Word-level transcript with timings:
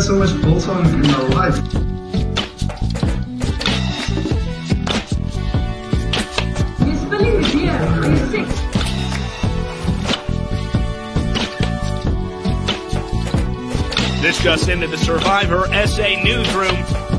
had 0.00 0.06
so 0.06 0.16
much 0.16 0.42
bolt-on 0.42 0.86
in 0.86 1.02
my 1.02 1.22
life. 1.28 1.56
You're 6.86 6.96
spilling 6.96 7.34
the 7.40 7.48
beer. 7.52 7.76
Are 7.76 8.16
sick? 8.30 8.48
This 14.22 14.42
just 14.42 14.68
into 14.68 14.86
the 14.86 14.96
Survivor 14.96 15.66
SA 15.86 16.22
newsroom. 16.24 17.09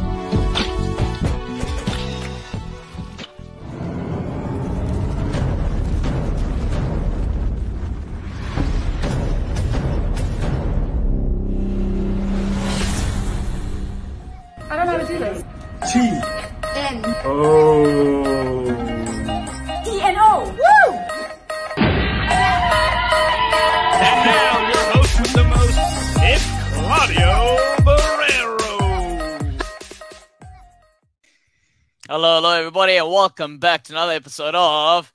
Welcome 33.21 33.59
back 33.59 33.83
to 33.83 33.93
another 33.93 34.13
episode 34.13 34.55
of 34.55 35.13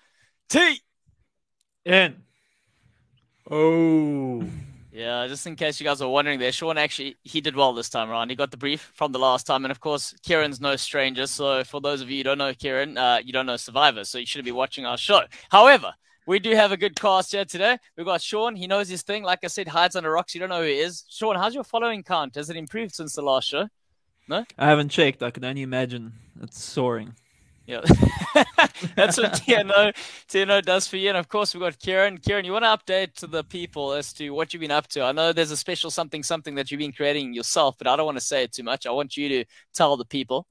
T. 0.48 0.80
In. 1.84 2.23
Oh. 3.51 4.45
Yeah, 4.93 5.26
just 5.26 5.45
in 5.48 5.57
case 5.57 5.80
you 5.80 5.85
guys 5.85 6.01
are 6.01 6.09
wondering 6.09 6.38
there, 6.38 6.52
Sean 6.52 6.79
actually 6.79 7.16
he 7.24 7.40
did 7.40 7.57
well 7.57 7.73
this 7.73 7.88
time 7.88 8.09
around. 8.09 8.30
He 8.30 8.37
got 8.37 8.52
the 8.52 8.57
brief 8.57 8.93
from 8.95 9.10
the 9.10 9.18
last 9.18 9.45
time, 9.45 9.65
and 9.65 9.73
of 9.73 9.80
course, 9.80 10.15
Kiran's 10.23 10.60
no 10.60 10.76
stranger. 10.76 11.26
So 11.26 11.65
for 11.65 11.80
those 11.80 12.01
of 12.01 12.09
you 12.09 12.18
who 12.18 12.23
don't 12.23 12.38
know 12.38 12.52
Kiran, 12.52 12.96
uh, 12.96 13.23
you 13.24 13.32
don't 13.32 13.45
know 13.45 13.57
Survivor, 13.57 14.04
so 14.04 14.18
you 14.18 14.26
shouldn't 14.26 14.46
be 14.46 14.52
watching 14.52 14.87
our 14.87 14.96
show. 14.96 15.23
However, 15.51 15.93
we 16.29 16.38
do 16.38 16.54
have 16.54 16.70
a 16.70 16.76
good 16.76 16.95
cast 16.95 17.32
here 17.32 17.45
today. 17.45 17.76
We've 17.96 18.07
got 18.07 18.23
Sean. 18.23 18.54
He 18.54 18.68
knows 18.68 18.88
his 18.88 19.02
thing. 19.02 19.24
Like 19.24 19.41
I 19.43 19.48
said, 19.48 19.66
hides 19.66 19.96
under 19.96 20.13
rocks. 20.13 20.32
You 20.32 20.38
don't 20.38 20.51
know 20.51 20.63
who 20.63 20.68
he 20.68 20.79
is. 20.79 21.04
Sean, 21.09 21.35
how's 21.35 21.57
your 21.57 21.65
following 21.65 22.04
count? 22.04 22.37
Has 22.37 22.51
it 22.51 22.57
improved 22.57 22.95
since 22.95 23.15
the 23.15 23.23
last 23.23 23.48
show? 23.48 23.66
No? 24.29 24.45
I 24.57 24.66
haven't 24.66 24.91
checked. 24.91 25.24
I 25.24 25.32
can 25.32 25.45
only 25.45 25.63
imagine. 25.63 26.13
It's 26.41 26.63
soaring. 26.63 27.16
Yeah, 27.67 27.81
that's 28.95 29.19
what 29.19 29.33
TNO 29.33 29.93
TNO 30.29 30.65
does 30.65 30.87
for 30.87 30.97
you. 30.97 31.09
And 31.09 31.19
of 31.19 31.29
course, 31.29 31.53
we've 31.53 31.61
got 31.61 31.79
Kiran. 31.79 32.21
Kiran, 32.21 32.45
you 32.45 32.53
want 32.53 32.65
to 32.65 32.69
update 32.69 33.15
to 33.15 33.27
the 33.27 33.43
people 33.43 33.93
as 33.93 34.13
to 34.15 34.31
what 34.31 34.53
you've 34.53 34.61
been 34.61 34.71
up 34.71 34.87
to? 34.89 35.03
I 35.03 35.13
know 35.13 35.33
there's 35.33 35.51
a 35.51 35.57
special 35.57 35.91
something 35.91 36.23
something 36.23 36.55
that 36.55 36.71
you've 36.71 36.79
been 36.79 36.93
creating 36.93 37.35
yourself, 37.35 37.77
but 37.77 37.87
I 37.89 37.97
don't 37.97 38.07
want 38.07 38.19
to 38.19 38.25
say 38.25 38.45
it 38.45 38.53
too 38.53 38.63
much. 38.63 38.87
I 38.87 38.93
want 38.93 39.17
you 39.17 39.29
to 39.31 39.45
tell 39.75 39.97
the 39.97 40.05
people. 40.05 40.47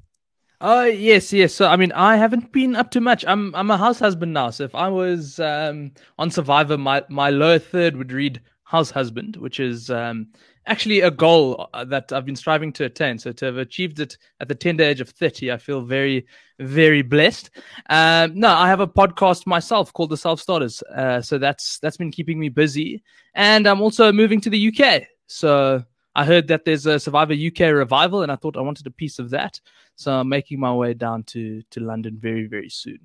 Oh 0.61 0.85
yes, 0.85 1.31
yes. 1.33 1.53
So 1.53 1.67
I 1.67 1.75
mean, 1.75 1.91
I 1.93 2.17
haven't 2.17 2.51
been 2.51 2.75
up 2.75 2.91
to 2.91 3.01
much. 3.01 3.25
I'm 3.27 3.53
I'm 3.55 3.71
a 3.71 3.77
house 3.77 3.99
husband 3.99 4.33
now. 4.33 4.49
So 4.49 4.63
if 4.63 4.75
I 4.75 4.87
was 4.87 5.39
um, 5.39 5.91
on 6.17 6.31
Survivor, 6.31 6.77
my 6.77 7.03
my 7.09 7.29
lower 7.29 7.59
third 7.59 7.97
would 7.97 8.11
read 8.11 8.41
house 8.63 8.89
husband, 8.89 9.37
which 9.37 9.59
is 9.59 9.89
um, 9.89 10.27
actually 10.67 11.01
a 11.01 11.11
goal 11.11 11.69
uh, 11.73 11.85
that 11.85 12.11
I've 12.11 12.25
been 12.25 12.35
striving 12.35 12.73
to 12.73 12.85
attain. 12.85 13.17
So 13.19 13.31
to 13.31 13.45
have 13.45 13.57
achieved 13.57 13.99
it 13.99 14.17
at 14.39 14.47
the 14.47 14.55
tender 14.55 14.83
age 14.83 15.01
of 15.01 15.09
thirty, 15.09 15.51
I 15.51 15.57
feel 15.57 15.81
very 15.81 16.25
very 16.59 17.01
blessed. 17.01 17.49
Um, 17.89 18.39
no, 18.39 18.49
I 18.49 18.67
have 18.67 18.79
a 18.79 18.87
podcast 18.87 19.45
myself 19.45 19.93
called 19.93 20.09
the 20.09 20.17
Self 20.17 20.39
Starters. 20.41 20.81
Uh, 20.83 21.21
so 21.21 21.37
that's 21.37 21.79
that's 21.79 21.97
been 21.97 22.11
keeping 22.11 22.39
me 22.39 22.49
busy, 22.49 23.03
and 23.33 23.67
I'm 23.67 23.81
also 23.81 24.11
moving 24.11 24.41
to 24.41 24.49
the 24.49 24.73
UK. 24.73 25.03
So 25.27 25.83
I 26.15 26.25
heard 26.25 26.47
that 26.47 26.65
there's 26.65 26.85
a 26.85 26.99
Survivor 26.99 27.33
UK 27.33 27.71
revival, 27.73 28.23
and 28.23 28.31
I 28.31 28.35
thought 28.35 28.57
I 28.57 28.61
wanted 28.61 28.87
a 28.87 28.91
piece 28.91 29.19
of 29.19 29.29
that. 29.31 29.59
So 29.95 30.13
I'm 30.13 30.29
making 30.29 30.59
my 30.59 30.73
way 30.73 30.93
down 30.93 31.23
to 31.23 31.61
to 31.71 31.79
London 31.79 32.17
very 32.19 32.47
very 32.47 32.69
soon. 32.69 32.99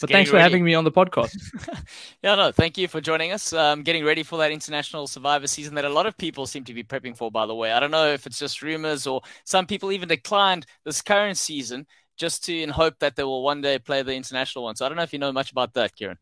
But 0.00 0.10
thanks 0.10 0.30
for 0.30 0.36
ready. 0.36 0.42
having 0.42 0.64
me 0.64 0.74
on 0.74 0.84
the 0.84 0.92
podcast. 0.92 1.34
Yeah, 2.22 2.34
no, 2.34 2.50
thank 2.50 2.76
you 2.76 2.88
for 2.88 3.00
joining 3.00 3.32
us. 3.32 3.52
Um, 3.52 3.82
getting 3.82 4.04
ready 4.04 4.22
for 4.22 4.38
that 4.38 4.50
international 4.50 5.06
survivor 5.06 5.46
season 5.46 5.74
that 5.76 5.84
a 5.84 5.88
lot 5.88 6.06
of 6.06 6.16
people 6.16 6.46
seem 6.46 6.64
to 6.64 6.74
be 6.74 6.82
prepping 6.82 7.16
for, 7.16 7.30
by 7.30 7.46
the 7.46 7.54
way. 7.54 7.72
I 7.72 7.78
don't 7.78 7.90
know 7.90 8.08
if 8.08 8.26
it's 8.26 8.38
just 8.38 8.62
rumors 8.62 9.06
or 9.06 9.22
some 9.44 9.66
people 9.66 9.92
even 9.92 10.08
declined 10.08 10.66
this 10.84 11.02
current 11.02 11.36
season 11.36 11.86
just 12.16 12.44
to 12.44 12.58
in 12.58 12.70
hope 12.70 12.98
that 12.98 13.14
they 13.16 13.22
will 13.22 13.42
one 13.42 13.60
day 13.60 13.78
play 13.78 14.02
the 14.02 14.14
international 14.14 14.64
one. 14.64 14.74
So 14.76 14.84
I 14.84 14.88
don't 14.88 14.96
know 14.96 15.04
if 15.04 15.12
you 15.12 15.18
know 15.18 15.32
much 15.32 15.52
about 15.52 15.74
that, 15.74 15.94
Kiran. 15.94 16.16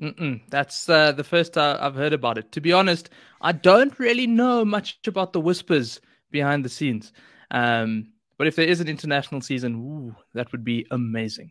Mm-mm. 0.00 0.40
That's 0.48 0.88
uh, 0.88 1.12
the 1.12 1.24
first 1.24 1.58
uh, 1.58 1.78
I've 1.80 1.94
heard 1.94 2.12
about 2.12 2.38
it. 2.38 2.52
To 2.52 2.60
be 2.60 2.72
honest, 2.72 3.10
I 3.40 3.52
don't 3.52 3.98
really 3.98 4.26
know 4.26 4.64
much 4.64 4.98
about 5.06 5.32
the 5.32 5.40
whispers 5.40 6.00
behind 6.30 6.64
the 6.64 6.68
scenes. 6.68 7.12
Um, 7.50 8.12
but 8.36 8.46
if 8.46 8.56
there 8.56 8.66
is 8.66 8.80
an 8.80 8.88
international 8.88 9.40
season, 9.40 9.74
ooh, 9.74 10.16
that 10.34 10.52
would 10.52 10.64
be 10.64 10.86
amazing. 10.90 11.50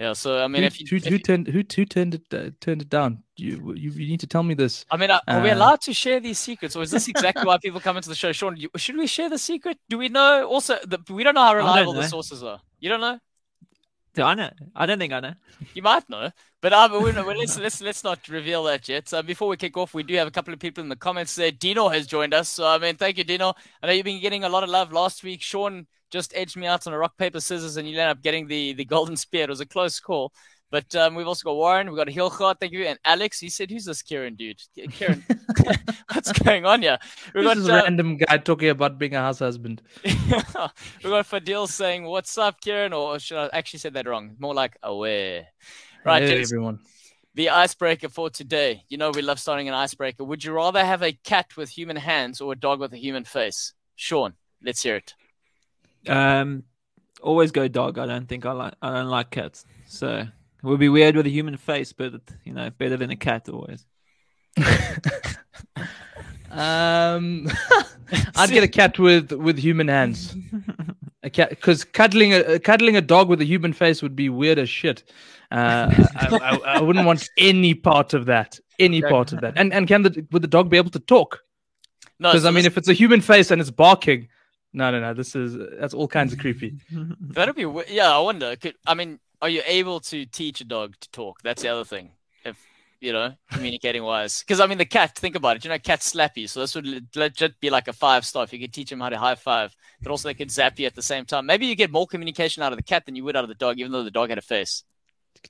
Yeah, 0.00 0.14
so 0.14 0.42
I 0.42 0.48
mean, 0.48 0.62
who, 0.62 0.66
if 0.68 0.80
you, 0.80 0.86
who, 0.88 0.96
if 0.96 1.04
who 1.04 1.10
you- 1.10 1.18
turned 1.18 1.46
who, 1.46 1.62
who 1.76 1.84
turned 1.84 2.14
it 2.14 2.22
uh, 2.32 2.50
turned 2.58 2.80
it 2.80 2.88
down? 2.88 3.22
You, 3.36 3.74
you 3.76 3.90
you 3.90 4.06
need 4.08 4.20
to 4.20 4.26
tell 4.26 4.42
me 4.42 4.54
this. 4.54 4.86
I 4.90 4.96
mean, 4.96 5.10
are, 5.10 5.20
are 5.28 5.42
we 5.42 5.50
Uh, 5.50 5.56
allowed 5.56 5.82
to 5.82 5.92
share 5.92 6.20
these 6.20 6.38
secrets, 6.38 6.74
or 6.74 6.82
is 6.82 6.90
this 6.90 7.06
exactly 7.06 7.44
why 7.44 7.58
people 7.58 7.80
come 7.80 7.98
into 7.98 8.08
the 8.08 8.14
show? 8.14 8.32
Sean, 8.32 8.56
you, 8.56 8.70
should 8.76 8.96
we 8.96 9.06
share 9.06 9.28
the 9.28 9.36
secret? 9.36 9.76
Do 9.90 9.98
we 9.98 10.08
know? 10.08 10.48
Also, 10.48 10.78
the, 10.86 10.98
we 11.10 11.22
don't 11.22 11.34
know 11.34 11.42
how 11.42 11.52
don't 11.52 11.64
reliable 11.66 11.92
the 11.92 12.08
sources 12.08 12.42
are. 12.42 12.60
You 12.78 12.88
don't 12.88 13.02
know? 13.02 13.18
Do 14.14 14.22
I 14.22 14.34
know? 14.34 14.50
I 14.74 14.86
don't 14.86 14.98
think 14.98 15.12
I 15.12 15.20
know. 15.20 15.34
You 15.74 15.82
might 15.82 16.08
know, 16.08 16.30
but 16.62 16.72
um, 16.72 16.92
we 17.04 17.12
well, 17.12 17.36
let's 17.36 17.58
let's 17.58 17.82
let's 17.82 18.02
not 18.02 18.26
reveal 18.28 18.64
that 18.64 18.88
yet. 18.88 19.12
Uh, 19.12 19.20
before 19.22 19.48
we 19.48 19.58
kick 19.58 19.76
off, 19.76 19.92
we 19.92 20.02
do 20.02 20.14
have 20.14 20.26
a 20.26 20.32
couple 20.32 20.54
of 20.54 20.60
people 20.60 20.82
in 20.82 20.88
the 20.88 20.96
comments 20.96 21.36
there. 21.36 21.50
Dino 21.52 21.90
has 21.90 22.06
joined 22.06 22.32
us, 22.32 22.48
so 22.48 22.66
I 22.66 22.78
mean, 22.78 22.96
thank 22.96 23.18
you, 23.18 23.24
Dino. 23.24 23.52
I 23.82 23.86
know 23.86 23.92
you've 23.92 24.04
been 24.04 24.20
getting 24.22 24.44
a 24.44 24.48
lot 24.48 24.64
of 24.64 24.70
love 24.70 24.92
last 24.92 25.22
week. 25.22 25.42
Sean 25.42 25.86
just 26.10 26.32
edged 26.36 26.56
me 26.56 26.66
out 26.66 26.86
on 26.86 26.92
a 26.92 26.98
rock 26.98 27.16
paper 27.16 27.40
scissors, 27.40 27.76
and 27.76 27.88
you 27.88 27.98
end 27.98 28.10
up 28.10 28.22
getting 28.22 28.46
the 28.46 28.72
the 28.74 28.84
golden 28.84 29.16
spear. 29.16 29.44
It 29.44 29.50
was 29.50 29.60
a 29.60 29.66
close 29.66 30.00
call. 30.00 30.32
But 30.72 30.94
um, 30.94 31.16
we've 31.16 31.26
also 31.26 31.42
got 31.42 31.56
Warren, 31.56 31.88
we've 31.88 31.96
got 31.96 32.06
Hilchot, 32.06 32.60
thank 32.60 32.70
you, 32.72 32.84
and 32.84 32.96
Alex. 33.04 33.40
He 33.40 33.48
said, 33.48 33.72
"Who's 33.72 33.86
this 33.86 34.02
Kiran 34.04 34.36
dude? 34.36 34.60
Kiran, 34.78 35.20
what's 36.12 36.30
going 36.30 36.64
on 36.64 36.82
here?" 36.82 36.96
We've 37.34 37.42
This 37.42 37.54
got 37.54 37.56
is 37.56 37.68
a 37.68 37.72
uh, 37.80 37.82
random 37.82 38.16
guy 38.18 38.38
talking 38.38 38.68
about 38.68 38.96
being 38.96 39.16
a 39.16 39.18
house 39.18 39.40
husband. 39.40 39.82
we've 40.04 40.42
got 40.44 41.26
Fadil 41.26 41.66
saying, 41.66 42.04
"What's 42.04 42.38
up, 42.38 42.60
Kiran?" 42.60 42.96
Or 42.96 43.18
should 43.18 43.38
I 43.38 43.50
actually 43.52 43.80
said 43.80 43.94
that 43.94 44.06
wrong? 44.06 44.36
More 44.38 44.54
like 44.54 44.76
aware. 44.82 45.48
Right, 46.04 46.22
Hey, 46.22 46.40
everyone. 46.40 46.78
the 47.34 47.50
icebreaker 47.50 48.08
for 48.08 48.30
today. 48.30 48.84
You 48.88 48.96
know 48.96 49.10
we 49.10 49.22
love 49.22 49.40
starting 49.40 49.66
an 49.68 49.74
icebreaker. 49.74 50.22
Would 50.24 50.44
you 50.44 50.52
rather 50.52 50.84
have 50.84 51.02
a 51.02 51.12
cat 51.12 51.56
with 51.56 51.70
human 51.70 51.96
hands 51.96 52.40
or 52.40 52.52
a 52.52 52.56
dog 52.56 52.78
with 52.80 52.92
a 52.92 52.96
human 52.96 53.24
face? 53.24 53.72
Sean, 53.96 54.34
let's 54.62 54.82
hear 54.84 54.96
it. 54.96 55.14
Um, 56.08 56.64
always 57.22 57.50
go 57.52 57.68
dog. 57.68 57.98
I 57.98 58.06
don't 58.06 58.28
think 58.28 58.46
I 58.46 58.52
like. 58.52 58.74
I 58.82 58.90
don't 58.94 59.08
like 59.08 59.30
cats. 59.30 59.64
So 59.86 60.18
it 60.18 60.28
would 60.62 60.80
be 60.80 60.88
weird 60.88 61.16
with 61.16 61.26
a 61.26 61.30
human 61.30 61.56
face, 61.56 61.92
but 61.92 62.14
you 62.44 62.52
know, 62.52 62.70
better 62.70 62.96
than 62.96 63.10
a 63.10 63.16
cat 63.16 63.48
always. 63.48 63.84
Um, 66.50 67.48
I'd 68.36 68.50
get 68.50 68.64
a 68.64 68.68
cat 68.68 68.98
with 68.98 69.32
with 69.32 69.58
human 69.58 69.88
hands. 69.88 70.34
A 71.22 71.30
cat, 71.30 71.50
because 71.50 71.84
cuddling 71.84 72.32
a 72.34 72.58
cuddling 72.58 72.96
a 72.96 73.00
dog 73.00 73.28
with 73.28 73.40
a 73.40 73.44
human 73.44 73.72
face 73.72 74.02
would 74.02 74.16
be 74.16 74.28
weird 74.28 74.58
as 74.58 74.68
shit. 74.68 75.04
Uh, 75.52 75.92
I, 76.16 76.38
I, 76.42 76.56
I 76.76 76.80
wouldn't 76.80 77.06
want 77.06 77.28
any 77.36 77.74
part 77.74 78.14
of 78.14 78.26
that. 78.26 78.58
Any 78.78 79.02
part 79.02 79.32
of 79.32 79.40
that. 79.42 79.54
And 79.56 79.72
and 79.72 79.86
can 79.86 80.02
the 80.02 80.26
would 80.32 80.42
the 80.42 80.48
dog 80.48 80.70
be 80.70 80.76
able 80.76 80.90
to 80.90 80.98
talk? 81.00 81.40
No, 82.18 82.30
Because 82.30 82.42
so 82.42 82.48
I 82.48 82.50
mean, 82.50 82.64
this- 82.64 82.72
if 82.72 82.78
it's 82.78 82.88
a 82.88 82.92
human 82.94 83.20
face 83.20 83.50
and 83.50 83.60
it's 83.60 83.70
barking, 83.70 84.28
no, 84.72 84.90
no, 84.90 85.00
no. 85.00 85.14
This 85.14 85.34
is 85.34 85.56
that's 85.78 85.94
all 85.94 86.08
kinds 86.08 86.32
of 86.32 86.38
creepy. 86.38 86.76
that'd 87.20 87.56
be 87.56 87.66
yeah. 87.88 88.10
I 88.10 88.18
wonder. 88.18 88.56
Could, 88.56 88.74
I 88.86 88.94
mean, 88.94 89.18
are 89.42 89.48
you 89.48 89.62
able 89.66 90.00
to 90.00 90.26
teach 90.26 90.60
a 90.60 90.64
dog 90.64 90.94
to 91.00 91.10
talk? 91.10 91.42
That's 91.42 91.62
the 91.62 91.68
other 91.68 91.84
thing. 91.84 92.10
If 92.44 92.56
you 93.00 93.12
know, 93.12 93.32
communicating 93.50 94.04
wise, 94.04 94.40
because 94.40 94.60
I 94.60 94.66
mean, 94.66 94.78
the 94.78 94.84
cat. 94.84 95.16
Think 95.16 95.34
about 95.34 95.56
it. 95.56 95.64
You 95.64 95.70
know, 95.70 95.78
cats 95.78 96.06
slap 96.06 96.36
you, 96.36 96.46
so 96.46 96.60
this 96.60 96.74
would 96.74 96.86
le- 96.86 97.00
legit 97.16 97.58
be 97.60 97.70
like 97.70 97.88
a 97.88 97.92
five 97.92 98.24
star 98.24 98.44
if 98.44 98.52
you 98.52 98.60
could 98.60 98.72
teach 98.72 98.90
them 98.90 99.00
how 99.00 99.08
to 99.08 99.18
high 99.18 99.34
five, 99.34 99.74
but 100.02 100.10
also 100.10 100.28
they 100.28 100.34
could 100.34 100.50
zap 100.50 100.78
you 100.78 100.86
at 100.86 100.94
the 100.94 101.02
same 101.02 101.24
time. 101.24 101.46
Maybe 101.46 101.66
you 101.66 101.74
get 101.74 101.90
more 101.90 102.06
communication 102.06 102.62
out 102.62 102.72
of 102.72 102.78
the 102.78 102.82
cat 102.84 103.06
than 103.06 103.16
you 103.16 103.24
would 103.24 103.36
out 103.36 103.44
of 103.44 103.48
the 103.48 103.54
dog, 103.54 103.78
even 103.80 103.92
though 103.92 104.04
the 104.04 104.10
dog 104.10 104.28
had 104.28 104.38
a 104.38 104.42
face. 104.42 104.84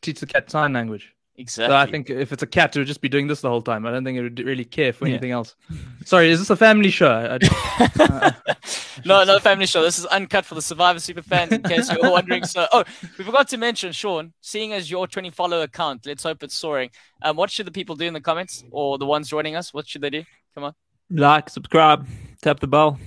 Teach 0.01 0.21
the 0.21 0.27
cat 0.27 0.51
sign 0.51 0.73
language. 0.73 1.13
Exactly. 1.37 1.73
So 1.73 1.77
I 1.77 1.87
think 1.91 2.11
if 2.11 2.33
it's 2.33 2.43
a 2.43 2.47
cat, 2.47 2.77
it 2.77 2.81
would 2.81 2.87
just 2.89 3.01
be 3.01 3.09
doing 3.09 3.27
this 3.27 3.41
the 3.41 3.49
whole 3.49 3.63
time. 3.63 3.87
I 3.87 3.91
don't 3.91 4.05
think 4.05 4.19
it 4.19 4.23
would 4.23 4.39
really 4.41 4.65
care 4.65 4.93
for 4.93 5.07
Yeah. 5.07 5.15
anything 5.15 5.31
else. 5.31 5.57
Sorry, 6.05 6.31
is 6.31 6.39
this 6.39 6.51
a 6.51 6.57
family 6.57 6.91
show? 6.91 7.39
I, 7.41 8.35
no, 9.07 9.25
no 9.25 9.39
family 9.39 9.65
show. 9.67 9.83
This 9.83 9.99
is 9.99 10.05
uncut 10.07 10.45
for 10.45 10.55
the 10.55 10.61
Survivor 10.63 11.01
super 11.01 11.23
fans, 11.23 11.53
in 11.53 11.63
case 11.63 11.91
you're 11.91 12.11
wondering. 12.11 12.45
So, 12.45 12.67
oh, 12.73 12.85
we 13.17 13.25
forgot 13.25 13.49
to 13.49 13.57
mention, 13.57 13.93
Sean. 13.93 14.35
Seeing 14.43 14.73
as 14.75 14.91
your 14.91 15.07
20 15.07 15.31
follow 15.31 15.63
account, 15.63 16.05
let's 16.05 16.23
hope 16.25 16.43
it's 16.43 16.55
soaring. 16.55 16.91
Um, 17.23 17.37
what 17.37 17.51
should 17.51 17.67
the 17.67 17.71
people 17.73 17.97
do 17.97 18.05
in 18.07 18.13
the 18.13 18.21
comments, 18.21 18.63
or 18.71 18.99
the 18.99 19.07
ones 19.07 19.29
joining 19.29 19.57
us? 19.57 19.73
What 19.73 19.89
should 19.89 20.03
they 20.03 20.11
do? 20.11 20.25
Come 20.55 20.65
on. 20.65 20.75
like, 21.11 21.49
subscribe, 21.49 22.07
tap 22.43 22.61
the 22.61 22.67
bell. 22.67 22.99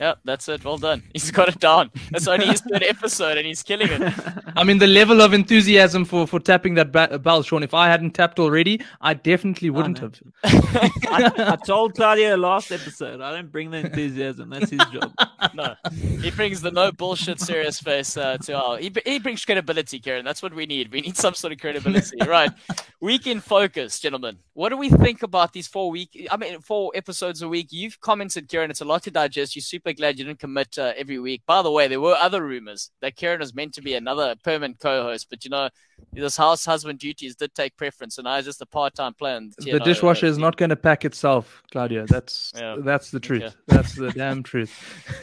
Yep, 0.00 0.18
that's 0.24 0.48
it. 0.48 0.64
Well 0.64 0.78
done. 0.78 1.02
He's 1.12 1.30
got 1.30 1.48
it 1.48 1.58
down. 1.60 1.90
That's 2.10 2.28
only 2.28 2.46
his 2.46 2.60
third 2.60 2.82
episode, 2.84 3.36
and 3.36 3.44
he's 3.46 3.64
killing 3.64 3.88
it. 3.90 4.14
I 4.58 4.64
mean, 4.64 4.78
the 4.78 4.88
level 4.88 5.22
of 5.22 5.32
enthusiasm 5.34 6.04
for, 6.04 6.26
for 6.26 6.40
tapping 6.40 6.74
that 6.74 6.90
ba- 6.90 7.16
bell, 7.20 7.44
Sean, 7.44 7.62
if 7.62 7.74
I 7.74 7.86
hadn't 7.86 8.10
tapped 8.10 8.40
already, 8.40 8.82
I 9.00 9.14
definitely 9.14 9.70
wouldn't 9.70 10.02
know. 10.02 10.10
have. 10.42 10.92
I, 11.08 11.52
I 11.52 11.56
told 11.64 11.94
Claudio 11.94 12.36
last 12.36 12.72
episode, 12.72 13.20
I 13.20 13.30
don't 13.30 13.52
bring 13.52 13.70
the 13.70 13.78
enthusiasm. 13.78 14.50
That's 14.50 14.70
his 14.70 14.80
job. 14.92 15.12
No, 15.54 15.74
he 15.92 16.30
brings 16.32 16.60
the 16.60 16.70
no 16.70 16.90
bullshit 16.90 17.40
serious 17.40 17.80
face 17.80 18.16
uh, 18.16 18.36
to 18.38 18.52
our. 18.52 18.78
He, 18.78 18.92
he 19.06 19.18
brings 19.18 19.44
credibility, 19.44 19.98
Karen. 20.00 20.24
That's 20.24 20.42
what 20.42 20.52
we 20.52 20.66
need. 20.66 20.92
We 20.92 21.00
need 21.00 21.16
some 21.16 21.34
sort 21.34 21.52
of 21.52 21.60
credibility, 21.60 22.18
right? 22.26 22.50
Week 23.00 23.26
in 23.26 23.40
focus, 23.40 24.00
gentlemen. 24.00 24.38
What 24.54 24.70
do 24.70 24.76
we 24.76 24.88
think 24.90 25.22
about 25.22 25.52
these 25.52 25.68
four 25.68 25.90
week? 25.90 26.28
I 26.30 26.36
mean, 26.36 26.60
four 26.60 26.90
episodes 26.94 27.42
a 27.42 27.48
week. 27.48 27.68
You've 27.70 28.00
commented, 28.00 28.48
Karen. 28.48 28.70
It's 28.70 28.80
a 28.80 28.84
lot 28.84 29.04
to 29.04 29.10
digest. 29.12 29.54
You're 29.54 29.62
super 29.62 29.92
glad 29.92 30.18
you 30.18 30.24
didn't 30.24 30.40
commit 30.40 30.76
uh, 30.76 30.92
every 30.96 31.20
week. 31.20 31.42
By 31.46 31.62
the 31.62 31.70
way, 31.70 31.86
there 31.86 32.00
were 32.00 32.14
other 32.14 32.44
rumors 32.44 32.90
that 33.00 33.16
Karen 33.16 33.38
was 33.38 33.54
meant 33.54 33.74
to 33.74 33.80
be 33.80 33.94
another 33.94 34.34
permanent 34.48 34.80
co-host, 34.80 35.26
but 35.28 35.44
you 35.44 35.50
know, 35.50 35.68
this 36.12 36.36
house 36.36 36.64
husband 36.64 36.98
duties 36.98 37.36
did 37.36 37.54
take 37.54 37.76
preference, 37.76 38.18
and 38.18 38.26
I 38.26 38.36
was 38.38 38.46
just 38.46 38.62
a 38.62 38.66
part-time 38.66 39.14
player. 39.14 39.36
in 39.36 39.50
The 39.58 39.72
TNO, 39.72 39.84
dishwasher 39.84 40.26
uh, 40.26 40.30
is 40.30 40.38
not 40.38 40.56
going 40.56 40.70
to 40.70 40.76
pack 40.76 41.04
itself, 41.04 41.62
Claudia. 41.70 42.06
That's 42.06 42.52
Yeah. 42.56 42.76
that's 42.80 43.10
the 43.10 43.20
truth. 43.20 43.42
Okay. 43.42 43.54
That's 43.66 43.94
the 43.94 44.10
damn 44.12 44.42
truth. 44.42 44.72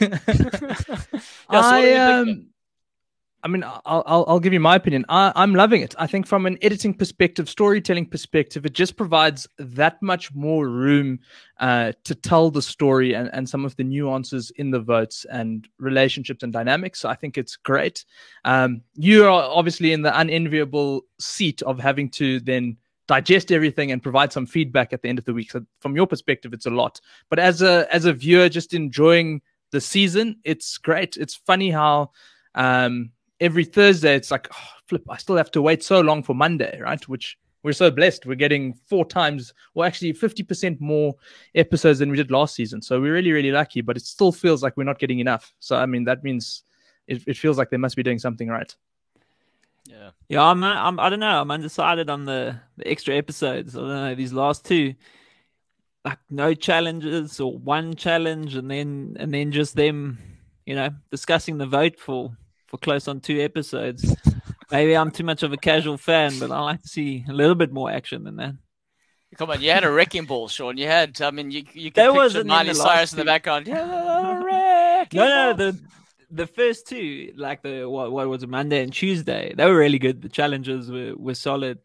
Yeah, 1.52 1.62
so 1.62 1.76
I 1.76 1.82
do 1.82 1.96
um, 1.96 2.26
then? 2.26 2.46
I 3.46 3.48
mean, 3.48 3.62
I'll, 3.62 3.80
I'll 3.84 4.24
I'll 4.26 4.40
give 4.40 4.52
you 4.52 4.58
my 4.58 4.74
opinion. 4.74 5.04
I, 5.08 5.32
I'm 5.36 5.54
loving 5.54 5.80
it. 5.80 5.94
I 6.00 6.08
think 6.08 6.26
from 6.26 6.46
an 6.46 6.58
editing 6.62 6.92
perspective, 6.92 7.48
storytelling 7.48 8.06
perspective, 8.06 8.66
it 8.66 8.72
just 8.72 8.96
provides 8.96 9.46
that 9.58 10.02
much 10.02 10.34
more 10.34 10.66
room 10.66 11.20
uh, 11.60 11.92
to 12.02 12.16
tell 12.16 12.50
the 12.50 12.60
story 12.60 13.14
and, 13.14 13.30
and 13.32 13.48
some 13.48 13.64
of 13.64 13.76
the 13.76 13.84
nuances 13.84 14.50
in 14.56 14.72
the 14.72 14.80
votes 14.80 15.26
and 15.30 15.68
relationships 15.78 16.42
and 16.42 16.52
dynamics. 16.52 16.98
So 16.98 17.08
I 17.08 17.14
think 17.14 17.38
it's 17.38 17.54
great. 17.54 18.04
Um, 18.44 18.80
you 18.96 19.26
are 19.26 19.30
obviously 19.30 19.92
in 19.92 20.02
the 20.02 20.18
unenviable 20.18 21.02
seat 21.20 21.62
of 21.62 21.78
having 21.78 22.10
to 22.10 22.40
then 22.40 22.76
digest 23.06 23.52
everything 23.52 23.92
and 23.92 24.02
provide 24.02 24.32
some 24.32 24.46
feedback 24.46 24.92
at 24.92 25.02
the 25.02 25.08
end 25.08 25.20
of 25.20 25.24
the 25.24 25.34
week. 25.34 25.52
So 25.52 25.64
from 25.78 25.94
your 25.94 26.08
perspective, 26.08 26.52
it's 26.52 26.66
a 26.66 26.70
lot. 26.70 27.00
But 27.30 27.38
as 27.38 27.62
a 27.62 27.86
as 27.94 28.06
a 28.06 28.12
viewer, 28.12 28.48
just 28.48 28.74
enjoying 28.74 29.40
the 29.70 29.80
season, 29.80 30.40
it's 30.42 30.78
great. 30.78 31.16
It's 31.16 31.36
funny 31.36 31.70
how 31.70 32.10
um, 32.56 33.12
every 33.40 33.64
Thursday 33.64 34.14
it's 34.14 34.30
like, 34.30 34.48
oh, 34.52 34.68
flip, 34.86 35.02
I 35.08 35.16
still 35.16 35.36
have 35.36 35.50
to 35.52 35.62
wait 35.62 35.82
so 35.82 36.00
long 36.00 36.22
for 36.22 36.34
Monday, 36.34 36.78
right? 36.80 37.06
Which 37.08 37.38
we're 37.62 37.72
so 37.72 37.90
blessed. 37.90 38.26
We're 38.26 38.36
getting 38.36 38.74
four 38.74 39.04
times, 39.04 39.52
well, 39.74 39.86
actually 39.86 40.12
50% 40.12 40.80
more 40.80 41.14
episodes 41.54 41.98
than 41.98 42.10
we 42.10 42.16
did 42.16 42.30
last 42.30 42.54
season. 42.54 42.80
So 42.80 43.00
we're 43.00 43.12
really, 43.12 43.32
really 43.32 43.50
lucky, 43.50 43.80
but 43.80 43.96
it 43.96 44.04
still 44.04 44.32
feels 44.32 44.62
like 44.62 44.76
we're 44.76 44.84
not 44.84 44.98
getting 44.98 45.18
enough. 45.18 45.52
So, 45.58 45.76
I 45.76 45.86
mean, 45.86 46.04
that 46.04 46.22
means 46.22 46.62
it, 47.08 47.22
it 47.26 47.36
feels 47.36 47.58
like 47.58 47.70
they 47.70 47.76
must 47.76 47.96
be 47.96 48.02
doing 48.02 48.18
something 48.18 48.48
right. 48.48 48.74
Yeah. 49.84 50.10
Yeah, 50.28 50.42
I'm, 50.44 50.62
I'm. 50.64 50.98
I 50.98 51.08
don't 51.08 51.20
know. 51.20 51.40
I'm 51.40 51.50
undecided 51.50 52.10
on 52.10 52.24
the, 52.24 52.60
the 52.76 52.88
extra 52.88 53.14
episodes. 53.16 53.76
I 53.76 53.80
don't 53.80 53.88
know 53.88 54.14
these 54.14 54.32
last 54.32 54.64
two, 54.64 54.94
like 56.04 56.18
no 56.28 56.54
challenges 56.54 57.40
or 57.40 57.56
one 57.56 57.94
challenge, 57.94 58.56
and 58.56 58.68
then 58.70 59.16
and 59.18 59.32
then 59.32 59.52
just 59.52 59.76
them, 59.76 60.18
you 60.66 60.74
know, 60.74 60.90
discussing 61.10 61.58
the 61.58 61.66
vote 61.66 62.00
for 62.00 62.36
for 62.66 62.78
close 62.78 63.08
on 63.08 63.20
two 63.20 63.40
episodes. 63.40 64.14
Maybe 64.70 64.96
I'm 64.96 65.10
too 65.10 65.24
much 65.24 65.42
of 65.42 65.52
a 65.52 65.56
casual 65.56 65.96
fan, 65.96 66.38
but 66.38 66.50
I 66.50 66.60
like 66.60 66.82
to 66.82 66.88
see 66.88 67.24
a 67.28 67.32
little 67.32 67.54
bit 67.54 67.72
more 67.72 67.90
action 67.90 68.24
than 68.24 68.36
that. 68.36 68.54
Come 69.36 69.50
on, 69.50 69.60
you 69.60 69.70
had 69.70 69.84
a 69.84 69.90
wrecking 69.90 70.24
ball, 70.24 70.48
Sean. 70.48 70.78
You 70.78 70.86
had, 70.86 71.20
I 71.20 71.30
mean, 71.30 71.50
you 71.50 71.64
you 71.74 71.90
could 71.90 72.02
There 72.02 72.12
picture 72.12 72.44
Miley 72.44 72.74
Cyrus 72.74 73.12
in 73.12 73.18
the 73.18 73.24
background. 73.24 73.68
No, 75.12 75.24
no, 75.24 75.52
the 75.52 75.78
the 76.30 76.46
first 76.46 76.88
two, 76.88 77.32
like 77.36 77.62
the 77.62 77.84
what, 77.84 78.10
what 78.10 78.28
was 78.28 78.42
it, 78.42 78.48
Monday 78.48 78.82
and 78.82 78.92
Tuesday, 78.92 79.54
they 79.56 79.64
were 79.66 79.76
really 79.76 79.98
good. 79.98 80.20
The 80.20 80.28
challenges 80.28 80.90
were, 80.90 81.14
were 81.16 81.34
solid. 81.34 81.78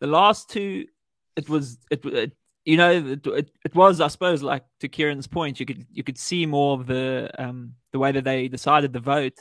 The 0.00 0.06
last 0.06 0.50
two, 0.50 0.86
it 1.36 1.48
was 1.48 1.78
it, 1.90 2.04
it 2.04 2.32
you 2.64 2.76
know 2.76 2.90
it, 2.90 3.26
it, 3.26 3.50
it 3.64 3.74
was 3.74 4.00
I 4.00 4.08
suppose 4.08 4.42
like 4.42 4.64
to 4.80 4.88
Kiran's 4.88 5.26
point, 5.28 5.60
you 5.60 5.66
could 5.66 5.86
you 5.92 6.02
could 6.02 6.18
see 6.18 6.46
more 6.46 6.80
of 6.80 6.86
the 6.86 7.30
um 7.38 7.74
the 7.92 7.98
way 7.98 8.10
that 8.10 8.24
they 8.24 8.48
decided 8.48 8.92
the 8.92 9.00
vote, 9.00 9.38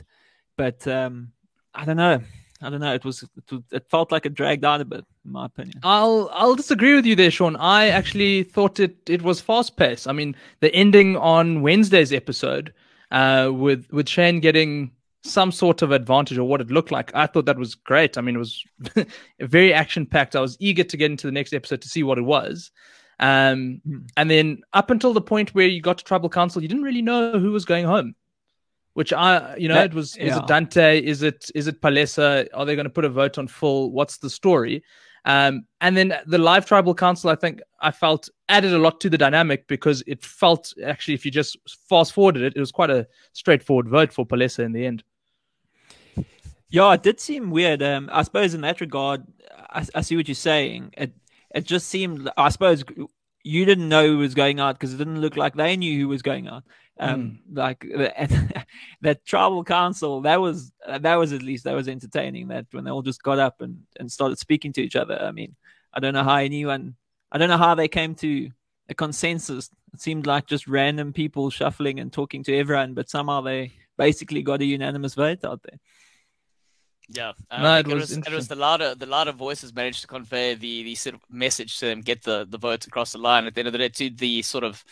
but 0.57 0.87
um 0.87 1.31
I 1.73 1.83
don't 1.85 1.97
know, 1.97 2.21
I 2.61 2.69
don't 2.69 2.79
know. 2.79 2.93
It 2.93 3.03
was 3.03 3.23
it, 3.23 3.51
was, 3.51 3.61
it 3.71 3.89
felt 3.89 4.11
like 4.11 4.25
it 4.25 4.33
dragged 4.33 4.63
out 4.63 4.81
a 4.81 4.85
bit, 4.85 5.03
in 5.25 5.31
my 5.31 5.45
opinion. 5.45 5.79
I'll 5.83 6.29
I'll 6.33 6.55
disagree 6.55 6.95
with 6.95 7.05
you 7.05 7.15
there, 7.15 7.31
Sean. 7.31 7.55
I 7.57 7.87
actually 7.89 8.43
thought 8.43 8.79
it 8.79 8.97
it 9.09 9.21
was 9.21 9.41
fast 9.41 9.75
paced. 9.77 10.07
I 10.07 10.13
mean, 10.13 10.35
the 10.61 10.73
ending 10.73 11.17
on 11.17 11.61
Wednesday's 11.61 12.13
episode, 12.13 12.73
uh, 13.11 13.51
with 13.53 13.87
with 13.91 14.07
Shane 14.07 14.39
getting 14.39 14.91
some 15.23 15.51
sort 15.51 15.81
of 15.81 15.91
advantage 15.91 16.37
or 16.37 16.43
what 16.45 16.61
it 16.61 16.69
looked 16.69 16.91
like, 16.91 17.13
I 17.15 17.25
thought 17.27 17.45
that 17.47 17.57
was 17.57 17.73
great. 17.75 18.17
I 18.17 18.21
mean, 18.21 18.35
it 18.35 18.39
was 18.39 18.63
very 19.39 19.73
action 19.73 20.05
packed. 20.05 20.35
I 20.35 20.39
was 20.39 20.55
eager 20.59 20.83
to 20.83 20.97
get 20.97 21.09
into 21.11 21.27
the 21.27 21.31
next 21.31 21.53
episode 21.53 21.81
to 21.81 21.89
see 21.89 22.03
what 22.03 22.17
it 22.19 22.21
was. 22.23 22.71
Um, 23.19 23.81
Hmm. 23.85 23.97
and 24.17 24.29
then 24.29 24.61
up 24.73 24.89
until 24.91 25.13
the 25.13 25.21
point 25.21 25.55
where 25.55 25.67
you 25.67 25.81
got 25.81 25.97
to 25.97 26.03
Tribal 26.03 26.29
Council, 26.29 26.61
you 26.61 26.67
didn't 26.67 26.83
really 26.83 27.01
know 27.01 27.39
who 27.39 27.51
was 27.51 27.65
going 27.65 27.85
home. 27.85 28.13
Which 28.95 29.11
I, 29.13 29.55
you 29.57 29.67
know, 29.67 29.75
That- 29.75 29.91
it 29.91 29.93
was. 29.93 30.15
Is 30.17 30.35
it 30.35 30.47
Dante? 30.47 31.01
Is 31.01 31.21
it 31.21 31.51
is 31.53 31.67
it 31.67 31.81
Palesa? 31.81 32.47
Are 32.53 32.65
they 32.65 32.75
going 32.75 32.85
to 32.85 32.89
put 32.89 33.05
a 33.05 33.09
vote 33.09 33.37
on 33.37 33.47
Phil? 33.47 33.91
What's 33.91 34.17
the 34.17 34.29
story? 34.29 34.83
Um, 35.25 35.65
and 35.81 35.97
then 35.97 36.13
the 36.27 36.37
live 36.37 36.65
tribal 36.65 36.93
council, 36.93 37.29
I 37.29 37.35
think 37.35 37.59
I 37.81 37.91
felt 37.91 38.29
added 38.47 38.73
a 38.73 38.77
lot 38.77 39.01
to 39.01 39.09
the 39.09 39.17
dynamic 39.17 39.67
because 39.67 40.03
it 40.07 40.23
felt 40.23 40.73
actually, 40.85 41.15
if 41.15 41.25
you 41.25 41.31
just 41.31 41.57
fast 41.89 42.13
forwarded 42.13 42.43
it, 42.43 42.53
it 42.55 42.59
was 42.59 42.71
quite 42.71 42.91
a 42.91 43.07
straightforward 43.33 43.89
vote 43.89 44.13
for 44.13 44.25
Palesa 44.25 44.59
in 44.63 44.71
the 44.71 44.85
end. 44.85 45.03
Yeah, 46.69 46.93
it 46.93 47.03
did 47.03 47.19
seem 47.19 47.51
weird. 47.51 47.81
Um, 47.81 48.09
I 48.11 48.23
suppose 48.23 48.53
in 48.53 48.61
that 48.61 48.81
regard, 48.81 49.23
I, 49.71 49.85
I 49.93 50.01
see 50.01 50.15
what 50.15 50.27
you're 50.27 50.35
saying. 50.35 50.93
It 50.97 51.13
it 51.53 51.65
just 51.65 51.87
seemed. 51.87 52.29
I 52.37 52.49
suppose 52.49 52.83
you 53.43 53.65
didn't 53.65 53.89
know 53.89 54.07
who 54.07 54.17
was 54.19 54.35
going 54.35 54.59
out 54.59 54.75
because 54.75 54.93
it 54.93 54.97
didn't 54.97 55.21
look 55.21 55.37
like 55.37 55.55
they 55.55 55.75
knew 55.75 55.99
who 55.99 56.07
was 56.07 56.21
going 56.21 56.47
out. 56.47 56.63
Um, 56.97 57.39
mm. 57.49 57.57
like 57.57 57.79
the- 57.81 58.65
that 59.01 59.25
tribal 59.25 59.63
council, 59.63 60.21
that 60.21 60.39
was 60.39 60.71
uh, 60.85 60.97
that 60.99 61.15
was 61.15 61.33
at 61.33 61.41
least 61.43 61.65
that 61.65 61.75
was 61.75 61.87
entertaining. 61.87 62.47
That 62.47 62.67
when 62.71 62.83
they 62.85 62.91
all 62.91 63.01
just 63.01 63.21
got 63.23 63.39
up 63.39 63.61
and 63.61 63.83
and 63.99 64.11
started 64.11 64.39
speaking 64.39 64.73
to 64.73 64.81
each 64.81 64.95
other. 64.95 65.21
I 65.21 65.31
mean, 65.31 65.55
I 65.93 65.99
don't 65.99 66.13
know 66.13 66.23
how 66.23 66.37
anyone. 66.37 66.95
I 67.31 67.37
don't 67.37 67.49
know 67.49 67.57
how 67.57 67.75
they 67.75 67.87
came 67.89 68.15
to 68.15 68.49
a 68.89 68.93
consensus. 68.93 69.69
It 69.93 70.01
seemed 70.01 70.25
like 70.25 70.45
just 70.47 70.67
random 70.67 71.11
people 71.13 71.49
shuffling 71.49 71.99
and 71.99 72.11
talking 72.13 72.43
to 72.43 72.57
everyone, 72.57 72.93
but 72.93 73.09
somehow 73.09 73.41
they 73.41 73.73
basically 73.97 74.41
got 74.41 74.61
a 74.61 74.65
unanimous 74.65 75.15
vote 75.15 75.43
out 75.43 75.61
there. 75.63 75.79
Yeah, 77.07 77.33
I 77.51 77.61
No, 77.61 77.75
think 77.77 77.87
it 77.87 77.91
it 77.91 77.95
was 77.95 78.01
was, 78.01 78.11
it 78.25 78.33
was 78.33 78.49
interesting. 78.49 78.55
the 78.55 78.55
louder 78.61 78.95
the 78.95 79.05
louder 79.05 79.31
voices 79.31 79.73
managed 79.73 80.01
to 80.01 80.07
convey 80.07 80.55
the 80.55 80.83
the 80.83 80.95
sort 80.95 81.15
of 81.15 81.21
message 81.29 81.77
to 81.79 81.85
them, 81.87 82.01
get 82.01 82.23
the 82.23 82.45
the 82.49 82.57
votes 82.57 82.87
across 82.87 83.11
the 83.11 83.19
line. 83.19 83.45
At 83.45 83.53
the 83.53 83.59
end 83.61 83.67
of 83.67 83.73
the 83.73 83.77
day, 83.79 83.89
to 83.89 84.09
the 84.09 84.41
sort 84.41 84.63
of 84.63 84.83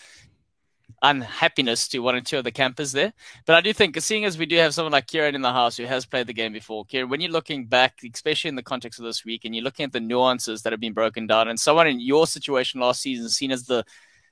unhappiness 1.03 1.87
to 1.89 1.99
one 1.99 2.15
or 2.15 2.21
two 2.21 2.37
of 2.37 2.45
the 2.45 2.51
campers 2.51 2.93
there. 2.93 3.13
But 3.45 3.55
I 3.55 3.61
do 3.61 3.73
think, 3.73 3.99
seeing 4.01 4.25
as 4.25 4.37
we 4.37 4.45
do 4.45 4.55
have 4.57 4.73
someone 4.73 4.93
like 4.93 5.07
Kiran 5.07 5.35
in 5.35 5.41
the 5.41 5.51
house 5.51 5.77
who 5.77 5.85
has 5.85 6.05
played 6.05 6.27
the 6.27 6.33
game 6.33 6.53
before, 6.53 6.85
Kiran, 6.85 7.09
when 7.09 7.21
you're 7.21 7.31
looking 7.31 7.65
back, 7.65 7.99
especially 8.11 8.49
in 8.49 8.55
the 8.55 8.63
context 8.63 8.99
of 8.99 9.05
this 9.05 9.25
week, 9.25 9.45
and 9.45 9.53
you're 9.53 9.63
looking 9.63 9.83
at 9.83 9.91
the 9.91 9.99
nuances 9.99 10.63
that 10.63 10.73
have 10.73 10.79
been 10.79 10.93
broken 10.93 11.27
down, 11.27 11.49
and 11.49 11.59
someone 11.59 11.87
in 11.87 11.99
your 11.99 12.25
situation 12.25 12.79
last 12.79 13.01
season 13.01 13.29
seen 13.29 13.51
as 13.51 13.65
the 13.65 13.83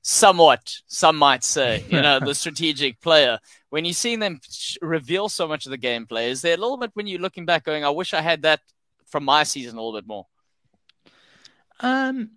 somewhat, 0.01 0.77
some 0.87 1.15
might 1.15 1.43
say, 1.43 1.83
you 1.89 2.01
know, 2.01 2.19
the 2.23 2.33
strategic 2.33 2.99
player. 3.01 3.39
When 3.69 3.85
you're 3.85 3.93
seeing 3.93 4.19
them 4.19 4.39
reveal 4.81 5.29
so 5.29 5.47
much 5.47 5.65
of 5.65 5.71
the 5.71 5.77
gameplay, 5.77 6.29
is 6.29 6.41
there 6.41 6.55
a 6.55 6.57
little 6.57 6.77
bit 6.77 6.91
when 6.93 7.07
you're 7.07 7.19
looking 7.19 7.45
back 7.45 7.63
going, 7.63 7.83
I 7.83 7.89
wish 7.89 8.13
I 8.13 8.21
had 8.21 8.41
that 8.43 8.61
from 9.07 9.25
my 9.25 9.43
season 9.43 9.77
a 9.77 9.81
little 9.81 9.99
bit 9.99 10.07
more? 10.07 10.25
Um, 11.81 12.31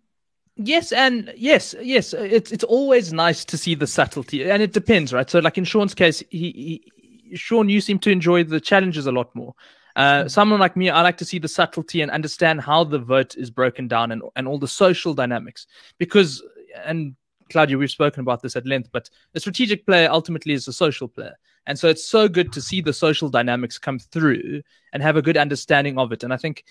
yes, 0.57 0.93
and 0.93 1.33
yes, 1.37 1.75
yes. 1.81 2.13
It's 2.13 2.53
it's 2.53 2.65
always 2.65 3.13
nice 3.13 3.45
to 3.47 3.57
see 3.57 3.75
the 3.75 3.87
subtlety, 3.87 4.49
and 4.49 4.63
it 4.63 4.73
depends, 4.73 5.13
right? 5.13 5.29
So, 5.29 5.39
like 5.41 5.59
in 5.59 5.65
Sean's 5.65 5.95
case, 5.95 6.23
he, 6.31 6.83
he 7.29 7.37
Sean, 7.37 7.69
you 7.69 7.81
seem 7.81 7.99
to 8.01 8.11
enjoy 8.11 8.45
the 8.45 8.61
challenges 8.61 9.07
a 9.07 9.13
lot 9.13 9.35
more. 9.35 9.55
Uh, 9.97 10.29
someone 10.29 10.59
like 10.59 10.77
me, 10.77 10.91
I 10.91 11.03
like 11.03 11.19
to 11.19 11.25
see 11.25 11.39
the 11.39 11.49
subtlety 11.49 12.01
and 12.01 12.11
understand 12.11 12.61
how 12.61 12.83
the 12.83 12.99
vote 12.99 13.37
is 13.37 13.51
broken 13.51 13.89
down 13.89 14.13
and 14.13 14.23
and 14.37 14.49
all 14.49 14.59
the 14.59 14.69
social 14.69 15.15
dynamics. 15.15 15.67
Because, 15.99 16.43
and 16.85 17.15
Claudia, 17.51 17.79
we've 17.79 17.91
spoken 17.91 18.21
about 18.21 18.43
this 18.43 18.57
at 18.57 18.67
length, 18.67 18.91
but 18.93 19.09
a 19.35 19.41
strategic 19.41 19.87
player 19.87 20.09
ultimately 20.11 20.53
is 20.53 20.67
a 20.69 20.73
social 20.73 21.09
player. 21.09 21.35
And 21.67 21.79
so 21.79 21.89
it's 21.89 22.05
so 22.05 22.29
good 22.29 22.53
to 22.53 22.61
see 22.61 22.81
the 22.81 22.93
social 22.93 23.29
dynamics 23.29 23.79
come 23.79 23.99
through 23.99 24.63
and 24.93 25.03
have 25.03 25.17
a 25.17 25.23
good 25.23 25.37
understanding 25.37 25.99
of 25.99 26.13
it. 26.13 26.23
And 26.23 26.33
I 26.33 26.37
think 26.37 26.65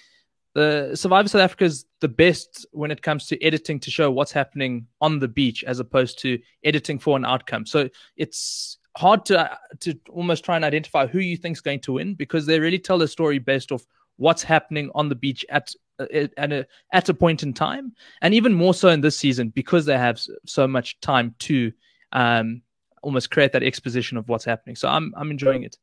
the 0.53 0.91
Survivor 0.95 1.27
South 1.27 1.41
Africa 1.41 1.65
is 1.65 1.85
the 1.99 2.07
best 2.07 2.65
when 2.71 2.91
it 2.91 3.01
comes 3.01 3.25
to 3.27 3.43
editing 3.43 3.79
to 3.81 3.91
show 3.91 4.11
what's 4.11 4.31
happening 4.31 4.87
on 5.01 5.19
the 5.19 5.27
beach 5.27 5.63
as 5.63 5.79
opposed 5.79 6.19
to 6.19 6.39
editing 6.63 6.99
for 6.99 7.17
an 7.17 7.25
outcome. 7.25 7.65
So 7.65 7.89
it's 8.17 8.77
hard 8.95 9.25
to 9.25 9.57
to 9.79 9.99
almost 10.09 10.45
try 10.45 10.55
and 10.55 10.63
identify 10.63 11.07
who 11.07 11.19
you 11.19 11.37
think 11.37 11.57
is 11.57 11.61
going 11.61 11.79
to 11.81 11.93
win 11.93 12.13
because 12.13 12.45
they 12.45 12.59
really 12.59 12.79
tell 12.79 13.01
a 13.01 13.07
story 13.07 13.39
based 13.39 13.71
off 13.71 13.83
what's 14.17 14.43
happening 14.43 14.91
on 14.93 15.09
the 15.09 15.15
beach 15.15 15.43
at 15.49 15.73
at 15.99 16.51
a 16.51 16.67
at 16.91 17.09
a 17.09 17.13
point 17.13 17.43
in 17.43 17.53
time, 17.53 17.93
and 18.21 18.33
even 18.33 18.53
more 18.53 18.73
so 18.73 18.89
in 18.89 19.01
this 19.01 19.17
season 19.17 19.49
because 19.49 19.85
they 19.85 19.97
have 19.97 20.21
so 20.45 20.67
much 20.67 20.99
time 21.01 21.33
to 21.39 21.71
um 22.11 22.61
almost 23.01 23.31
create 23.31 23.51
that 23.53 23.63
exposition 23.63 24.17
of 24.17 24.29
what's 24.29 24.45
happening. 24.45 24.75
So 24.75 24.87
I'm 24.87 25.13
I'm 25.17 25.31
enjoying 25.31 25.63
it, 25.63 25.77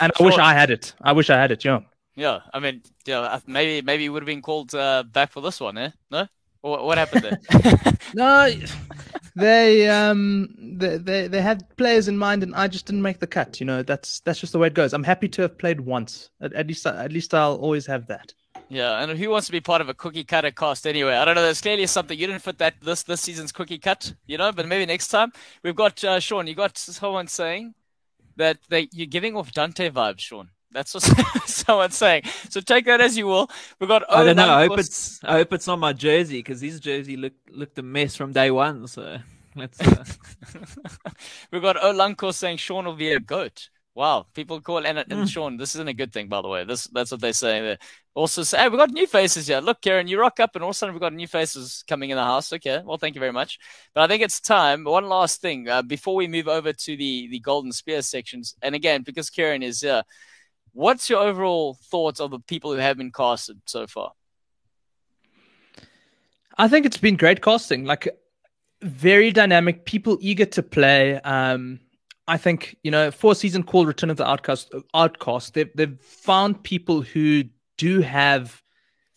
and 0.00 0.12
I 0.18 0.22
wish 0.22 0.38
I 0.38 0.54
had 0.54 0.70
it. 0.70 0.94
I 1.00 1.12
wish 1.12 1.30
I 1.30 1.36
had 1.36 1.52
it. 1.52 1.64
Yeah. 1.64 1.80
Yeah, 2.18 2.40
I 2.52 2.58
mean, 2.58 2.82
yeah, 3.06 3.38
maybe 3.46 3.80
maybe 3.84 4.02
he 4.04 4.08
would 4.08 4.22
have 4.22 4.26
been 4.26 4.42
called 4.42 4.74
uh, 4.74 5.04
back 5.04 5.30
for 5.32 5.40
this 5.40 5.60
one, 5.60 5.78
eh? 5.78 5.90
No, 6.10 6.26
or 6.62 6.84
what 6.84 6.98
happened 6.98 7.22
there? 7.24 7.38
No, 8.14 8.50
they 9.36 9.88
um 9.88 10.48
they, 10.78 10.96
they 10.98 11.28
they 11.28 11.42
had 11.42 11.64
players 11.76 12.08
in 12.08 12.16
mind, 12.18 12.42
and 12.42 12.54
I 12.54 12.68
just 12.68 12.86
didn't 12.86 13.02
make 13.02 13.20
the 13.20 13.26
cut. 13.26 13.60
You 13.60 13.66
know, 13.66 13.82
that's 13.82 14.20
that's 14.20 14.40
just 14.40 14.52
the 14.52 14.58
way 14.58 14.68
it 14.68 14.74
goes. 14.74 14.92
I'm 14.92 15.04
happy 15.04 15.28
to 15.28 15.42
have 15.42 15.58
played 15.58 15.80
once. 15.80 16.30
At, 16.40 16.52
at 16.54 16.66
least 16.66 16.86
at 16.86 17.12
least 17.12 17.34
I'll 17.34 17.56
always 17.56 17.86
have 17.86 18.06
that. 18.08 18.34
yeah, 18.68 19.02
and 19.02 19.18
who 19.18 19.30
wants 19.30 19.46
to 19.46 19.52
be 19.52 19.60
part 19.60 19.80
of 19.80 19.88
a 19.88 19.94
cookie 19.94 20.24
cutter 20.24 20.50
cast 20.50 20.86
anyway? 20.86 21.14
I 21.14 21.24
don't 21.24 21.34
know. 21.36 21.42
There's 21.42 21.60
clearly 21.60 21.86
something 21.86 22.18
you 22.18 22.26
didn't 22.26 22.42
fit 22.42 22.58
that 22.58 22.74
this 22.82 23.02
this 23.04 23.20
season's 23.22 23.52
cookie 23.52 23.78
cut, 23.78 24.14
you 24.26 24.38
know. 24.38 24.52
But 24.52 24.66
maybe 24.68 24.86
next 24.86 25.08
time 25.08 25.32
we've 25.62 25.76
got 25.76 26.02
uh, 26.04 26.20
Sean. 26.20 26.46
You 26.46 26.54
got 26.54 26.76
someone 26.78 27.28
saying 27.28 27.74
that 28.36 28.58
they 28.68 28.88
you're 28.92 29.06
giving 29.06 29.36
off 29.36 29.52
Dante 29.52 29.90
vibes, 29.90 30.20
Sean. 30.20 30.50
That's 30.72 30.94
what 30.94 31.02
someone's 31.46 31.96
saying. 31.96 32.22
So 32.50 32.60
take 32.60 32.84
that 32.86 33.00
as 33.00 33.16
you 33.16 33.26
will. 33.26 33.50
We've 33.80 33.88
got. 33.88 34.04
I 34.12 34.24
don't 34.24 34.36
know. 34.36 34.50
I 34.50 34.66
hope 34.66 34.78
it's 34.78 35.22
I 35.24 35.32
hope 35.32 35.52
it's 35.52 35.66
not 35.66 35.78
my 35.78 35.92
jersey 35.92 36.38
because 36.40 36.60
his 36.60 36.78
jersey 36.80 37.16
looked 37.16 37.50
looked 37.50 37.78
a 37.78 37.82
mess 37.82 38.16
from 38.16 38.32
day 38.32 38.50
one. 38.50 38.86
So 38.86 39.18
let's. 39.56 39.80
Uh, 39.80 40.04
We've 41.52 41.62
got 41.62 41.76
Olankor 41.76 42.32
saying 42.34 42.58
Sean 42.58 42.84
will 42.84 42.94
be 42.96 43.12
a 43.12 43.20
goat. 43.20 43.68
Wow, 43.94 44.26
people 44.32 44.60
call 44.60 44.86
and, 44.86 44.98
and 44.98 45.12
Hmm. 45.12 45.24
Sean. 45.24 45.56
This 45.56 45.74
isn't 45.74 45.88
a 45.88 45.92
good 45.94 46.12
thing, 46.12 46.28
by 46.28 46.40
the 46.40 46.48
way. 46.48 46.64
This 46.64 46.86
that's 46.86 47.10
what 47.10 47.20
they 47.20 47.32
say 47.32 47.60
there. 47.60 47.78
Also, 48.14 48.42
say, 48.44 48.58
hey, 48.58 48.68
we 48.68 48.76
got 48.76 48.90
new 48.90 49.06
faces 49.06 49.46
here. 49.48 49.60
Look, 49.60 49.80
Karen, 49.80 50.06
you 50.06 50.20
rock 50.20 50.38
up, 50.38 50.54
and 50.54 50.62
all 50.62 50.70
of 50.70 50.74
a 50.74 50.76
sudden 50.76 50.94
we've 50.94 51.00
got 51.00 51.12
new 51.14 51.26
faces 51.26 51.82
coming 51.88 52.10
in 52.10 52.16
the 52.16 52.22
house. 52.24 52.52
Okay, 52.52 52.80
well, 52.84 52.96
thank 52.98 53.14
you 53.16 53.20
very 53.20 53.32
much. 53.32 53.58
But 53.94 54.02
I 54.02 54.06
think 54.06 54.22
it's 54.22 54.40
time. 54.40 54.84
One 54.84 55.08
last 55.08 55.40
thing 55.40 55.68
uh, 55.68 55.82
before 55.82 56.14
we 56.14 56.28
move 56.28 56.46
over 56.46 56.72
to 56.72 56.96
the 56.96 57.28
the 57.28 57.40
Golden 57.40 57.72
Spear 57.72 58.02
sections, 58.02 58.54
and 58.62 58.74
again, 58.76 59.02
because 59.02 59.30
Karen 59.30 59.64
is 59.64 59.80
here, 59.80 60.02
what's 60.78 61.10
your 61.10 61.20
overall 61.20 61.74
thoughts 61.74 62.20
of 62.20 62.30
the 62.30 62.38
people 62.38 62.72
who 62.72 62.78
have 62.78 62.96
been 62.96 63.10
casted 63.10 63.60
so 63.66 63.86
far? 63.88 64.12
I 66.56 66.68
think 66.68 66.86
it's 66.86 66.96
been 66.96 67.16
great 67.16 67.42
casting. 67.42 67.84
Like 67.84 68.08
very 68.80 69.32
dynamic, 69.32 69.84
people 69.84 70.18
eager 70.20 70.46
to 70.46 70.62
play. 70.62 71.16
Um, 71.22 71.80
I 72.28 72.36
think 72.36 72.76
you 72.84 72.92
know, 72.92 73.10
four 73.10 73.34
season 73.34 73.64
called 73.64 73.88
Return 73.88 74.08
of 74.08 74.18
the 74.18 74.28
Outcast. 74.28 74.72
Outcast. 74.94 75.54
They've 75.54 75.70
they've 75.74 76.00
found 76.00 76.62
people 76.62 77.02
who 77.02 77.44
do 77.76 78.00
have 78.00 78.62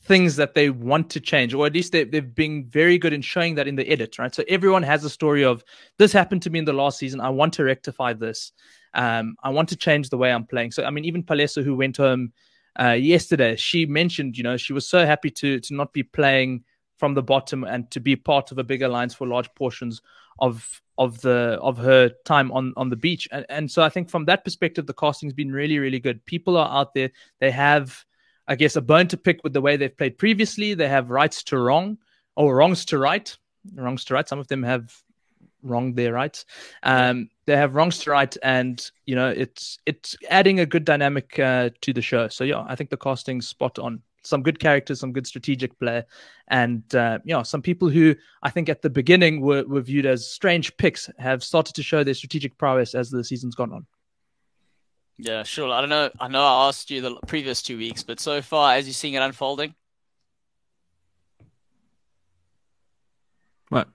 things 0.03 0.37
that 0.37 0.55
they 0.55 0.71
want 0.71 1.11
to 1.11 1.19
change, 1.19 1.53
or 1.53 1.67
at 1.67 1.73
least 1.73 1.91
they, 1.91 2.05
they've 2.05 2.33
been 2.33 2.65
very 2.65 2.97
good 2.97 3.13
in 3.13 3.21
showing 3.21 3.53
that 3.55 3.67
in 3.67 3.75
the 3.75 3.87
edit, 3.87 4.17
right? 4.17 4.33
So 4.33 4.43
everyone 4.47 4.81
has 4.81 5.03
a 5.03 5.11
story 5.11 5.43
of 5.43 5.63
this 5.99 6.11
happened 6.11 6.41
to 6.43 6.49
me 6.49 6.57
in 6.57 6.65
the 6.65 6.73
last 6.73 6.97
season. 6.97 7.21
I 7.21 7.29
want 7.29 7.53
to 7.53 7.63
rectify 7.63 8.13
this. 8.13 8.51
Um, 8.93 9.35
I 9.43 9.49
want 9.49 9.69
to 9.69 9.75
change 9.75 10.09
the 10.09 10.17
way 10.17 10.31
I'm 10.31 10.45
playing. 10.45 10.71
So 10.71 10.83
I 10.83 10.89
mean, 10.89 11.05
even 11.05 11.23
Palesa, 11.23 11.63
who 11.63 11.75
went 11.75 11.97
home 11.97 12.33
uh, 12.79 12.91
yesterday, 12.91 13.55
she 13.55 13.85
mentioned, 13.85 14.37
you 14.37 14.43
know, 14.43 14.57
she 14.57 14.73
was 14.73 14.87
so 14.87 15.05
happy 15.05 15.29
to 15.31 15.59
to 15.59 15.73
not 15.73 15.93
be 15.93 16.03
playing 16.03 16.63
from 17.01 17.15
the 17.15 17.23
bottom 17.23 17.63
and 17.63 17.89
to 17.89 17.99
be 17.99 18.15
part 18.15 18.51
of 18.51 18.59
a 18.59 18.63
big 18.63 18.83
alliance 18.83 19.15
for 19.15 19.25
large 19.25 19.51
portions 19.55 20.01
of 20.39 20.81
of 20.99 21.19
the 21.21 21.57
of 21.61 21.77
her 21.77 22.11
time 22.25 22.51
on 22.51 22.73
on 22.77 22.89
the 22.89 22.95
beach. 22.95 23.27
And, 23.31 23.45
and 23.49 23.71
so 23.71 23.81
i 23.81 23.89
think 23.89 24.09
from 24.09 24.25
that 24.25 24.43
perspective 24.43 24.85
the 24.85 24.93
casting's 24.93 25.33
been 25.33 25.51
really 25.51 25.79
really 25.79 25.99
good. 25.99 26.23
People 26.25 26.57
are 26.57 26.69
out 26.69 26.93
there. 26.93 27.11
They 27.39 27.51
have 27.51 28.05
i 28.47 28.55
guess 28.55 28.75
a 28.75 28.81
bone 28.81 29.07
to 29.07 29.17
pick 29.17 29.39
with 29.43 29.53
the 29.53 29.61
way 29.61 29.77
they've 29.77 29.97
played 29.97 30.17
previously. 30.17 30.73
They 30.73 30.89
have 30.89 31.09
rights 31.09 31.43
to 31.45 31.57
wrong 31.57 31.97
or 32.35 32.55
wrongs 32.55 32.85
to 32.85 32.99
right. 32.99 33.35
Wrongs 33.73 34.05
to 34.05 34.13
right. 34.13 34.29
Some 34.29 34.39
of 34.39 34.47
them 34.47 34.63
have 34.63 34.95
wronged 35.63 35.95
their 35.95 36.13
rights. 36.13 36.45
Um 36.83 37.29
they 37.51 37.57
have 37.57 37.75
wrongs 37.75 37.97
to 37.99 38.09
right 38.09 38.37
and 38.43 38.91
you 39.05 39.13
know 39.13 39.27
it's 39.27 39.77
it's 39.85 40.15
adding 40.29 40.61
a 40.61 40.65
good 40.65 40.85
dynamic 40.85 41.37
uh, 41.37 41.69
to 41.81 41.91
the 41.91 42.01
show 42.01 42.29
so 42.29 42.45
yeah 42.45 42.63
i 42.67 42.75
think 42.75 42.89
the 42.89 42.95
casting's 42.95 43.45
spot 43.45 43.77
on 43.77 44.01
some 44.23 44.43
good 44.43 44.59
characters, 44.59 44.99
some 44.99 45.11
good 45.13 45.25
strategic 45.25 45.77
play, 45.79 46.03
and 46.47 46.83
uh, 46.93 47.17
you 47.25 47.33
know 47.33 47.41
some 47.41 47.59
people 47.63 47.89
who 47.89 48.15
I 48.43 48.51
think 48.51 48.69
at 48.69 48.83
the 48.83 48.89
beginning 48.91 49.41
were, 49.41 49.63
were 49.63 49.81
viewed 49.81 50.05
as 50.05 50.27
strange 50.27 50.77
picks 50.77 51.09
have 51.17 51.43
started 51.43 51.73
to 51.73 51.81
show 51.81 52.03
their 52.03 52.13
strategic 52.13 52.55
prowess 52.59 52.93
as 52.93 53.09
the 53.09 53.23
season's 53.23 53.55
gone 53.55 53.73
on. 53.73 53.87
Yeah, 55.17 55.41
sure. 55.41 55.71
I 55.71 55.81
don't 55.81 55.89
know. 55.89 56.11
I 56.19 56.27
know 56.27 56.43
I 56.43 56.67
asked 56.67 56.91
you 56.91 57.01
the 57.01 57.15
previous 57.25 57.63
two 57.63 57.79
weeks, 57.79 58.03
but 58.03 58.19
so 58.19 58.43
far, 58.43 58.75
as 58.75 58.85
you're 58.85 58.93
seeing 58.93 59.15
it 59.15 59.23
unfolding, 59.23 59.73
what? 63.69 63.87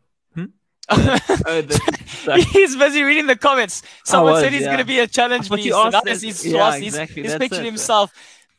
Oh, 0.91 1.19
Oh, 1.47 1.61
the, 1.63 2.47
he's 2.53 2.77
busy 2.77 3.03
reading 3.03 3.27
the 3.27 3.37
comments. 3.37 3.83
Someone 4.05 4.35
was, 4.35 4.43
said 4.43 4.53
he's 4.53 4.63
yeah. 4.63 4.69
going 4.69 4.79
to 4.79 4.85
be 4.85 4.99
a 5.01 5.07
challenge 5.07 5.51
beast. 5.51 5.69
So 5.69 5.81
asked 5.85 5.93
now 5.93 6.01
that- 6.01 6.21
he's, 6.21 6.47
yeah, 6.47 6.59
lost. 6.59 6.79
He's, 6.79 6.95
exactly, 6.95 7.23
he's 7.23 7.33
that's 7.33 7.43
picturing 7.43 7.67
it. 7.67 7.71
himself 7.71 8.13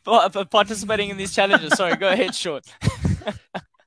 pa- 0.04 0.44
participating 0.44 1.10
in 1.10 1.16
these 1.16 1.34
challenges. 1.34 1.72
Sorry, 1.74 1.96
go 1.96 2.08
ahead, 2.08 2.34
Sean. 2.34 2.60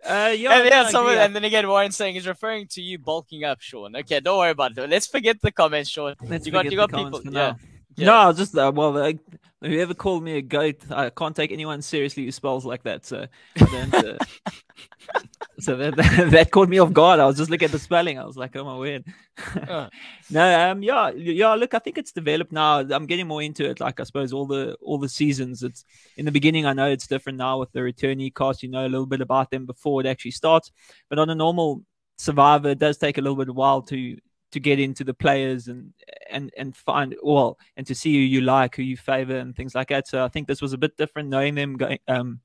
Uh, 0.03 0.33
yeah, 0.35 0.57
and, 0.57 0.67
yeah, 0.67 0.87
someone, 0.89 1.15
and 1.15 1.35
then 1.35 1.43
again, 1.43 1.67
Warren 1.67 1.91
saying 1.91 2.15
he's 2.15 2.27
referring 2.27 2.65
to 2.65 2.81
you 2.81 2.97
bulking 2.97 3.43
up, 3.43 3.61
Sean. 3.61 3.95
Okay, 3.95 4.19
don't 4.19 4.39
worry 4.39 4.49
about 4.49 4.75
it. 4.75 4.89
Let's 4.89 5.05
forget 5.05 5.39
the 5.39 5.51
comments, 5.51 5.91
Sean. 5.91 6.15
Let's 6.27 6.43
you 6.43 6.51
got, 6.51 6.65
you 6.65 6.75
got 6.75 6.91
people. 6.91 7.21
Yeah. 7.23 7.29
now. 7.29 7.57
Yeah. 7.95 8.05
No, 8.07 8.13
I 8.15 8.27
was 8.27 8.37
just 8.37 8.57
uh, 8.57 8.71
well, 8.73 8.91
like, 8.91 9.19
whoever 9.59 9.93
called 9.93 10.23
me 10.23 10.37
a 10.37 10.41
goat, 10.41 10.77
I 10.89 11.09
can't 11.09 11.35
take 11.35 11.51
anyone 11.51 11.81
seriously 11.81 12.25
who 12.25 12.31
spells 12.31 12.65
like 12.65 12.83
that. 12.83 13.05
So, 13.05 13.27
then, 13.55 13.93
uh, 13.93 14.17
so 15.59 15.75
that, 15.75 15.95
that 16.31 16.51
caught 16.51 16.69
me 16.69 16.79
off 16.79 16.93
guard. 16.93 17.19
I 17.19 17.25
was 17.25 17.37
just 17.37 17.49
looking 17.49 17.65
at 17.65 17.71
the 17.71 17.79
spelling. 17.79 18.17
I 18.17 18.25
was 18.25 18.37
like, 18.37 18.55
oh 18.55 18.63
my 18.63 18.77
word. 18.77 19.03
Uh. 19.67 19.89
no, 20.29 20.71
um, 20.71 20.83
yeah, 20.83 21.11
yeah. 21.11 21.53
Look, 21.53 21.73
I 21.73 21.79
think 21.79 21.97
it's 21.97 22.11
developed 22.11 22.51
now. 22.51 22.79
I'm 22.79 23.05
getting 23.05 23.27
more 23.27 23.41
into 23.41 23.69
it. 23.69 23.79
Like 23.79 23.99
I 23.99 24.03
suppose 24.03 24.31
all 24.33 24.45
the 24.45 24.77
all 24.81 24.97
the 24.97 25.09
seasons. 25.09 25.63
It's 25.63 25.83
in 26.17 26.25
the 26.25 26.31
beginning. 26.31 26.65
I 26.65 26.73
know 26.73 26.89
it's 26.89 27.07
different 27.07 27.37
now 27.37 27.59
with 27.59 27.71
the 27.71 27.79
returnee 27.79 28.33
cast. 28.33 28.63
You 28.63 28.69
know 28.69 28.85
a 28.85 28.89
little 28.89 29.05
bit 29.05 29.21
about 29.21 29.51
them 29.51 29.65
before 29.65 30.01
it 30.01 30.07
actually 30.07 30.31
starts. 30.31 30.71
But 31.09 31.19
on 31.19 31.29
a 31.29 31.35
normal 31.35 31.83
Survivor, 32.21 32.69
it 32.69 32.77
does 32.77 32.99
take 32.99 33.17
a 33.17 33.21
little 33.21 33.35
bit 33.35 33.49
of 33.49 33.55
while 33.55 33.81
to 33.81 34.15
to 34.51 34.59
get 34.59 34.79
into 34.79 35.03
the 35.03 35.13
players 35.13 35.67
and 35.67 35.93
and 36.29 36.51
and 36.57 36.75
find 36.75 37.15
well 37.23 37.57
and 37.77 37.87
to 37.87 37.95
see 37.95 38.13
who 38.13 38.19
you 38.19 38.41
like, 38.41 38.75
who 38.75 38.83
you 38.83 38.97
favor, 38.97 39.37
and 39.37 39.55
things 39.55 39.75
like 39.75 39.89
that. 39.89 40.07
So 40.07 40.23
I 40.23 40.27
think 40.27 40.47
this 40.47 40.61
was 40.61 40.73
a 40.73 40.77
bit 40.77 40.97
different 40.97 41.29
knowing 41.29 41.55
them 41.55 41.77
going 41.77 41.99
um 42.07 42.41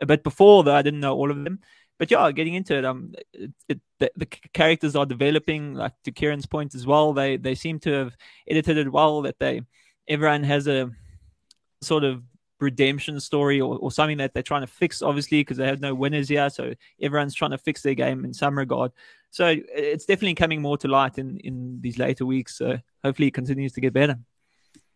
a 0.00 0.06
bit 0.06 0.22
before 0.22 0.64
though 0.64 0.74
I 0.74 0.82
didn't 0.82 1.00
know 1.00 1.14
all 1.14 1.30
of 1.30 1.42
them. 1.42 1.60
But 1.98 2.10
yeah, 2.10 2.30
getting 2.32 2.54
into 2.54 2.76
it, 2.76 2.84
um, 2.84 3.14
it, 3.32 3.52
it, 3.68 3.80
the, 4.00 4.10
the 4.16 4.26
characters 4.26 4.96
are 4.96 5.06
developing. 5.06 5.74
Like 5.74 5.92
to 6.04 6.10
Kiran's 6.10 6.46
point 6.46 6.74
as 6.74 6.86
well, 6.86 7.12
they 7.12 7.36
they 7.36 7.54
seem 7.54 7.78
to 7.80 7.92
have 7.92 8.16
edited 8.48 8.78
it 8.78 8.90
well. 8.90 9.22
That 9.22 9.38
they 9.38 9.62
everyone 10.08 10.42
has 10.42 10.66
a 10.66 10.90
sort 11.82 12.02
of 12.02 12.22
redemption 12.60 13.20
story 13.20 13.60
or, 13.60 13.78
or 13.78 13.92
something 13.92 14.18
that 14.18 14.34
they're 14.34 14.42
trying 14.42 14.62
to 14.62 14.66
fix, 14.66 15.02
obviously, 15.02 15.40
because 15.40 15.56
they 15.56 15.66
have 15.66 15.80
no 15.80 15.94
winners 15.94 16.28
here. 16.28 16.50
So 16.50 16.74
everyone's 17.00 17.34
trying 17.34 17.52
to 17.52 17.58
fix 17.58 17.82
their 17.82 17.94
game 17.94 18.24
in 18.24 18.34
some 18.34 18.58
regard. 18.58 18.90
So 19.34 19.52
it's 19.74 20.04
definitely 20.04 20.36
coming 20.36 20.62
more 20.62 20.78
to 20.78 20.86
light 20.86 21.18
in, 21.18 21.38
in 21.38 21.80
these 21.80 21.98
later 21.98 22.24
weeks. 22.24 22.56
So 22.56 22.78
hopefully 23.02 23.26
it 23.26 23.34
continues 23.34 23.72
to 23.72 23.80
get 23.80 23.92
better. 23.92 24.16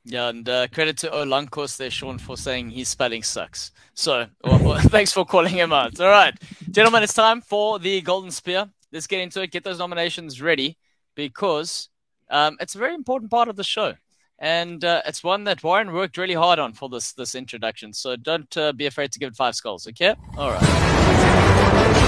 Yeah, 0.05 0.29
and 0.29 0.49
uh, 0.49 0.69
credit 0.69 0.97
to 0.99 1.09
Olankos 1.09 1.77
there, 1.77 1.91
Sean, 1.91 2.19
for 2.19 2.37
saying 2.37 2.71
his 2.71 2.89
spelling 2.89 3.25
sucks. 3.25 3.73
So, 3.95 4.29
well, 4.45 4.61
well, 4.63 4.79
thanks 4.91 5.13
for 5.13 5.25
calling 5.27 5.53
him 5.53 5.73
out. 5.73 5.99
All 5.99 6.09
right, 6.09 6.33
gentlemen, 6.71 7.03
it's 7.03 7.15
time 7.15 7.41
for 7.41 7.81
the 7.81 8.01
Golden 8.01 8.31
Spear. 8.31 8.71
Let's 8.93 9.09
get 9.09 9.21
into 9.21 9.43
it. 9.43 9.51
Get 9.51 9.65
those 9.65 9.81
nominations 9.81 10.41
ready 10.41 10.79
because 11.17 11.89
um, 12.31 12.59
it's 12.61 12.77
a 12.77 12.79
very 12.79 12.95
important 12.95 13.33
part 13.33 13.49
of 13.49 13.57
the 13.57 13.65
show, 13.65 13.95
and 14.39 14.85
uh, 14.85 15.03
it's 15.05 15.25
one 15.25 15.43
that 15.45 15.65
Warren 15.65 15.93
worked 15.93 16.17
really 16.17 16.35
hard 16.35 16.61
on 16.61 16.75
for 16.75 16.89
this 16.89 17.13
this 17.13 17.35
introduction. 17.35 17.93
So 17.93 18.15
don't 18.15 18.57
uh, 18.57 18.73
be 18.73 18.87
afraid 18.87 19.11
to 19.11 19.19
give 19.19 19.31
it 19.31 19.37
five 19.37 19.57
skulls. 19.57 19.89
Okay? 19.89 20.15
All 20.37 20.53
right. 20.53 22.08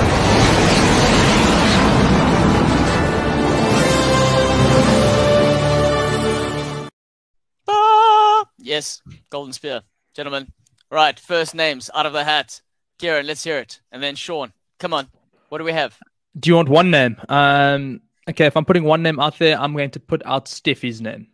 Yes, 8.60 9.02
Golden 9.30 9.52
Spear. 9.52 9.82
Gentlemen. 10.14 10.52
Right, 10.90 11.18
first 11.18 11.54
names 11.54 11.88
out 11.94 12.06
of 12.06 12.12
the 12.12 12.24
hat. 12.24 12.60
Kieran, 12.98 13.26
let's 13.26 13.44
hear 13.44 13.58
it. 13.58 13.80
And 13.92 14.02
then 14.02 14.16
Sean. 14.16 14.52
Come 14.78 14.92
on. 14.92 15.08
What 15.48 15.58
do 15.58 15.64
we 15.64 15.72
have? 15.72 15.96
Do 16.38 16.50
you 16.50 16.56
want 16.56 16.68
one 16.68 16.90
name? 16.90 17.16
Um, 17.28 18.00
okay, 18.28 18.46
if 18.46 18.56
I'm 18.56 18.64
putting 18.64 18.84
one 18.84 19.02
name 19.02 19.18
out 19.20 19.38
there, 19.38 19.58
I'm 19.58 19.72
going 19.72 19.90
to 19.92 20.00
put 20.00 20.22
out 20.26 20.46
Steffi's 20.46 21.00
name. 21.00 21.28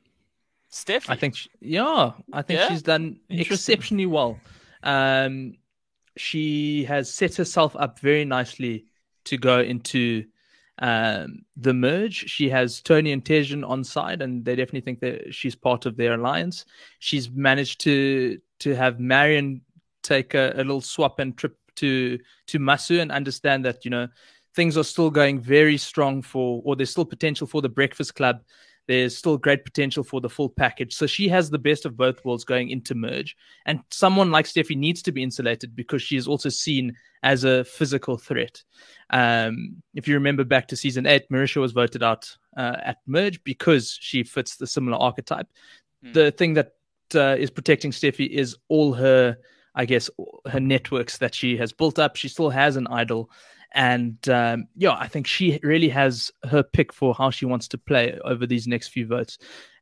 Steph? 0.69 1.09
I 1.09 1.17
think, 1.17 1.37
she, 1.37 1.49
yeah, 1.61 2.13
I 2.33 2.43
think 2.43 2.61
Yeah? 2.61 2.69
she's 2.69 2.83
done 2.83 3.19
exceptionally 3.31 4.07
well. 4.07 4.39
Um, 4.83 5.55
she 6.17 6.85
has 6.85 7.13
set 7.13 7.35
herself 7.37 7.75
up 7.77 7.99
very 8.01 8.25
nicely 8.25 8.87
to 9.25 9.37
go 9.37 9.61
into 9.61 10.25
um, 10.79 11.45
the 11.57 11.73
merge. 11.73 12.29
She 12.29 12.49
has 12.51 12.81
Tony 12.81 13.13
and 13.13 13.25
Tejan 13.25 13.67
on 13.69 13.85
side, 13.85 14.23
and 14.23 14.45
they 14.45 14.57
definitely 14.57 14.83
think 14.83 15.01
that 15.01 15.35
she's 15.35 15.55
part 15.55 15.87
of 15.87 15.97
their 15.97 16.15
alliance. 16.15 16.65
She's 16.99 17.31
managed 17.31 17.81
to 17.83 18.39
to 18.61 18.75
have 18.75 19.01
Marion 19.01 19.63
take 20.03 20.35
a, 20.35 20.53
a 20.55 20.59
little 20.59 20.81
swap 20.81 21.19
and 21.19 21.37
trip 21.37 21.57
to 21.77 22.19
to 22.47 22.59
Masu 22.59 23.01
and 23.01 23.11
understand 23.11 23.65
that 23.65 23.85
you 23.85 23.91
know 23.91 24.09
things 24.55 24.77
are 24.77 24.85
still 24.85 25.11
going 25.11 25.39
very 25.39 25.77
strong 25.77 26.23
for, 26.23 26.63
or 26.65 26.77
there's 26.77 26.91
still 26.91 27.05
potential 27.05 27.47
for 27.47 27.61
the 27.61 27.69
Breakfast 27.69 28.15
Club. 28.15 28.43
There's 28.87 29.17
still 29.17 29.37
great 29.37 29.65
potential 29.65 30.05
for 30.05 30.21
the 30.21 30.29
full 30.29 30.49
package. 30.49 30.95
So 30.95 31.07
she 31.07 31.29
has 31.29 31.51
the 31.51 31.59
best 31.59 31.85
of 31.85 31.97
both 31.97 32.25
worlds 32.25 32.45
going 32.45 32.71
into 32.71 32.95
merge. 32.95 33.37
And 33.65 33.81
someone 33.91 34.31
like 34.31 34.47
Steffi 34.47 34.77
needs 34.77 35.03
to 35.03 35.13
be 35.13 35.23
insulated 35.23 35.75
because 35.75 36.03
she 36.03 36.17
is 36.17 36.29
also 36.29 36.49
seen 36.49 36.95
as 37.23 37.45
a 37.45 37.65
physical 37.65 38.17
threat. 38.17 38.63
Um, 39.11 39.83
if 39.95 40.07
you 40.07 40.15
remember 40.15 40.45
back 40.45 40.69
to 40.69 40.77
season 40.77 41.07
eight, 41.07 41.29
Marisha 41.31 41.61
was 41.61 41.73
voted 41.73 42.03
out 42.03 42.31
uh, 42.57 42.77
at 42.83 42.99
merge 43.07 43.43
because 43.43 43.99
she 44.01 44.23
fits 44.23 44.57
the 44.57 44.67
similar 44.67 44.97
archetype. 44.97 45.49
The 46.13 46.31
thing 46.31 46.55
that 46.55 46.73
uh, 47.15 47.37
is 47.37 47.51
protecting 47.51 47.91
Steffi 47.91 48.29
is 48.29 48.57
all 48.69 48.93
her, 48.95 49.37
I 49.75 49.85
guess, 49.85 50.09
her 50.47 50.61
networks 50.61 51.19
that 51.19 51.35
she 51.35 51.57
has 51.57 51.73
built 51.73 51.99
up. 51.99 52.17
She 52.17 52.29
still 52.29 52.51
has 52.51 52.77
an 52.77 52.87
idol. 52.87 53.31
And 53.77 54.27
um, 54.31 54.69
yeah, 54.75 54.97
I 54.99 55.07
think 55.07 55.27
she 55.27 55.61
really 55.63 55.91
has 55.91 56.33
her 56.49 56.63
pick 56.63 56.95
for 56.95 57.15
how 57.15 57.29
she 57.31 57.45
wants 57.45 57.69
to 57.69 57.79
play 57.79 58.19
over 58.25 58.47
these 58.47 58.67
next 58.67 58.89
few 58.89 59.07
votes. 59.07 59.37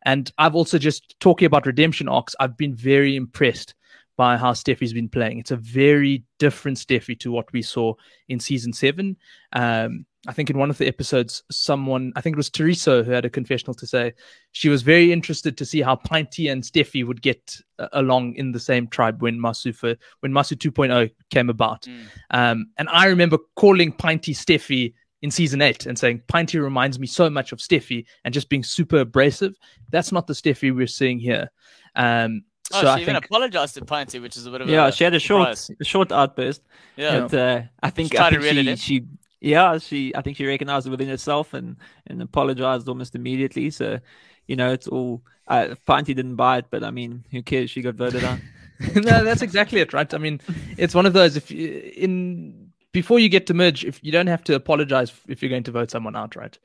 And 0.04 0.30
I've 0.36 0.56
also 0.56 0.78
just 0.78 1.18
talking 1.20 1.46
about 1.46 1.64
redemption 1.64 2.08
arcs, 2.08 2.34
I've 2.40 2.56
been 2.56 2.74
very 2.74 3.14
impressed 3.14 3.74
by 4.16 4.36
how 4.36 4.52
Steffi's 4.52 4.92
been 4.92 5.08
playing. 5.08 5.38
It's 5.38 5.50
a 5.50 5.56
very 5.56 6.24
different 6.38 6.78
Steffi 6.78 7.18
to 7.20 7.32
what 7.32 7.52
we 7.52 7.62
saw 7.62 7.94
in 8.28 8.38
season 8.38 8.72
seven. 8.72 9.16
Um, 9.52 10.06
I 10.26 10.32
think 10.32 10.48
in 10.48 10.58
one 10.58 10.70
of 10.70 10.78
the 10.78 10.86
episodes, 10.86 11.42
someone, 11.50 12.12
I 12.16 12.20
think 12.20 12.34
it 12.34 12.38
was 12.38 12.48
Teresa, 12.48 13.02
who 13.02 13.10
had 13.10 13.26
a 13.26 13.30
confessional 13.30 13.74
to 13.74 13.86
say 13.86 14.14
she 14.52 14.68
was 14.68 14.82
very 14.82 15.12
interested 15.12 15.58
to 15.58 15.66
see 15.66 15.82
how 15.82 15.96
Pinty 15.96 16.50
and 16.50 16.62
Steffi 16.62 17.06
would 17.06 17.20
get 17.20 17.56
uh, 17.78 17.88
along 17.92 18.34
in 18.36 18.52
the 18.52 18.60
same 18.60 18.86
tribe 18.86 19.20
when 19.20 19.38
Masu 19.38 19.74
for, 19.74 19.96
when 20.20 20.32
Masu 20.32 20.56
2.0 20.56 21.10
came 21.30 21.50
about. 21.50 21.86
Um, 22.30 22.66
and 22.78 22.88
I 22.88 23.06
remember 23.06 23.38
calling 23.56 23.92
Pinty 23.92 24.34
Steffi 24.34 24.94
in 25.20 25.30
season 25.30 25.60
eight 25.60 25.86
and 25.86 25.98
saying 25.98 26.22
Pinty 26.28 26.62
reminds 26.62 26.98
me 26.98 27.06
so 27.06 27.28
much 27.28 27.52
of 27.52 27.58
Steffi 27.58 28.06
and 28.24 28.32
just 28.32 28.48
being 28.48 28.62
super 28.62 28.98
abrasive. 28.98 29.56
That's 29.90 30.12
not 30.12 30.26
the 30.26 30.34
Steffi 30.34 30.74
we're 30.74 30.86
seeing 30.86 31.18
here. 31.18 31.50
Um, 31.96 32.44
Oh, 32.72 32.80
so 32.80 32.80
she 32.80 32.86
I 32.86 33.00
even 33.00 33.14
think 33.14 33.26
apologized 33.26 33.74
to 33.74 33.82
Pinty, 33.82 34.20
which 34.20 34.36
is 34.36 34.46
a 34.46 34.50
bit 34.50 34.62
of 34.62 34.68
a 34.68 34.72
Yeah, 34.72 34.86
a 34.86 34.92
she 34.92 35.04
had 35.04 35.14
a 35.14 35.18
short, 35.18 35.56
surprise. 35.58 35.78
a 35.80 35.84
short 35.84 36.12
outburst. 36.12 36.62
Yeah. 36.96 37.20
But 37.20 37.34
uh, 37.34 37.62
I 37.82 37.90
think, 37.90 38.12
She 38.12 38.18
I 38.18 38.30
think 38.30 38.42
reel 38.42 38.64
she, 38.64 38.76
she, 38.76 39.06
yeah, 39.40 39.78
she, 39.78 40.14
I 40.16 40.22
think 40.22 40.36
she 40.38 40.46
recognized 40.46 40.86
it 40.86 40.90
within 40.90 41.08
herself 41.08 41.52
and 41.52 41.76
and 42.06 42.22
apologized 42.22 42.88
almost 42.88 43.14
immediately. 43.14 43.70
So, 43.70 44.00
you 44.46 44.56
know, 44.56 44.72
it's 44.72 44.88
all. 44.88 45.22
Uh, 45.46 45.74
Pinty 45.86 46.06
didn't 46.06 46.36
buy 46.36 46.58
it, 46.58 46.66
but 46.70 46.82
I 46.82 46.90
mean, 46.90 47.24
who 47.30 47.42
cares? 47.42 47.70
She 47.70 47.82
got 47.82 47.96
voted 47.96 48.24
out. 48.24 48.38
no, 48.94 49.22
that's 49.24 49.42
exactly 49.42 49.80
it, 49.80 49.92
right? 49.92 50.12
I 50.14 50.18
mean, 50.18 50.40
it's 50.78 50.94
one 50.94 51.04
of 51.04 51.12
those. 51.12 51.36
If 51.36 51.50
you, 51.50 51.92
in 51.96 52.72
before 52.92 53.18
you 53.18 53.28
get 53.28 53.46
to 53.48 53.54
merge, 53.54 53.84
if 53.84 54.02
you 54.02 54.10
don't 54.10 54.28
have 54.28 54.42
to 54.44 54.54
apologize 54.54 55.12
if 55.28 55.42
you're 55.42 55.50
going 55.50 55.64
to 55.64 55.70
vote 55.70 55.90
someone 55.90 56.16
out, 56.16 56.34
right? 56.36 56.56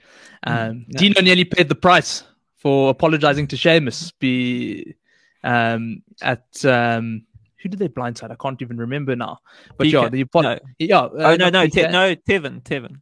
Um, 0.44 0.86
Dino 0.92 1.20
nearly 1.22 1.44
paid 1.44 1.68
the 1.68 1.76
price 1.76 2.24
for 2.56 2.90
apologizing 2.92 3.48
to 3.48 3.58
Seamus. 3.58 4.14
Be 4.20 4.96
um, 5.44 6.04
at 6.22 6.66
um, 6.66 7.26
who 7.62 7.70
did 7.70 7.80
they 7.80 7.90
blindside? 7.90 8.32
I 8.32 8.36
can't 8.36 8.62
even 8.62 8.78
remember 8.78 9.16
now. 9.16 9.40
But 9.78 9.88
Pika. 9.88 9.92
yeah, 10.04 10.10
the 10.10 10.22
apo- 10.22 10.42
No. 10.42 10.60
yeah. 10.80 11.02
oh 11.12 11.34
uh, 11.34 11.36
no, 11.36 11.50
no, 11.50 11.66
Pika. 11.68 11.72
Te- 11.72 11.92
no, 11.92 12.16
Tevin, 12.16 12.62
Tevin. 12.64 13.02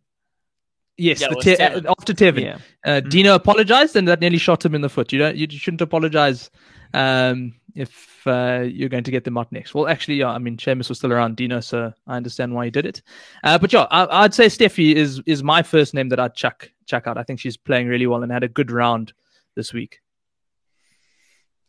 Yes, 1.00 1.22
Yeah, 1.22 1.28
the 1.30 1.36
te- 1.36 1.56
Tevin. 1.56 1.86
uh, 1.86 1.92
after 2.00 2.14
Tevin, 2.14 2.42
Yeah. 2.44 2.58
uh, 2.86 3.00
Dino 3.02 3.36
apologized, 3.36 3.96
and 3.96 4.08
that 4.08 4.20
nearly 4.20 4.40
shot 4.40 4.66
him 4.66 4.74
in 4.74 4.82
the 4.82 4.90
foot. 4.90 5.14
You 5.14 5.20
don't, 5.20 5.36
you 5.38 5.48
shouldn't 5.52 5.82
apologize 5.82 6.50
um, 6.96 7.54
if 7.76 8.26
uh, 8.26 8.64
you're 8.68 8.90
going 8.90 9.04
to 9.04 9.12
get 9.12 9.24
them 9.24 9.38
out 9.38 9.52
next. 9.52 9.76
Well, 9.76 9.88
actually, 9.88 10.16
yeah, 10.16 10.30
I 10.30 10.40
mean, 10.40 10.58
Seamus 10.58 10.90
was 10.90 10.98
still 10.98 11.14
around 11.14 11.36
Dino, 11.36 11.60
so 11.60 11.94
I 12.08 12.18
understand 12.18 12.56
why 12.56 12.66
he 12.66 12.72
did 12.72 12.88
it. 12.88 13.04
Uh, 13.44 13.60
but 13.60 13.72
yeah, 13.72 13.86
I, 13.92 14.24
I'd 14.24 14.34
say 14.34 14.48
Steffi 14.48 14.96
is 14.96 15.22
is 15.28 15.44
my 15.44 15.62
first 15.62 15.94
name 15.94 16.10
that 16.10 16.20
I'd 16.20 16.34
chuck 16.34 16.68
chuck 16.88 17.06
out. 17.06 17.20
I 17.20 17.24
think 17.24 17.40
she's 17.40 17.58
playing 17.58 17.88
really 17.88 18.08
well 18.08 18.24
and 18.24 18.32
had 18.32 18.44
a 18.44 18.48
good 18.48 18.72
round 18.72 19.14
this 19.56 19.72
week. 19.74 20.00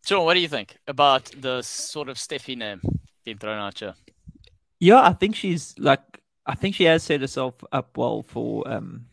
Sean, 0.08 0.24
what 0.24 0.32
do 0.32 0.40
you 0.40 0.48
think 0.48 0.78
about 0.86 1.30
the 1.38 1.60
sort 1.60 2.08
of 2.08 2.16
Steffi 2.16 2.56
name 2.56 2.80
being 3.26 3.36
thrown 3.36 3.58
out 3.58 3.78
here? 3.78 3.94
Yeah, 4.80 5.06
I 5.06 5.12
think 5.12 5.36
she's 5.36 5.74
like 5.78 6.00
I 6.46 6.54
think 6.54 6.74
she 6.74 6.84
has 6.84 7.02
set 7.02 7.20
herself 7.20 7.62
up 7.72 7.94
well 7.98 8.22
for 8.22 8.66
um 8.66 9.04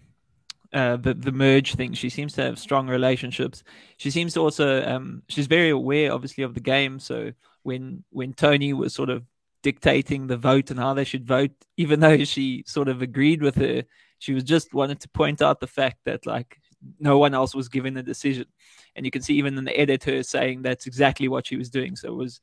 uh 0.72 0.96
the 0.96 1.14
the 1.14 1.34
merge 1.34 1.76
thing. 1.76 1.92
She 1.92 2.10
seems 2.10 2.32
to 2.36 2.44
have 2.44 2.58
strong 2.58 2.88
relationships. 2.88 3.62
She 3.98 4.10
seems 4.10 4.36
to 4.36 4.40
also 4.40 4.86
um 4.86 5.24
she's 5.28 5.48
very 5.48 5.70
aware 5.70 6.14
obviously 6.14 6.46
of 6.46 6.54
the 6.54 6.62
game. 6.62 7.00
So 7.00 7.34
when 7.64 8.06
when 8.12 8.32
Tony 8.32 8.72
was 8.72 8.94
sort 8.94 9.10
of 9.10 9.26
dictating 9.64 10.28
the 10.28 10.38
vote 10.38 10.72
and 10.72 10.80
how 10.80 10.94
they 10.94 11.04
should 11.04 11.28
vote, 11.28 11.52
even 11.76 12.00
though 12.00 12.24
she 12.24 12.64
sort 12.68 12.88
of 12.88 13.02
agreed 13.02 13.42
with 13.42 13.56
her, 13.56 13.84
she 14.20 14.34
was 14.34 14.46
just 14.46 14.74
wanted 14.74 15.02
to 15.02 15.10
point 15.10 15.42
out 15.42 15.60
the 15.60 15.68
fact 15.68 15.98
that 16.06 16.26
like 16.26 16.58
no 17.00 17.18
one 17.18 17.34
else 17.34 17.56
was 17.56 17.70
given 17.70 17.94
the 17.94 18.04
decision. 18.04 18.46
And 18.96 19.06
you 19.06 19.12
can 19.12 19.22
see 19.22 19.36
even 19.36 19.58
an 19.58 19.70
editor 19.70 20.24
saying 20.24 20.62
that's 20.62 20.88
exactly 20.88 21.28
what 21.28 21.48
she 21.48 21.58
was 21.58 21.70
doing. 21.70 21.96
So 21.96 22.10
it 22.10 22.16
was 22.16 22.40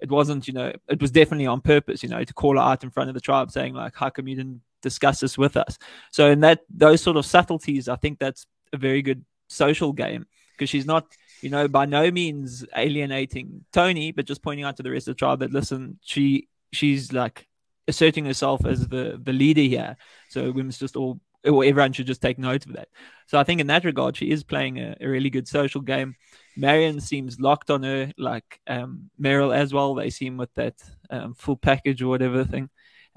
it 0.00 0.10
wasn't, 0.10 0.48
you 0.48 0.54
know, 0.54 0.72
it 0.88 1.00
was 1.00 1.10
definitely 1.10 1.46
on 1.46 1.60
purpose, 1.60 2.02
you 2.02 2.08
know, 2.08 2.24
to 2.24 2.34
call 2.34 2.56
her 2.56 2.62
out 2.62 2.82
in 2.82 2.90
front 2.90 3.10
of 3.10 3.14
the 3.14 3.20
tribe 3.20 3.50
saying 3.50 3.74
like, 3.74 3.94
how 3.94 4.10
come 4.10 4.28
you 4.28 4.36
didn't 4.36 4.62
discuss 4.82 5.20
this 5.20 5.36
with 5.36 5.56
us? 5.56 5.78
So 6.10 6.30
in 6.30 6.40
that, 6.40 6.60
those 6.70 7.02
sort 7.02 7.16
of 7.16 7.26
subtleties, 7.26 7.88
I 7.88 7.96
think 7.96 8.18
that's 8.18 8.46
a 8.72 8.78
very 8.78 9.02
good 9.02 9.24
social 9.48 9.92
game 9.92 10.26
because 10.52 10.70
she's 10.70 10.86
not, 10.86 11.06
you 11.42 11.50
know, 11.50 11.68
by 11.68 11.84
no 11.86 12.10
means 12.10 12.64
alienating 12.76 13.64
Tony, 13.72 14.12
but 14.12 14.26
just 14.26 14.42
pointing 14.42 14.64
out 14.64 14.76
to 14.78 14.82
the 14.82 14.90
rest 14.90 15.08
of 15.08 15.16
the 15.16 15.18
tribe 15.18 15.40
that, 15.40 15.52
listen, 15.52 15.98
she, 16.02 16.48
she's 16.72 17.12
like 17.12 17.46
asserting 17.86 18.24
herself 18.24 18.64
as 18.64 18.88
the, 18.88 19.20
the 19.22 19.32
leader 19.32 19.62
here. 19.62 19.96
So 20.30 20.50
we 20.50 20.62
must 20.62 20.80
just 20.80 20.96
all, 20.96 21.20
everyone 21.44 21.92
should 21.92 22.06
just 22.06 22.22
take 22.22 22.38
note 22.38 22.66
of 22.66 22.74
that. 22.74 22.88
So 23.26 23.38
I 23.38 23.44
think 23.44 23.60
in 23.60 23.66
that 23.68 23.84
regard, 23.84 24.16
she 24.16 24.30
is 24.30 24.44
playing 24.44 24.78
a, 24.78 24.96
a 25.00 25.06
really 25.06 25.30
good 25.30 25.48
social 25.48 25.80
game. 25.80 26.16
Marion 26.56 27.00
seems 27.00 27.40
locked 27.40 27.70
on 27.70 27.82
her, 27.82 28.12
like 28.18 28.60
um, 28.66 29.10
Meryl 29.20 29.54
as 29.54 29.72
well. 29.72 29.94
They 29.94 30.10
seem 30.10 30.36
with 30.36 30.52
that 30.54 30.74
um, 31.08 31.34
full 31.34 31.56
package 31.56 32.02
or 32.02 32.08
whatever 32.08 32.44
thing. 32.44 32.68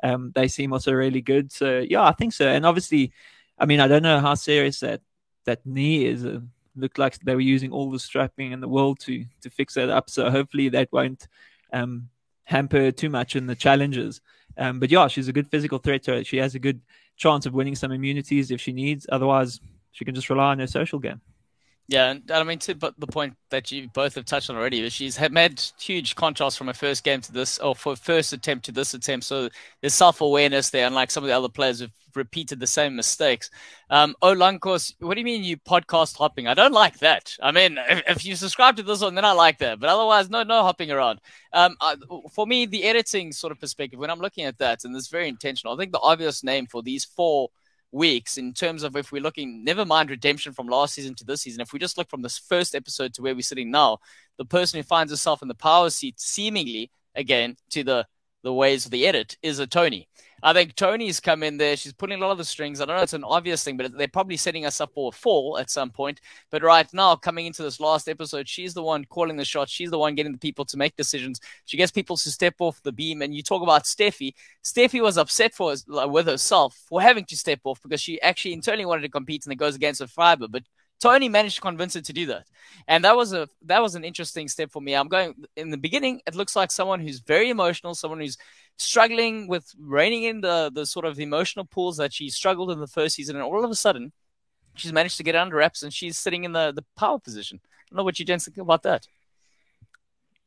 Um, 0.02 0.32
they 0.36 0.48
seem 0.48 0.74
also 0.74 0.92
really 0.92 1.22
good. 1.22 1.52
So 1.52 1.80
yeah, 1.80 2.04
I 2.04 2.12
think 2.12 2.34
so. 2.34 2.48
And 2.48 2.66
obviously, 2.66 3.12
I 3.58 3.66
mean, 3.66 3.80
I 3.80 3.88
don't 3.88 4.04
know 4.04 4.20
how 4.20 4.36
serious 4.36 4.80
that 4.82 5.02
that 5.46 5.66
knee 5.66 6.06
is. 6.06 6.26
Uh, 6.26 6.42
looked 6.76 6.98
like 6.98 7.20
they 7.20 7.36
were 7.36 7.42
using 7.42 7.72
all 7.72 7.92
the 7.92 8.00
strapping 8.00 8.52
in 8.52 8.60
the 8.60 8.68
world 8.68 9.00
to 9.00 9.26
to 9.42 9.50
fix 9.50 9.76
that 9.76 9.90
up. 9.90 10.10
So 10.10 10.30
hopefully 10.30 10.70
that 10.70 10.92
won't 10.92 11.28
um, 11.72 12.10
hamper 12.46 12.92
too 12.92 13.10
much 13.10 13.36
in 13.36 13.48
the 13.48 13.56
challenges. 13.56 14.22
Um, 14.58 14.80
but 14.80 14.92
yeah, 14.92 15.08
she's 15.08 15.28
a 15.28 15.34
good 15.34 15.50
physical 15.50 15.80
threat 15.80 16.04
to 16.04 16.12
her. 16.12 16.24
She 16.24 16.38
has 16.38 16.56
a 16.56 16.60
good 16.60 16.82
chance 17.18 17.46
of 17.46 17.54
winning 17.54 17.76
some 17.76 17.92
immunities 17.92 18.52
if 18.52 18.60
she 18.62 18.74
needs. 18.74 19.06
Otherwise, 19.12 19.60
she 19.92 20.06
can 20.06 20.16
just 20.16 20.30
rely 20.30 20.52
on 20.52 20.60
her 20.60 20.68
social 20.68 21.00
game. 21.00 21.22
Yeah, 21.90 22.12
and 22.12 22.32
I 22.32 22.44
mean, 22.44 22.60
to 22.60 22.76
but 22.76 22.98
the 22.98 23.08
point 23.08 23.36
that 23.50 23.70
you 23.72 23.90
both 23.94 24.16
have 24.16 24.26
touched 24.26 24.50
on 24.50 24.56
already, 24.56 24.80
is 24.82 24.94
she's 24.94 25.18
had 25.18 25.34
made 25.34 25.62
huge 25.80 26.16
contrast 26.16 26.58
from 26.58 26.68
her 26.68 26.74
first 26.74 27.04
game 27.04 27.20
to 27.22 27.32
this, 27.32 27.60
or 27.60 27.76
for 27.76 27.96
first 27.98 28.32
attempt 28.32 28.66
to 28.66 28.72
this 28.72 28.94
attempt. 28.94 29.26
So 29.26 29.50
there's 29.82 29.94
self 29.94 30.22
awareness 30.22 30.70
there, 30.70 30.88
unlike 30.88 31.12
some 31.12 31.24
of 31.24 31.28
the 31.28 31.36
other 31.36 31.50
players 31.50 31.82
who've 31.82 31.92
repeated 32.16 32.60
the 32.60 32.68
same 32.68 32.96
mistakes. 32.96 33.50
Um, 33.90 34.16
oh, 34.22 34.34
Lunkos, 34.34 34.94
what 35.00 35.16
do 35.16 35.20
you 35.20 35.26
mean 35.26 35.44
you 35.44 35.58
podcast 35.58 36.18
hopping? 36.18 36.48
I 36.48 36.54
don't 36.54 36.72
like 36.72 37.00
that. 37.00 37.36
I 37.42 37.52
mean, 37.52 37.78
if, 37.90 38.04
if 38.08 38.26
you 38.26 38.36
subscribe 38.36 38.78
to 38.78 38.84
this 38.84 39.02
one, 39.02 39.16
then 39.16 39.26
I 39.26 39.34
like 39.34 39.58
that, 39.60 39.80
but 39.80 39.90
otherwise, 39.90 40.30
no, 40.30 40.44
no 40.44 40.62
hopping 40.62 40.90
around. 40.90 41.20
Um, 41.52 41.76
I, 41.82 41.96
for 42.34 42.48
me, 42.48 42.66
the 42.66 42.86
editing 42.86 43.34
sort 43.34 43.52
of 43.52 43.60
perspective, 43.60 44.00
when 44.00 44.10
I'm 44.10 44.20
looking 44.20 44.46
at 44.46 44.58
that, 44.60 44.86
and 44.86 44.96
it's 44.96 45.10
very 45.10 45.28
intentional, 45.28 45.74
I 45.74 45.78
think 45.78 45.92
the 45.92 46.00
obvious 46.00 46.44
name 46.44 46.66
for 46.66 46.82
these 46.82 47.04
four 47.04 47.50
weeks 47.94 48.38
in 48.38 48.54
terms 48.54 48.84
of 48.84 48.96
if 48.96 49.12
we're 49.12 49.22
looking, 49.22 49.64
never 49.64 49.86
mind 49.86 50.10
redemption 50.10 50.52
from 50.52 50.68
last 50.68 50.96
season 50.96 51.16
to 51.16 51.24
this 51.24 51.42
season, 51.42 51.62
if 51.62 51.72
we 51.72 51.80
just 51.80 51.98
look 51.98 52.10
from 52.10 52.22
this 52.22 52.38
first 52.38 52.76
episode 52.76 53.14
to 53.14 53.22
where 53.22 53.36
we're 53.36 53.42
sitting 53.42 53.72
now, 53.72 54.00
the 54.38 54.46
person 54.46 54.78
who 54.78 54.84
finds 54.84 55.12
herself 55.12 55.42
in 55.42 55.48
the 55.48 55.56
power 55.56 55.90
seat, 55.90 56.20
seemingly 56.20 56.92
again 57.16 57.56
to 57.70 57.84
the 57.84 58.06
the 58.44 58.54
ways 58.54 58.84
of 58.84 58.92
the 58.92 59.08
edit, 59.08 59.38
is 59.42 59.60
a 59.60 59.68
Tony. 59.68 60.10
I 60.44 60.52
think 60.52 60.76
Tony's 60.76 61.22
come 61.22 61.42
in 61.42 61.56
there. 61.56 61.78
She's 61.78 61.94
pulling 61.94 62.20
a 62.20 62.22
lot 62.22 62.32
of 62.32 62.38
the 62.38 62.44
strings. 62.44 62.82
I 62.82 62.86
don't 62.86 62.98
know 62.98 63.02
it's 63.02 63.14
an 63.14 63.24
obvious 63.24 63.64
thing, 63.64 63.78
but 63.78 63.98
they're 63.98 64.10
probably 64.10 64.36
setting 64.36 64.66
us 64.66 64.82
up 64.82 64.94
for 64.94 65.08
a 65.08 65.12
fall 65.16 65.58
at 65.58 65.70
some 65.70 65.90
point. 65.90 66.20
But 66.52 66.64
right 66.64 66.88
now, 66.94 67.16
coming 67.16 67.46
into 67.46 67.64
this 67.64 67.80
last 67.80 68.10
episode, 68.10 68.50
she's 68.50 68.74
the 68.74 68.84
one 68.84 69.06
calling 69.06 69.38
the 69.38 69.46
shots. 69.46 69.72
She's 69.72 69.90
the 69.90 69.98
one 69.98 70.16
getting 70.16 70.34
the 70.34 70.38
people 70.38 70.66
to 70.66 70.76
make 70.76 70.98
decisions. 70.98 71.40
She 71.64 71.78
gets 71.78 71.94
people 71.94 72.18
to 72.18 72.30
step 72.30 72.56
off 72.60 72.84
the 72.84 72.92
beam. 72.92 73.22
And 73.22 73.34
you 73.34 73.42
talk 73.42 73.64
about 73.64 73.86
Steffi. 73.86 74.34
Steffi 74.66 75.02
was 75.02 75.18
upset 75.18 75.54
for 75.54 75.74
with 75.88 76.28
herself 76.28 76.76
for 76.90 77.02
having 77.02 77.24
to 77.26 77.38
step 77.38 77.62
off 77.64 77.82
because 77.82 78.02
she 78.02 78.22
actually 78.22 78.54
internally 78.54 78.86
wanted 78.86 79.04
to 79.04 79.10
compete 79.10 79.46
and 79.46 79.54
it 79.54 79.58
goes 79.58 79.76
against 79.76 80.02
her 80.02 80.08
fiber. 80.08 80.50
But 80.50 80.64
Tony 81.04 81.28
managed 81.28 81.56
to 81.56 81.62
convince 81.62 81.96
her 81.96 82.02
to 82.02 82.14
do 82.14 82.28
that, 82.28 82.46
and 82.88 83.04
that 83.04 83.18
was 83.18 83.34
a 83.34 83.50
that 83.64 83.82
was 83.82 83.96
an 83.96 84.06
interesting 84.06 84.48
step 84.48 84.72
for 84.72 84.82
me. 84.82 84.96
I'm 84.96 85.10
going 85.10 85.36
in 85.58 85.70
the 85.70 85.78
beginning. 85.78 86.22
It 86.26 86.34
looks 86.34 86.56
like 86.56 86.72
someone 86.72 87.02
who's 87.02 87.20
very 87.20 87.50
emotional, 87.50 87.94
someone 87.94 88.22
who's 88.22 88.38
struggling 88.78 89.48
with 89.48 89.72
reining 89.80 90.24
in 90.24 90.42
the 90.42 90.72
the 90.74 90.86
sort 90.86 91.06
of 91.06 91.20
emotional 91.20 91.66
pools 91.66 91.98
that 91.98 92.14
she 92.14 92.30
struggled 92.30 92.72
in 92.72 92.80
the 92.80 92.88
first 92.88 93.16
season, 93.16 93.36
and 93.36 93.44
all 93.44 93.64
of 93.64 93.72
a 93.72 93.76
sudden, 93.76 94.12
she's 94.76 94.94
managed 94.94 95.18
to 95.18 95.24
get 95.24 95.36
under 95.36 95.58
wraps, 95.58 95.84
and 95.84 95.94
she's 95.94 96.18
sitting 96.18 96.44
in 96.44 96.54
the 96.54 96.72
the 96.72 96.86
power 96.98 97.20
position. 97.20 97.60
I 97.64 97.70
don't 97.90 97.98
know 97.98 98.04
what 98.04 98.20
you 98.20 98.26
gents 98.26 98.46
think 98.46 98.58
about 98.58 98.84
that. 98.84 99.08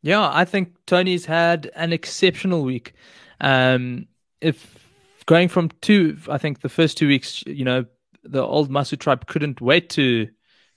Yeah, 0.02 0.30
I 0.32 0.44
think 0.44 0.74
Tony's 0.86 1.24
had 1.24 1.70
an 1.74 1.92
exceptional 1.92 2.62
week. 2.62 2.92
Um, 3.40 4.06
if 4.40 4.76
going 5.26 5.48
from 5.48 5.70
two, 5.80 6.16
I 6.28 6.38
think 6.38 6.60
the 6.60 6.68
first 6.68 6.96
two 6.96 7.08
weeks, 7.08 7.42
you 7.46 7.64
know, 7.64 7.86
the 8.22 8.42
old 8.42 8.70
Masu 8.70 8.98
tribe 8.98 9.26
couldn't 9.26 9.60
wait 9.60 9.90
to 9.90 10.28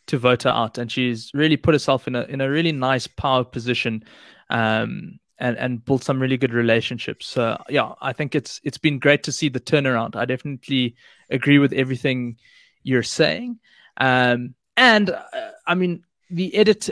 to 0.07 0.17
vote 0.17 0.43
her 0.43 0.49
out, 0.49 0.77
and 0.77 0.91
she's 0.91 1.31
really 1.33 1.57
put 1.57 1.75
herself 1.75 2.07
in 2.07 2.15
a 2.15 2.23
in 2.23 2.41
a 2.41 2.49
really 2.49 2.71
nice 2.71 3.07
power 3.07 3.43
position. 3.43 4.03
Um, 4.49 5.19
and, 5.39 5.57
and 5.57 5.83
built 5.83 6.03
some 6.03 6.21
really 6.21 6.37
good 6.37 6.53
relationships. 6.53 7.25
So 7.27 7.61
yeah, 7.69 7.93
I 8.01 8.13
think 8.13 8.35
it's 8.35 8.59
it's 8.63 8.77
been 8.77 8.99
great 8.99 9.23
to 9.23 9.31
see 9.31 9.49
the 9.49 9.59
turnaround. 9.59 10.15
I 10.15 10.25
definitely 10.25 10.95
agree 11.29 11.59
with 11.59 11.73
everything 11.73 12.37
you're 12.83 13.03
saying. 13.03 13.59
Um, 13.97 14.55
and 14.77 15.09
uh, 15.09 15.51
I 15.65 15.75
mean, 15.75 16.03
the 16.29 16.53
edit 16.55 16.89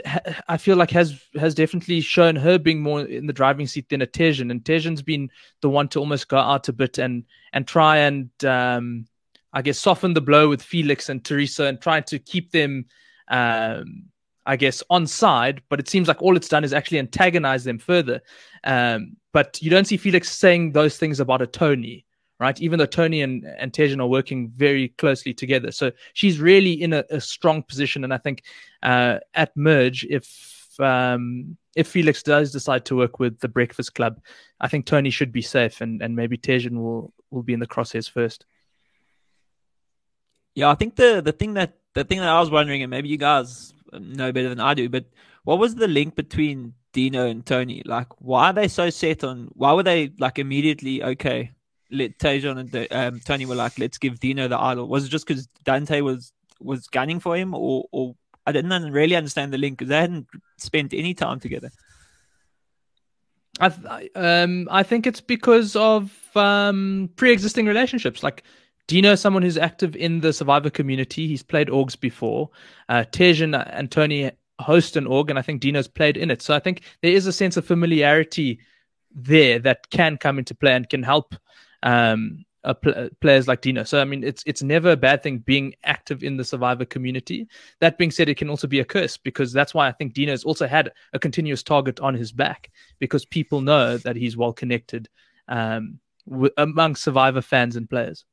I 0.48 0.56
feel 0.56 0.76
like 0.76 0.90
has 0.90 1.20
has 1.38 1.54
definitely 1.54 2.00
shown 2.00 2.36
her 2.36 2.58
being 2.58 2.80
more 2.80 3.02
in 3.02 3.26
the 3.26 3.32
driving 3.32 3.66
seat 3.66 3.88
than 3.88 4.02
a 4.02 4.06
Tejan, 4.06 4.50
and 4.50 4.64
Tejan's 4.64 5.02
been 5.02 5.30
the 5.60 5.70
one 5.70 5.88
to 5.88 6.00
almost 6.00 6.28
go 6.28 6.38
out 6.38 6.68
a 6.68 6.72
bit 6.72 6.98
and 6.98 7.24
and 7.52 7.66
try 7.66 7.98
and 7.98 8.30
um, 8.44 9.06
I 9.52 9.62
guess 9.62 9.78
soften 9.78 10.14
the 10.14 10.20
blow 10.20 10.48
with 10.48 10.62
Felix 10.62 11.08
and 11.08 11.24
Teresa 11.24 11.64
and 11.64 11.80
try 11.80 12.00
to 12.00 12.18
keep 12.18 12.50
them 12.50 12.86
um, 13.28 14.06
I 14.48 14.56
guess, 14.56 14.82
on 14.88 15.06
side, 15.06 15.60
but 15.68 15.78
it 15.78 15.90
seems 15.90 16.08
like 16.08 16.22
all 16.22 16.34
it's 16.34 16.48
done 16.48 16.64
is 16.64 16.72
actually 16.72 17.00
antagonize 17.00 17.64
them 17.64 17.78
further. 17.78 18.22
Um, 18.64 19.18
but 19.34 19.60
you 19.60 19.68
don't 19.68 19.84
see 19.84 19.98
Felix 19.98 20.32
saying 20.32 20.72
those 20.72 20.96
things 20.96 21.20
about 21.20 21.42
a 21.42 21.46
Tony, 21.46 22.06
right? 22.40 22.58
Even 22.58 22.78
though 22.78 22.86
Tony 22.86 23.20
and, 23.20 23.44
and 23.44 23.74
Tejan 23.74 24.00
are 24.00 24.06
working 24.06 24.48
very 24.56 24.88
closely 24.88 25.34
together. 25.34 25.70
So 25.70 25.92
she's 26.14 26.40
really 26.40 26.72
in 26.72 26.94
a, 26.94 27.04
a 27.10 27.20
strong 27.20 27.62
position. 27.62 28.04
And 28.04 28.14
I 28.14 28.16
think 28.16 28.42
uh, 28.82 29.18
at 29.34 29.54
Merge, 29.54 30.06
if 30.08 30.26
um, 30.80 31.58
if 31.76 31.88
Felix 31.88 32.22
does 32.22 32.50
decide 32.50 32.86
to 32.86 32.96
work 32.96 33.18
with 33.18 33.40
the 33.40 33.48
Breakfast 33.48 33.94
Club, 33.94 34.18
I 34.62 34.68
think 34.68 34.86
Tony 34.86 35.10
should 35.10 35.30
be 35.30 35.42
safe 35.42 35.82
and, 35.82 36.00
and 36.00 36.16
maybe 36.16 36.38
Tejan 36.38 36.78
will, 36.78 37.12
will 37.30 37.42
be 37.42 37.52
in 37.52 37.60
the 37.60 37.66
crosshairs 37.66 38.10
first. 38.10 38.46
Yeah, 40.54 40.70
I 40.70 40.74
think 40.74 40.96
the 40.96 41.20
the 41.20 41.32
thing 41.32 41.54
that 41.54 41.74
the 41.94 42.04
thing 42.04 42.18
that 42.20 42.28
I 42.28 42.40
was 42.40 42.50
wondering, 42.50 42.82
and 42.82 42.90
maybe 42.90 43.08
you 43.08 43.18
guys 43.18 43.74
know 43.92 44.32
better 44.32 44.48
than 44.48 44.60
I 44.60 44.74
do, 44.74 44.88
but 44.88 45.06
what 45.44 45.58
was 45.58 45.74
the 45.74 45.88
link 45.88 46.14
between 46.14 46.74
Dino 46.92 47.26
and 47.26 47.44
Tony? 47.44 47.82
Like, 47.84 48.08
why 48.20 48.50
are 48.50 48.52
they 48.52 48.68
so 48.68 48.90
set 48.90 49.24
on? 49.24 49.48
Why 49.54 49.72
were 49.72 49.82
they 49.82 50.12
like 50.18 50.38
immediately 50.38 51.02
okay? 51.02 51.52
Let 51.90 52.18
Tejan 52.18 52.58
and 52.58 52.92
um, 52.92 53.20
Tony 53.24 53.46
were 53.46 53.54
like, 53.54 53.78
let's 53.78 53.98
give 53.98 54.20
Dino 54.20 54.46
the 54.48 54.58
idol. 54.58 54.88
Was 54.88 55.06
it 55.06 55.08
just 55.08 55.26
because 55.26 55.46
Dante 55.64 56.00
was 56.02 56.32
was 56.60 56.86
gunning 56.88 57.20
for 57.20 57.36
him, 57.36 57.54
or 57.54 57.86
or 57.92 58.14
I 58.46 58.52
didn't 58.52 58.92
really 58.92 59.16
understand 59.16 59.52
the 59.52 59.58
link 59.58 59.78
because 59.78 59.88
they 59.90 60.00
hadn't 60.00 60.26
spent 60.56 60.92
any 60.92 61.14
time 61.14 61.40
together. 61.40 61.70
I 63.60 63.68
th- 63.68 64.10
um 64.14 64.68
I 64.70 64.82
think 64.82 65.06
it's 65.06 65.20
because 65.20 65.76
of 65.76 66.12
um 66.34 67.10
pre-existing 67.16 67.66
relationships. 67.66 68.22
Like 68.22 68.42
Dino 68.88 69.12
is 69.12 69.20
someone 69.20 69.42
who's 69.42 69.58
active 69.58 69.94
in 69.94 70.20
the 70.20 70.32
Survivor 70.32 70.70
community. 70.70 71.28
He's 71.28 71.42
played 71.42 71.68
orgs 71.68 71.98
before. 71.98 72.50
Uh, 72.88 73.04
and 73.20 73.90
Tony 73.90 74.32
host 74.60 74.96
an 74.96 75.06
org, 75.06 75.30
and 75.30 75.38
I 75.38 75.42
think 75.42 75.60
Dino's 75.60 75.86
played 75.86 76.16
in 76.16 76.30
it. 76.30 76.42
So 76.42 76.54
I 76.54 76.58
think 76.58 76.82
there 77.02 77.12
is 77.12 77.26
a 77.26 77.32
sense 77.32 77.56
of 77.56 77.66
familiarity 77.66 78.58
there 79.14 79.58
that 79.60 79.90
can 79.90 80.16
come 80.16 80.38
into 80.38 80.54
play 80.54 80.72
and 80.72 80.88
can 80.88 81.02
help 81.02 81.34
um, 81.82 82.44
pl- 82.74 83.10
players 83.20 83.46
like 83.46 83.60
Dino. 83.60 83.84
So 83.84 84.00
I 84.00 84.04
mean, 84.04 84.24
it's 84.24 84.42
it's 84.46 84.62
never 84.62 84.92
a 84.92 84.96
bad 84.96 85.22
thing 85.22 85.38
being 85.38 85.74
active 85.84 86.22
in 86.22 86.38
the 86.38 86.44
Survivor 86.44 86.84
community. 86.84 87.46
That 87.80 87.98
being 87.98 88.10
said, 88.10 88.28
it 88.28 88.36
can 88.36 88.50
also 88.50 88.66
be 88.66 88.80
a 88.80 88.84
curse 88.84 89.16
because 89.16 89.52
that's 89.52 89.74
why 89.74 89.86
I 89.86 89.92
think 89.92 90.14
Dino's 90.14 90.44
also 90.44 90.66
had 90.66 90.92
a 91.12 91.18
continuous 91.18 91.62
target 91.62 92.00
on 92.00 92.14
his 92.14 92.32
back 92.32 92.70
because 92.98 93.24
people 93.24 93.60
know 93.60 93.98
that 93.98 94.16
he's 94.16 94.36
well 94.36 94.52
connected 94.52 95.08
um, 95.48 96.00
w- 96.28 96.52
among 96.56 96.96
Survivor 96.96 97.42
fans 97.42 97.76
and 97.76 97.88
players. 97.88 98.24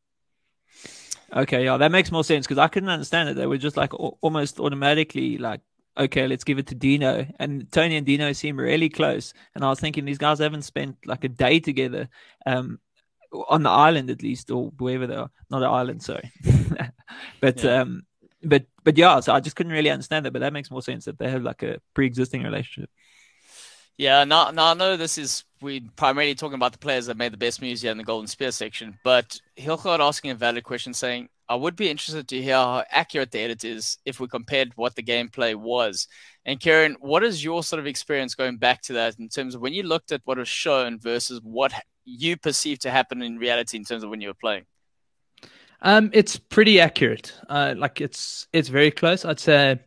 Okay, 1.36 1.66
yeah, 1.66 1.78
that 1.78 1.92
makes 1.92 2.12
more 2.12 2.24
sense 2.24 2.46
because 2.46 2.58
I 2.60 2.68
couldn't 2.68 2.90
understand 2.90 3.30
it. 3.30 3.36
They 3.36 3.48
were 3.48 3.58
just 3.58 3.78
like 3.78 3.94
almost 4.22 4.60
automatically 4.60 5.38
like, 5.38 5.62
okay, 5.98 6.28
let's 6.28 6.44
give 6.44 6.60
it 6.60 6.68
to 6.68 6.76
Dino. 6.76 7.26
And 7.40 7.70
Tony 7.72 7.98
and 7.98 8.06
Dino 8.06 8.32
seem 8.34 8.58
really 8.58 8.90
close. 8.90 9.34
And 9.56 9.64
I 9.64 9.70
was 9.70 9.80
thinking 9.80 10.06
these 10.06 10.18
guys 10.18 10.40
haven't 10.40 10.62
spent 10.64 10.98
like 11.06 11.24
a 11.24 11.30
day 11.30 11.60
together, 11.60 12.10
um, 12.46 12.80
on 13.50 13.64
the 13.64 13.70
island 13.70 14.10
at 14.10 14.22
least, 14.22 14.52
or 14.52 14.72
wherever 14.78 15.08
they 15.08 15.16
are. 15.16 15.30
Not 15.50 15.60
the 15.60 15.66
island, 15.68 16.04
sorry. 16.04 16.32
but 17.42 17.64
Yeah. 17.64 17.82
um, 17.82 18.04
but 18.44 18.66
but 18.84 18.98
yeah, 18.98 19.20
so 19.20 19.34
I 19.34 19.40
just 19.40 19.56
couldn't 19.56 19.74
really 19.74 19.90
understand 19.90 20.26
that. 20.26 20.32
But 20.32 20.40
that 20.40 20.54
makes 20.54 20.72
more 20.72 20.82
sense 20.82 21.06
that 21.06 21.18
they 21.18 21.30
have 21.30 21.44
like 21.44 21.64
a 21.64 21.82
pre-existing 21.94 22.44
relationship. 22.44 22.90
Yeah, 23.98 24.26
now, 24.26 24.52
now 24.52 24.72
I 24.72 24.74
know 24.74 24.98
this 24.98 25.18
is 25.18 25.46
we 25.62 25.80
primarily 25.96 26.36
talking 26.36 26.56
about 26.56 26.74
the 26.74 26.78
players 26.78 27.06
that 27.06 27.18
made 27.18 27.32
the 27.32 27.38
best 27.38 27.62
moves 27.62 27.82
here 27.82 27.92
in 27.92 27.98
the 27.98 28.04
Golden 28.04 28.28
Spear 28.28 28.52
section, 28.52 29.00
but 29.04 29.40
Hilgard 29.58 30.00
asking 30.00 30.32
a 30.32 30.36
valid 30.36 30.64
question 30.64 30.94
saying, 30.94 31.30
I 31.48 31.56
would 31.56 31.76
be 31.76 31.90
interested 31.90 32.28
to 32.28 32.42
hear 32.42 32.56
how 32.56 32.84
accurate 32.90 33.32
the 33.32 33.40
edit 33.40 33.64
is 33.64 33.98
if 34.04 34.20
we 34.20 34.28
compared 34.28 34.74
what 34.76 34.96
the 34.96 35.04
gameplay 35.04 35.56
was. 35.56 36.08
And 36.44 36.60
Karen, 36.60 36.98
what 37.00 37.24
is 37.24 37.44
your 37.44 37.64
sort 37.64 37.80
of 37.80 37.88
experience 37.88 38.36
going 38.36 38.58
back 38.58 38.82
to 38.84 38.94
that 38.94 39.20
in 39.20 39.30
terms 39.30 39.56
of 39.56 39.62
when 39.62 39.74
you 39.74 39.84
looked 39.84 40.12
at 40.12 40.22
what 40.26 40.38
was 40.38 40.48
shown 40.48 41.00
versus 41.00 41.40
what 41.44 41.72
you 42.04 42.36
perceived 42.36 42.82
to 42.82 42.92
happen 42.92 43.22
in 43.22 43.38
reality 43.38 43.78
in 43.78 43.84
terms 43.84 44.04
of 44.04 44.10
when 44.10 44.22
you 44.22 44.30
were 44.30 44.34
playing? 44.34 44.66
Um, 45.82 46.10
it's 46.14 46.38
pretty 46.38 46.80
accurate. 46.80 47.34
Uh, 47.48 47.76
like 47.78 48.02
it's 48.02 48.48
it's 48.52 48.70
very 48.70 48.90
close. 48.90 49.24
I'd 49.24 49.40
say 49.40 49.80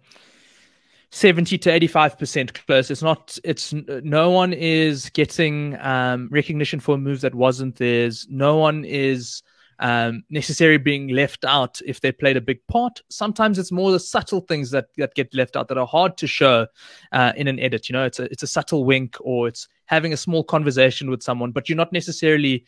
seventy 1.10 1.58
to 1.58 1.70
eighty-five 1.70 2.18
percent 2.18 2.54
close. 2.54 2.90
It's 2.90 3.02
not. 3.02 3.38
It's 3.44 3.72
no 3.72 4.30
one 4.30 4.52
is 4.52 5.10
getting 5.10 5.76
um, 5.80 6.28
recognition 6.30 6.80
for 6.80 6.94
a 6.94 6.98
move 6.98 7.20
that 7.22 7.34
wasn't 7.34 7.76
theirs. 7.76 8.26
No 8.30 8.56
one 8.56 8.84
is 8.84 9.42
um, 9.78 10.24
necessarily 10.28 10.78
being 10.78 11.08
left 11.08 11.44
out 11.44 11.80
if 11.86 12.00
they 12.00 12.12
played 12.12 12.36
a 12.36 12.40
big 12.40 12.66
part. 12.66 13.00
Sometimes 13.10 13.58
it's 13.58 13.72
more 13.72 13.92
the 13.92 14.00
subtle 14.00 14.40
things 14.40 14.70
that 14.70 14.86
that 14.96 15.14
get 15.14 15.32
left 15.34 15.56
out 15.56 15.68
that 15.68 15.78
are 15.78 15.86
hard 15.86 16.16
to 16.18 16.26
show 16.26 16.66
uh, 17.12 17.32
in 17.36 17.48
an 17.48 17.58
edit. 17.60 17.88
You 17.88 17.94
know, 17.94 18.04
it's 18.04 18.18
a 18.18 18.24
it's 18.24 18.42
a 18.42 18.48
subtle 18.48 18.84
wink 18.84 19.16
or 19.20 19.48
it's 19.48 19.68
having 19.86 20.12
a 20.12 20.16
small 20.16 20.44
conversation 20.44 21.08
with 21.10 21.22
someone, 21.22 21.52
but 21.52 21.68
you're 21.68 21.76
not 21.76 21.92
necessarily 21.92 22.66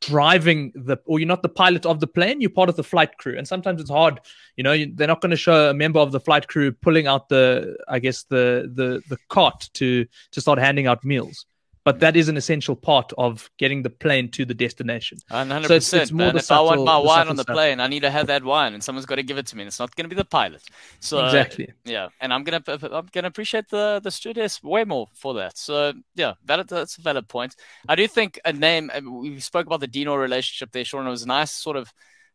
driving 0.00 0.72
the 0.74 0.96
or 1.06 1.18
you're 1.18 1.28
not 1.28 1.42
the 1.42 1.48
pilot 1.48 1.84
of 1.86 2.00
the 2.00 2.06
plane 2.06 2.40
you're 2.40 2.50
part 2.50 2.68
of 2.68 2.76
the 2.76 2.84
flight 2.84 3.18
crew. 3.18 3.36
And 3.36 3.46
sometimes 3.46 3.80
it's 3.80 3.90
hard 3.90 4.20
you 4.56 4.64
know 4.64 4.72
you, 4.72 4.92
they're 4.94 5.08
not 5.08 5.20
going 5.20 5.30
to 5.30 5.36
show 5.36 5.70
a 5.70 5.74
member 5.74 5.98
of 5.98 6.12
the 6.12 6.20
flight 6.20 6.48
crew 6.48 6.72
pulling 6.72 7.06
out 7.06 7.28
the 7.28 7.76
i 7.88 7.98
guess 7.98 8.24
the 8.24 8.70
the 8.74 9.02
the 9.08 9.18
cart 9.28 9.70
to 9.74 10.06
to 10.30 10.40
start 10.40 10.58
handing 10.58 10.86
out 10.86 11.04
meals 11.04 11.46
but 11.84 12.00
that 12.00 12.16
is 12.16 12.28
an 12.28 12.36
essential 12.36 12.76
part 12.76 13.12
of 13.18 13.50
getting 13.58 13.82
the 13.82 13.90
plane 13.90 14.30
to 14.30 14.44
the 14.44 14.54
destination 14.54 15.18
One 15.28 15.50
hundred 15.50 15.68
So 15.68 15.74
it's- 15.74 15.92
it's 15.92 16.12
more 16.12 16.30
the 16.32 16.38
if 16.38 16.50
I 16.50 16.60
want 16.60 16.84
my 16.84 16.96
wine 16.98 17.18
subtle 17.18 17.30
on 17.30 17.36
the 17.36 17.42
stuff. 17.42 17.54
plane, 17.54 17.80
I 17.80 17.86
need 17.88 18.00
to 18.00 18.10
have 18.10 18.26
that 18.28 18.44
wine, 18.44 18.74
and 18.74 18.82
someone's 18.84 19.06
got 19.06 19.16
to 19.16 19.22
give 19.22 19.38
it 19.38 19.46
to 19.46 19.56
me. 19.56 19.62
And 19.62 19.68
it's 19.68 19.78
not 19.78 19.94
going 19.96 20.04
to 20.08 20.14
be 20.14 20.20
the 20.24 20.24
pilot. 20.24 20.62
So 21.00 21.24
exactly 21.24 21.68
yeah, 21.84 22.08
and 22.20 22.32
I'm 22.32 22.44
gonna 22.44 22.62
I'm 22.66 23.08
gonna 23.12 23.28
appreciate 23.28 23.68
the 23.68 24.00
the 24.02 24.10
stewardess 24.10 24.62
way 24.62 24.84
more 24.84 25.06
for 25.14 25.34
that. 25.34 25.58
So 25.58 25.92
yeah, 26.14 26.34
valid, 26.44 26.68
that's 26.68 26.98
a 26.98 27.02
valid 27.02 27.26
point. 27.28 27.56
I 27.88 27.94
do 27.96 28.06
think 28.08 28.38
a 28.44 28.52
name. 28.52 28.90
We 29.04 29.40
spoke 29.40 29.66
about 29.66 29.80
the 29.80 29.86
Dino 29.96 30.14
relationship 30.14 30.70
there, 30.72 30.84
Sean. 30.84 31.06
It 31.06 31.10
was 31.10 31.24
a 31.24 31.28
nice 31.28 31.50
sort 31.52 31.76
of 31.76 31.92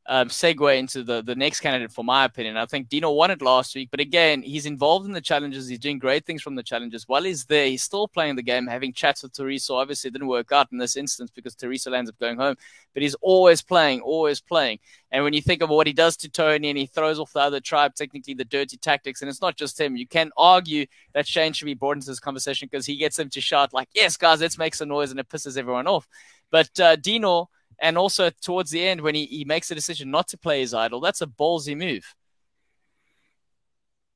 um, 0.09 0.29
segue 0.29 0.77
into 0.77 1.03
the 1.03 1.21
the 1.21 1.35
next 1.35 1.59
candidate, 1.59 1.91
for 1.91 2.03
my 2.03 2.23
opinion. 2.23 2.55
I 2.55 2.65
think 2.65 2.87
Dino 2.87 3.11
won 3.11 3.29
it 3.29 3.41
last 3.41 3.75
week, 3.75 3.89
but 3.91 3.99
again, 3.99 4.41
he's 4.41 4.65
involved 4.65 5.05
in 5.05 5.11
the 5.11 5.19
challenges. 5.21 5.67
He's 5.67 5.79
doing 5.79 5.99
great 5.99 6.25
things 6.25 6.41
from 6.41 6.55
the 6.55 6.63
challenges. 6.63 7.07
While 7.07 7.23
he's 7.23 7.43
there, 7.45 7.67
he's 7.67 7.83
still 7.83 8.07
playing 8.07 8.37
the 8.37 8.43
game, 8.43 8.67
having 8.67 8.93
chats 8.93 9.23
with 9.23 9.33
Teresa. 9.33 9.73
Obviously, 9.73 10.07
it 10.07 10.13
didn't 10.13 10.29
work 10.29 10.51
out 10.53 10.71
in 10.71 10.77
this 10.77 10.95
instance 10.95 11.29
because 11.29 11.55
Teresa 11.55 11.95
ends 11.95 12.09
up 12.09 12.17
going 12.19 12.37
home, 12.37 12.55
but 12.93 13.03
he's 13.03 13.15
always 13.15 13.61
playing, 13.61 13.99
always 13.99 14.39
playing. 14.39 14.79
And 15.11 15.25
when 15.25 15.33
you 15.33 15.41
think 15.41 15.61
of 15.61 15.69
what 15.69 15.87
he 15.87 15.93
does 15.93 16.15
to 16.17 16.29
Tony 16.29 16.69
and 16.69 16.77
he 16.77 16.85
throws 16.85 17.19
off 17.19 17.33
the 17.33 17.39
other 17.39 17.59
tribe, 17.59 17.93
technically 17.93 18.33
the 18.33 18.45
dirty 18.45 18.77
tactics, 18.77 19.21
and 19.21 19.29
it's 19.29 19.41
not 19.41 19.57
just 19.57 19.79
him. 19.79 19.97
You 19.97 20.07
can 20.07 20.31
argue 20.37 20.85
that 21.13 21.27
Shane 21.27 21.51
should 21.51 21.65
be 21.65 21.73
brought 21.73 21.97
into 21.97 22.07
this 22.07 22.19
conversation 22.19 22.69
because 22.71 22.85
he 22.85 22.95
gets 22.95 23.17
them 23.17 23.29
to 23.31 23.41
shout 23.41 23.73
like, 23.73 23.89
"Yes, 23.93 24.15
guys, 24.15 24.39
let's 24.39 24.57
make 24.57 24.73
some 24.73 24.87
noise," 24.87 25.11
and 25.11 25.19
it 25.19 25.27
pisses 25.27 25.57
everyone 25.57 25.87
off. 25.87 26.07
But 26.49 26.79
uh, 26.79 26.95
Dino, 26.95 27.49
and 27.79 27.97
also 27.97 28.29
towards 28.41 28.71
the 28.71 28.85
end 28.85 29.01
when 29.01 29.15
he, 29.15 29.25
he 29.25 29.45
makes 29.45 29.71
a 29.71 29.75
decision 29.75 30.11
not 30.11 30.27
to 30.29 30.37
play 30.37 30.61
his 30.61 30.73
idol, 30.73 30.99
that's 30.99 31.21
a 31.21 31.27
ballsy 31.27 31.77
move. 31.77 32.15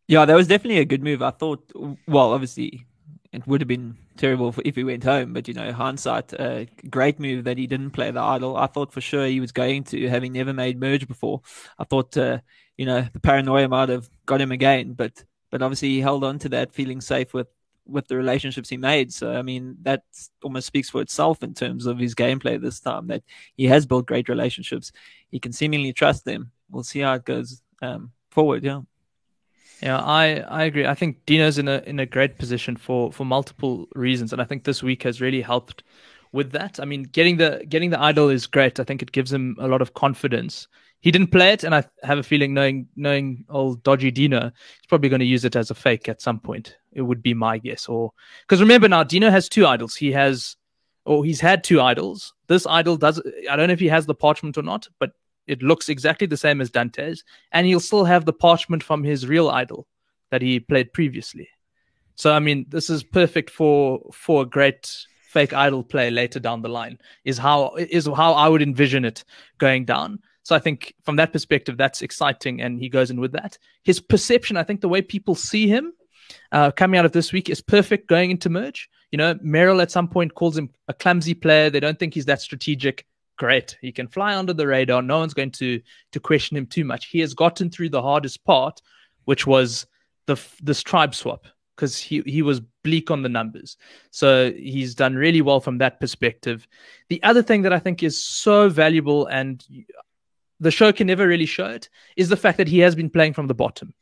Yeah, 0.08 0.26
that 0.26 0.36
was 0.36 0.48
definitely 0.48 0.80
a 0.80 0.86
good 0.86 1.04
move. 1.04 1.22
I 1.22 1.32
thought, 1.32 1.72
well, 2.08 2.34
obviously, 2.34 2.86
it 3.32 3.48
would 3.48 3.62
have 3.62 3.68
been 3.68 3.96
terrible 4.18 4.54
if 4.66 4.76
he 4.76 4.84
went 4.84 5.04
home, 5.04 5.34
but 5.34 5.48
you 5.48 5.54
know, 5.54 5.72
hindsight, 5.72 6.34
a 6.34 6.68
great 6.90 7.20
move 7.20 7.46
that 7.46 7.58
he 7.58 7.66
didn't 7.66 7.92
play 7.92 8.12
the 8.12 8.20
idol. 8.20 8.58
I 8.58 8.68
thought 8.68 8.92
for 8.92 9.02
sure 9.02 9.26
he 9.26 9.40
was 9.40 9.52
going 9.52 9.86
to, 9.86 10.10
having 10.10 10.34
never 10.34 10.54
made 10.54 10.80
merge 10.80 11.08
before. 11.08 11.42
I 11.80 11.86
thought, 11.86 12.18
uh, 12.18 12.40
you 12.78 12.86
know, 12.86 13.08
the 13.14 13.20
paranoia 13.20 13.70
might 13.70 13.90
have 13.90 14.10
got 14.26 14.42
him 14.42 14.52
again, 14.52 14.94
but 14.94 15.24
but 15.50 15.62
obviously 15.62 15.90
he 15.90 16.02
held 16.02 16.24
on 16.24 16.40
to 16.40 16.50
that, 16.50 16.74
feeling 16.74 17.02
safe 17.02 17.34
with 17.34 17.48
with 17.86 18.08
the 18.08 18.16
relationships 18.16 18.70
he 18.70 18.78
made. 18.78 19.12
So 19.12 19.34
I 19.34 19.42
mean, 19.42 19.78
that 19.82 20.04
almost 20.44 20.68
speaks 20.68 20.90
for 20.90 21.02
itself 21.02 21.44
in 21.44 21.54
terms 21.54 21.86
of 21.86 22.00
his 22.00 22.16
gameplay 22.16 22.60
this 22.62 22.80
time. 22.80 23.08
That 23.08 23.24
he 23.56 23.66
has 23.66 23.86
built 23.86 24.06
great 24.06 24.30
relationships. 24.30 24.92
He 25.32 25.40
can 25.40 25.52
seemingly 25.54 25.94
trust 25.94 26.26
them. 26.26 26.52
We'll 26.70 26.84
see 26.84 27.00
how 27.00 27.14
it 27.16 27.26
goes 27.26 27.62
um, 27.82 28.12
forward. 28.30 28.64
Yeah. 28.64 28.82
Yeah, 29.82 29.98
I, 29.98 30.42
I 30.42 30.64
agree. 30.66 30.86
I 30.86 30.94
think 30.94 31.26
Dino's 31.26 31.58
in 31.58 31.68
a 31.68 31.82
in 31.88 32.00
a 32.00 32.06
great 32.06 32.38
position 32.38 32.76
for 32.78 33.12
for 33.12 33.26
multiple 33.26 33.88
reasons, 33.96 34.32
and 34.32 34.42
I 34.42 34.46
think 34.46 34.64
this 34.64 34.84
week 34.84 35.02
has 35.04 35.20
really 35.22 35.42
helped 35.42 35.84
with 36.32 36.52
that. 36.52 36.80
I 36.80 36.86
mean, 36.86 37.04
getting 37.04 37.38
the 37.38 37.66
getting 37.68 37.90
the 37.90 38.00
idol 38.00 38.30
is 38.30 38.46
great. 38.46 38.80
I 38.80 38.84
think 38.84 39.02
it 39.02 39.12
gives 39.12 39.34
him 39.34 39.56
a 39.60 39.68
lot 39.68 39.82
of 39.82 39.96
confidence. 39.96 40.68
he 41.02 41.12
didn't 41.12 41.32
play 41.32 41.52
it, 41.52 41.64
and 41.64 41.74
I 41.74 41.84
have 42.04 42.20
a 42.20 42.24
feeling 42.24 42.54
knowing 42.54 42.88
knowing 42.96 43.46
old 43.50 43.84
dodgy 43.84 44.12
Dino, 44.12 44.52
he's 44.52 44.88
probably 44.88 45.10
going 45.10 45.20
to 45.20 45.26
use 45.26 45.46
it 45.46 45.56
as 45.56 45.72
a 45.72 45.76
fake 45.76 46.08
at 46.08 46.22
some 46.22 46.40
point. 46.40 46.78
It 46.94 47.02
would 47.02 47.24
be 47.24 47.34
my 47.34 47.58
guess, 47.58 47.88
or 47.88 48.12
because 48.42 48.62
remember 48.62 48.90
now 48.90 49.04
Dino 49.04 49.30
has 49.30 49.48
two 49.48 49.66
idols. 49.66 49.96
He 49.96 50.12
has, 50.12 50.58
or 51.06 51.24
he's 51.24 51.40
had 51.40 51.64
two 51.64 51.80
idols. 51.80 52.34
This 52.48 52.68
idol 52.68 52.98
does. 52.98 53.22
I 53.50 53.56
don't 53.56 53.68
know 53.68 53.74
if 53.74 53.80
he 53.80 53.88
has 53.88 54.06
the 54.06 54.16
parchment 54.16 54.58
or 54.58 54.64
not, 54.64 54.88
but 55.00 55.12
it 55.48 55.64
looks 55.64 55.90
exactly 55.90 56.28
the 56.28 56.38
same 56.38 56.62
as 56.62 56.70
Dante's, 56.70 57.24
and 57.52 57.66
he'll 57.66 57.80
still 57.80 58.06
have 58.06 58.26
the 58.26 58.34
parchment 58.34 58.84
from 58.84 59.04
his 59.04 59.28
real 59.28 59.50
idol 59.50 59.88
that 60.32 60.42
he 60.42 60.60
played 60.60 60.94
previously. 60.94 61.50
So 62.16 62.34
I 62.34 62.40
mean, 62.40 62.66
this 62.70 62.90
is 62.90 63.04
perfect 63.04 63.50
for 63.50 64.02
for 64.14 64.44
a 64.44 64.46
great 64.46 64.94
fake 65.22 65.54
idol 65.54 65.84
play 65.84 66.12
later 66.12 66.40
down 66.40 66.62
the 66.62 66.70
line. 66.70 67.00
Is 67.24 67.38
how 67.38 67.76
is 67.76 68.06
how 68.06 68.34
I 68.34 68.50
would 68.50 68.62
envision 68.62 69.06
it 69.06 69.24
going 69.58 69.86
down. 69.86 70.20
So 70.44 70.56
I 70.56 70.60
think 70.60 70.94
from 71.04 71.16
that 71.18 71.32
perspective, 71.32 71.78
that's 71.78 72.02
exciting, 72.02 72.62
and 72.62 72.80
he 72.80 72.90
goes 72.90 73.12
in 73.12 73.20
with 73.20 73.32
that. 73.34 73.58
His 73.84 74.00
perception, 74.00 74.58
I 74.58 74.64
think, 74.64 74.82
the 74.82 74.90
way 74.90 75.02
people 75.02 75.36
see 75.36 75.68
him 75.68 75.94
uh, 76.52 76.72
coming 76.72 76.98
out 76.98 77.06
of 77.06 77.12
this 77.12 77.32
week 77.32 77.50
is 77.50 77.62
perfect 77.62 78.08
going 78.08 78.32
into 78.32 78.50
merge. 78.50 78.90
You 79.12 79.18
know, 79.18 79.36
Meryl 79.36 79.82
at 79.82 79.92
some 79.92 80.08
point 80.08 80.36
calls 80.36 80.58
him 80.58 80.70
a 80.88 80.94
clumsy 80.94 81.34
player. 81.34 81.70
They 81.70 81.80
don't 81.80 82.00
think 82.00 82.14
he's 82.14 82.26
that 82.26 82.42
strategic. 82.42 83.06
Great, 83.38 83.78
he 83.82 83.92
can 83.92 84.08
fly 84.08 84.36
under 84.36 84.54
the 84.54 84.68
radar. 84.68 85.02
No 85.02 85.20
one's 85.20 85.34
going 85.34 85.52
to 85.52 85.82
to 86.12 86.20
question 86.20 86.58
him 86.58 86.68
too 86.68 86.86
much. 86.86 87.08
He 87.08 87.20
has 87.20 87.34
gotten 87.34 87.70
through 87.70 87.90
the 87.90 88.02
hardest 88.02 88.44
part, 88.46 88.82
which 89.26 89.48
was 89.48 89.88
the 90.28 90.40
this 90.62 90.84
tribe 90.84 91.16
swap 91.16 91.46
because 91.76 91.98
he 91.98 92.22
he 92.26 92.44
was 92.44 92.62
bleak 92.84 93.10
on 93.10 93.24
the 93.24 93.30
numbers. 93.30 93.78
So 94.12 94.52
he's 94.52 94.94
done 94.96 95.16
really 95.16 95.42
well 95.42 95.60
from 95.60 95.80
that 95.80 96.00
perspective. 96.00 96.68
The 97.10 97.22
other 97.24 97.42
thing 97.42 97.64
that 97.64 97.74
I 97.74 97.80
think 97.80 98.04
is 98.04 98.24
so 98.24 98.70
valuable 98.70 99.26
and 99.26 99.64
the 100.60 100.72
show 100.72 100.94
can 100.94 101.08
never 101.08 101.28
really 101.28 101.48
show 101.48 101.66
it 101.66 101.90
is 102.16 102.30
the 102.30 102.38
fact 102.38 102.60
that 102.60 102.68
he 102.68 102.80
has 102.80 102.96
been 102.96 103.10
playing 103.10 103.34
from 103.34 103.48
the 103.48 103.56
bottom. 103.56 103.94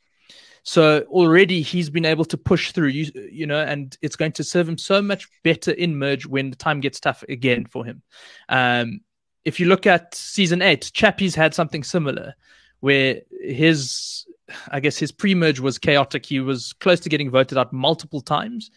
So 0.70 1.00
already 1.10 1.64
he's 1.64 1.90
been 1.90 2.06
able 2.06 2.26
to 2.26 2.38
push 2.38 2.74
through, 2.74 2.90
you, 2.90 3.12
you 3.32 3.48
know, 3.48 3.60
and 3.60 3.98
it's 4.04 4.16
going 4.16 4.34
to 4.34 4.44
serve 4.44 4.70
him 4.70 4.78
so 4.78 5.02
much 5.02 5.28
better 5.44 5.72
in 5.72 5.98
merge 5.98 6.28
when 6.28 6.52
the 6.52 6.56
time 6.56 6.80
gets 6.80 7.00
tough 7.00 7.24
again 7.28 7.66
for 7.66 7.84
him. 7.84 8.04
Um, 8.50 9.02
if 9.44 9.60
you 9.60 9.66
look 9.66 9.88
at 9.88 10.14
season 10.14 10.62
eight, 10.62 10.92
Chappie's 10.94 11.34
had 11.34 11.56
something 11.56 11.84
similar 11.84 12.36
where 12.82 13.22
his, 13.42 14.28
I 14.68 14.80
guess 14.80 15.00
his 15.00 15.12
pre-merge 15.12 15.60
was 15.60 15.80
chaotic. 15.80 16.24
He 16.24 16.40
was 16.40 16.74
close 16.74 17.00
to 17.00 17.10
getting 17.10 17.32
voted 17.32 17.58
out 17.58 17.74
multiple 17.74 18.22
times. 18.22 18.70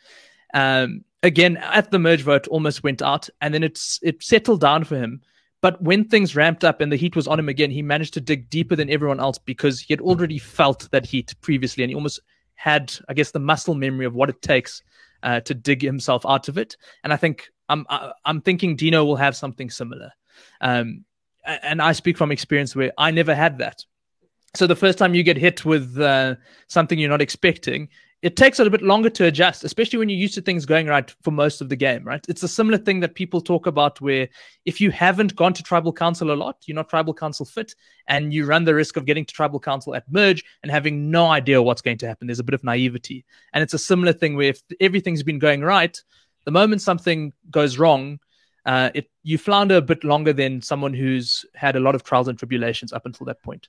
Um, 0.54 1.04
again, 1.22 1.58
at 1.58 1.90
the 1.90 1.98
merge 1.98 2.22
vote, 2.22 2.48
almost 2.48 2.82
went 2.82 3.02
out, 3.02 3.28
and 3.42 3.52
then 3.52 3.62
it's 3.62 3.98
it 4.02 4.22
settled 4.22 4.62
down 4.62 4.84
for 4.84 4.96
him. 4.96 5.20
But 5.62 5.80
when 5.80 6.04
things 6.04 6.36
ramped 6.36 6.64
up 6.64 6.80
and 6.80 6.92
the 6.92 6.96
heat 6.96 7.16
was 7.16 7.28
on 7.28 7.38
him 7.38 7.48
again, 7.48 7.70
he 7.70 7.82
managed 7.82 8.14
to 8.14 8.20
dig 8.20 8.50
deeper 8.50 8.76
than 8.76 8.90
everyone 8.90 9.20
else 9.20 9.38
because 9.38 9.80
he 9.80 9.92
had 9.92 10.00
already 10.00 10.38
felt 10.38 10.90
that 10.90 11.06
heat 11.06 11.34
previously, 11.40 11.84
and 11.84 11.90
he 11.90 11.94
almost 11.94 12.20
had, 12.56 12.92
I 13.08 13.14
guess, 13.14 13.30
the 13.30 13.38
muscle 13.38 13.74
memory 13.74 14.04
of 14.04 14.14
what 14.14 14.28
it 14.28 14.42
takes 14.42 14.82
uh, 15.22 15.40
to 15.40 15.54
dig 15.54 15.80
himself 15.80 16.26
out 16.26 16.48
of 16.48 16.58
it. 16.58 16.76
And 17.04 17.12
I 17.12 17.16
think 17.16 17.48
I'm 17.68 17.86
I'm 18.24 18.40
thinking 18.42 18.76
Dino 18.76 19.04
will 19.04 19.16
have 19.16 19.36
something 19.36 19.70
similar. 19.70 20.10
Um, 20.60 21.04
and 21.44 21.80
I 21.80 21.92
speak 21.92 22.16
from 22.16 22.32
experience 22.32 22.76
where 22.76 22.92
I 22.98 23.10
never 23.10 23.34
had 23.34 23.58
that. 23.58 23.84
So 24.54 24.66
the 24.66 24.76
first 24.76 24.98
time 24.98 25.14
you 25.14 25.22
get 25.22 25.38
hit 25.38 25.64
with 25.64 25.98
uh, 25.98 26.34
something 26.68 26.98
you're 26.98 27.08
not 27.08 27.22
expecting, 27.22 27.88
it 28.22 28.36
takes 28.36 28.58
a 28.58 28.62
little 28.62 28.76
bit 28.76 28.86
longer 28.86 29.10
to 29.10 29.24
adjust, 29.24 29.64
especially 29.64 29.98
when 29.98 30.08
you're 30.08 30.18
used 30.18 30.34
to 30.34 30.40
things 30.40 30.64
going 30.64 30.86
right 30.86 31.12
for 31.22 31.32
most 31.32 31.60
of 31.60 31.68
the 31.68 31.74
game, 31.74 32.04
right? 32.04 32.24
It's 32.28 32.44
a 32.44 32.48
similar 32.48 32.78
thing 32.78 33.00
that 33.00 33.16
people 33.16 33.40
talk 33.40 33.66
about 33.66 34.00
where 34.00 34.28
if 34.64 34.80
you 34.80 34.92
haven't 34.92 35.34
gone 35.34 35.52
to 35.54 35.62
tribal 35.62 35.92
council 35.92 36.30
a 36.30 36.34
lot, 36.34 36.56
you're 36.64 36.76
not 36.76 36.88
tribal 36.88 37.14
council 37.14 37.44
fit, 37.44 37.74
and 38.06 38.32
you 38.32 38.46
run 38.46 38.64
the 38.64 38.76
risk 38.76 38.96
of 38.96 39.06
getting 39.06 39.24
to 39.24 39.34
tribal 39.34 39.58
council 39.58 39.96
at 39.96 40.10
merge 40.10 40.44
and 40.62 40.70
having 40.70 41.10
no 41.10 41.26
idea 41.26 41.60
what's 41.60 41.82
going 41.82 41.98
to 41.98 42.06
happen. 42.06 42.28
There's 42.28 42.38
a 42.38 42.44
bit 42.44 42.54
of 42.54 42.62
naivety. 42.62 43.24
And 43.52 43.62
it's 43.62 43.74
a 43.74 43.78
similar 43.78 44.12
thing 44.12 44.36
where 44.36 44.50
if 44.50 44.62
everything's 44.80 45.24
been 45.24 45.40
going 45.40 45.62
right, 45.62 46.00
the 46.44 46.52
moment 46.52 46.80
something 46.80 47.32
goes 47.50 47.76
wrong, 47.76 48.20
uh, 48.66 48.90
it 48.94 49.10
you 49.24 49.36
flounder 49.36 49.76
a 49.76 49.82
bit 49.82 50.04
longer 50.04 50.32
than 50.32 50.62
someone 50.62 50.94
who's 50.94 51.44
had 51.54 51.74
a 51.74 51.80
lot 51.80 51.96
of 51.96 52.04
trials 52.04 52.28
and 52.28 52.38
tribulations 52.38 52.92
up 52.92 53.04
until 53.04 53.26
that 53.26 53.42
point. 53.42 53.66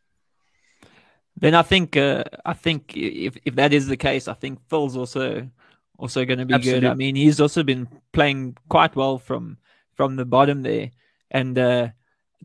Then 1.37 1.55
I 1.55 1.61
think 1.61 1.97
uh, 1.97 2.23
I 2.45 2.53
think 2.53 2.95
if 2.95 3.37
if 3.45 3.55
that 3.55 3.73
is 3.73 3.87
the 3.87 3.97
case, 3.97 4.27
I 4.27 4.33
think 4.33 4.59
Phil's 4.69 4.95
also 4.95 5.49
also 5.97 6.25
going 6.25 6.39
to 6.39 6.45
be 6.45 6.53
Absolutely. 6.53 6.81
good. 6.81 6.91
I 6.91 6.95
mean, 6.95 7.15
he's 7.15 7.41
also 7.41 7.63
been 7.63 7.87
playing 8.11 8.57
quite 8.69 8.95
well 8.95 9.17
from 9.17 9.57
from 9.95 10.15
the 10.15 10.25
bottom 10.25 10.61
there, 10.61 10.91
and 11.31 11.57
uh, 11.57 11.89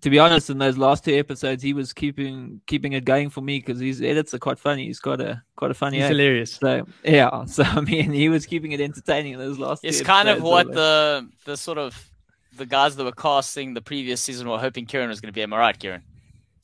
to 0.01 0.11
be 0.11 0.19
honest, 0.19 0.51
in 0.51 0.59
those 0.59 0.79
last 0.79 1.05
two 1.05 1.15
episodes, 1.15 1.63
he 1.63 1.73
was 1.73 1.93
keeping 1.93 2.61
keeping 2.67 2.93
it 2.93 3.05
going 3.05 3.31
for 3.31 3.41
me 3.41 3.59
because 3.59 3.81
his 3.81 4.01
edits 4.01 4.33
are 4.35 4.39
quite 4.39 4.59
funny. 4.59 4.87
He's 4.87 5.01
got 5.01 5.21
a 5.21 5.43
quite 5.57 5.71
a 5.71 5.75
funny. 5.75 5.97
He's 5.97 6.05
act. 6.05 6.13
hilarious. 6.13 6.53
So 6.53 6.87
yeah, 7.05 7.45
so 7.47 7.65
I 7.65 7.81
mean, 7.81 8.13
he 8.13 8.29
was 8.29 8.47
keeping 8.47 8.73
it 8.73 8.81
entertaining 8.81 9.35
in 9.35 9.39
those 9.39 9.59
last. 9.59 9.85
It's 9.85 9.99
two 9.99 10.05
kind 10.05 10.29
of 10.29 10.43
what 10.43 10.73
the 10.73 11.29
the 11.45 11.57
sort 11.57 11.79
of 11.79 12.11
the 12.57 12.67
guys 12.67 12.97
that 12.97 13.05
were 13.05 13.13
casting 13.13 13.75
the 13.75 13.83
previous 13.83 14.21
season 14.21 14.49
were 14.49 14.59
hoping 14.59 14.87
Kiran 14.87 15.09
was 15.09 15.21
going 15.21 15.33
to 15.33 15.35
be. 15.35 15.43
Am 15.43 15.53
I 15.53 15.59
right, 15.59 15.79
Kiran? 15.79 16.03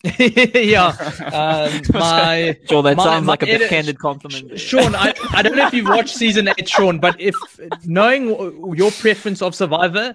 yeah. 0.19 0.93
Um, 1.35 1.81
my 1.95 2.57
Sure, 2.69 2.83
that 2.83 2.97
my- 2.97 3.05
sounds 3.05 3.27
my 3.27 3.33
like 3.33 3.43
a 3.43 3.49
edit- 3.49 3.61
backhanded 3.63 3.99
compliment. 3.99 4.59
Sean, 4.61 4.95
I, 4.95 5.15
I 5.33 5.43
don't 5.43 5.57
know 5.57 5.67
if 5.67 5.75
you've 5.75 5.89
watched 5.89 6.15
season 6.17 6.49
eight, 6.49 6.69
Sean, 6.69 6.99
but 6.99 7.19
if 7.21 7.35
knowing 7.87 8.27
your 8.77 8.91
preference 8.91 9.41
of 9.43 9.55
Survivor, 9.55 10.15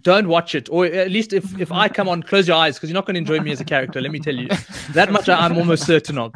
don't 0.00 0.28
watch 0.28 0.54
it. 0.54 0.68
Or 0.70 0.86
at 0.86 1.10
least 1.10 1.32
if, 1.32 1.58
if 1.58 1.70
I 1.70 1.88
come 1.88 2.08
on, 2.08 2.22
close 2.22 2.48
your 2.48 2.56
eyes 2.56 2.74
because 2.76 2.90
you're 2.90 2.94
not 2.94 3.06
going 3.06 3.14
to 3.14 3.18
enjoy 3.18 3.40
me 3.40 3.52
as 3.52 3.60
a 3.60 3.64
character. 3.64 4.00
Let 4.00 4.10
me 4.12 4.18
tell 4.18 4.34
you. 4.34 4.48
That 4.92 5.10
much 5.12 5.28
I'm 5.28 5.56
almost 5.56 5.86
certain 5.86 6.18
of. 6.18 6.34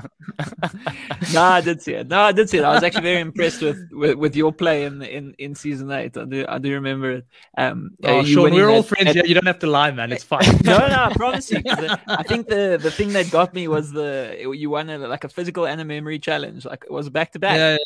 no, 1.35 1.43
I 1.43 1.61
did 1.61 1.83
see 1.83 1.95
it. 1.95 2.09
No, 2.09 2.21
I 2.21 2.33
did 2.33 2.49
see 2.49 2.59
it. 2.59 2.65
I 2.65 2.73
was 2.73 2.83
actually 2.83 3.03
very 3.03 3.21
impressed 3.21 3.61
with, 3.61 3.79
with, 3.91 4.17
with 4.17 4.37
your 4.37 4.53
play 4.53 4.85
in, 4.85 5.03
in 5.03 5.35
in 5.39 5.55
season 5.55 5.91
eight. 5.91 6.17
I 6.17 6.25
do 6.25 6.45
I 6.49 6.59
do 6.59 6.73
remember 6.73 7.11
it. 7.11 7.27
Um, 7.57 7.91
Oh, 8.05 8.23
Sean, 8.25 8.53
we're 8.53 8.71
all 8.71 8.83
friends 8.83 9.07
that- 9.07 9.15
here. 9.17 9.25
You 9.27 9.35
don't 9.35 9.47
have 9.47 9.59
to 9.61 9.67
lie, 9.67 9.91
man. 9.91 10.13
It's 10.13 10.25
fine. 10.25 10.45
no, 10.65 10.79
no, 10.79 11.05
I 11.05 11.13
promise 11.15 11.51
you. 11.51 11.61
the- 11.63 11.99
I 12.07 12.23
think 12.23 12.49
the 12.49 12.79
the 12.81 12.91
thing 12.91 13.13
that 13.15 13.31
got 13.31 13.55
me 13.55 13.69
was 13.69 13.93
the 13.93 14.37
you 14.55 14.71
won 14.71 14.89
a, 14.89 14.99
like 14.99 15.25
a 15.25 15.29
physical 15.29 15.67
and 15.67 15.81
a 15.81 15.85
memory 15.85 16.19
challenge. 16.19 16.65
Like 16.65 16.85
it 16.85 16.93
was 16.93 17.11
back 17.11 17.33
to 17.33 17.39
back. 17.39 17.57
Yeah, 17.57 17.77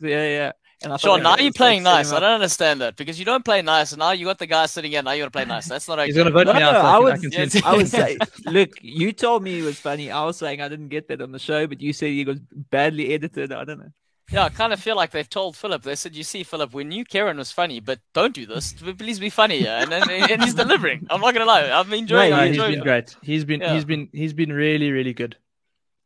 yeah, 0.00 0.28
yeah. 0.28 0.52
And 0.84 0.92
I 0.92 0.96
Sean, 0.96 1.22
that 1.22 1.38
now 1.38 1.42
you're 1.42 1.52
playing 1.52 1.82
nice. 1.82 2.12
I 2.12 2.20
don't 2.20 2.32
understand 2.32 2.80
that 2.80 2.96
because 2.96 3.18
you 3.18 3.24
don't 3.24 3.44
play 3.44 3.62
nice, 3.62 3.92
and 3.92 4.00
now 4.00 4.10
you 4.12 4.24
got 4.26 4.38
the 4.38 4.46
guy 4.46 4.66
sitting 4.66 4.90
here. 4.92 5.02
Now 5.02 5.12
you 5.12 5.22
got 5.22 5.26
to 5.26 5.30
play 5.30 5.44
nice. 5.44 5.66
That's 5.68 5.86
not 5.88 5.98
okay. 5.98 6.06
He's 6.06 6.14
going 6.16 6.26
to 6.26 6.32
vote 6.32 6.46
No, 6.46 6.54
me 6.54 6.60
no, 6.60 6.70
out. 6.70 6.74
so 6.74 6.80
I 6.80 6.94
I, 6.94 6.98
was- 6.98 7.20
can, 7.20 7.28
I 7.32 7.36
can 7.36 7.50
yes, 7.52 7.62
I 7.64 7.74
was 7.76 7.90
saying, 7.90 8.18
look, 8.46 8.70
you 8.80 9.12
told 9.12 9.42
me 9.42 9.58
it 9.60 9.62
was 9.62 9.78
funny. 9.78 10.10
I 10.10 10.24
was 10.24 10.36
saying 10.36 10.60
I 10.60 10.68
didn't 10.68 10.88
get 10.88 11.08
that 11.08 11.20
on 11.22 11.32
the 11.32 11.38
show, 11.38 11.66
but 11.66 11.80
you 11.80 11.92
said 11.92 12.10
it 12.10 12.26
was 12.26 12.40
badly 12.70 13.14
edited. 13.14 13.52
I 13.52 13.64
don't 13.64 13.78
know. 13.78 13.90
Yeah, 14.30 14.44
I 14.44 14.48
kind 14.48 14.72
of 14.72 14.80
feel 14.80 14.96
like 14.96 15.10
they've 15.10 15.28
told 15.28 15.56
Philip. 15.56 15.82
They 15.82 15.94
said, 15.94 16.16
"You 16.16 16.22
see, 16.22 16.42
Philip, 16.42 16.72
we 16.72 16.84
knew 16.84 17.04
Karen 17.04 17.36
was 17.36 17.52
funny, 17.52 17.80
but 17.80 17.98
don't 18.14 18.32
do 18.34 18.46
this. 18.46 18.72
Please 18.72 19.18
be 19.20 19.28
funny." 19.28 19.62
Yeah, 19.62 19.82
and 19.82 19.92
then 19.92 20.08
and 20.08 20.42
he's 20.42 20.54
delivering. 20.54 21.06
I'm 21.10 21.20
not 21.20 21.34
gonna 21.34 21.44
lie. 21.44 21.64
I'm 21.70 21.92
enjoying. 21.92 22.30
No, 22.30 22.36
I'm 22.36 22.40
No, 22.42 22.46
he's 22.46 22.50
enjoying 22.56 22.70
been 22.72 22.80
it. 22.80 22.84
great. 22.84 23.16
He's 23.22 23.44
been 23.44 23.60
Yeah. 23.60 23.74
he's 23.74 23.84
been 23.84 24.08
he's 24.12 24.32
been 24.32 24.52
really 24.52 24.90
really 24.90 25.12
good. 25.12 25.36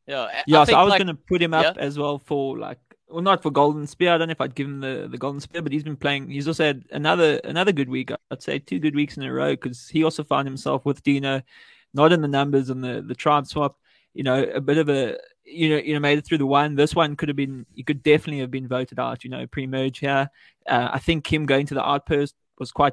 Yeah, 0.08 0.28
Yeah, 0.46 0.58
I 0.60 0.62
so 0.62 0.66
think, 0.66 0.78
I 0.78 0.82
was 0.82 0.90
like, 0.90 0.98
going 1.00 1.16
to 1.16 1.22
put 1.22 1.42
him 1.42 1.52
up 1.52 1.76
yeah. 1.76 1.82
as 1.82 1.98
well 1.98 2.18
for 2.20 2.56
like, 2.58 2.78
well, 3.16 3.22
not 3.22 3.42
for 3.42 3.50
Golden 3.50 3.86
Spear. 3.86 4.12
I 4.12 4.18
don't 4.18 4.28
know 4.28 4.32
if 4.32 4.42
I'd 4.42 4.54
give 4.54 4.66
him 4.66 4.80
the, 4.80 5.08
the 5.10 5.16
Golden 5.16 5.40
Spear, 5.40 5.62
but 5.62 5.72
he's 5.72 5.84
been 5.84 5.96
playing. 5.96 6.28
He's 6.28 6.46
also 6.46 6.64
had 6.64 6.84
another 6.90 7.40
another 7.44 7.72
good 7.72 7.88
week. 7.88 8.10
I'd 8.30 8.42
say 8.42 8.58
two 8.58 8.78
good 8.78 8.94
weeks 8.94 9.16
in 9.16 9.22
a 9.22 9.32
row 9.32 9.52
because 9.52 9.88
he 9.88 10.04
also 10.04 10.22
found 10.22 10.46
himself 10.46 10.84
with 10.84 11.02
Dino, 11.02 11.40
not 11.94 12.12
in 12.12 12.20
the 12.20 12.28
numbers 12.28 12.68
and 12.68 12.84
the 12.84 13.00
the 13.00 13.14
tribe 13.14 13.46
swap. 13.46 13.78
You 14.12 14.22
know, 14.22 14.42
a 14.42 14.60
bit 14.60 14.76
of 14.76 14.90
a 14.90 15.16
you 15.46 15.70
know 15.70 15.76
you 15.78 15.94
know 15.94 16.00
made 16.00 16.18
it 16.18 16.26
through 16.26 16.36
the 16.36 16.44
one. 16.44 16.74
This 16.74 16.94
one 16.94 17.16
could 17.16 17.30
have 17.30 17.36
been. 17.36 17.64
He 17.74 17.82
could 17.82 18.02
definitely 18.02 18.40
have 18.40 18.50
been 18.50 18.68
voted 18.68 18.98
out. 18.98 19.24
You 19.24 19.30
know, 19.30 19.46
pre 19.46 19.66
merge 19.66 20.00
here. 20.00 20.28
Uh, 20.68 20.90
I 20.92 20.98
think 20.98 21.32
him 21.32 21.46
going 21.46 21.64
to 21.68 21.74
the 21.74 21.88
outpost 21.88 22.34
was 22.58 22.70
quite 22.70 22.92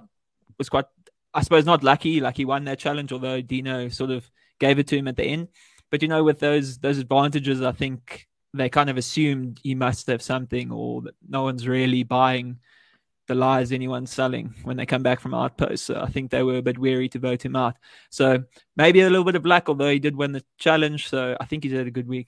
was 0.57 0.69
quite. 0.69 0.85
I 1.33 1.41
suppose 1.41 1.65
not 1.65 1.83
lucky. 1.83 2.21
Like 2.21 2.37
he 2.37 2.45
won 2.45 2.63
that 2.63 2.79
challenge, 2.79 3.11
although 3.11 3.41
Dino 3.41 3.89
sort 3.89 4.11
of 4.11 4.31
gave 4.57 4.79
it 4.79 4.87
to 4.87 4.95
him 4.95 5.09
at 5.09 5.17
the 5.17 5.25
end. 5.25 5.49
But 5.91 6.01
you 6.01 6.07
know, 6.07 6.23
with 6.23 6.39
those 6.39 6.77
those 6.77 6.97
advantages, 6.97 7.61
I 7.61 7.73
think 7.73 8.29
they 8.53 8.69
kind 8.69 8.89
of 8.89 8.97
assumed 8.97 9.59
he 9.63 9.75
must 9.75 10.07
have 10.07 10.21
something, 10.21 10.71
or 10.71 11.01
that 11.01 11.15
no 11.27 11.43
one's 11.43 11.67
really 11.67 12.03
buying 12.03 12.59
the 13.27 13.35
lies 13.35 13.71
anyone's 13.71 14.11
selling 14.11 14.53
when 14.63 14.75
they 14.75 14.85
come 14.85 15.01
back 15.01 15.19
from 15.19 15.33
outposts. 15.33 15.85
So 15.85 16.01
I 16.01 16.07
think 16.07 16.29
they 16.29 16.43
were 16.43 16.57
a 16.57 16.61
bit 16.61 16.77
wary 16.77 17.07
to 17.09 17.19
vote 17.19 17.43
him 17.43 17.55
out. 17.55 17.75
So 18.09 18.43
maybe 18.75 19.01
a 19.01 19.09
little 19.09 19.23
bit 19.23 19.35
of 19.35 19.45
luck, 19.45 19.69
although 19.69 19.89
he 19.89 19.99
did 19.99 20.15
win 20.15 20.33
the 20.33 20.43
challenge. 20.57 21.07
So 21.07 21.37
I 21.39 21.45
think 21.45 21.63
he's 21.63 21.73
had 21.73 21.87
a 21.87 21.91
good 21.91 22.07
week. 22.07 22.27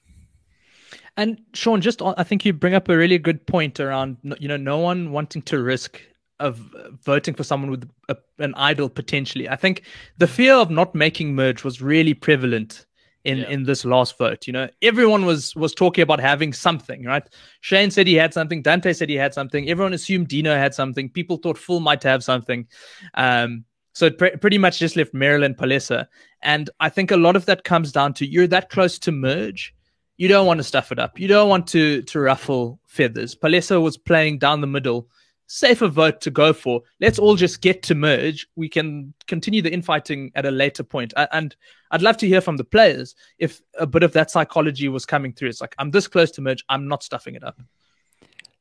And 1.18 1.42
Sean, 1.54 1.82
just 1.82 2.02
I 2.02 2.24
think 2.24 2.46
you 2.46 2.54
bring 2.54 2.74
up 2.74 2.90
a 2.90 2.98
really 2.98 3.18
good 3.18 3.46
point 3.48 3.80
around 3.80 4.18
you 4.40 4.48
know 4.48 4.58
no 4.58 4.80
one 4.80 5.12
wanting 5.12 5.42
to 5.44 5.62
risk 5.62 6.02
of 6.40 6.60
voting 7.06 7.34
for 7.34 7.44
someone 7.44 7.72
with 7.72 7.90
a, 8.10 8.18
an 8.40 8.54
idol 8.56 8.90
potentially. 8.90 9.48
I 9.48 9.56
think 9.56 9.84
the 10.18 10.28
fear 10.28 10.56
of 10.56 10.70
not 10.70 10.94
making 10.94 11.34
merge 11.34 11.64
was 11.64 11.82
really 11.82 12.14
prevalent 12.14 12.86
in 13.26 13.40
Yeah. 13.40 13.50
in 13.50 13.64
this 13.64 13.84
last 13.86 14.18
vote. 14.18 14.48
You 14.48 14.54
know, 14.54 14.70
everyone 14.82 15.26
was 15.26 15.56
was 15.56 15.74
talking 15.74 16.02
about 16.04 16.20
having 16.20 16.54
something, 16.54 17.04
right? 17.04 17.24
Shane 17.62 17.92
said 17.92 18.08
he 18.08 18.16
had 18.16 18.34
something. 18.34 18.62
Dante 18.62 18.94
said 18.94 19.10
he 19.10 19.16
had 19.16 19.34
something. 19.34 19.70
Everyone 19.70 19.94
assumed 19.94 20.28
Dino 20.28 20.56
had 20.56 20.74
something. 20.74 21.10
People 21.10 21.38
thought 21.38 21.58
Phil 21.58 21.80
might 21.80 22.04
have 22.04 22.24
something. 22.24 22.68
Um, 23.16 23.66
so 23.94 24.08
it 24.08 24.18
pre- 24.18 24.36
pretty 24.38 24.58
much 24.58 24.80
just 24.80 24.96
left 24.96 25.14
Maryland 25.14 25.58
Palesa. 25.58 26.08
And 26.42 26.70
I 26.80 26.90
think 26.90 27.12
a 27.12 27.18
lot 27.18 27.36
of 27.36 27.46
that 27.46 27.64
comes 27.64 27.92
down 27.92 28.14
to 28.16 28.26
you're 28.26 28.48
that 28.48 28.70
close 28.70 29.00
to 29.00 29.12
merge. 29.12 29.74
You 30.18 30.28
don't 30.28 30.48
want 30.48 30.60
to 30.60 30.64
stuff 30.64 30.92
it 30.92 31.00
up. 31.00 31.20
You 31.20 31.28
don't 31.28 31.50
want 31.50 31.68
to 31.68 32.02
to 32.04 32.20
ruffle 32.20 32.80
feathers. 32.88 33.36
Palesa 33.36 33.82
was 33.82 33.98
playing 33.98 34.40
down 34.40 34.62
the 34.62 34.68
middle. 34.68 35.10
Safer 35.48 35.88
vote 35.88 36.22
to 36.22 36.32
go 36.32 36.54
for. 36.54 36.82
Let's 37.00 37.20
all 37.20 37.36
just 37.36 37.62
get 37.62 37.84
to 37.84 37.96
merge. 37.96 38.48
We 38.56 38.68
can 38.68 39.14
continue 39.28 39.62
the 39.62 39.72
infighting 39.72 40.32
at 40.36 40.46
a 40.46 40.52
later 40.52 40.84
point. 40.84 41.14
And 41.32 41.56
I'd 41.92 42.02
love 42.02 42.18
to 42.18 42.28
hear 42.28 42.42
from 42.42 42.58
the 42.58 42.64
players 42.64 43.16
if 43.38 43.62
a 43.78 43.86
bit 43.86 44.04
of 44.04 44.14
that 44.14 44.32
psychology 44.32 44.88
was 44.88 45.06
coming 45.06 45.34
through. 45.34 45.50
It's 45.50 45.62
like 45.62 45.76
I'm 45.78 45.92
this 45.92 46.08
close 46.08 46.32
to 46.32 46.42
merge. 46.42 46.64
I'm 46.70 46.88
not 46.88 47.04
stuffing 47.04 47.36
it 47.36 47.44
up. 47.44 47.60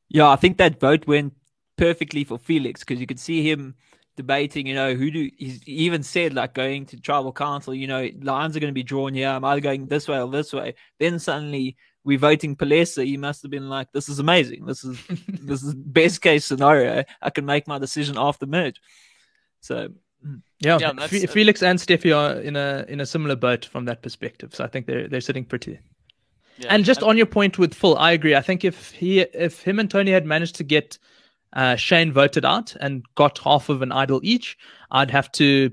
Yeah, 0.09 0.29
I 0.29 0.35
think 0.35 0.57
that 0.57 0.79
vote 0.79 1.07
went 1.07 1.33
perfectly 1.77 2.23
for 2.23 2.37
Felix 2.37 2.81
because 2.81 2.99
you 2.99 3.07
could 3.07 3.19
see 3.19 3.49
him 3.49 3.75
debating, 4.15 4.65
you 4.67 4.75
know, 4.75 4.93
who 4.93 5.11
do 5.11 5.29
he's, 5.37 5.61
he 5.63 5.73
even 5.73 6.03
said 6.03 6.33
like 6.33 6.53
going 6.53 6.85
to 6.85 6.97
tribal 6.97 7.33
council, 7.33 7.73
you 7.73 7.87
know, 7.87 8.09
lines 8.21 8.55
are 8.55 8.59
going 8.59 8.71
to 8.71 8.75
be 8.75 8.83
drawn 8.83 9.13
here. 9.13 9.29
I'm 9.29 9.43
either 9.43 9.61
going 9.61 9.87
this 9.87 10.07
way 10.07 10.21
or 10.21 10.29
this 10.29 10.53
way. 10.53 10.75
Then 10.99 11.19
suddenly 11.19 11.75
we're 12.05 12.17
voting 12.19 12.55
Palesa. 12.55 13.03
He 13.03 13.17
must 13.17 13.41
have 13.41 13.51
been 13.51 13.67
like, 13.67 13.91
this 13.91 14.07
is 14.07 14.19
amazing. 14.19 14.65
This 14.65 14.83
is 14.85 14.97
this 15.27 15.61
is 15.63 15.73
best 15.73 16.21
case 16.21 16.45
scenario. 16.45 17.03
I 17.21 17.29
can 17.31 17.45
make 17.45 17.67
my 17.67 17.79
decision 17.79 18.15
after 18.17 18.45
merge. 18.45 18.79
So 19.61 19.89
Yeah, 20.59 20.77
Yeah, 20.79 20.93
that's- 20.93 21.09
Fe- 21.09 21.25
Felix 21.27 21.61
and 21.63 21.77
Steffi 21.79 22.15
are 22.15 22.39
in 22.39 22.55
a 22.55 22.85
in 22.87 23.01
a 23.01 23.05
similar 23.05 23.35
boat 23.35 23.65
from 23.65 23.85
that 23.85 24.01
perspective. 24.01 24.55
So 24.55 24.63
I 24.63 24.67
think 24.67 24.85
they're 24.87 25.07
they're 25.09 25.21
sitting 25.21 25.45
pretty. 25.45 25.79
Yeah. 26.57 26.73
And 26.73 26.85
just 26.85 27.03
on 27.03 27.17
your 27.17 27.25
point 27.25 27.57
with 27.59 27.73
Phil, 27.73 27.97
I 27.97 28.11
agree. 28.13 28.33
I 28.35 28.41
think 28.41 28.63
if 28.63 28.91
he 28.91 29.19
if 29.19 29.61
him 29.61 29.79
and 29.79 29.91
Tony 29.91 30.11
had 30.11 30.25
managed 30.25 30.55
to 30.55 30.63
get 30.63 30.97
uh, 31.53 31.75
Shane 31.75 32.11
voted 32.13 32.45
out 32.45 32.75
and 32.79 33.03
got 33.15 33.37
half 33.39 33.69
of 33.69 33.81
an 33.81 33.91
idol 33.91 34.19
each, 34.23 34.57
I'd 34.91 35.11
have 35.11 35.31
to 35.33 35.71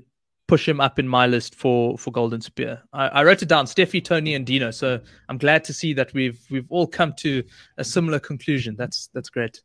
push 0.53 0.69
him 0.69 0.79
up 0.79 0.99
in 0.99 1.07
my 1.07 1.25
list 1.25 1.55
for 1.55 1.97
for 1.97 2.11
Golden 2.11 2.39
Spear. 2.39 2.79
I, 2.93 3.07
I 3.07 3.23
wrote 3.23 3.41
it 3.41 3.49
down: 3.49 3.65
Steffi, 3.65 4.03
Tony, 4.03 4.35
and 4.35 4.45
Dino. 4.45 4.69
So 4.69 4.99
I'm 5.27 5.39
glad 5.39 5.63
to 5.63 5.73
see 5.73 5.95
that 5.95 6.13
we've 6.13 6.39
we've 6.51 6.67
all 6.69 6.85
come 6.85 7.11
to 7.25 7.43
a 7.79 7.83
similar 7.83 8.19
conclusion. 8.19 8.75
That's 8.77 9.09
that's 9.15 9.29
great. 9.29 9.63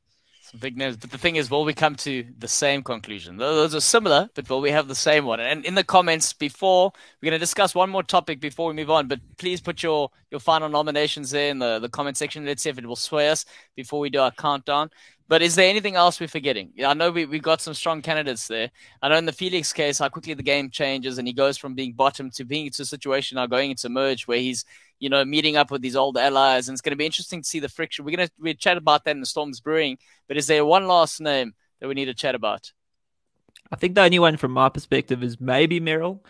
Some 0.51 0.61
big 0.61 0.79
names. 0.79 0.97
But 0.97 1.11
the 1.11 1.19
thing 1.19 1.37
is, 1.37 1.51
will 1.51 1.67
we 1.67 1.75
come 1.75 1.95
to 1.97 2.25
the 2.39 2.49
same 2.49 2.83
conclusion? 2.83 3.37
Those 3.37 3.75
are 3.75 3.81
similar, 3.81 4.31
but 4.35 4.49
will 4.49 4.63
we 4.63 4.71
have 4.71 4.89
the 4.89 4.95
same 4.95 5.27
one? 5.27 5.41
And 5.41 5.63
in 5.67 5.75
the 5.75 5.85
comments 5.85 6.33
before, 6.33 6.91
we're 7.21 7.27
going 7.31 7.39
to 7.39 7.39
discuss 7.39 7.75
one 7.75 7.91
more 7.91 8.03
topic 8.03 8.41
before 8.41 8.69
we 8.69 8.73
move 8.73 8.91
on. 8.91 9.09
But 9.09 9.21
please 9.37 9.61
put 9.61 9.83
your, 9.83 10.11
your 10.31 10.41
final 10.41 10.71
nominations 10.71 11.31
there 11.31 11.51
in 11.51 11.59
the, 11.59 11.81
the 11.81 11.91
comment 11.91 12.17
section. 12.17 12.47
Let's 12.47 12.63
see 12.63 12.71
if 12.71 12.79
it 12.79 12.87
will 12.87 12.97
sway 12.97 13.29
us 13.29 13.45
before 13.77 14.01
we 14.01 14.09
do 14.09 14.21
our 14.21 14.31
countdown. 14.31 14.89
But 15.29 15.43
is 15.43 15.55
there 15.55 15.69
anything 15.69 15.97
else 15.97 16.19
we're 16.19 16.29
forgetting? 16.29 16.73
I 16.83 16.95
know 16.95 17.11
we, 17.11 17.27
we 17.27 17.41
got 17.41 17.61
some 17.61 17.75
strong 17.75 18.01
candidates 18.01 18.49
there. 18.49 18.71
I 19.03 19.11
know 19.11 19.19
in 19.19 19.27
the 19.27 19.33
Felix 19.33 19.75
case, 19.75 19.99
how 19.99 20.09
quickly 20.09 20.33
the 20.33 20.43
game 20.43 20.71
changes 20.71 21.19
and 21.19 21.29
he 21.29 21.35
goes 21.35 21.59
from 21.59 21.75
being 21.75 21.93
bottom 21.93 22.31
to 22.31 22.47
being 22.47 22.65
into 22.65 22.81
a 22.81 22.87
situation 22.87 23.37
now 23.37 23.45
going 23.45 23.71
into 23.71 23.91
merge 23.91 24.27
where 24.27 24.39
he's 24.39 24.65
you 24.99 25.09
know, 25.09 25.25
meeting 25.25 25.57
up 25.57 25.71
with 25.71 25.83
these 25.83 25.97
old 25.97 26.17
allies, 26.17 26.69
and 26.69 26.75
it's 26.75 26.83
going 26.83 26.93
to 26.93 26.97
be 26.97 27.07
interesting 27.07 27.43
to 27.43 27.49
see 27.49 27.61
the 27.61 27.69
friction. 27.69 28.05
We're 28.05 28.17
going 28.17 28.29
to 28.29 28.35
we 28.41 28.55
chat 28.55 28.77
about 28.77 29.05
that 29.05 29.13
in 29.13 29.21
the 29.21 29.27
Storms 29.27 29.61
Brewing, 29.61 29.99
but 30.27 30.37
is 30.37 30.47
there 30.47 30.65
one 30.65 30.87
last 30.87 31.21
name 31.21 31.55
that 31.81 31.89
we 31.89 31.95
need 31.95 32.07
to 32.07 32.15
chat 32.15 32.35
about? 32.35 32.73
I 33.71 33.77
think 33.77 33.95
the 33.95 34.03
only 34.03 34.19
one 34.19 34.37
from 34.37 34.53
my 34.53 34.69
perspective 34.69 35.23
is 35.23 35.41
maybe 35.41 35.81
Meryl. 35.81 36.21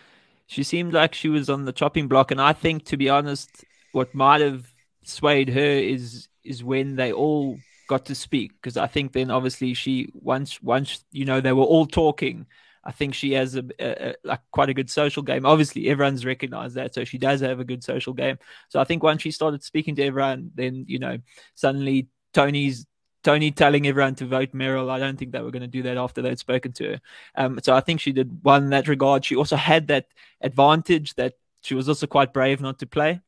She 0.47 0.63
seemed 0.63 0.93
like 0.93 1.13
she 1.13 1.29
was 1.29 1.49
on 1.49 1.65
the 1.65 1.71
chopping 1.71 2.07
block, 2.07 2.31
and 2.31 2.41
I 2.41 2.53
think, 2.53 2.85
to 2.85 2.97
be 2.97 3.09
honest, 3.09 3.49
what 3.91 4.13
might 4.13 4.41
have 4.41 4.73
swayed 5.03 5.49
her 5.49 5.59
is 5.59 6.27
is 6.43 6.63
when 6.63 6.95
they 6.95 7.11
all 7.11 7.57
got 7.87 8.05
to 8.05 8.15
speak, 8.15 8.53
because 8.61 8.77
I 8.77 8.87
think 8.87 9.13
then 9.13 9.31
obviously 9.31 9.73
she 9.73 10.09
once 10.13 10.61
once 10.61 11.03
you 11.11 11.25
know 11.25 11.41
they 11.41 11.53
were 11.53 11.63
all 11.63 11.85
talking. 11.85 12.45
I 12.83 12.91
think 12.91 13.13
she 13.13 13.33
has 13.33 13.55
a, 13.55 13.63
a, 13.79 14.09
a 14.09 14.15
like 14.23 14.41
quite 14.51 14.69
a 14.69 14.73
good 14.73 14.89
social 14.89 15.23
game. 15.23 15.45
Obviously, 15.45 15.89
everyone's 15.89 16.25
recognized 16.25 16.75
that, 16.75 16.93
so 16.93 17.03
she 17.03 17.17
does 17.17 17.41
have 17.41 17.59
a 17.59 17.65
good 17.65 17.83
social 17.83 18.13
game. 18.13 18.37
So 18.69 18.79
I 18.79 18.83
think 18.83 19.03
once 19.03 19.21
she 19.21 19.31
started 19.31 19.63
speaking 19.63 19.95
to 19.95 20.03
everyone, 20.03 20.51
then 20.55 20.85
you 20.87 20.99
know 20.99 21.17
suddenly 21.55 22.07
Tony's 22.33 22.85
Tony 23.23 23.51
telling 23.51 23.85
everyone 23.85 24.15
to 24.15 24.25
vote 24.25 24.53
Meryl. 24.53 24.89
I 24.89 24.99
don't 24.99 25.17
think 25.17 25.31
they 25.31 25.41
were 25.41 25.51
going 25.51 25.61
to 25.61 25.67
do 25.67 25.83
that 25.83 25.97
after 25.97 26.21
they'd 26.21 26.39
spoken 26.39 26.71
to 26.73 26.91
her. 26.91 27.01
Um, 27.35 27.59
so 27.61 27.75
I 27.75 27.81
think 27.81 27.99
she 27.99 28.11
did 28.11 28.39
well 28.43 28.55
in 28.55 28.69
that 28.69 28.87
regard. 28.87 29.25
She 29.25 29.35
also 29.35 29.57
had 29.57 29.87
that 29.87 30.07
advantage 30.41 31.15
that 31.15 31.33
she 31.61 31.75
was 31.75 31.89
also 31.89 32.07
quite 32.07 32.33
brave 32.33 32.61
not 32.61 32.79
to 32.79 32.87
play. 32.87 33.19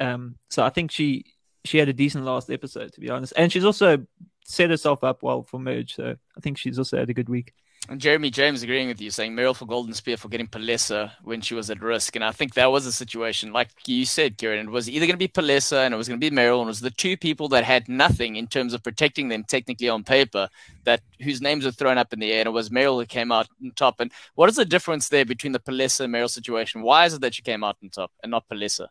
Um, 0.00 0.36
so 0.48 0.62
I 0.62 0.70
think 0.70 0.90
she 0.90 1.24
she 1.64 1.78
had 1.78 1.88
a 1.88 1.92
decent 1.92 2.24
last 2.24 2.50
episode, 2.50 2.92
to 2.92 3.00
be 3.00 3.10
honest, 3.10 3.32
and 3.36 3.52
she's 3.52 3.64
also 3.64 4.06
set 4.44 4.70
herself 4.70 5.04
up 5.04 5.22
well 5.22 5.42
for 5.42 5.58
merge. 5.58 5.94
So 5.94 6.16
I 6.36 6.40
think 6.40 6.58
she's 6.58 6.78
also 6.78 6.98
had 6.98 7.10
a 7.10 7.14
good 7.14 7.28
week. 7.28 7.52
And 7.88 8.00
Jeremy 8.00 8.30
James 8.30 8.62
agreeing 8.62 8.86
with 8.86 9.00
you, 9.00 9.10
saying 9.10 9.34
Meryl 9.34 9.56
for 9.56 9.66
Golden 9.66 9.92
Spear 9.92 10.16
for 10.16 10.28
getting 10.28 10.46
Palesa 10.46 11.10
when 11.24 11.40
she 11.40 11.54
was 11.54 11.68
at 11.68 11.82
risk. 11.82 12.14
And 12.14 12.24
I 12.24 12.30
think 12.30 12.54
that 12.54 12.70
was 12.70 12.86
a 12.86 12.92
situation, 12.92 13.52
like 13.52 13.70
you 13.86 14.06
said, 14.06 14.38
Kiran, 14.38 14.64
it 14.64 14.70
was 14.70 14.88
either 14.88 15.04
going 15.04 15.14
to 15.14 15.16
be 15.16 15.26
Palesa 15.26 15.84
and 15.84 15.92
it 15.92 15.96
was 15.96 16.06
going 16.06 16.20
to 16.20 16.30
be 16.30 16.34
Meryl, 16.34 16.60
and 16.60 16.66
it 16.66 16.66
was 16.66 16.80
the 16.80 16.90
two 16.90 17.16
people 17.16 17.48
that 17.48 17.64
had 17.64 17.88
nothing 17.88 18.36
in 18.36 18.46
terms 18.46 18.72
of 18.72 18.84
protecting 18.84 19.28
them 19.28 19.42
technically 19.42 19.88
on 19.88 20.04
paper, 20.04 20.48
that 20.84 21.00
whose 21.22 21.42
names 21.42 21.64
were 21.64 21.72
thrown 21.72 21.98
up 21.98 22.12
in 22.12 22.20
the 22.20 22.32
air, 22.32 22.42
and 22.42 22.46
it 22.46 22.52
was 22.52 22.70
Meryl 22.70 23.00
who 23.00 23.06
came 23.06 23.32
out 23.32 23.48
on 23.60 23.72
top. 23.74 23.98
And 23.98 24.12
what 24.36 24.48
is 24.48 24.56
the 24.56 24.64
difference 24.64 25.08
there 25.08 25.24
between 25.24 25.52
the 25.52 25.58
Palesa 25.58 26.04
and 26.04 26.14
Meryl 26.14 26.30
situation? 26.30 26.82
Why 26.82 27.06
is 27.06 27.14
it 27.14 27.20
that 27.22 27.34
she 27.34 27.42
came 27.42 27.64
out 27.64 27.78
on 27.82 27.90
top 27.90 28.12
and 28.22 28.30
not 28.30 28.48
Palesa? 28.48 28.88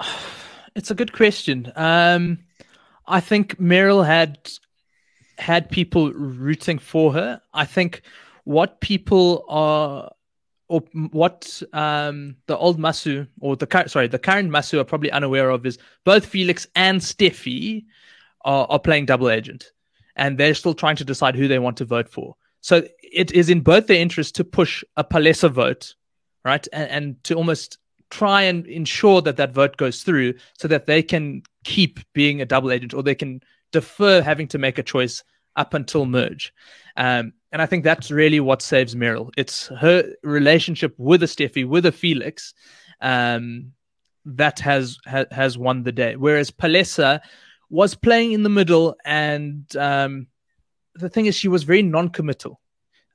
It's 0.74 0.92
a 0.92 0.94
good 0.94 1.12
question. 1.12 1.72
Um, 1.74 2.38
I 3.04 3.18
think 3.18 3.58
Meryl 3.58 4.06
had 4.06 4.38
had 5.38 5.70
people 5.70 6.12
rooting 6.12 6.78
for 6.78 7.12
her. 7.12 7.40
I 7.54 7.64
think 7.64 8.02
what 8.44 8.80
people 8.80 9.44
are, 9.48 10.10
or 10.68 10.82
what 11.10 11.62
um, 11.72 12.36
the 12.46 12.56
old 12.56 12.78
Masu 12.78 13.26
or 13.40 13.56
the 13.56 13.66
cur- 13.66 13.88
sorry 13.88 14.08
the 14.08 14.18
current 14.18 14.50
Masu 14.50 14.78
are 14.78 14.84
probably 14.84 15.10
unaware 15.10 15.50
of 15.50 15.64
is 15.64 15.78
both 16.04 16.26
Felix 16.26 16.66
and 16.74 17.00
Steffi 17.00 17.84
are, 18.44 18.66
are 18.68 18.78
playing 18.78 19.06
double 19.06 19.30
agent, 19.30 19.72
and 20.16 20.38
they're 20.38 20.54
still 20.54 20.74
trying 20.74 20.96
to 20.96 21.04
decide 21.04 21.34
who 21.34 21.48
they 21.48 21.58
want 21.58 21.76
to 21.78 21.84
vote 21.84 22.08
for. 22.08 22.34
So 22.60 22.82
it 23.02 23.32
is 23.32 23.48
in 23.48 23.60
both 23.60 23.86
their 23.86 24.00
interest 24.00 24.34
to 24.36 24.44
push 24.44 24.82
a 24.96 25.04
Palesa 25.04 25.50
vote, 25.50 25.94
right, 26.44 26.66
and, 26.72 26.90
and 26.90 27.24
to 27.24 27.34
almost 27.34 27.78
try 28.10 28.42
and 28.42 28.66
ensure 28.66 29.20
that 29.22 29.36
that 29.36 29.52
vote 29.52 29.76
goes 29.76 30.02
through 30.02 30.34
so 30.58 30.68
that 30.68 30.86
they 30.86 31.02
can 31.02 31.42
keep 31.64 32.00
being 32.14 32.40
a 32.40 32.46
double 32.46 32.72
agent 32.72 32.94
or 32.94 33.02
they 33.02 33.14
can 33.14 33.40
defer 33.72 34.22
having 34.22 34.48
to 34.48 34.58
make 34.58 34.78
a 34.78 34.82
choice 34.82 35.22
up 35.56 35.74
until 35.74 36.06
merge. 36.06 36.52
Um, 36.96 37.32
and 37.52 37.62
I 37.62 37.66
think 37.66 37.84
that's 37.84 38.10
really 38.10 38.40
what 38.40 38.62
saves 38.62 38.94
Meryl. 38.94 39.30
It's 39.36 39.68
her 39.68 40.12
relationship 40.22 40.94
with 40.98 41.22
a 41.22 41.26
Steffi, 41.26 41.66
with 41.66 41.86
a 41.86 41.92
Felix, 41.92 42.54
um, 43.00 43.72
that 44.24 44.58
has 44.60 44.98
ha- 45.06 45.24
has 45.30 45.56
won 45.56 45.82
the 45.82 45.92
day. 45.92 46.16
Whereas 46.16 46.50
Palesa 46.50 47.20
was 47.70 47.94
playing 47.94 48.32
in 48.32 48.42
the 48.42 48.50
middle, 48.50 48.96
and 49.04 49.64
um, 49.76 50.26
the 50.94 51.08
thing 51.08 51.26
is, 51.26 51.34
she 51.34 51.48
was 51.48 51.64
very 51.64 51.82
non-committal. 51.82 52.60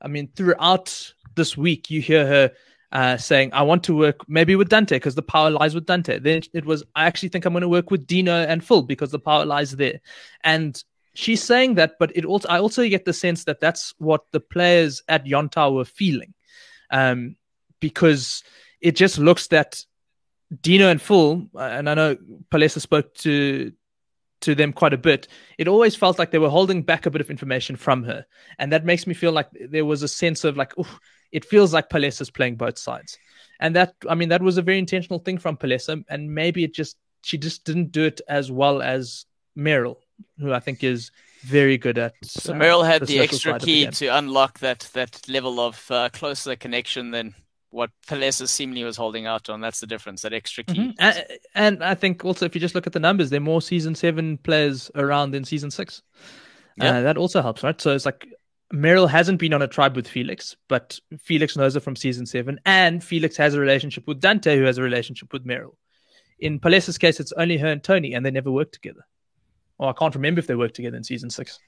I 0.02 0.08
mean, 0.08 0.28
throughout 0.34 1.14
this 1.36 1.56
week, 1.56 1.90
you 1.90 2.00
hear 2.00 2.26
her 2.26 2.52
uh, 2.94 3.16
saying, 3.16 3.50
I 3.52 3.62
want 3.62 3.82
to 3.84 3.96
work 3.96 4.20
maybe 4.28 4.54
with 4.54 4.68
Dante 4.68 4.96
because 4.96 5.16
the 5.16 5.22
power 5.22 5.50
lies 5.50 5.74
with 5.74 5.84
Dante. 5.84 6.20
Then 6.20 6.42
it 6.52 6.64
was, 6.64 6.84
I 6.94 7.06
actually 7.06 7.30
think 7.30 7.44
I'm 7.44 7.52
going 7.52 7.62
to 7.62 7.68
work 7.68 7.90
with 7.90 8.06
Dino 8.06 8.32
and 8.32 8.64
Phil 8.64 8.82
because 8.82 9.10
the 9.10 9.18
power 9.18 9.44
lies 9.44 9.72
there. 9.72 10.00
And 10.44 10.82
she's 11.14 11.42
saying 11.42 11.74
that, 11.74 11.96
but 11.98 12.16
it 12.16 12.24
also, 12.24 12.48
I 12.48 12.60
also 12.60 12.88
get 12.88 13.04
the 13.04 13.12
sense 13.12 13.44
that 13.44 13.60
that's 13.60 13.94
what 13.98 14.22
the 14.30 14.38
players 14.38 15.02
at 15.08 15.26
Yonta 15.26 15.74
were 15.74 15.84
feeling. 15.84 16.34
Um, 16.90 17.36
because 17.80 18.44
it 18.80 18.94
just 18.94 19.18
looks 19.18 19.48
that 19.48 19.84
Dino 20.60 20.88
and 20.88 21.02
Phil, 21.02 21.48
and 21.58 21.90
I 21.90 21.94
know 21.94 22.16
Palesa 22.52 22.80
spoke 22.80 23.12
to, 23.14 23.72
to 24.44 24.54
them 24.54 24.72
quite 24.72 24.92
a 24.92 24.98
bit. 24.98 25.28
It 25.58 25.68
always 25.68 25.96
felt 25.96 26.18
like 26.18 26.30
they 26.30 26.38
were 26.38 26.48
holding 26.48 26.82
back 26.82 27.06
a 27.06 27.10
bit 27.10 27.20
of 27.20 27.30
information 27.30 27.76
from 27.76 28.04
her. 28.04 28.24
And 28.58 28.72
that 28.72 28.84
makes 28.84 29.06
me 29.06 29.14
feel 29.14 29.32
like 29.32 29.48
there 29.52 29.84
was 29.84 30.02
a 30.02 30.08
sense 30.08 30.44
of 30.44 30.56
like, 30.56 30.72
oh, 30.78 30.98
it 31.32 31.44
feels 31.44 31.72
like 31.72 31.88
Palesa's 31.88 32.30
playing 32.30 32.56
both 32.56 32.78
sides. 32.78 33.18
And 33.60 33.74
that, 33.76 33.94
I 34.08 34.14
mean, 34.14 34.28
that 34.28 34.42
was 34.42 34.58
a 34.58 34.62
very 34.62 34.78
intentional 34.78 35.18
thing 35.18 35.38
from 35.38 35.56
Palesa. 35.56 36.04
And 36.08 36.34
maybe 36.34 36.64
it 36.64 36.74
just, 36.74 36.96
she 37.22 37.38
just 37.38 37.64
didn't 37.64 37.92
do 37.92 38.04
it 38.04 38.20
as 38.28 38.50
well 38.50 38.82
as 38.82 39.26
Meryl, 39.56 39.96
who 40.38 40.52
I 40.52 40.60
think 40.60 40.84
is 40.84 41.10
very 41.42 41.78
good 41.78 41.98
at. 41.98 42.14
So 42.24 42.52
uh, 42.52 42.56
Meryl 42.56 42.86
had 42.86 43.02
the, 43.02 43.18
social 43.18 43.22
extra 43.22 43.58
the 43.58 43.64
key 43.64 43.86
to 43.86 44.06
unlock 44.08 44.58
that 44.60 44.88
that 44.94 45.20
level 45.28 45.60
of 45.60 45.90
uh, 45.90 46.08
closer 46.12 46.56
connection 46.56 47.10
than 47.10 47.34
what 47.74 47.90
Palesa 48.06 48.48
seemingly 48.48 48.84
was 48.84 48.96
holding 48.96 49.26
out 49.26 49.50
on. 49.50 49.60
That's 49.60 49.80
the 49.80 49.86
difference, 49.86 50.22
that 50.22 50.32
extra 50.32 50.62
key. 50.62 50.94
Mhm. 50.98 51.38
And, 51.54 51.82
I 51.82 51.94
think 51.94 52.24
also, 52.24 52.46
if 52.46 52.54
you 52.54 52.60
just 52.60 52.74
look 52.74 52.86
at 52.86 52.92
the 52.92 53.00
numbers, 53.00 53.30
there 53.30 53.38
are 53.38 53.50
more 53.52 53.60
season 53.60 53.94
seven 53.94 54.38
players 54.38 54.90
around 54.94 55.32
than 55.32 55.44
season 55.44 55.70
six. 55.70 56.00
Yeah. 56.76 56.98
Uh, 56.98 57.02
that 57.02 57.16
also 57.16 57.42
helps, 57.42 57.62
right? 57.64 57.78
So 57.80 57.94
it's 57.94 58.06
like 58.06 58.28
Meryl 58.72 59.08
hasn't 59.08 59.40
been 59.40 59.52
on 59.52 59.62
a 59.62 59.66
tribe 59.68 59.96
with 59.96 60.06
Felix, 60.06 60.56
but 60.68 60.98
Felix 61.18 61.56
knows 61.56 61.74
her 61.74 61.80
from 61.80 61.96
season 61.96 62.26
seven, 62.26 62.60
and 62.64 63.02
Felix 63.02 63.36
has 63.36 63.54
a 63.54 63.60
relationship 63.60 64.06
with 64.06 64.20
Dante, 64.20 64.56
who 64.56 64.64
has 64.64 64.78
a 64.78 64.82
relationship 64.82 65.32
with 65.32 65.44
Meryl. 65.44 65.74
In 66.38 66.60
Palesa's 66.60 66.98
case, 66.98 67.20
it's 67.20 67.32
only 67.32 67.58
her 67.58 67.68
and 67.68 67.82
Tony, 67.82 68.14
and 68.14 68.24
they 68.24 68.30
never 68.30 68.50
worked 68.50 68.74
together. 68.74 69.04
Or 69.78 69.90
I 69.90 69.92
can't 69.92 70.14
remember 70.14 70.38
if 70.38 70.46
they 70.46 70.54
worked 70.54 70.76
together 70.76 70.96
in 70.96 71.04
season 71.04 71.30
six. 71.30 71.58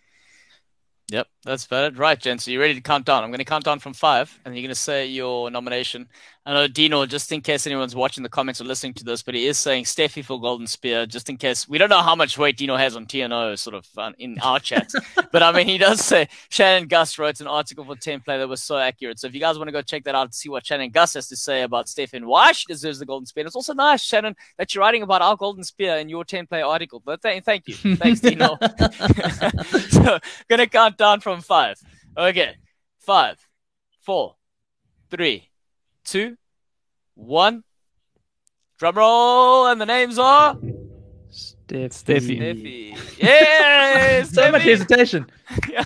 Yep, 1.08 1.28
that's 1.44 1.66
valid. 1.66 1.98
Right, 1.98 2.18
Jen. 2.18 2.38
So 2.38 2.50
you 2.50 2.58
ready 2.60 2.74
to 2.74 2.80
count 2.80 3.04
down? 3.06 3.22
I'm 3.22 3.30
going 3.30 3.38
to 3.38 3.44
count 3.44 3.64
down 3.64 3.78
from 3.78 3.94
five, 3.94 4.40
and 4.44 4.54
you're 4.54 4.62
going 4.62 4.70
to 4.70 4.74
say 4.74 5.06
your 5.06 5.50
nomination. 5.50 6.08
I 6.46 6.52
know 6.52 6.68
Dino, 6.68 7.04
just 7.06 7.32
in 7.32 7.40
case 7.40 7.66
anyone's 7.66 7.96
watching 7.96 8.22
the 8.22 8.28
comments 8.28 8.60
or 8.60 8.64
listening 8.64 8.94
to 8.94 9.04
this, 9.04 9.20
but 9.20 9.34
he 9.34 9.48
is 9.48 9.58
saying 9.58 9.82
Steffi 9.82 10.24
for 10.24 10.40
Golden 10.40 10.68
Spear, 10.68 11.04
just 11.04 11.28
in 11.28 11.36
case. 11.38 11.68
We 11.68 11.76
don't 11.76 11.88
know 11.88 12.02
how 12.02 12.14
much 12.14 12.38
weight 12.38 12.56
Dino 12.56 12.76
has 12.76 12.94
on 12.94 13.04
TNO, 13.06 13.58
sort 13.58 13.74
of 13.74 13.84
uh, 13.98 14.12
in 14.16 14.38
our 14.38 14.60
chat. 14.60 14.92
but 15.32 15.42
I 15.42 15.50
mean, 15.50 15.66
he 15.66 15.76
does 15.76 16.04
say 16.04 16.28
Shannon 16.48 16.86
Gus 16.86 17.18
wrote 17.18 17.40
an 17.40 17.48
article 17.48 17.84
for 17.84 17.96
Template 17.96 18.38
that 18.38 18.48
was 18.48 18.62
so 18.62 18.78
accurate. 18.78 19.18
So 19.18 19.26
if 19.26 19.34
you 19.34 19.40
guys 19.40 19.58
want 19.58 19.66
to 19.66 19.72
go 19.72 19.82
check 19.82 20.04
that 20.04 20.14
out 20.14 20.26
and 20.26 20.34
see 20.34 20.48
what 20.48 20.64
Shannon 20.64 20.90
Gus 20.90 21.14
has 21.14 21.26
to 21.30 21.36
say 21.36 21.62
about 21.62 21.86
Steffi 21.86 22.12
and 22.12 22.26
why 22.26 22.52
she 22.52 22.66
deserves 22.68 23.00
the 23.00 23.06
Golden 23.06 23.26
Spear, 23.26 23.40
and 23.40 23.48
it's 23.48 23.56
also 23.56 23.74
nice, 23.74 24.02
Shannon, 24.02 24.36
that 24.56 24.72
you're 24.72 24.84
writing 24.84 25.02
about 25.02 25.22
our 25.22 25.36
Golden 25.36 25.64
Spear 25.64 25.96
in 25.96 26.08
your 26.08 26.24
Template 26.24 26.64
article. 26.64 27.02
But 27.04 27.22
th- 27.22 27.42
thank 27.42 27.66
you. 27.66 27.74
Thanks, 27.96 28.20
Dino. 28.20 28.56
so, 29.88 30.20
gonna 30.48 30.68
count 30.68 30.96
down 30.96 31.18
from 31.18 31.40
five. 31.40 31.80
Okay. 32.16 32.54
Five, 33.00 33.44
four, 34.02 34.36
three, 35.10 35.48
two, 36.06 36.36
one. 37.14 37.62
Drum 38.78 38.96
roll, 38.96 39.66
and 39.68 39.80
the 39.80 39.86
names 39.86 40.18
are. 40.18 40.54
Steffi. 41.30 42.38
Steffi. 42.38 43.18
Yay! 43.22 44.24
So 44.32 44.50
much 44.50 44.62
hesitation. 44.62 45.26
yeah. 45.68 45.84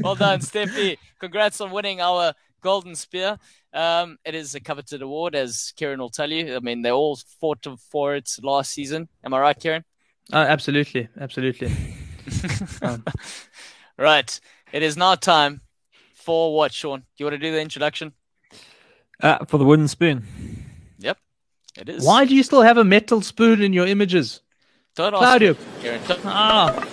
Well 0.00 0.14
done, 0.14 0.40
Steffi. 0.40 0.98
Congrats 1.20 1.60
on 1.60 1.70
winning 1.70 2.00
our 2.00 2.32
Golden 2.62 2.94
Spear. 2.94 3.38
Um, 3.72 4.18
it 4.24 4.34
is 4.34 4.54
a 4.54 4.60
coveted 4.60 5.02
award, 5.02 5.34
as 5.34 5.72
Kiran 5.78 5.98
will 5.98 6.10
tell 6.10 6.30
you. 6.30 6.56
I 6.56 6.60
mean, 6.60 6.82
they 6.82 6.90
all 6.90 7.18
fought 7.40 7.66
for 7.90 8.16
it 8.16 8.30
last 8.42 8.72
season. 8.72 9.08
Am 9.24 9.34
I 9.34 9.40
right, 9.40 9.58
Kiran? 9.58 9.84
Oh, 10.32 10.38
absolutely, 10.38 11.08
absolutely. 11.20 11.72
Um, 12.82 13.04
Right. 13.98 14.40
It 14.72 14.82
is 14.82 14.96
now 14.96 15.14
time 15.14 15.60
for 16.14 16.54
what, 16.54 16.72
Sean? 16.72 17.00
Do 17.00 17.06
you 17.18 17.26
want 17.26 17.34
to 17.34 17.38
do 17.38 17.52
the 17.52 17.60
introduction? 17.60 18.12
Uh, 19.22 19.44
for 19.46 19.58
the 19.58 19.64
wooden 19.64 19.88
spoon. 19.88 20.24
Yep. 20.98 21.18
It 21.78 21.88
is. 21.88 22.04
Why 22.04 22.24
do 22.26 22.34
you 22.34 22.42
still 22.42 22.62
have 22.62 22.76
a 22.76 22.84
metal 22.84 23.20
spoon 23.22 23.62
in 23.62 23.72
your 23.72 23.86
images? 23.86 24.40
Don't 24.94 25.14
ask 25.14 25.22
Claudio. 25.22 25.52
me, 25.52 25.58
Kiran. 25.82 26.08
Don't- 26.08 26.20
Ah, 26.26 26.88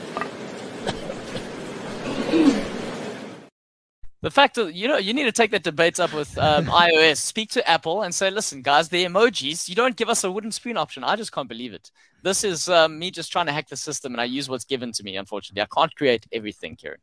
The 4.22 4.32
fact 4.32 4.56
that 4.56 4.74
you 4.74 4.88
know 4.88 4.96
you 4.98 5.14
need 5.14 5.26
to 5.26 5.34
take 5.34 5.52
that 5.52 5.64
debate 5.64 6.00
up 6.00 6.14
with 6.14 6.38
um, 6.38 6.66
iOS. 6.86 7.18
Speak 7.18 7.50
to 7.52 7.70
Apple 7.70 8.04
and 8.04 8.16
say, 8.16 8.30
"Listen, 8.32 8.62
guys, 8.62 8.88
the 8.88 9.04
emojis. 9.04 9.68
You 9.68 9.76
don't 9.76 9.98
give 9.98 10.08
us 10.08 10.24
a 10.24 10.32
wooden 10.32 10.52
spoon 10.54 10.78
option. 10.78 11.04
I 11.04 11.18
just 11.18 11.34
can't 11.34 11.50
believe 11.50 11.74
it. 11.74 11.92
This 12.24 12.46
is 12.46 12.70
um, 12.70 12.98
me 13.00 13.12
just 13.12 13.34
trying 13.34 13.48
to 13.48 13.52
hack 13.52 13.68
the 13.68 13.76
system, 13.76 14.14
and 14.14 14.22
I 14.22 14.24
use 14.24 14.48
what's 14.48 14.64
given 14.64 14.94
to 14.94 15.04
me. 15.04 15.18
Unfortunately, 15.18 15.62
I 15.62 15.68
can't 15.78 15.94
create 15.96 16.26
everything, 16.32 16.78
Kiran. 16.78 16.96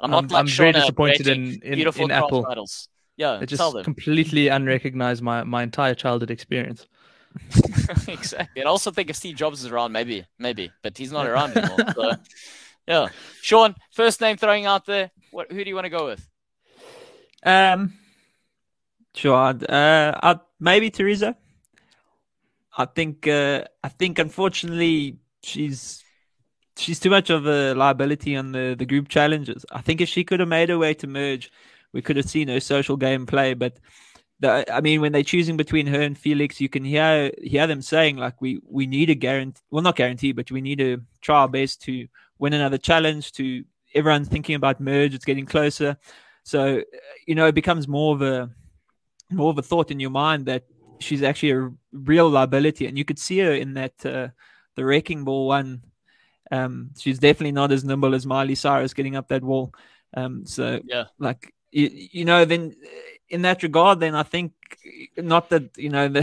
I'm 0.00 0.10
not 0.10 0.24
I'm- 0.24 0.28
like 0.28 0.40
I'm 0.40 0.46
very 0.48 0.72
disappointed 0.72 1.26
in- 1.28 1.60
in- 1.62 1.74
beautiful 1.76 2.04
in 2.04 2.10
Apple. 2.10 2.44
titles. 2.44 2.90
Yeah, 3.16 3.40
it 3.40 3.48
tell 3.48 3.72
just 3.72 3.74
them 3.74 3.84
completely 3.84 4.48
unrecognized 4.48 5.22
my, 5.22 5.42
my 5.44 5.62
entire 5.62 5.94
childhood 5.94 6.30
experience. 6.30 6.86
exactly. 8.08 8.60
And 8.60 8.66
I 8.66 8.70
also 8.70 8.90
think 8.90 9.10
if 9.10 9.16
Steve 9.16 9.36
Jobs 9.36 9.64
is 9.64 9.70
around, 9.70 9.92
maybe, 9.92 10.26
maybe, 10.38 10.70
but 10.82 10.96
he's 10.96 11.12
not 11.12 11.26
around 11.26 11.56
anymore. 11.56 11.78
So, 11.94 12.12
yeah, 12.88 13.08
Sean, 13.42 13.74
first 13.90 14.20
name 14.20 14.36
throwing 14.36 14.66
out 14.66 14.86
there. 14.86 15.10
What? 15.30 15.50
Who 15.50 15.62
do 15.62 15.68
you 15.68 15.74
want 15.74 15.86
to 15.86 15.90
go 15.90 16.06
with? 16.06 16.28
Um, 17.42 17.94
sure. 19.14 19.34
I'd, 19.34 19.70
uh, 19.70 20.18
I'd, 20.22 20.40
maybe 20.60 20.90
Teresa. 20.90 21.36
I 22.76 22.84
think. 22.84 23.26
Uh, 23.26 23.64
I 23.82 23.88
think 23.88 24.18
unfortunately 24.18 25.18
she's 25.42 26.04
she's 26.76 27.00
too 27.00 27.10
much 27.10 27.30
of 27.30 27.46
a 27.46 27.74
liability 27.74 28.36
on 28.36 28.52
the 28.52 28.74
the 28.78 28.84
group 28.84 29.08
challenges. 29.08 29.64
I 29.72 29.80
think 29.80 30.00
if 30.00 30.08
she 30.08 30.24
could 30.24 30.40
have 30.40 30.48
made 30.48 30.68
her 30.68 30.78
way 30.78 30.94
to 30.94 31.06
merge, 31.06 31.50
we 31.96 32.02
could 32.02 32.16
have 32.16 32.28
seen 32.28 32.48
her 32.48 32.60
social 32.60 32.96
game 32.96 33.24
play. 33.26 33.54
But 33.54 33.78
the, 34.38 34.50
I 34.72 34.82
mean, 34.82 35.00
when 35.00 35.12
they're 35.12 35.22
choosing 35.22 35.56
between 35.56 35.86
her 35.86 36.02
and 36.02 36.16
Felix, 36.16 36.60
you 36.60 36.68
can 36.68 36.84
hear 36.84 37.32
hear 37.42 37.66
them 37.66 37.80
saying 37.80 38.18
like, 38.18 38.40
"We 38.40 38.60
we 38.78 38.86
need 38.86 39.08
a 39.10 39.14
guarantee. 39.14 39.62
Well, 39.70 39.82
not 39.82 39.96
guarantee, 39.96 40.32
but 40.32 40.50
we 40.50 40.60
need 40.60 40.78
to 40.78 41.02
try 41.22 41.40
our 41.40 41.48
best 41.48 41.82
to 41.84 42.06
win 42.38 42.52
another 42.52 42.78
challenge." 42.78 43.32
To 43.32 43.64
everyone's 43.94 44.28
thinking 44.28 44.54
about 44.54 44.78
merge. 44.80 45.14
It's 45.14 45.24
getting 45.24 45.46
closer. 45.46 45.96
So, 46.42 46.82
you 47.26 47.34
know, 47.34 47.46
it 47.46 47.54
becomes 47.54 47.88
more 47.88 48.14
of 48.14 48.22
a 48.22 48.50
more 49.30 49.50
of 49.50 49.58
a 49.58 49.62
thought 49.62 49.90
in 49.90 49.98
your 49.98 50.10
mind 50.10 50.46
that 50.46 50.64
she's 51.00 51.22
actually 51.22 51.52
a 51.52 51.70
real 51.92 52.28
liability, 52.28 52.86
and 52.86 52.98
you 52.98 53.04
could 53.04 53.18
see 53.18 53.38
her 53.38 53.52
in 53.52 53.74
that 53.74 54.04
uh, 54.04 54.28
the 54.76 54.84
wrecking 54.84 55.24
ball 55.24 55.48
one. 55.48 55.82
Um, 56.52 56.90
she's 56.98 57.18
definitely 57.18 57.52
not 57.52 57.72
as 57.72 57.84
nimble 57.84 58.14
as 58.14 58.26
Miley 58.26 58.54
Cyrus 58.54 58.94
getting 58.94 59.16
up 59.16 59.28
that 59.28 59.42
wall. 59.42 59.72
Um, 60.14 60.46
so 60.46 60.80
Yeah. 60.84 61.04
like 61.18 61.52
you, 61.76 62.08
you 62.12 62.24
know, 62.24 62.44
then 62.44 62.74
uh, 62.82 62.88
in 63.28 63.42
that 63.42 63.62
regard, 63.62 64.00
then 64.00 64.14
I 64.14 64.22
think 64.22 64.52
not 65.16 65.50
that 65.50 65.76
you 65.76 65.90
know, 65.90 66.08
the, 66.16 66.22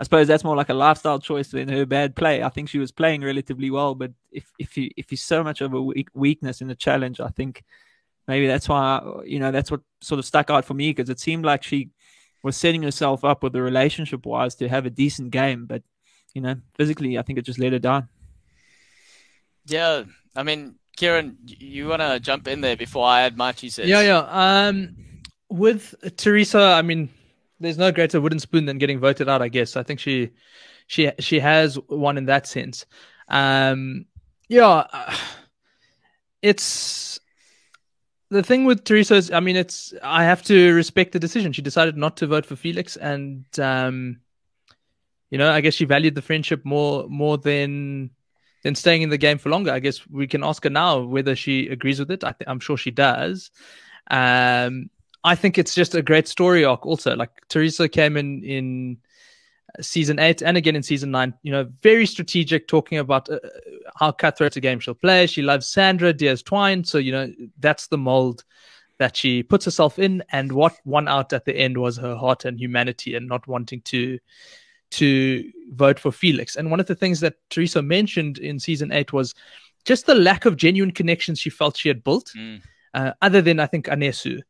I 0.00 0.04
suppose 0.04 0.26
that's 0.26 0.44
more 0.44 0.56
like 0.56 0.70
a 0.70 0.74
lifestyle 0.74 1.18
choice 1.18 1.48
than 1.48 1.68
her 1.68 1.84
bad 1.84 2.16
play. 2.16 2.42
I 2.42 2.48
think 2.48 2.68
she 2.68 2.78
was 2.78 2.90
playing 2.90 3.22
relatively 3.22 3.70
well, 3.70 3.94
but 3.94 4.12
if 4.32 4.50
if 4.58 4.76
you 4.76 4.90
if 4.96 5.10
you're 5.10 5.18
so 5.18 5.44
much 5.44 5.60
of 5.60 5.74
a 5.74 5.82
weak, 5.82 6.08
weakness 6.14 6.62
in 6.62 6.68
the 6.68 6.74
challenge, 6.74 7.20
I 7.20 7.28
think 7.28 7.62
maybe 8.26 8.46
that's 8.46 8.68
why 8.68 9.02
you 9.24 9.38
know 9.38 9.52
that's 9.52 9.70
what 9.70 9.82
sort 10.00 10.18
of 10.18 10.24
stuck 10.24 10.48
out 10.48 10.64
for 10.64 10.74
me 10.74 10.90
because 10.90 11.10
it 11.10 11.20
seemed 11.20 11.44
like 11.44 11.62
she 11.62 11.90
was 12.42 12.56
setting 12.56 12.82
herself 12.82 13.22
up 13.22 13.42
with 13.42 13.52
the 13.52 13.60
relationship 13.60 14.24
wise 14.24 14.54
to 14.56 14.68
have 14.68 14.86
a 14.86 14.90
decent 14.90 15.30
game, 15.30 15.66
but 15.66 15.82
you 16.32 16.40
know 16.40 16.56
physically, 16.74 17.18
I 17.18 17.22
think 17.22 17.38
it 17.38 17.44
just 17.44 17.58
let 17.58 17.72
her 17.72 17.78
down. 17.78 18.08
Yeah, 19.66 20.04
I 20.34 20.42
mean, 20.42 20.79
Kiran, 21.00 21.36
you 21.46 21.88
want 21.88 22.02
to 22.02 22.20
jump 22.20 22.46
in 22.46 22.60
there 22.60 22.76
before 22.76 23.06
I 23.06 23.22
add 23.22 23.36
my 23.36 23.52
two 23.52 23.70
cents? 23.70 23.88
Yeah, 23.88 24.02
yeah. 24.02 24.18
Um, 24.68 24.96
with 25.48 25.94
Teresa, 26.16 26.60
I 26.60 26.82
mean, 26.82 27.08
there's 27.58 27.78
no 27.78 27.90
greater 27.90 28.20
wooden 28.20 28.38
spoon 28.38 28.66
than 28.66 28.78
getting 28.78 28.98
voted 29.00 29.28
out. 29.28 29.40
I 29.40 29.48
guess. 29.48 29.76
I 29.76 29.82
think 29.82 29.98
she, 29.98 30.30
she, 30.86 31.10
she 31.18 31.40
has 31.40 31.76
one 31.88 32.18
in 32.18 32.26
that 32.26 32.46
sense. 32.46 32.84
Um, 33.28 34.06
yeah, 34.48 34.84
uh, 34.92 35.16
it's 36.42 37.18
the 38.30 38.42
thing 38.42 38.64
with 38.64 38.84
Teresa 38.84 39.14
is, 39.14 39.30
I 39.30 39.40
mean, 39.40 39.56
it's 39.56 39.94
I 40.02 40.24
have 40.24 40.42
to 40.44 40.74
respect 40.74 41.12
the 41.12 41.18
decision. 41.18 41.52
She 41.52 41.62
decided 41.62 41.96
not 41.96 42.18
to 42.18 42.26
vote 42.26 42.44
for 42.44 42.56
Felix, 42.56 42.96
and 42.96 43.44
um, 43.58 44.20
you 45.30 45.38
know, 45.38 45.50
I 45.50 45.60
guess 45.62 45.74
she 45.74 45.84
valued 45.84 46.14
the 46.14 46.22
friendship 46.22 46.64
more 46.64 47.08
more 47.08 47.38
than 47.38 48.10
than 48.62 48.74
staying 48.74 49.02
in 49.02 49.08
the 49.08 49.18
game 49.18 49.38
for 49.38 49.48
longer. 49.48 49.72
I 49.72 49.80
guess 49.80 50.06
we 50.08 50.26
can 50.26 50.44
ask 50.44 50.64
her 50.64 50.70
now 50.70 51.00
whether 51.00 51.34
she 51.34 51.68
agrees 51.68 51.98
with 51.98 52.10
it. 52.10 52.24
I 52.24 52.34
I'm 52.46 52.60
sure 52.60 52.76
she 52.76 52.90
does. 52.90 53.50
Um, 54.10 54.90
I 55.22 55.34
think 55.34 55.58
it's 55.58 55.74
just 55.74 55.94
a 55.94 56.02
great 56.02 56.28
story 56.28 56.64
arc. 56.64 56.86
Also, 56.86 57.14
like 57.14 57.30
Teresa 57.48 57.88
came 57.88 58.16
in 58.16 58.42
in 58.42 58.98
season 59.80 60.18
eight 60.18 60.42
and 60.42 60.56
again 60.56 60.76
in 60.76 60.82
season 60.82 61.10
nine. 61.10 61.34
You 61.42 61.52
know, 61.52 61.68
very 61.82 62.06
strategic, 62.06 62.68
talking 62.68 62.98
about 62.98 63.28
uh, 63.28 63.38
how 63.96 64.12
cutthroat 64.12 64.56
a 64.56 64.60
game 64.60 64.80
she'll 64.80 64.94
play. 64.94 65.26
She 65.26 65.42
loves 65.42 65.66
Sandra 65.66 66.12
Diaz 66.12 66.42
Twine, 66.42 66.84
so 66.84 66.98
you 66.98 67.12
know 67.12 67.32
that's 67.58 67.86
the 67.88 67.98
mold 67.98 68.44
that 68.98 69.16
she 69.16 69.42
puts 69.42 69.64
herself 69.64 69.98
in. 69.98 70.22
And 70.30 70.52
what 70.52 70.76
won 70.84 71.08
out 71.08 71.32
at 71.32 71.44
the 71.44 71.56
end 71.56 71.78
was 71.78 71.96
her 71.98 72.16
heart 72.16 72.44
and 72.44 72.58
humanity, 72.58 73.14
and 73.14 73.28
not 73.28 73.46
wanting 73.46 73.82
to 73.82 74.18
to 74.92 75.44
vote 75.72 75.98
for 75.98 76.10
Felix. 76.12 76.56
And 76.56 76.70
one 76.70 76.80
of 76.80 76.86
the 76.86 76.94
things 76.94 77.20
that 77.20 77.34
Teresa 77.48 77.80
mentioned 77.82 78.38
in 78.38 78.58
season 78.58 78.92
eight 78.92 79.12
was 79.12 79.34
just 79.84 80.06
the 80.06 80.14
lack 80.14 80.44
of 80.44 80.56
genuine 80.56 80.92
connections 80.92 81.38
she 81.38 81.50
felt 81.50 81.76
she 81.76 81.88
had 81.88 82.02
built, 82.04 82.30
Mm. 82.36 82.60
uh, 82.94 83.12
other 83.22 83.40
than 83.40 83.60
I 83.60 83.66
think 83.66 83.86
Anesu. 83.86 84.40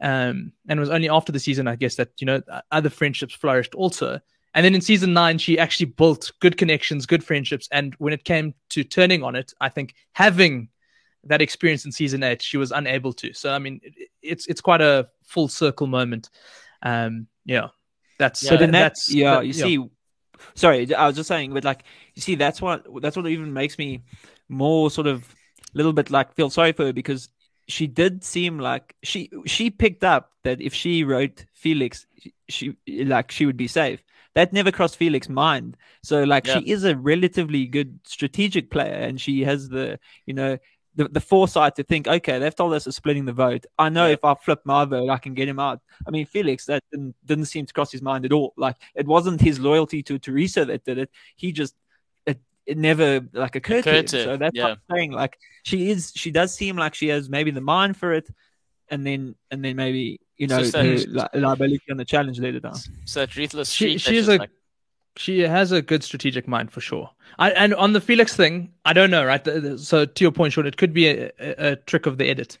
Um, 0.00 0.52
and 0.68 0.78
it 0.78 0.80
was 0.80 0.90
only 0.90 1.08
after 1.08 1.32
the 1.32 1.40
season, 1.40 1.66
I 1.66 1.74
guess, 1.76 1.96
that 1.96 2.10
you 2.18 2.26
know 2.26 2.40
other 2.70 2.90
friendships 2.90 3.34
flourished 3.34 3.74
also. 3.74 4.20
And 4.54 4.64
then 4.64 4.74
in 4.74 4.80
season 4.80 5.12
nine, 5.12 5.38
she 5.38 5.58
actually 5.58 5.86
built 5.86 6.32
good 6.40 6.56
connections, 6.56 7.04
good 7.06 7.22
friendships. 7.24 7.68
And 7.70 7.94
when 7.98 8.12
it 8.12 8.24
came 8.24 8.54
to 8.70 8.82
turning 8.84 9.22
on 9.22 9.36
it, 9.36 9.52
I 9.60 9.68
think 9.68 9.94
having 10.12 10.68
that 11.24 11.42
experience 11.42 11.84
in 11.84 11.92
season 11.92 12.22
eight, 12.22 12.40
she 12.42 12.56
was 12.56 12.70
unable 12.72 13.12
to. 13.14 13.32
So 13.32 13.52
I 13.52 13.58
mean, 13.58 13.80
it's 14.22 14.46
it's 14.46 14.60
quite 14.60 14.80
a 14.80 15.08
full 15.24 15.48
circle 15.48 15.86
moment. 15.86 16.30
Um, 16.82 17.26
yeah, 17.44 17.68
Uh, 18.20 18.24
that's 18.24 18.42
Yeah, 18.42 18.50
But 18.50 18.60
then 18.60 18.70
that, 18.72 18.80
that's 18.80 19.14
yeah, 19.14 19.34
that- 19.36 19.46
you 19.46 19.52
see, 19.52 19.78
sorry, 20.54 20.94
I 20.94 21.06
was 21.06 21.16
just 21.16 21.28
saying, 21.28 21.52
but 21.54 21.64
like, 21.64 21.84
you 22.14 22.22
see, 22.22 22.34
that's 22.34 22.60
what 22.60 22.86
that's 23.02 23.16
what 23.16 23.26
even 23.26 23.52
makes 23.52 23.78
me 23.78 24.02
more 24.48 24.90
sort 24.90 25.06
of 25.06 25.24
a 25.74 25.76
little 25.76 25.92
bit 25.92 26.10
like 26.10 26.34
feel 26.34 26.50
sorry 26.50 26.72
for 26.72 26.86
her 26.86 26.92
because 26.92 27.28
she 27.68 27.86
did 27.86 28.24
seem 28.24 28.58
like 28.58 28.94
she 29.02 29.30
she 29.46 29.70
picked 29.70 30.02
up 30.02 30.32
that 30.44 30.60
if 30.60 30.72
she 30.74 31.04
wrote 31.04 31.44
Felix, 31.52 32.06
she 32.48 32.74
like 32.86 33.30
she 33.30 33.46
would 33.46 33.56
be 33.58 33.68
safe. 33.68 34.02
That 34.34 34.52
never 34.52 34.70
crossed 34.70 34.96
Felix's 34.96 35.28
mind. 35.28 35.76
So 36.02 36.24
like 36.24 36.46
Yeah. 36.46 36.60
she 36.60 36.70
is 36.70 36.84
a 36.84 36.96
relatively 36.96 37.66
good 37.66 37.98
strategic 38.06 38.70
player, 38.70 38.94
and 38.94 39.20
she 39.20 39.42
has 39.44 39.68
the 39.68 39.98
you 40.26 40.34
know 40.34 40.58
the, 40.98 41.08
the 41.08 41.20
foresight 41.20 41.76
to 41.76 41.84
think, 41.84 42.06
okay, 42.06 42.38
they've 42.40 42.54
told 42.54 42.74
us 42.74 42.84
to 42.84 42.92
splitting 42.92 43.24
the 43.24 43.32
vote. 43.32 43.64
I 43.78 43.88
know 43.88 44.06
Yeah. 44.06 44.14
if 44.14 44.24
I 44.24 44.34
flip 44.34 44.60
my 44.64 44.84
vote, 44.84 45.08
I 45.08 45.18
can 45.18 45.32
get 45.34 45.48
him 45.48 45.58
out. 45.60 45.80
I 46.06 46.10
mean, 46.10 46.26
Felix, 46.26 46.66
that 46.66 46.82
didn't, 46.92 47.14
didn't 47.24 47.46
seem 47.46 47.64
to 47.66 47.72
cross 47.72 47.90
his 47.92 48.02
mind 48.02 48.24
at 48.24 48.32
all. 48.32 48.52
Like 48.56 48.76
it 48.94 49.06
wasn't 49.06 49.40
his 49.40 49.58
loyalty 49.60 50.02
to 50.02 50.18
Teresa 50.18 50.64
that 50.66 50.84
did 50.84 50.98
it. 50.98 51.10
He 51.36 51.52
just 51.52 51.74
it, 52.26 52.38
it 52.66 52.76
never 52.76 53.20
like 53.32 53.54
occurred, 53.56 53.86
Occurred 53.86 54.08
to 54.08 54.16
him. 54.18 54.24
to 54.24 54.30
So 54.32 54.36
that's 54.36 54.56
yeah. 54.56 54.62
what 54.64 54.72
I'm 54.72 54.96
saying. 54.96 55.12
Like 55.12 55.38
she 55.62 55.90
is, 55.90 56.12
she 56.14 56.30
does 56.30 56.52
seem 56.54 56.76
like 56.76 56.94
she 56.94 57.08
has 57.08 57.30
maybe 57.30 57.50
the 57.52 57.60
mind 57.62 57.96
for 57.96 58.12
it, 58.12 58.28
and 58.90 59.06
then 59.06 59.36
and 59.50 59.64
then 59.64 59.76
maybe 59.76 60.20
you 60.36 60.46
know, 60.46 60.62
So 60.62 60.80
li- 60.82 61.06
liability 61.34 61.82
on 61.90 61.96
the 61.96 62.04
challenge 62.04 62.38
later 62.40 62.60
down. 62.60 62.76
So 63.06 63.26
ruthless 63.36 63.70
She- 63.70 63.98
she 63.98 64.16
is 64.16 64.28
a- 64.28 64.36
like- 64.38 64.50
She 65.18 65.40
has 65.40 65.72
a 65.72 65.82
good 65.82 66.04
strategic 66.04 66.46
mind 66.46 66.70
for 66.70 66.80
sure. 66.80 67.10
I, 67.38 67.50
and 67.50 67.74
on 67.74 67.92
the 67.92 68.00
Felix 68.00 68.36
thing, 68.36 68.72
I 68.84 68.92
don't 68.92 69.10
know, 69.10 69.24
right? 69.24 69.42
The- 69.42 69.60
the- 69.60 69.78
So 69.78 70.04
to 70.04 70.24
your 70.24 70.32
point, 70.32 70.52
Sean, 70.52 70.66
it 70.66 70.76
could 70.76 70.92
be 70.92 71.08
a, 71.08 71.30
a, 71.40 71.72
a 71.72 71.76
trick 71.76 72.06
of 72.06 72.18
the 72.18 72.28
edit 72.28 72.58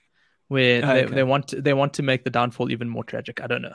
where 0.48 0.84
ah, 0.84 0.94
they, 0.94 1.04
Okay. 1.04 1.14
they 1.14 1.22
want 1.22 1.48
to, 1.48 1.60
they 1.62 1.74
want 1.74 1.94
to 1.94 2.02
make 2.02 2.24
the 2.24 2.30
downfall 2.30 2.70
even 2.70 2.88
more 2.88 3.04
tragic. 3.04 3.40
I 3.40 3.46
don't 3.46 3.62
know. 3.62 3.74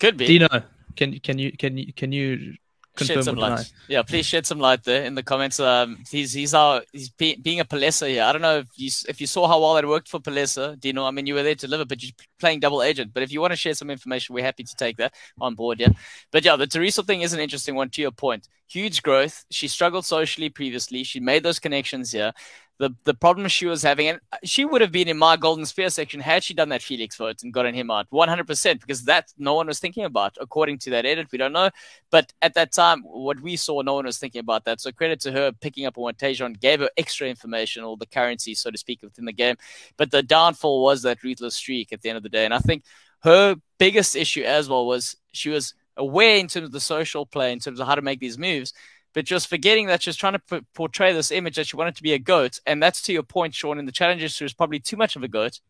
could 0.00 0.16
be. 0.16 0.26
Dino, 0.26 0.48
can 0.96 1.18
can 1.20 1.38
you 1.38 1.52
can 1.52 1.76
you 1.76 1.92
can 1.92 2.12
you 2.12 2.54
shed 2.98 3.24
some 3.24 3.36
light. 3.36 3.72
Yeah, 3.88 4.02
please 4.02 4.26
shed 4.26 4.46
some 4.46 4.58
light 4.58 4.84
there 4.84 5.04
in 5.04 5.14
the 5.14 5.22
comments. 5.22 5.58
Um, 5.58 5.98
he's 6.10 6.32
he's 6.32 6.54
our 6.54 6.82
he's 6.92 7.08
be, 7.10 7.36
being 7.36 7.60
a 7.60 7.64
Palesa 7.64 8.08
here. 8.08 8.22
I 8.22 8.32
don't 8.32 8.42
know 8.42 8.58
if 8.58 8.68
you 8.76 8.90
if 9.08 9.20
you 9.20 9.26
saw 9.26 9.48
how 9.48 9.60
well 9.60 9.76
it 9.76 9.88
worked 9.88 10.08
for 10.08 10.20
Palesa, 10.20 10.78
Dino. 10.78 11.04
I 11.04 11.10
mean, 11.10 11.26
you 11.26 11.34
were 11.34 11.42
there 11.42 11.54
to 11.54 11.66
deliver, 11.66 11.84
but 11.84 12.02
you're 12.02 12.12
playing 12.38 12.60
double 12.60 12.82
agent. 12.82 13.12
But 13.12 13.22
if 13.22 13.32
you 13.32 13.40
want 13.40 13.52
to 13.52 13.56
share 13.56 13.74
some 13.74 13.90
information, 13.90 14.34
we're 14.34 14.44
happy 14.44 14.64
to 14.64 14.76
take 14.76 14.96
that 14.98 15.14
on 15.40 15.54
board. 15.54 15.80
Yeah, 15.80 15.88
but 16.30 16.44
yeah, 16.44 16.56
the 16.56 16.66
Teresa 16.66 17.02
thing 17.02 17.22
is 17.22 17.32
an 17.32 17.40
interesting 17.40 17.74
one. 17.74 17.90
To 17.90 18.02
your 18.02 18.12
point, 18.12 18.48
huge 18.68 19.02
growth. 19.02 19.44
She 19.50 19.68
struggled 19.68 20.04
socially 20.04 20.48
previously. 20.48 21.04
She 21.04 21.20
made 21.20 21.42
those 21.42 21.58
connections 21.58 22.12
here. 22.12 22.32
The 22.78 22.90
the 23.04 23.14
problem 23.14 23.46
she 23.46 23.66
was 23.66 23.82
having, 23.82 24.08
and 24.08 24.20
she 24.42 24.64
would 24.64 24.80
have 24.80 24.90
been 24.90 25.06
in 25.06 25.16
my 25.16 25.36
golden 25.36 25.64
spear 25.64 25.88
section 25.90 26.18
had 26.20 26.42
she 26.42 26.54
done 26.54 26.70
that 26.70 26.82
Felix 26.82 27.16
vote 27.16 27.42
and 27.44 27.52
gotten 27.52 27.72
him 27.72 27.88
out 27.88 28.10
100%, 28.10 28.80
because 28.80 29.04
that 29.04 29.32
no 29.38 29.54
one 29.54 29.68
was 29.68 29.78
thinking 29.78 30.04
about, 30.04 30.36
according 30.40 30.78
to 30.78 30.90
that 30.90 31.06
edit. 31.06 31.28
We 31.30 31.38
don't 31.38 31.52
know. 31.52 31.70
But 32.10 32.32
at 32.42 32.54
that 32.54 32.72
time, 32.72 33.02
what 33.02 33.40
we 33.40 33.54
saw, 33.54 33.82
no 33.82 33.94
one 33.94 34.06
was 34.06 34.18
thinking 34.18 34.40
about 34.40 34.64
that. 34.64 34.80
So 34.80 34.90
credit 34.90 35.20
to 35.20 35.30
her 35.30 35.52
picking 35.52 35.86
up 35.86 35.96
on 35.96 36.02
what 36.02 36.18
Tejon 36.18 36.58
gave 36.58 36.80
her 36.80 36.90
extra 36.96 37.28
information 37.28 37.84
or 37.84 37.96
the 37.96 38.06
currency, 38.06 38.54
so 38.54 38.72
to 38.72 38.78
speak, 38.78 39.02
within 39.02 39.24
the 39.24 39.32
game. 39.32 39.56
But 39.96 40.10
the 40.10 40.24
downfall 40.24 40.82
was 40.82 41.02
that 41.02 41.22
ruthless 41.22 41.54
streak 41.54 41.92
at 41.92 42.02
the 42.02 42.08
end 42.08 42.16
of 42.16 42.24
the 42.24 42.28
day. 42.28 42.44
And 42.44 42.52
I 42.52 42.58
think 42.58 42.82
her 43.22 43.54
biggest 43.78 44.16
issue 44.16 44.42
as 44.42 44.68
well 44.68 44.84
was 44.84 45.16
she 45.30 45.48
was 45.48 45.74
aware 45.96 46.38
in 46.38 46.48
terms 46.48 46.66
of 46.66 46.72
the 46.72 46.80
social 46.80 47.24
play, 47.24 47.52
in 47.52 47.60
terms 47.60 47.78
of 47.78 47.86
how 47.86 47.94
to 47.94 48.02
make 48.02 48.18
these 48.18 48.36
moves, 48.36 48.72
but 49.14 49.24
just 49.24 49.48
forgetting 49.48 49.86
that 49.86 50.02
she's 50.02 50.16
trying 50.16 50.34
to 50.34 50.38
p- 50.38 50.66
portray 50.74 51.12
this 51.12 51.30
image 51.30 51.56
that 51.56 51.68
she 51.68 51.76
wanted 51.76 51.96
to 51.96 52.02
be 52.02 52.12
a 52.12 52.18
goat. 52.18 52.60
And 52.66 52.82
that's 52.82 53.00
to 53.02 53.12
your 53.12 53.22
point, 53.22 53.54
Sean. 53.54 53.78
In 53.78 53.86
the 53.86 53.92
challenges, 53.92 54.32
she 54.32 54.44
was 54.44 54.52
probably 54.52 54.80
too 54.80 54.96
much 54.96 55.16
of 55.16 55.22
a 55.22 55.28
goat. 55.28 55.60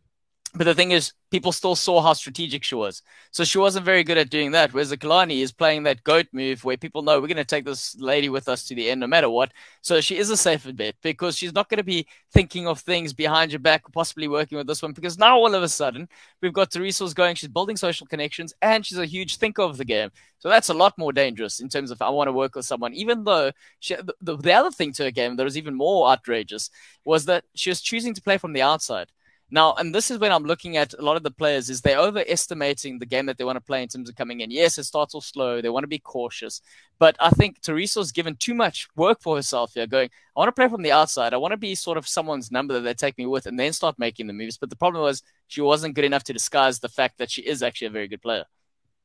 But 0.57 0.64
the 0.64 0.74
thing 0.74 0.92
is, 0.92 1.12
people 1.32 1.50
still 1.50 1.74
saw 1.74 2.00
how 2.00 2.12
strategic 2.12 2.62
she 2.62 2.76
was. 2.76 3.02
So 3.32 3.42
she 3.42 3.59
wasn't 3.59 3.84
very 3.84 4.05
good 4.05 4.18
at 4.18 4.30
doing 4.30 4.52
that. 4.52 4.72
Whereas 4.72 4.90
the 4.90 4.96
Kalani 4.96 5.40
is 5.40 5.50
playing 5.50 5.82
that 5.82 6.05
goat 6.05 6.26
move 6.32 6.62
where 6.62 6.76
people 6.76 7.02
know 7.02 7.20
we're 7.20 7.26
going 7.26 7.38
to 7.38 7.44
take 7.44 7.64
this 7.64 7.96
lady 7.98 8.28
with 8.28 8.48
us 8.48 8.62
to 8.66 8.74
the 8.76 8.88
end 8.88 9.00
no 9.00 9.09
matter 9.09 9.28
what. 9.28 9.50
So 9.80 10.00
she 10.00 10.16
is 10.16 10.30
a 10.30 10.36
safer 10.36 10.72
bet 10.72 10.94
because 11.02 11.36
she's 11.36 11.52
not 11.52 11.68
going 11.68 11.78
to 11.78 11.84
be 11.84 12.07
thinking 12.32 12.68
of 12.68 12.78
things 12.78 13.12
behind 13.12 13.50
your 13.50 13.59
back, 13.59 13.82
possibly 13.92 14.28
working 14.28 14.57
with 14.57 14.68
this 14.68 14.80
one. 14.80 14.92
Because 14.92 15.18
now 15.18 15.36
all 15.36 15.52
of 15.52 15.62
a 15.64 15.68
sudden, 15.68 16.09
we've 16.40 16.52
got 16.52 16.70
Teresa's 16.70 17.14
going, 17.14 17.34
she's 17.34 17.48
building 17.48 17.76
social 17.76 18.07
connections, 18.07 18.55
and 18.62 18.86
she's 18.86 18.98
a 18.98 19.07
huge 19.07 19.38
thinker 19.38 19.62
of 19.62 19.76
the 19.76 19.84
game. 19.84 20.11
So 20.38 20.48
that's 20.48 20.68
a 20.68 20.74
lot 20.74 20.96
more 20.96 21.12
dangerous 21.12 21.59
in 21.59 21.68
terms 21.68 21.90
of 21.90 22.00
I 22.00 22.11
want 22.11 22.28
to 22.28 22.32
work 22.32 22.55
with 22.55 22.64
someone. 22.64 22.94
Even 22.94 23.24
though 23.24 23.50
she, 23.80 23.96
the, 23.96 24.14
the, 24.20 24.36
the 24.36 24.52
other 24.52 24.70
thing 24.70 24.92
to 24.92 25.05
her 25.05 25.11
game 25.11 25.34
that 25.34 25.42
was 25.42 25.59
even 25.59 25.74
more 25.74 26.09
outrageous 26.09 26.70
was 27.05 27.24
that 27.24 27.42
she 27.57 27.70
was 27.70 27.80
choosing 27.80 28.14
to 28.14 28.22
play 28.22 28.38
from 28.38 28.52
the 28.52 28.62
outside. 28.62 29.09
Now, 29.55 29.74
and 29.74 29.94
this 29.94 30.11
is 30.11 30.18
when 30.18 30.32
I'm 30.32 30.42
looking 30.42 30.76
at 30.78 30.94
a 30.94 31.02
lot 31.02 31.16
of 31.16 31.22
the 31.22 31.30
players 31.30 31.70
is 31.70 31.80
they're 31.80 32.00
overestimating 32.00 32.98
the 32.98 33.07
game 33.07 33.26
that 33.26 33.38
they 33.38 33.44
want 33.44 33.55
to 33.55 33.61
play 33.61 33.84
in 33.84 33.88
terms 33.88 34.09
of 34.09 34.16
coming 34.16 34.40
in. 34.40 34.50
Yes, 34.50 34.78
it 34.78 34.82
starts 34.82 35.14
off 35.14 35.24
slow. 35.24 35.61
They 35.61 35.68
want 35.68 35.84
to 35.84 35.88
be 35.88 36.00
cautious. 36.00 36.61
But 36.98 37.14
I 37.20 37.30
think 37.30 37.61
Teresa's 37.61 38.11
given 38.11 38.34
too 38.34 38.52
much 38.52 38.88
work 38.96 39.20
for 39.20 39.36
herself 39.36 39.74
here, 39.74 39.86
going, 39.86 40.11
I 40.36 40.40
want 40.40 40.48
to 40.48 40.61
play 40.61 40.66
from 40.66 40.82
the 40.82 40.90
outside. 40.90 41.32
I 41.32 41.36
want 41.36 41.52
to 41.52 41.57
be 41.57 41.76
sort 41.76 41.98
of 41.98 42.09
someone's 42.09 42.50
number 42.50 42.74
that 42.74 42.80
they 42.80 42.94
take 42.94 43.16
me 43.16 43.26
with 43.26 43.46
and 43.46 43.57
then 43.57 43.72
start 43.72 43.96
making 43.96 44.26
the 44.26 44.32
moves. 44.32 44.59
But 44.59 44.70
the 44.70 44.76
problem 44.76 45.05
was 45.05 45.22
she 45.46 45.61
wasn't 45.61 45.94
good 45.94 46.05
enough 46.05 46.24
to 46.24 46.32
disguise 46.32 46.80
the 46.80 46.88
fact 46.88 47.18
that 47.18 47.30
she 47.30 47.42
is 47.42 47.62
actually 47.62 47.86
a 47.86 47.90
very 47.90 48.09
good 48.09 48.22
player. 48.22 48.46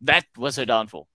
That 0.02 0.26
was 0.36 0.56
her 0.56 0.66
downfall. 0.66 1.08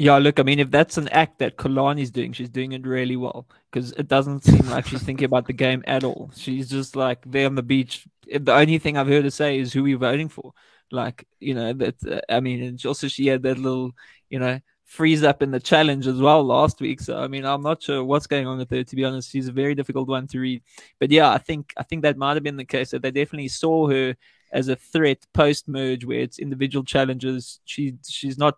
Yeah, 0.00 0.16
look, 0.16 0.40
I 0.40 0.44
mean, 0.44 0.60
if 0.60 0.70
that's 0.70 0.96
an 0.96 1.08
act 1.08 1.40
that 1.40 1.58
Kalani's 1.58 2.10
doing, 2.10 2.32
she's 2.32 2.48
doing 2.48 2.72
it 2.72 2.86
really 2.86 3.16
well 3.16 3.46
because 3.70 3.92
it 3.92 4.08
doesn't 4.08 4.44
seem 4.44 4.66
like 4.70 4.86
she's 4.86 5.02
thinking 5.02 5.26
about 5.26 5.46
the 5.46 5.52
game 5.52 5.84
at 5.86 6.04
all. 6.04 6.30
She's 6.34 6.70
just 6.70 6.96
like 6.96 7.18
there 7.26 7.44
on 7.44 7.54
the 7.54 7.62
beach. 7.62 8.06
The 8.26 8.54
only 8.54 8.78
thing 8.78 8.96
I've 8.96 9.08
heard 9.08 9.24
her 9.24 9.30
say 9.30 9.58
is 9.58 9.74
who 9.74 9.84
are 9.84 9.88
you 9.88 9.98
voting 9.98 10.30
for. 10.30 10.54
Like, 10.90 11.28
you 11.38 11.52
know, 11.52 11.74
that, 11.74 11.96
uh, 12.10 12.20
I 12.30 12.40
mean, 12.40 12.62
and 12.62 12.86
also 12.86 13.08
she 13.08 13.26
had 13.26 13.42
that 13.42 13.58
little, 13.58 13.92
you 14.30 14.38
know, 14.38 14.58
freeze 14.86 15.22
up 15.22 15.42
in 15.42 15.50
the 15.50 15.60
challenge 15.60 16.06
as 16.06 16.18
well 16.18 16.42
last 16.44 16.80
week. 16.80 17.00
So, 17.02 17.18
I 17.18 17.28
mean, 17.28 17.44
I'm 17.44 17.62
not 17.62 17.82
sure 17.82 18.02
what's 18.02 18.26
going 18.26 18.46
on 18.46 18.56
with 18.56 18.70
her, 18.70 18.82
to 18.82 18.96
be 18.96 19.04
honest. 19.04 19.30
She's 19.30 19.48
a 19.48 19.52
very 19.52 19.74
difficult 19.74 20.08
one 20.08 20.26
to 20.28 20.40
read. 20.40 20.62
But 20.98 21.10
yeah, 21.10 21.30
I 21.30 21.36
think, 21.36 21.74
I 21.76 21.82
think 21.82 22.04
that 22.04 22.16
might 22.16 22.38
have 22.38 22.42
been 22.42 22.56
the 22.56 22.64
case 22.64 22.92
that 22.92 23.02
they 23.02 23.10
definitely 23.10 23.48
saw 23.48 23.90
her 23.90 24.16
as 24.50 24.68
a 24.68 24.76
threat 24.76 25.26
post 25.34 25.68
merge 25.68 26.06
where 26.06 26.20
it's 26.20 26.38
individual 26.38 26.86
challenges. 26.86 27.60
She, 27.66 27.96
she's 28.08 28.38
not, 28.38 28.56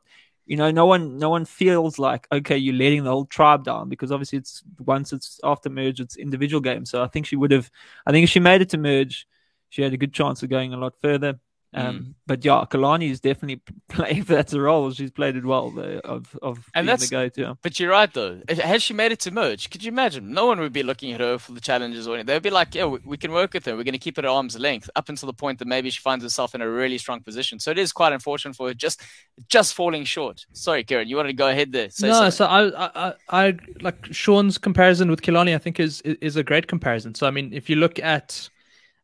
you 0.53 0.59
know, 0.59 0.71
no 0.71 0.85
one 0.85 1.17
no 1.17 1.31
one 1.31 1.47
feels 1.47 1.99
like 1.99 2.29
okay, 2.31 2.59
you're 2.59 2.75
letting 2.75 3.05
the 3.05 3.11
whole 3.11 3.25
tribe 3.25 3.65
down 3.65 3.89
because 3.89 4.13
obviously 4.13 4.37
it's 4.37 4.63
once 4.81 5.11
it's 5.11 5.41
after 5.43 5.71
merge, 5.71 5.99
it's 5.99 6.15
individual 6.17 6.61
games. 6.61 6.91
So 6.91 7.03
I 7.03 7.07
think 7.07 7.25
she 7.25 7.37
would 7.37 7.51
have, 7.53 7.71
I 8.05 8.13
think 8.13 8.25
if 8.25 8.29
she 8.29 8.39
made 8.39 8.61
it 8.61 8.69
to 8.69 8.77
merge, 8.77 9.27
she 9.71 9.81
had 9.81 9.95
a 9.95 9.97
good 9.97 10.13
chance 10.13 10.43
of 10.43 10.51
going 10.51 10.75
a 10.75 10.77
lot 10.77 10.93
further. 11.01 11.41
Um, 11.75 11.99
Mm. 11.99 12.15
But 12.27 12.45
yeah, 12.45 12.65
Kalani 12.71 13.11
is 13.11 13.21
definitely 13.21 13.63
playing. 13.89 14.19
If 14.19 14.27
that's 14.27 14.53
a 14.53 14.61
role, 14.61 14.91
she's 14.93 15.11
played 15.11 15.37
it 15.37 15.45
well. 15.45 15.71
Though, 15.71 16.01
of 16.05 16.39
of 16.43 16.59
And 16.75 16.85
being 16.85 16.87
that's- 16.87 17.09
the 17.09 17.11
go-to. 17.11 17.59
But 17.63 17.81
you're 17.81 17.91
right, 17.91 18.13
though. 18.13 18.41
If- 18.49 18.59
Had 18.59 18.81
she 18.83 18.95
made 18.95 19.11
it 19.13 19.21
to 19.21 19.31
merge, 19.31 19.71
could 19.71 19.83
you 19.83 19.91
imagine? 19.91 20.33
No 20.33 20.47
one 20.47 20.61
would 20.61 20.73
be 20.73 20.83
looking 20.83 21.13
at 21.13 21.21
her 21.21 21.39
for 21.39 21.53
the 21.53 21.61
challenges 21.61 22.07
or 22.07 22.15
anything. 22.15 22.27
They'd 22.27 22.43
be 22.43 22.51
like, 22.51 22.75
yeah, 22.75 22.85
we, 22.87 22.99
we 23.05 23.17
can 23.17 23.33
work 23.33 23.55
with 23.55 23.65
her. 23.67 23.73
We're 23.77 23.85
going 23.85 23.93
to 23.93 23.99
keep 23.99 24.19
it 24.19 24.25
at 24.25 24.31
arm's 24.31 24.59
length 24.59 24.89
up 24.97 25.09
until 25.09 25.27
the 25.27 25.33
point 25.33 25.59
that 25.59 25.67
maybe 25.69 25.89
she 25.91 26.01
finds 26.01 26.23
herself 26.25 26.55
in 26.55 26.61
a 26.61 26.69
really 26.69 26.99
strong 26.99 27.21
position. 27.23 27.59
So 27.59 27.71
it 27.71 27.79
is 27.79 27.93
quite 27.93 28.13
unfortunate 28.13 28.55
for 28.55 28.69
her 28.69 28.75
just 28.75 29.01
just 29.49 29.75
falling 29.75 30.05
short. 30.05 30.45
Sorry, 30.53 30.85
Kiran, 30.85 31.09
you 31.09 31.17
wanted 31.17 31.31
to 31.31 31.35
go 31.35 31.49
ahead 31.49 31.73
there. 31.73 31.89
Say 31.91 32.09
no, 32.09 32.15
something. 32.15 32.31
so 32.33 32.45
I, 32.47 32.87
I, 32.87 32.91
I, 33.09 33.47
I 33.47 33.57
like 33.81 34.07
Sean's 34.13 34.59
comparison 34.59 35.11
with 35.11 35.23
Kilani. 35.23 35.55
I 35.55 35.59
think 35.59 35.81
is 35.81 36.01
is 36.03 36.37
a 36.37 36.43
great 36.45 36.67
comparison. 36.67 37.15
So 37.15 37.27
I 37.27 37.31
mean, 37.31 37.53
if 37.53 37.69
you 37.71 37.77
look 37.77 37.99
at 37.99 38.49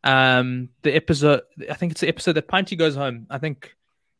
um 0.04 0.68
the 0.82 0.94
episode, 0.94 1.42
I 1.70 1.74
think 1.74 1.92
it's 1.92 2.00
the 2.00 2.08
episode 2.08 2.34
that 2.34 2.48
Pinty 2.48 2.78
goes 2.78 2.94
home. 2.94 3.26
I 3.30 3.38
think 3.38 3.74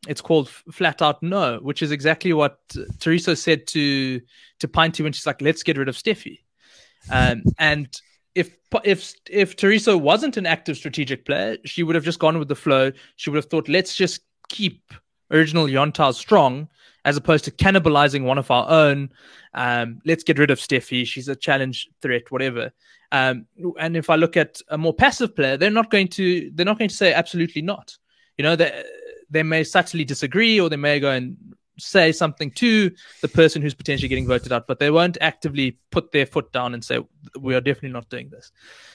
it's 0.07 0.21
called 0.21 0.49
Flat 0.49 1.03
Out 1.03 1.23
No, 1.23 1.59
which 1.59 1.83
is 1.83 1.91
exactly 1.91 2.33
what 2.33 2.59
Teresa 3.01 3.37
said 3.37 3.67
to 3.69 4.21
to 4.61 4.69
Pinty 4.69 5.03
when 5.03 5.13
she's 5.13 5.27
like, 5.27 5.41
"Let's 5.41 5.63
get 5.63 5.79
rid 5.79 5.89
of 5.89 5.97
Steffi." 5.97 6.41
Um, 7.11 7.43
and 7.59 7.89
if 8.35 8.57
if 8.85 9.15
if 9.29 9.57
Teresa 9.57 9.97
wasn't 9.97 10.37
an 10.37 10.47
active 10.47 10.77
strategic 10.77 11.25
player, 11.25 11.57
she 11.65 11.83
would 11.83 11.95
have 11.95 12.05
just 12.05 12.19
gone 12.19 12.39
with 12.39 12.49
the 12.49 12.55
flow. 12.55 12.93
She 13.17 13.31
would 13.31 13.37
have 13.37 13.51
thought, 13.51 13.69
"Let's 13.69 13.97
just 13.97 14.21
keep 14.49 14.93
original 15.31 15.67
Yontar 15.67 16.15
strong." 16.15 16.69
As 17.09 17.17
opposed 17.17 17.47
to 17.47 17.51
cannibalizing 17.51 18.25
one 18.25 18.37
of 18.37 18.51
our 18.51 18.69
own. 18.69 19.11
Um, 19.55 20.03
let's 20.05 20.23
get 20.23 20.39
rid 20.39 20.51
of 20.51 20.59
Steffi. 20.59 21.07
She's 21.07 21.29
a 21.29 21.35
challenge 21.35 21.89
threat, 22.03 22.31
whatever. 22.31 22.71
Um, 23.11 23.47
and 23.81 23.97
if 23.97 24.11
I 24.11 24.17
look 24.17 24.37
at 24.37 24.61
a 24.69 24.77
more 24.77 24.93
passive 24.93 25.35
player, 25.35 25.57
they're 25.57 25.71
not 25.71 25.91
going 25.91 26.09
to 26.09 26.51
they're 26.55 26.67
not 26.67 26.79
going 26.79 26.91
to 26.91 26.95
say 26.95 27.15
absolutely 27.15 27.63
not. 27.63 27.97
You 28.37 28.43
know, 28.43 28.57
they 28.57 28.85
they 29.31 29.43
may 29.43 29.65
subtly 29.65 30.05
disagree 30.05 30.61
or 30.61 30.69
they 30.69 30.77
may 30.77 31.01
go 31.01 31.11
and 31.11 31.39
say 31.79 32.13
something 32.13 32.51
to 32.51 32.91
the 33.23 33.29
person 33.29 33.63
who's 33.63 33.75
potentially 33.75 34.09
getting 34.09 34.27
voted 34.27 34.53
out, 34.53 34.67
but 34.67 34.79
they 34.79 34.91
won't 34.91 35.17
actively 35.23 35.79
put 35.91 36.13
their 36.13 36.27
foot 36.27 36.53
down 36.53 36.75
and 36.75 36.85
say 36.85 37.01
we 37.41 37.55
are 37.55 37.63
definitely 37.63 37.91
not 37.91 38.11
doing 38.11 38.29
this. 38.29 38.53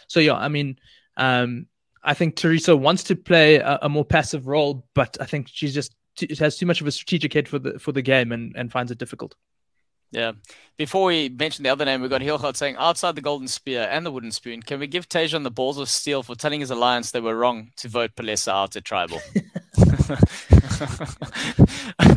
So 0.07 0.19
yeah, 0.19 0.35
I 0.35 0.49
mean, 0.49 0.77
um, 1.17 1.65
I 2.03 2.13
think 2.13 2.35
Teresa 2.35 2.75
wants 2.75 3.05
to 3.05 3.15
play 3.15 3.55
a, 3.55 3.79
a 3.81 3.89
more 3.89 4.05
passive 4.05 4.45
role, 4.45 4.85
but 4.93 5.17
I 5.19 5.25
think 5.25 5.47
she's 5.51 5.73
just 5.73 5.95
it 6.21 6.39
has 6.39 6.57
too 6.57 6.65
much 6.65 6.81
of 6.81 6.87
a 6.87 6.91
strategic 6.91 7.33
head 7.33 7.47
for 7.47 7.59
the 7.59 7.79
for 7.79 7.91
the 7.91 8.01
game 8.01 8.31
and, 8.31 8.53
and 8.55 8.71
finds 8.71 8.91
it 8.91 8.97
difficult. 8.97 9.35
Yeah. 10.11 10.33
Before 10.77 11.05
we 11.05 11.27
mention 11.29 11.63
the 11.63 11.69
other 11.71 11.85
name, 11.85 11.99
we've 12.01 12.09
got 12.09 12.21
Hilchot 12.21 12.55
saying 12.55 12.75
outside 12.77 13.15
the 13.15 13.21
Golden 13.21 13.47
Spear 13.47 13.87
and 13.89 14.05
the 14.05 14.11
Wooden 14.11 14.31
Spoon, 14.31 14.61
can 14.61 14.79
we 14.79 14.85
give 14.85 15.09
Tejon 15.09 15.41
the 15.43 15.49
balls 15.49 15.79
of 15.79 15.89
steel 15.89 16.21
for 16.21 16.35
telling 16.35 16.59
his 16.59 16.69
alliance 16.69 17.09
they 17.09 17.19
were 17.19 17.35
wrong 17.35 17.71
to 17.77 17.87
vote 17.87 18.11
Palesa 18.15 18.49
out 18.49 18.75
at 18.75 18.85
Tribal? 18.85 19.19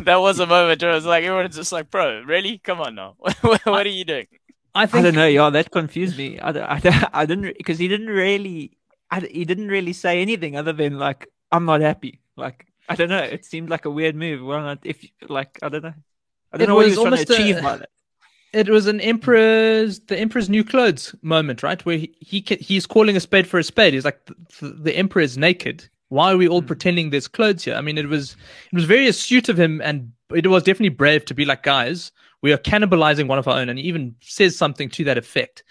that 0.03 0.17
was 0.19 0.39
a 0.39 0.45
moment 0.45 0.81
where 0.81 0.91
I 0.91 0.95
was 0.95 1.05
like, 1.05 1.23
everyone's 1.23 1.55
just 1.55 1.71
like, 1.71 1.89
bro, 1.89 2.21
really? 2.21 2.59
Come 2.59 2.81
on 2.81 2.93
now. 2.95 3.15
what 3.41 3.65
are 3.67 3.87
you 3.87 4.05
doing? 4.05 4.27
I 4.75 4.83
I 4.83 5.01
don't 5.01 5.15
know. 5.15 5.25
Yeah, 5.25 5.49
that 5.49 5.71
confused 5.71 6.17
me. 6.17 6.39
I, 6.39 6.51
don't- 6.51 6.69
I, 6.69 6.79
don't- 6.79 7.09
I 7.13 7.25
didn't 7.25 7.57
because 7.57 7.79
he 7.79 7.87
didn't 7.87 8.09
really, 8.09 8.77
I, 9.09 9.21
he 9.21 9.43
didn't 9.43 9.69
really 9.69 9.93
say 9.93 10.21
anything 10.21 10.55
other 10.55 10.73
than 10.73 10.99
like, 10.99 11.27
I'm 11.51 11.65
not 11.65 11.81
happy. 11.81 12.19
Like, 12.35 12.67
I 12.89 12.95
don't 12.95 13.09
know. 13.09 13.19
It 13.19 13.45
seemed 13.45 13.69
like 13.69 13.85
a 13.85 13.89
weird 13.89 14.15
move. 14.15 14.43
Well, 14.43 14.77
if 14.83 15.05
like, 15.27 15.59
I 15.61 15.69
don't 15.69 15.83
know. 15.83 15.93
I 16.51 16.57
don't 16.57 16.61
It 16.61 16.67
know 16.67 16.75
what 16.75 16.85
he 16.85 16.91
was 16.91 16.99
trying 16.99 17.05
to 17.05 17.11
almost 17.11 17.29
a- 17.29 17.33
achieve 17.33 17.57
uh, 17.57 17.61
by 17.61 17.77
that. 17.77 17.89
it 18.53 18.69
was 18.69 18.87
an 18.87 19.01
emperor's 19.01 19.99
the 20.01 20.17
emperor's 20.17 20.49
new 20.49 20.63
clothes 20.63 21.13
moment, 21.21 21.63
right? 21.63 21.85
Where 21.85 21.97
he, 21.97 22.15
he 22.19 22.43
he's 22.59 22.85
calling 22.85 23.17
a 23.17 23.19
spade 23.19 23.47
for 23.47 23.59
a 23.59 23.63
spade. 23.63 23.93
He's 23.93 24.05
like, 24.05 24.25
the, 24.25 24.69
the 24.69 24.95
emperor 24.95 25.21
is 25.21 25.37
naked. 25.37 25.89
Why 26.09 26.31
are 26.31 26.37
we 26.37 26.47
all 26.47 26.61
hmm. 26.61 26.67
pretending 26.67 27.09
there's 27.09 27.27
clothes 27.27 27.65
here? 27.65 27.75
I 27.75 27.81
mean, 27.81 27.97
it 27.97 28.07
was 28.07 28.37
it 28.71 28.75
was 28.75 28.85
very 28.85 29.07
astute 29.07 29.49
of 29.49 29.59
him, 29.59 29.81
and 29.81 30.11
it 30.33 30.47
was 30.47 30.63
definitely 30.63 30.95
brave 30.95 31.25
to 31.25 31.33
be 31.33 31.45
like, 31.45 31.63
guys, 31.63 32.11
we 32.41 32.53
are 32.53 32.57
cannibalizing 32.57 33.27
one 33.27 33.39
of 33.39 33.47
our 33.47 33.59
own, 33.59 33.69
and 33.69 33.79
he 33.79 33.85
even 33.85 34.15
says 34.21 34.55
something 34.55 34.89
to 34.91 35.03
that 35.05 35.17
effect. 35.17 35.63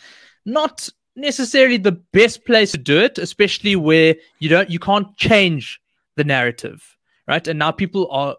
Not 0.45 0.89
necessarily 1.17 1.79
the 1.79 1.93
best 1.93 2.45
place 2.45 2.73
to 2.73 2.79
do 2.79 3.01
it, 3.01 3.19
especially 3.19 3.77
where 3.77 4.17
you 4.39 4.49
don't 4.49 4.71
you 4.71 4.79
can't 4.79 5.17
change 5.17 5.81
the 6.17 6.25
narrative, 6.25 6.95
right? 7.27 7.47
And 7.47 7.59
now 7.59 7.70
people 7.70 8.09
are 8.11 8.37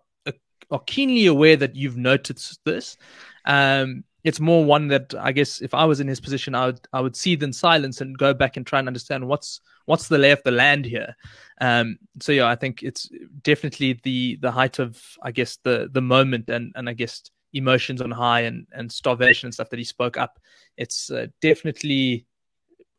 are 0.72 0.82
keenly 0.86 1.28
aware 1.28 1.56
that 1.56 1.76
you've 1.76 1.98
noticed 1.98 2.60
this. 2.66 2.98
Um, 3.46 4.04
it's 4.24 4.40
more 4.40 4.66
one 4.66 4.90
that 4.90 5.14
I 5.18 5.32
guess 5.32 5.62
if 5.62 5.74
I 5.74 5.86
was 5.86 6.00
in 6.00 6.08
his 6.08 6.20
position, 6.20 6.54
I 6.56 6.68
would 6.68 6.88
I 6.92 7.00
would 7.00 7.16
seethe 7.16 7.44
in 7.44 7.54
silence 7.54 8.02
and 8.02 8.18
go 8.18 8.34
back 8.34 8.58
and 8.58 8.66
try 8.66 8.80
and 8.80 8.88
understand 8.88 9.28
what's 9.28 9.62
what's 9.86 10.10
the 10.10 10.18
lay 10.18 10.32
of 10.32 10.44
the 10.44 10.52
land 10.52 10.86
here. 10.86 11.16
Um, 11.62 11.98
so 12.20 12.34
yeah, 12.34 12.48
I 12.48 12.56
think 12.56 12.84
it's 12.84 13.10
definitely 13.44 14.00
the 14.04 14.38
the 14.42 14.52
height 14.52 14.80
of 14.80 15.02
I 15.24 15.32
guess 15.32 15.58
the 15.64 15.90
the 15.92 16.02
moment 16.02 16.50
and 16.50 16.74
and 16.76 16.90
I 16.90 16.94
guess 16.94 17.24
emotions 17.54 18.02
on 18.02 18.12
high 18.12 18.42
and 18.42 18.68
and 18.74 18.92
starvation 18.92 19.48
and 19.48 19.54
stuff 19.54 19.70
that 19.70 19.80
he 19.80 19.86
spoke 19.86 20.18
up. 20.18 20.40
It's 20.76 21.10
uh, 21.10 21.28
definitely 21.42 22.26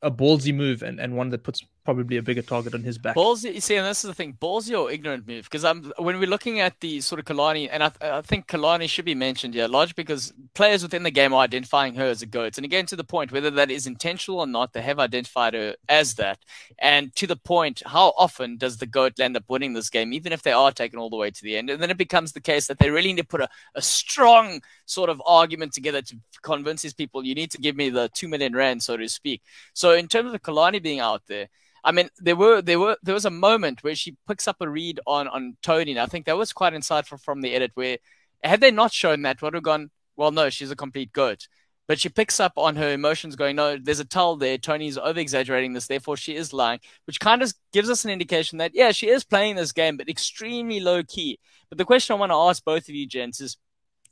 a 0.00 0.10
ballsy 0.10 0.54
move 0.54 0.82
and, 0.82 1.00
and 1.00 1.16
one 1.16 1.28
that 1.30 1.42
puts 1.42 1.64
probably 1.84 2.16
a 2.16 2.22
bigger 2.22 2.42
target 2.42 2.74
on 2.74 2.82
his 2.82 2.98
back. 2.98 3.16
Ballsy, 3.16 3.54
you 3.54 3.60
see, 3.60 3.76
and 3.76 3.86
this 3.86 4.04
is 4.04 4.08
the 4.08 4.14
thing, 4.14 4.36
ballsy 4.40 4.78
or 4.78 4.90
ignorant 4.90 5.26
move? 5.26 5.44
Because 5.44 5.64
I'm 5.64 5.92
when 5.98 6.18
we're 6.18 6.28
looking 6.28 6.60
at 6.60 6.78
the 6.80 7.00
sort 7.00 7.18
of 7.18 7.24
Kalani, 7.24 7.68
and 7.70 7.82
I, 7.82 7.90
I 8.00 8.20
think 8.22 8.46
Kalani 8.46 8.88
should 8.88 9.04
be 9.04 9.14
mentioned 9.14 9.54
here, 9.54 9.68
large 9.68 9.94
because 9.94 10.32
players 10.54 10.82
within 10.82 11.02
the 11.02 11.10
game 11.10 11.32
are 11.32 11.42
identifying 11.42 11.94
her 11.94 12.06
as 12.06 12.22
a 12.22 12.26
goat. 12.26 12.58
And 12.58 12.64
again, 12.64 12.86
to 12.86 12.96
the 12.96 13.04
point, 13.04 13.32
whether 13.32 13.50
that 13.50 13.70
is 13.70 13.86
intentional 13.86 14.40
or 14.40 14.46
not, 14.46 14.72
they 14.72 14.82
have 14.82 14.98
identified 14.98 15.54
her 15.54 15.76
as 15.88 16.14
that. 16.14 16.38
And 16.78 17.14
to 17.16 17.26
the 17.26 17.36
point, 17.36 17.82
how 17.86 18.12
often 18.16 18.56
does 18.56 18.76
the 18.76 18.86
goat 18.86 19.18
end 19.18 19.36
up 19.36 19.44
winning 19.48 19.72
this 19.72 19.90
game, 19.90 20.12
even 20.12 20.32
if 20.32 20.42
they 20.42 20.52
are 20.52 20.72
taken 20.72 20.98
all 20.98 21.10
the 21.10 21.16
way 21.16 21.30
to 21.30 21.42
the 21.42 21.56
end? 21.56 21.70
And 21.70 21.82
then 21.82 21.90
it 21.90 21.98
becomes 21.98 22.32
the 22.32 22.40
case 22.40 22.66
that 22.66 22.78
they 22.78 22.90
really 22.90 23.12
need 23.12 23.22
to 23.22 23.26
put 23.26 23.40
a, 23.40 23.48
a 23.74 23.82
strong 23.82 24.60
sort 24.86 25.10
of 25.10 25.22
argument 25.26 25.72
together 25.72 26.02
to 26.02 26.16
convince 26.42 26.82
these 26.82 26.94
people, 26.94 27.24
you 27.24 27.34
need 27.34 27.50
to 27.50 27.58
give 27.58 27.76
me 27.76 27.90
the 27.90 28.08
two 28.14 28.28
million 28.28 28.54
rand, 28.54 28.82
so 28.82 28.96
to 28.96 29.08
speak. 29.08 29.42
So 29.74 29.92
in 29.92 30.08
terms 30.08 30.32
of 30.32 30.42
Kalani 30.42 30.82
being 30.82 31.00
out 31.00 31.22
there, 31.26 31.48
I 31.84 31.92
mean, 31.92 32.08
there 32.18 32.36
were 32.36 32.62
there 32.62 32.78
were 32.78 32.96
there 33.02 33.14
was 33.14 33.24
a 33.24 33.30
moment 33.30 33.82
where 33.82 33.94
she 33.94 34.16
picks 34.26 34.48
up 34.48 34.56
a 34.60 34.68
read 34.68 35.00
on 35.06 35.28
on 35.28 35.56
Tony, 35.62 35.92
and 35.92 36.00
I 36.00 36.06
think 36.06 36.26
that 36.26 36.36
was 36.36 36.52
quite 36.52 36.72
insightful 36.72 37.22
from 37.22 37.40
the 37.40 37.54
edit. 37.54 37.72
Where 37.74 37.98
had 38.42 38.60
they 38.60 38.70
not 38.70 38.92
shown 38.92 39.22
that, 39.22 39.42
would 39.42 39.54
have 39.54 39.62
gone, 39.62 39.90
well, 40.16 40.30
no, 40.30 40.50
she's 40.50 40.70
a 40.70 40.76
complete 40.76 41.12
goat. 41.12 41.48
But 41.86 41.98
she 41.98 42.10
picks 42.10 42.38
up 42.38 42.52
on 42.58 42.76
her 42.76 42.92
emotions, 42.92 43.34
going, 43.34 43.56
no, 43.56 43.78
there's 43.78 43.98
a 43.98 44.04
tell 44.04 44.36
there. 44.36 44.58
Tony's 44.58 44.98
over 44.98 45.18
exaggerating 45.18 45.72
this, 45.72 45.86
therefore 45.86 46.18
she 46.18 46.36
is 46.36 46.52
lying, 46.52 46.80
which 47.06 47.18
kind 47.18 47.42
of 47.42 47.54
gives 47.72 47.88
us 47.88 48.04
an 48.04 48.10
indication 48.10 48.58
that 48.58 48.72
yeah, 48.74 48.92
she 48.92 49.08
is 49.08 49.24
playing 49.24 49.56
this 49.56 49.72
game, 49.72 49.96
but 49.96 50.08
extremely 50.08 50.80
low 50.80 51.02
key. 51.02 51.38
But 51.70 51.78
the 51.78 51.86
question 51.86 52.14
I 52.14 52.18
want 52.18 52.30
to 52.30 52.36
ask 52.36 52.62
both 52.62 52.90
of 52.90 52.94
you, 52.94 53.06
gents, 53.06 53.40
is 53.40 53.56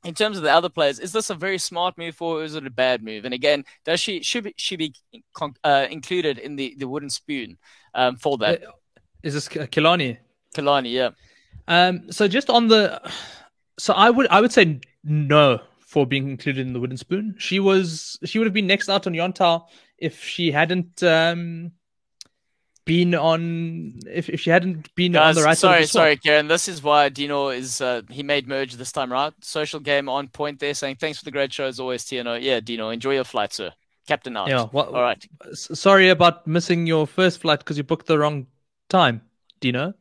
in 0.06 0.14
terms 0.14 0.36
of 0.36 0.44
the 0.44 0.52
other 0.52 0.68
players, 0.68 1.00
is 1.00 1.12
this 1.12 1.30
a 1.30 1.34
very 1.34 1.58
smart 1.58 1.98
move 1.98 2.22
or 2.22 2.44
is 2.44 2.54
it 2.54 2.64
a 2.66 2.70
bad 2.70 3.02
move? 3.02 3.24
And 3.24 3.34
again, 3.34 3.64
does 3.84 3.98
she 3.98 4.22
should 4.22 4.44
be, 4.44 4.54
she 4.56 4.76
be 4.76 4.94
uh, 5.64 5.86
included 5.90 6.38
in 6.38 6.54
the, 6.54 6.76
the 6.78 6.86
wooden 6.86 7.10
spoon 7.10 7.58
um, 7.94 8.16
for 8.16 8.38
that? 8.38 8.62
Is 8.62 8.68
Uh, 8.68 8.72
is 9.24 9.34
this 9.34 9.48
Kilani? 9.48 10.18
Kilani, 10.54 10.92
yeah. 10.92 11.10
Um, 11.66 12.12
so 12.12 12.28
just 12.28 12.48
on 12.48 12.68
the, 12.68 13.00
so 13.78 13.92
I 13.94 14.10
would 14.10 14.28
I 14.28 14.40
would 14.40 14.52
say 14.52 14.80
no 15.02 15.60
for 15.80 16.06
being 16.06 16.30
included 16.30 16.64
in 16.64 16.72
the 16.72 16.80
wooden 16.80 16.96
spoon. 16.96 17.34
She 17.38 17.58
was 17.58 18.18
she 18.24 18.38
would 18.38 18.46
have 18.46 18.54
been 18.54 18.66
next 18.68 18.88
out 18.88 19.06
on 19.06 19.12
Yonta 19.12 19.62
if 19.98 20.22
she 20.22 20.52
hadn't 20.52 21.02
um, 21.02 21.72
been 22.86 23.14
on 23.14 23.98
if, 24.06 24.30
if 24.30 24.40
she 24.40 24.48
hadn't 24.48 24.94
been 24.94 25.12
Guys, 25.12 25.36
on 25.36 25.42
the 25.42 25.46
right 25.46 25.58
sorry 25.58 25.82
side 25.82 25.88
sorry 25.90 26.16
kiran. 26.16 26.48
This 26.48 26.68
is 26.68 26.82
why 26.82 27.10
dino 27.10 27.48
is 27.48 27.80
uh, 27.80 28.02
he 28.08 28.22
made 28.22 28.48
merge 28.48 28.74
this 28.74 28.92
time 28.92 29.12
right? 29.12 29.32
Social 29.42 29.80
game 29.80 30.08
on 30.08 30.28
point 30.28 30.60
there 30.60 30.72
saying 30.72 30.96
thanks 30.96 31.18
for 31.18 31.24
the 31.24 31.32
great 31.32 31.52
show 31.52 31.66
as 31.66 31.78
always 31.78 32.04
tno 32.04 32.40
yeah 32.40 32.60
dino 32.60 32.88
enjoy 32.88 33.14
your 33.14 33.24
flight 33.24 33.52
sir. 33.52 33.72
Captain 34.06 34.36
out 34.36 34.48
yeah 34.48 34.66
well, 34.72 34.94
all 34.94 35.02
right. 35.02 35.22
sorry 35.52 36.08
about 36.08 36.46
missing 36.46 36.86
your 36.86 37.06
first 37.06 37.40
flight 37.40 37.58
because 37.58 37.76
you 37.76 37.82
booked 37.82 38.06
the 38.06 38.18
wrong 38.18 38.46
time 38.88 39.20
dino. 39.60 39.92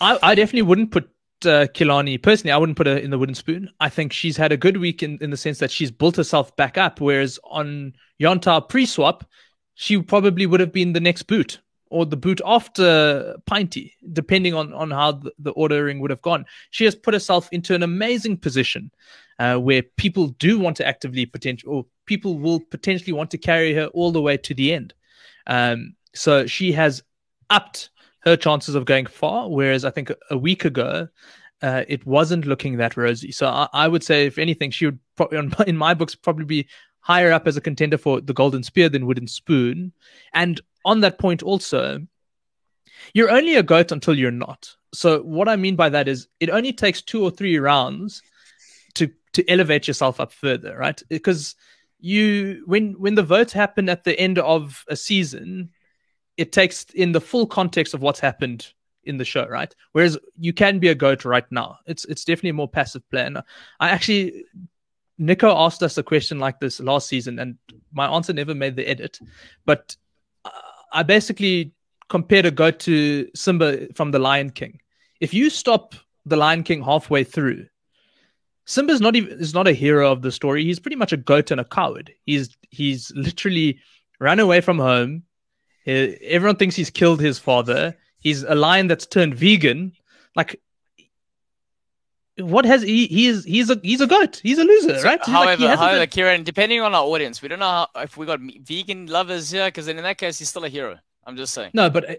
I, 0.00 0.18
I 0.22 0.34
definitely 0.36 0.62
wouldn't 0.62 0.92
put 0.92 1.10
uh, 1.46 1.66
Kilani 1.68 2.22
personally, 2.22 2.52
I 2.52 2.56
wouldn't 2.56 2.76
put 2.76 2.86
her 2.86 2.96
in 2.96 3.10
the 3.10 3.18
wooden 3.18 3.34
spoon. 3.34 3.70
I 3.80 3.88
think 3.88 4.12
she's 4.12 4.36
had 4.36 4.52
a 4.52 4.56
good 4.56 4.76
week 4.76 5.02
in, 5.02 5.18
in 5.20 5.30
the 5.30 5.36
sense 5.36 5.58
that 5.58 5.70
she's 5.70 5.90
built 5.90 6.16
herself 6.16 6.54
back 6.56 6.78
up. 6.78 7.00
Whereas 7.00 7.38
on 7.44 7.94
Yonta 8.20 8.68
pre 8.68 8.86
swap, 8.86 9.24
she 9.74 10.00
probably 10.02 10.46
would 10.46 10.60
have 10.60 10.72
been 10.72 10.92
the 10.92 11.00
next 11.00 11.24
boot 11.24 11.60
or 11.90 12.04
the 12.04 12.16
boot 12.16 12.40
after 12.44 13.36
Pinty, 13.50 13.92
depending 14.12 14.54
on, 14.54 14.72
on 14.72 14.90
how 14.90 15.12
the, 15.12 15.32
the, 15.38 15.50
ordering 15.52 16.00
would 16.00 16.10
have 16.10 16.22
gone. 16.22 16.44
She 16.70 16.84
has 16.84 16.94
put 16.94 17.14
herself 17.14 17.48
into 17.52 17.74
an 17.74 17.82
amazing 17.82 18.38
position 18.38 18.90
uh, 19.38 19.56
where 19.56 19.82
people 19.82 20.28
do 20.38 20.58
want 20.58 20.76
to 20.78 20.86
actively 20.86 21.24
potential, 21.26 21.72
or 21.72 21.86
people 22.06 22.38
will 22.38 22.60
potentially 22.60 23.12
want 23.12 23.30
to 23.30 23.38
carry 23.38 23.72
her 23.74 23.86
all 23.88 24.12
the 24.12 24.20
way 24.20 24.36
to 24.36 24.54
the 24.54 24.72
end. 24.72 24.94
Um, 25.46 25.94
so 26.14 26.46
she 26.46 26.72
has 26.72 27.02
upped 27.50 27.90
her 28.28 28.36
chances 28.36 28.74
of 28.74 28.84
going 28.84 29.06
far. 29.06 29.48
Whereas 29.48 29.84
I 29.84 29.90
think 29.90 30.12
a 30.30 30.38
week 30.38 30.64
ago, 30.64 31.08
uh, 31.62 31.84
it 31.88 32.06
wasn't 32.06 32.46
looking 32.46 32.76
that 32.76 32.96
rosy. 32.96 33.32
So 33.32 33.48
I, 33.48 33.68
I, 33.72 33.88
would 33.88 34.04
say, 34.04 34.26
if 34.26 34.38
anything, 34.38 34.70
she 34.70 34.86
would 34.86 34.98
probably, 35.16 35.38
in 35.66 35.76
my 35.76 35.94
books, 35.94 36.14
probably 36.14 36.44
be 36.44 36.68
higher 37.00 37.32
up 37.32 37.46
as 37.46 37.56
a 37.56 37.60
contender 37.60 37.98
for 37.98 38.20
the 38.20 38.34
Golden 38.34 38.62
Spear 38.62 38.88
than 38.88 39.06
Wooden 39.06 39.26
Spoon. 39.26 39.92
And 40.34 40.60
on 40.84 41.00
that 41.00 41.18
point, 41.18 41.42
also, 41.42 42.06
you're 43.14 43.30
only 43.30 43.56
a 43.56 43.62
goat 43.62 43.92
until 43.92 44.14
you're 44.14 44.30
not. 44.30 44.74
So 44.92 45.22
what 45.22 45.48
I 45.48 45.56
mean 45.56 45.76
by 45.76 45.88
that 45.88 46.08
is, 46.08 46.28
it 46.40 46.50
only 46.50 46.72
takes 46.72 47.02
two 47.02 47.22
or 47.22 47.30
three 47.30 47.58
rounds 47.58 48.22
to 48.94 49.10
to 49.32 49.48
elevate 49.50 49.86
yourself 49.86 50.20
up 50.20 50.32
further, 50.32 50.76
right? 50.76 51.00
Because 51.08 51.54
you 52.00 52.62
when 52.66 52.92
when 52.98 53.14
the 53.14 53.22
votes 53.22 53.52
happen 53.52 53.88
at 53.88 54.04
the 54.04 54.18
end 54.18 54.38
of 54.38 54.84
a 54.88 54.96
season, 54.96 55.70
it 56.38 56.52
takes 56.52 56.84
in 56.94 57.12
the 57.12 57.20
full 57.20 57.46
context 57.46 57.92
of 57.92 58.00
what's 58.00 58.20
happened 58.20 58.72
in 59.04 59.18
the 59.18 59.24
show, 59.24 59.46
right? 59.46 59.74
Whereas 59.92 60.16
you 60.38 60.52
can 60.52 60.78
be 60.78 60.88
a 60.88 60.94
goat 60.94 61.24
right 61.24 61.44
now. 61.50 61.78
It's 61.86 62.04
it's 62.06 62.24
definitely 62.24 62.50
a 62.50 62.54
more 62.54 62.68
passive 62.68 63.08
play. 63.10 63.26
And 63.26 63.38
I 63.80 63.90
actually 63.90 64.44
Nico 65.18 65.54
asked 65.54 65.82
us 65.82 65.98
a 65.98 66.02
question 66.02 66.38
like 66.38 66.60
this 66.60 66.78
last 66.80 67.08
season, 67.08 67.38
and 67.40 67.58
my 67.92 68.06
answer 68.06 68.32
never 68.32 68.54
made 68.54 68.76
the 68.76 68.88
edit. 68.88 69.18
But 69.66 69.96
uh, 70.44 70.50
I 70.92 71.02
basically 71.02 71.72
compared 72.08 72.46
a 72.46 72.50
goat 72.50 72.78
to 72.80 73.28
Simba 73.34 73.92
from 73.94 74.12
The 74.12 74.20
Lion 74.20 74.50
King. 74.50 74.80
If 75.20 75.34
you 75.34 75.50
stop 75.50 75.94
The 76.24 76.36
Lion 76.36 76.62
King 76.62 76.82
halfway 76.82 77.24
through, 77.24 77.66
Simba's 78.64 79.00
not 79.00 79.16
even 79.16 79.40
is 79.40 79.54
not 79.54 79.66
a 79.66 79.72
hero 79.72 80.12
of 80.12 80.22
the 80.22 80.30
story. 80.30 80.62
He's 80.62 80.78
pretty 80.78 80.96
much 80.96 81.12
a 81.12 81.16
goat 81.16 81.50
and 81.50 81.60
a 81.60 81.64
coward. 81.64 82.12
He's 82.26 82.56
he's 82.70 83.10
literally 83.16 83.80
ran 84.20 84.38
away 84.38 84.60
from 84.60 84.78
home 84.78 85.24
Eh, 85.88 86.16
everyone 86.22 86.56
thinks 86.56 86.76
he's 86.76 86.90
killed 86.90 87.18
his 87.18 87.38
father. 87.38 87.96
He's 88.20 88.42
a 88.42 88.54
lion 88.54 88.88
that's 88.88 89.06
turned 89.06 89.34
vegan. 89.34 89.92
Like, 90.36 90.60
what 92.36 92.66
has 92.66 92.82
he? 92.82 93.06
He's 93.06 93.38
is 93.38 93.44
he's 93.44 93.70
a 93.70 93.80
he's 93.82 94.00
a 94.02 94.06
goat. 94.06 94.40
He's 94.42 94.58
a 94.58 94.64
loser, 94.64 94.98
so, 94.98 95.04
right? 95.04 95.18
He's 95.24 95.34
however, 95.34 95.64
like, 95.64 95.78
however, 95.78 96.06
Kiran, 96.06 96.44
depending 96.44 96.82
on 96.82 96.94
our 96.94 97.04
audience, 97.04 97.40
we 97.40 97.48
don't 97.48 97.58
know 97.58 97.86
how, 97.94 98.02
if 98.02 98.16
we 98.18 98.26
got 98.26 98.38
vegan 98.40 99.06
lovers 99.06 99.50
here, 99.50 99.66
because 99.66 99.86
then 99.86 99.96
in 99.96 100.04
that 100.04 100.18
case, 100.18 100.38
he's 100.38 100.50
still 100.50 100.64
a 100.64 100.68
hero. 100.68 100.98
I'm 101.26 101.36
just 101.36 101.54
saying. 101.54 101.70
No, 101.72 101.88
but 101.88 102.08
uh, 102.08 102.14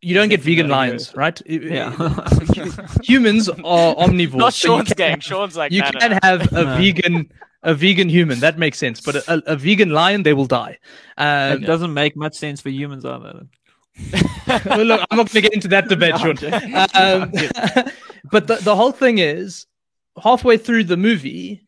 you 0.00 0.14
don't 0.14 0.28
get 0.28 0.40
vegan 0.40 0.68
lions, 0.68 1.14
right? 1.16 1.40
Yeah. 1.46 1.90
Humans 3.02 3.48
are 3.48 3.94
omnivores. 3.96 4.34
Not 4.36 4.54
Sean's 4.54 4.90
so 4.90 4.94
gang. 4.94 5.20
Sean's 5.20 5.56
like 5.56 5.72
you 5.72 5.82
can't 5.82 6.24
have 6.24 6.52
a 6.52 6.64
no. 6.64 6.76
vegan 6.76 7.30
a 7.62 7.74
vegan 7.74 8.08
human. 8.08 8.40
That 8.40 8.58
makes 8.58 8.78
sense. 8.78 9.00
But 9.00 9.16
a, 9.16 9.42
a 9.52 9.56
vegan 9.56 9.90
lion, 9.90 10.22
they 10.22 10.34
will 10.34 10.46
die. 10.46 10.78
Um, 11.16 11.62
it 11.62 11.66
doesn't 11.66 11.94
make 11.94 12.16
much 12.16 12.34
sense 12.34 12.60
for 12.60 12.70
humans 12.70 13.04
either. 13.04 13.46
well, 14.66 14.84
look, 14.84 15.06
I'm 15.10 15.18
not 15.18 15.30
going 15.30 15.42
to 15.42 15.42
get 15.42 15.54
into 15.54 15.68
that 15.68 15.88
debate, 15.88 16.18
Sean. 16.18 16.36
Um, 16.94 17.32
but 18.30 18.46
the, 18.46 18.56
the 18.56 18.76
whole 18.76 18.92
thing 18.92 19.18
is, 19.18 19.66
halfway 20.22 20.56
through 20.56 20.84
the 20.84 20.96
movie, 20.96 21.66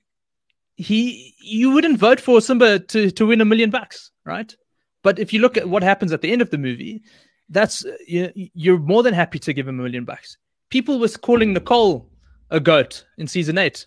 he 0.76 1.34
you 1.40 1.70
wouldn't 1.70 1.98
vote 1.98 2.20
for 2.20 2.40
Simba 2.40 2.78
to, 2.78 3.10
to 3.10 3.26
win 3.26 3.40
a 3.40 3.44
million 3.44 3.70
bucks, 3.70 4.10
right? 4.24 4.54
But 5.02 5.18
if 5.18 5.32
you 5.32 5.40
look 5.40 5.56
at 5.56 5.68
what 5.68 5.82
happens 5.82 6.12
at 6.12 6.22
the 6.22 6.32
end 6.32 6.42
of 6.42 6.50
the 6.50 6.58
movie, 6.58 7.02
that's 7.50 7.84
you're 8.06 8.78
more 8.78 9.02
than 9.02 9.14
happy 9.14 9.38
to 9.40 9.52
give 9.52 9.68
him 9.68 9.78
a 9.78 9.82
million 9.82 10.04
bucks. 10.04 10.38
People 10.70 10.98
was 10.98 11.16
calling 11.16 11.52
Nicole 11.52 12.08
a 12.50 12.58
goat 12.58 13.04
in 13.18 13.26
season 13.26 13.58
eight 13.58 13.86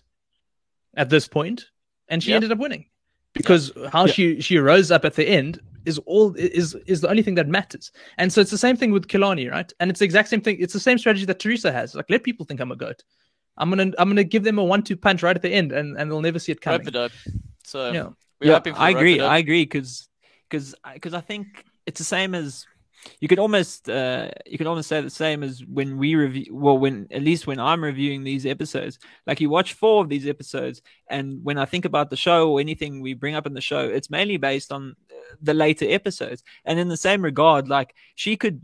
at 0.94 1.10
this 1.10 1.26
point, 1.26 1.66
and 2.08 2.22
she 2.22 2.30
yep. 2.30 2.36
ended 2.36 2.52
up 2.52 2.58
winning 2.58 2.86
because 3.34 3.72
yep. 3.76 3.92
how 3.92 4.04
yep. 4.06 4.14
she 4.14 4.40
she 4.40 4.58
rose 4.58 4.90
up 4.90 5.04
at 5.04 5.14
the 5.14 5.26
end 5.28 5.60
is 5.84 5.98
all 6.06 6.34
is 6.34 6.74
is 6.86 7.00
the 7.00 7.08
only 7.08 7.22
thing 7.22 7.34
that 7.36 7.48
matters. 7.48 7.90
And 8.18 8.32
so 8.32 8.40
it's 8.40 8.50
the 8.50 8.58
same 8.58 8.76
thing 8.76 8.90
with 8.92 9.08
Kilani, 9.08 9.50
right? 9.50 9.72
And 9.80 9.90
it's 9.90 10.00
the 10.00 10.04
exact 10.04 10.28
same 10.28 10.40
thing. 10.40 10.56
It's 10.60 10.72
the 10.72 10.80
same 10.80 10.98
strategy 10.98 11.24
that 11.26 11.40
Teresa 11.40 11.72
has. 11.72 11.94
Like 11.94 12.06
let 12.10 12.22
people 12.22 12.44
think 12.46 12.60
I'm 12.60 12.72
a 12.72 12.76
goat. 12.76 13.02
I'm 13.56 13.70
gonna 13.70 13.92
I'm 13.98 14.08
gonna 14.08 14.24
give 14.24 14.44
them 14.44 14.58
a 14.58 14.64
one 14.64 14.82
two 14.82 14.96
punch 14.96 15.22
right 15.22 15.34
at 15.34 15.42
the 15.42 15.50
end, 15.50 15.72
and 15.72 15.96
and 15.96 16.10
they'll 16.10 16.20
never 16.20 16.38
see 16.38 16.52
it 16.52 16.60
coming. 16.60 16.86
Rope 16.92 17.12
So 17.64 17.92
yeah, 17.92 18.08
yeah 18.40 18.60
I 18.76 18.90
agree. 18.90 19.20
I 19.20 19.38
agree 19.38 19.64
because 19.64 20.08
because 20.48 20.74
because 20.94 21.14
I 21.14 21.20
think 21.20 21.64
it's 21.86 21.98
the 21.98 22.04
same 22.04 22.34
as 22.34 22.66
you 23.20 23.28
could 23.28 23.38
almost 23.38 23.88
uh, 23.88 24.30
you 24.46 24.58
could 24.58 24.66
almost 24.66 24.88
say 24.88 25.00
the 25.00 25.10
same 25.10 25.42
as 25.42 25.64
when 25.64 25.98
we 25.98 26.14
review 26.14 26.46
well 26.52 26.78
when 26.78 27.06
at 27.10 27.22
least 27.22 27.46
when 27.46 27.58
i'm 27.60 27.82
reviewing 27.82 28.24
these 28.24 28.46
episodes 28.46 28.98
like 29.26 29.40
you 29.40 29.50
watch 29.50 29.74
four 29.74 30.02
of 30.02 30.08
these 30.08 30.26
episodes 30.26 30.82
and 31.08 31.42
when 31.44 31.58
i 31.58 31.64
think 31.64 31.84
about 31.84 32.10
the 32.10 32.16
show 32.16 32.50
or 32.50 32.60
anything 32.60 33.00
we 33.00 33.14
bring 33.14 33.34
up 33.34 33.46
in 33.46 33.54
the 33.54 33.60
show 33.60 33.80
it's 33.80 34.10
mainly 34.10 34.36
based 34.36 34.72
on 34.72 34.94
uh, 35.10 35.34
the 35.42 35.54
later 35.54 35.86
episodes 35.88 36.42
and 36.64 36.78
in 36.78 36.88
the 36.88 36.96
same 36.96 37.22
regard 37.22 37.68
like 37.68 37.94
she 38.14 38.36
could 38.36 38.60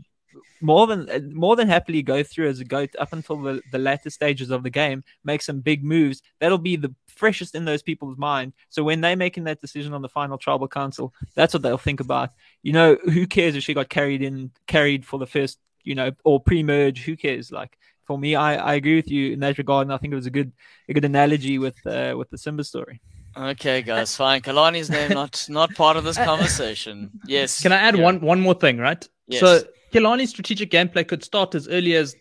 more 0.61 0.87
than 0.87 1.33
more 1.33 1.55
than 1.55 1.67
happily 1.67 2.01
go 2.01 2.23
through 2.23 2.49
as 2.49 2.59
a 2.59 2.65
goat 2.65 2.89
up 2.99 3.13
until 3.13 3.41
the, 3.41 3.61
the 3.71 3.77
latter 3.77 4.09
stages 4.09 4.49
of 4.49 4.63
the 4.63 4.69
game, 4.69 5.03
make 5.23 5.41
some 5.41 5.59
big 5.59 5.83
moves. 5.83 6.21
That'll 6.39 6.57
be 6.57 6.75
the 6.75 6.93
freshest 7.15 7.55
in 7.55 7.65
those 7.65 7.81
people's 7.81 8.17
mind. 8.17 8.53
So 8.69 8.83
when 8.83 9.01
they're 9.01 9.15
making 9.15 9.45
that 9.45 9.61
decision 9.61 9.93
on 9.93 10.01
the 10.01 10.09
final 10.09 10.37
tribal 10.37 10.67
council, 10.67 11.13
that's 11.33 11.53
what 11.53 11.63
they'll 11.63 11.77
think 11.77 11.99
about. 11.99 12.31
You 12.63 12.73
know, 12.73 12.97
who 13.05 13.27
cares 13.27 13.55
if 13.55 13.63
she 13.63 13.73
got 13.73 13.89
carried 13.89 14.21
in 14.21 14.51
carried 14.67 15.05
for 15.05 15.19
the 15.19 15.25
first, 15.25 15.59
you 15.83 15.95
know, 15.95 16.11
or 16.23 16.39
pre-merge? 16.39 17.03
Who 17.03 17.15
cares? 17.15 17.51
Like 17.51 17.77
for 18.05 18.17
me, 18.17 18.35
I, 18.35 18.55
I 18.55 18.73
agree 18.75 18.95
with 18.95 19.09
you 19.09 19.33
in 19.33 19.39
that 19.39 19.57
regard, 19.57 19.87
and 19.87 19.93
I 19.93 19.97
think 19.97 20.13
it 20.13 20.15
was 20.15 20.27
a 20.27 20.31
good 20.31 20.51
a 20.87 20.93
good 20.93 21.05
analogy 21.05 21.57
with 21.57 21.77
uh, 21.85 22.15
with 22.17 22.29
the 22.29 22.37
Simba 22.37 22.63
story. 22.63 23.01
Okay, 23.37 23.81
guys, 23.81 24.15
fine. 24.15 24.41
Kalani's 24.41 24.89
name 24.89 25.11
not 25.11 25.45
not 25.49 25.73
part 25.75 25.97
of 25.97 26.03
this 26.03 26.17
conversation. 26.31 27.11
Yes. 27.25 27.61
Can 27.61 27.71
I 27.71 27.77
add 27.77 27.97
yeah. 27.97 28.03
one 28.03 28.21
one 28.21 28.39
more 28.39 28.53
thing, 28.53 28.77
right? 28.77 29.07
Yes. 29.27 29.41
So 29.41 29.63
Kilani's 29.93 30.29
strategic 30.29 30.71
gameplay 30.71 31.07
could 31.07 31.23
start 31.23 31.55
as 31.55 31.67
early 31.67 31.95
as 31.95 32.15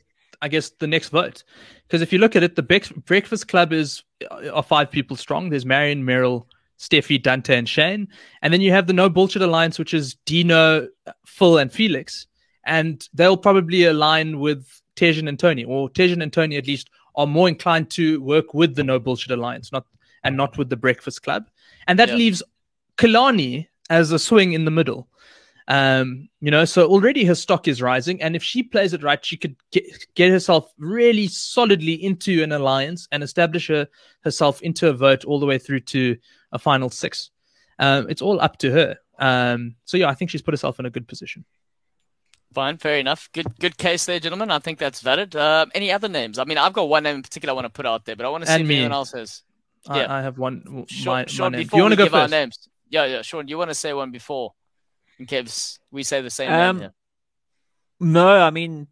I 0.45 0.49
guess 0.49 0.68
the 0.78 0.86
next 0.86 1.09
vote, 1.09 1.42
because 1.86 2.03
if 2.03 2.12
you 2.12 2.18
look 2.18 2.36
at 2.36 2.42
it, 2.42 2.55
the 2.55 2.62
Breakfast 3.07 3.49
Club 3.49 3.72
is 3.72 4.03
uh, 4.30 4.51
are 4.51 4.62
five 4.62 4.90
people 4.90 5.16
strong. 5.16 5.49
There's 5.49 5.64
Marion, 5.64 6.05
Meryl, 6.05 6.45
Steffi, 6.78 7.22
Dante, 7.22 7.57
and 7.57 7.66
Shane, 7.66 8.09
and 8.42 8.53
then 8.53 8.61
you 8.61 8.70
have 8.70 8.86
the 8.86 8.92
No 8.92 9.09
Bullshit 9.09 9.40
Alliance, 9.40 9.78
which 9.78 9.95
is 9.95 10.16
Dino, 10.26 10.88
Phil, 11.24 11.57
and 11.57 11.72
Felix, 11.72 12.26
and 12.66 13.09
they'll 13.14 13.38
probably 13.38 13.84
align 13.84 14.38
with 14.38 14.82
Tejan 14.97 15.28
and 15.30 15.38
Tony, 15.38 15.64
or 15.64 15.88
Tejan 15.88 16.22
and 16.22 16.32
Tony 16.32 16.57
at 16.57 16.66
least 16.66 16.90
are 17.16 17.26
more 17.26 17.49
inclined 17.49 17.90
to 17.92 18.20
work 18.20 18.53
with 18.53 18.74
the 18.74 18.84
No 18.84 18.99
Bullshit 18.99 19.32
Alliance, 19.32 19.72
not 19.72 19.86
and 20.24 20.36
not 20.36 20.59
with 20.59 20.68
the 20.68 20.76
Breakfast 20.76 21.22
Club, 21.22 21.49
and 21.88 21.99
that 21.99 22.11
Yeah. 22.11 22.16
leaves 22.16 22.42
Kalani 22.99 23.68
as 23.88 24.12
a 24.12 24.18
swing 24.18 24.53
in 24.53 24.66
the 24.66 24.70
middle. 24.70 25.09
Um, 25.67 26.29
you 26.41 26.51
know, 26.51 26.65
so 26.67 26.87
already 26.87 27.25
her 27.25 27.35
stock 27.35 27.67
is 27.69 27.81
rising, 27.81 28.21
and 28.23 28.37
if 28.37 28.43
she 28.43 28.62
plays 28.62 28.93
it 28.93 29.03
right, 29.03 29.25
she 29.25 29.37
could 29.37 29.57
get, 29.73 29.85
get 30.15 30.31
herself 30.31 30.71
really 30.79 31.27
solidly 31.27 31.95
into 31.95 32.43
an 32.43 32.53
alliance 32.53 33.09
and 33.11 33.23
establish 33.23 33.69
her, 33.69 33.89
herself 34.23 34.61
into 34.61 34.89
a 34.89 34.93
vote 34.93 35.25
all 35.25 35.41
the 35.41 35.47
way 35.47 35.57
through 35.59 35.81
to 35.81 36.17
a 36.53 36.59
final 36.59 36.91
six. 36.91 37.31
Um, 37.79 38.09
it's 38.11 38.21
all 38.23 38.41
up 38.41 38.59
to 38.59 38.71
her. 38.73 38.97
Um, 39.19 39.77
so 39.87 39.97
yeah, 39.97 40.09
I 40.09 40.15
think 40.15 40.31
she's 40.31 40.43
put 40.43 40.53
herself 40.53 40.79
in 40.79 40.87
a 40.87 40.91
good 40.91 41.09
position. 41.09 41.45
Fine, 42.53 42.77
fair 42.79 42.99
enough. 42.99 43.29
Good, 43.33 43.59
good 43.59 43.77
case 43.79 44.05
there, 44.05 44.21
gentlemen. 44.21 44.51
I 44.51 44.61
think 44.61 44.79
that's 44.79 45.01
valid. 45.01 45.35
Uh, 45.35 45.67
any 45.75 45.91
other 45.91 46.09
names? 46.09 46.39
I 46.39 46.45
mean, 46.45 46.59
I've 46.59 46.73
got 46.73 46.89
one 46.89 47.03
name 47.03 47.17
in 47.17 47.23
particular 47.23 47.51
I 47.53 47.55
want 47.55 47.65
to 47.65 47.71
put 47.71 47.85
out 47.87 48.05
there, 48.05 48.15
but 48.17 48.27
I 48.27 48.29
want 48.29 48.43
to 48.45 48.47
see 48.49 48.53
And 48.55 48.62
if 48.62 48.69
me. 48.69 48.77
anyone 48.77 48.93
else 48.93 49.12
has. 49.12 49.43
I, 49.89 50.01
Yeah. 50.03 50.12
I 50.15 50.23
have 50.23 50.39
one. 50.39 50.62
w- 50.65 50.87
Sean, 50.89 51.12
my, 51.15 51.23
my 51.23 51.27
Sean 51.27 51.53
name. 51.53 51.61
Do 51.62 51.65
before 51.65 51.79
you 51.79 51.83
want 51.85 51.93
to 51.93 51.97
we 51.97 51.99
go 51.99 52.05
give 52.05 52.15
our 52.15 52.21
first? 52.25 52.31
names, 52.31 52.69
yeah, 52.91 53.05
yeah, 53.07 53.23
Sean, 53.23 53.49
you 53.49 53.59
want 53.59 53.71
to 53.71 53.75
say 53.75 53.93
one 53.93 54.12
before, 54.12 54.53
case 55.27 55.79
we 55.91 56.03
say 56.03 56.21
the 56.21 56.31
same 56.31 56.51
Um, 56.51 56.79
name? 56.79 56.91
No, 58.01 58.29
I 58.41 58.51
mean, 58.51 58.89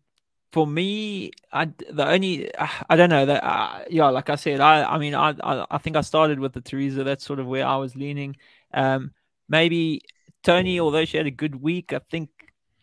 for 0.53 0.67
me, 0.67 1.33
I 1.53 1.67
the 1.67 2.07
only 2.09 2.51
I 2.57 2.97
don't 2.97 3.11
know 3.11 3.27
that 3.27 3.45
uh, 3.45 3.85
yeah, 3.91 4.09
like 4.11 4.31
I 4.31 4.37
said, 4.37 4.61
I 4.61 4.85
I 4.85 4.99
mean, 4.99 5.15
I, 5.15 5.35
I 5.43 5.67
I 5.71 5.79
think 5.79 5.97
I 5.97 6.01
started 6.03 6.39
with 6.41 6.53
the 6.53 6.61
Teresa. 6.61 7.05
That's 7.05 7.25
sort 7.25 7.41
of 7.41 7.47
where 7.47 7.67
I 7.67 7.77
was 7.77 7.97
leaning. 7.97 8.37
Um, 8.73 9.13
maybe 9.49 10.03
Tony, 10.43 10.81
although 10.81 11.05
she 11.05 11.17
had 11.17 11.27
a 11.27 11.31
good 11.31 11.57
week, 11.57 11.93
I 11.93 12.01
think 12.11 12.31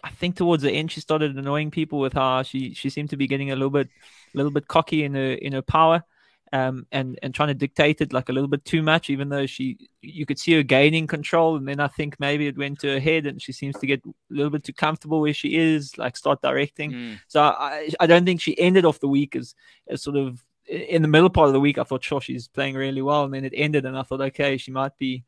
I 0.03 0.11
think 0.11 0.35
towards 0.37 0.63
the 0.63 0.71
end 0.71 0.91
she 0.91 1.01
started 1.01 1.37
annoying 1.37 1.71
people 1.71 1.99
with 1.99 2.13
how 2.13 2.43
she 2.43 2.73
she 2.73 2.89
seemed 2.89 3.09
to 3.11 3.17
be 3.17 3.27
getting 3.27 3.51
a 3.51 3.55
little 3.55 3.69
bit 3.71 3.87
a 4.33 4.37
little 4.37 4.51
bit 4.51 4.67
cocky 4.67 5.03
in 5.03 5.13
her 5.15 5.33
in 5.33 5.53
her 5.53 5.61
power. 5.61 6.03
Um, 6.51 6.87
and 6.91 7.19
and 7.21 7.31
trying 7.31 7.49
to 7.49 7.53
dictate 7.53 8.01
it 8.01 8.11
like 8.11 8.29
a 8.29 8.33
little 8.33 8.47
bit 8.47 8.65
too 8.65 8.81
much, 8.81 9.11
even 9.11 9.29
though 9.29 9.45
she 9.45 9.77
you 10.01 10.25
could 10.25 10.39
see 10.39 10.53
her 10.53 10.63
gaining 10.63 11.05
control, 11.05 11.57
and 11.57 11.67
then 11.67 11.79
I 11.79 11.87
think 11.87 12.19
maybe 12.19 12.47
it 12.47 12.57
went 12.57 12.79
to 12.79 12.87
her 12.87 12.99
head, 12.99 13.27
and 13.27 13.39
she 13.39 13.51
seems 13.51 13.77
to 13.77 13.85
get 13.85 14.01
a 14.03 14.11
little 14.31 14.49
bit 14.49 14.63
too 14.63 14.73
comfortable 14.73 15.21
where 15.21 15.31
she 15.31 15.55
is, 15.55 15.95
like 15.99 16.17
start 16.17 16.41
directing. 16.41 16.91
Mm. 16.91 17.19
So 17.27 17.43
I, 17.43 17.91
I 17.99 18.07
don't 18.07 18.25
think 18.25 18.41
she 18.41 18.59
ended 18.59 18.83
off 18.83 18.99
the 18.99 19.07
week 19.07 19.35
as, 19.35 19.53
as 19.87 20.01
sort 20.01 20.17
of 20.17 20.43
in 20.65 21.03
the 21.03 21.07
middle 21.07 21.29
part 21.29 21.49
of 21.49 21.53
the 21.53 21.59
week. 21.59 21.77
I 21.77 21.83
thought, 21.83 22.03
sure, 22.03 22.19
she's 22.19 22.47
playing 22.47 22.73
really 22.73 23.03
well, 23.03 23.25
and 23.25 23.33
then 23.33 23.45
it 23.45 23.53
ended, 23.55 23.85
and 23.85 23.95
I 23.95 24.01
thought, 24.01 24.21
okay, 24.21 24.57
she 24.57 24.71
might 24.71 24.97
be 24.97 25.23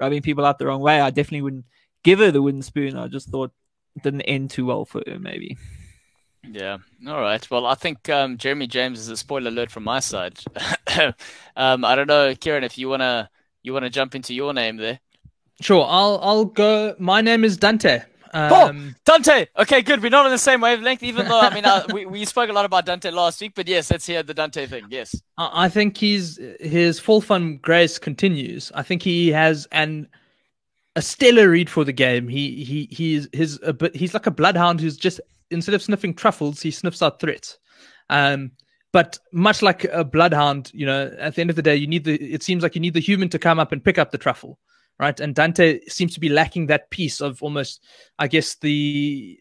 rubbing 0.00 0.22
people 0.22 0.44
out 0.44 0.60
the 0.60 0.66
wrong 0.66 0.80
way. 0.80 1.00
I 1.00 1.10
definitely 1.10 1.42
wouldn't 1.42 1.66
give 2.04 2.20
her 2.20 2.30
the 2.30 2.40
wooden 2.40 2.62
spoon. 2.62 2.96
I 2.96 3.08
just 3.08 3.30
thought 3.30 3.50
it 3.96 4.04
didn't 4.04 4.22
end 4.22 4.50
too 4.50 4.66
well 4.66 4.84
for 4.84 5.02
her, 5.08 5.18
maybe. 5.18 5.58
Yeah. 6.48 6.78
All 7.06 7.20
right. 7.20 7.48
Well, 7.50 7.66
I 7.66 7.74
think 7.74 8.08
um, 8.08 8.36
Jeremy 8.36 8.66
James 8.66 8.98
is 8.98 9.08
a 9.08 9.16
spoiler 9.16 9.48
alert 9.48 9.70
from 9.70 9.84
my 9.84 10.00
side. 10.00 10.38
um, 11.56 11.84
I 11.84 11.94
don't 11.94 12.08
know, 12.08 12.34
Kiran, 12.34 12.64
if 12.64 12.76
you 12.78 12.88
wanna 12.88 13.30
you 13.62 13.72
wanna 13.72 13.90
jump 13.90 14.14
into 14.14 14.34
your 14.34 14.52
name 14.52 14.76
there. 14.76 15.00
Sure, 15.60 15.86
I'll 15.88 16.18
I'll 16.22 16.44
go. 16.44 16.96
My 16.98 17.20
name 17.20 17.44
is 17.44 17.56
Dante. 17.56 18.02
Oh! 18.34 18.68
Um, 18.68 18.96
Dante. 19.04 19.46
Okay, 19.58 19.82
good. 19.82 20.02
We're 20.02 20.10
not 20.10 20.24
on 20.24 20.32
the 20.32 20.38
same 20.38 20.62
wavelength, 20.62 21.02
even 21.02 21.28
though 21.28 21.40
I 21.40 21.54
mean 21.54 21.64
uh, 21.64 21.84
we 21.92 22.06
we 22.06 22.24
spoke 22.24 22.50
a 22.50 22.52
lot 22.52 22.64
about 22.64 22.86
Dante 22.86 23.10
last 23.10 23.40
week, 23.40 23.52
but 23.54 23.68
yes, 23.68 23.90
let's 23.90 24.06
hear 24.06 24.22
the 24.22 24.34
Dante 24.34 24.66
thing. 24.66 24.86
Yes. 24.88 25.14
I 25.38 25.66
I 25.66 25.68
think 25.68 25.96
he's 25.96 26.40
his 26.58 26.98
full 26.98 27.20
fun 27.20 27.58
grace 27.58 27.98
continues. 27.98 28.72
I 28.74 28.82
think 28.82 29.02
he 29.02 29.30
has 29.30 29.68
an 29.70 30.08
a 30.96 31.02
stellar 31.02 31.48
read 31.50 31.70
for 31.70 31.84
the 31.84 31.92
game. 31.92 32.26
He 32.26 32.64
he 32.64 32.88
he's 32.90 33.28
his 33.32 33.60
a 33.62 33.72
bit, 33.72 33.94
he's 33.94 34.14
like 34.14 34.26
a 34.26 34.30
bloodhound 34.30 34.80
who's 34.80 34.96
just 34.96 35.20
instead 35.52 35.74
of 35.74 35.82
sniffing 35.82 36.14
truffles, 36.14 36.60
he 36.60 36.70
sniffs 36.70 37.02
out 37.02 37.20
threats. 37.20 37.58
Um, 38.10 38.52
but 38.92 39.18
much 39.32 39.62
like 39.62 39.84
a 39.84 40.04
bloodhound, 40.04 40.70
you 40.74 40.84
know, 40.84 41.14
at 41.18 41.34
the 41.34 41.40
end 41.40 41.50
of 41.50 41.56
the 41.56 41.62
day, 41.62 41.76
you 41.76 41.86
need 41.86 42.04
the. 42.04 42.14
It 42.14 42.42
seems 42.42 42.62
like 42.62 42.74
you 42.74 42.80
need 42.80 42.94
the 42.94 43.00
human 43.00 43.28
to 43.30 43.38
come 43.38 43.58
up 43.58 43.72
and 43.72 43.82
pick 43.82 43.98
up 43.98 44.10
the 44.10 44.18
truffle, 44.18 44.58
right? 44.98 45.18
And 45.18 45.34
Dante 45.34 45.80
seems 45.88 46.12
to 46.14 46.20
be 46.20 46.28
lacking 46.28 46.66
that 46.66 46.90
piece 46.90 47.20
of 47.20 47.42
almost, 47.42 47.82
I 48.18 48.28
guess, 48.28 48.56
the 48.56 49.40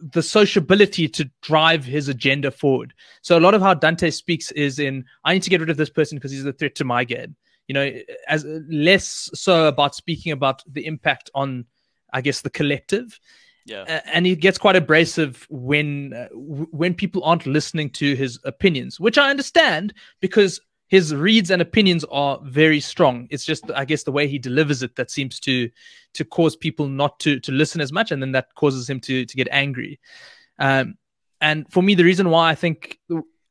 the 0.00 0.22
sociability 0.22 1.08
to 1.08 1.30
drive 1.42 1.84
his 1.84 2.08
agenda 2.08 2.50
forward. 2.50 2.94
So 3.22 3.36
a 3.36 3.40
lot 3.40 3.54
of 3.54 3.62
how 3.62 3.74
Dante 3.74 4.10
speaks 4.10 4.50
is 4.52 4.78
in 4.78 5.04
I 5.24 5.34
need 5.34 5.42
to 5.44 5.50
get 5.50 5.60
rid 5.60 5.70
of 5.70 5.76
this 5.76 5.90
person 5.90 6.18
because 6.18 6.32
he's 6.32 6.44
a 6.44 6.52
threat 6.52 6.74
to 6.76 6.84
my 6.84 7.04
game. 7.04 7.36
You 7.68 7.74
know, 7.74 7.92
as 8.26 8.44
less 8.68 9.30
so 9.34 9.68
about 9.68 9.94
speaking 9.94 10.32
about 10.32 10.62
the 10.66 10.86
impact 10.86 11.30
on, 11.34 11.66
I 12.12 12.20
guess, 12.20 12.40
the 12.40 12.50
collective. 12.50 13.20
Yeah. 13.68 14.00
And 14.06 14.24
he 14.24 14.34
gets 14.34 14.58
quite 14.58 14.76
abrasive 14.76 15.46
when 15.50 16.14
uh, 16.14 16.28
when 16.34 16.94
people 16.94 17.22
aren't 17.24 17.46
listening 17.46 17.90
to 17.90 18.14
his 18.14 18.38
opinions, 18.44 18.98
which 18.98 19.18
I 19.18 19.30
understand 19.30 19.92
because 20.20 20.60
his 20.88 21.14
reads 21.14 21.50
and 21.50 21.60
opinions 21.60 22.04
are 22.10 22.40
very 22.42 22.80
strong. 22.80 23.28
It's 23.30 23.44
just, 23.44 23.70
I 23.74 23.84
guess, 23.84 24.04
the 24.04 24.12
way 24.12 24.26
he 24.26 24.38
delivers 24.38 24.82
it 24.82 24.96
that 24.96 25.10
seems 25.10 25.38
to 25.40 25.70
to 26.14 26.24
cause 26.24 26.56
people 26.56 26.88
not 26.88 27.20
to 27.20 27.38
to 27.40 27.52
listen 27.52 27.80
as 27.80 27.92
much, 27.92 28.10
and 28.10 28.22
then 28.22 28.32
that 28.32 28.54
causes 28.54 28.88
him 28.88 29.00
to 29.00 29.26
to 29.26 29.36
get 29.36 29.48
angry. 29.50 30.00
Um, 30.58 30.96
and 31.40 31.70
for 31.70 31.82
me, 31.82 31.94
the 31.94 32.04
reason 32.04 32.30
why 32.30 32.50
I 32.50 32.54
think 32.54 32.98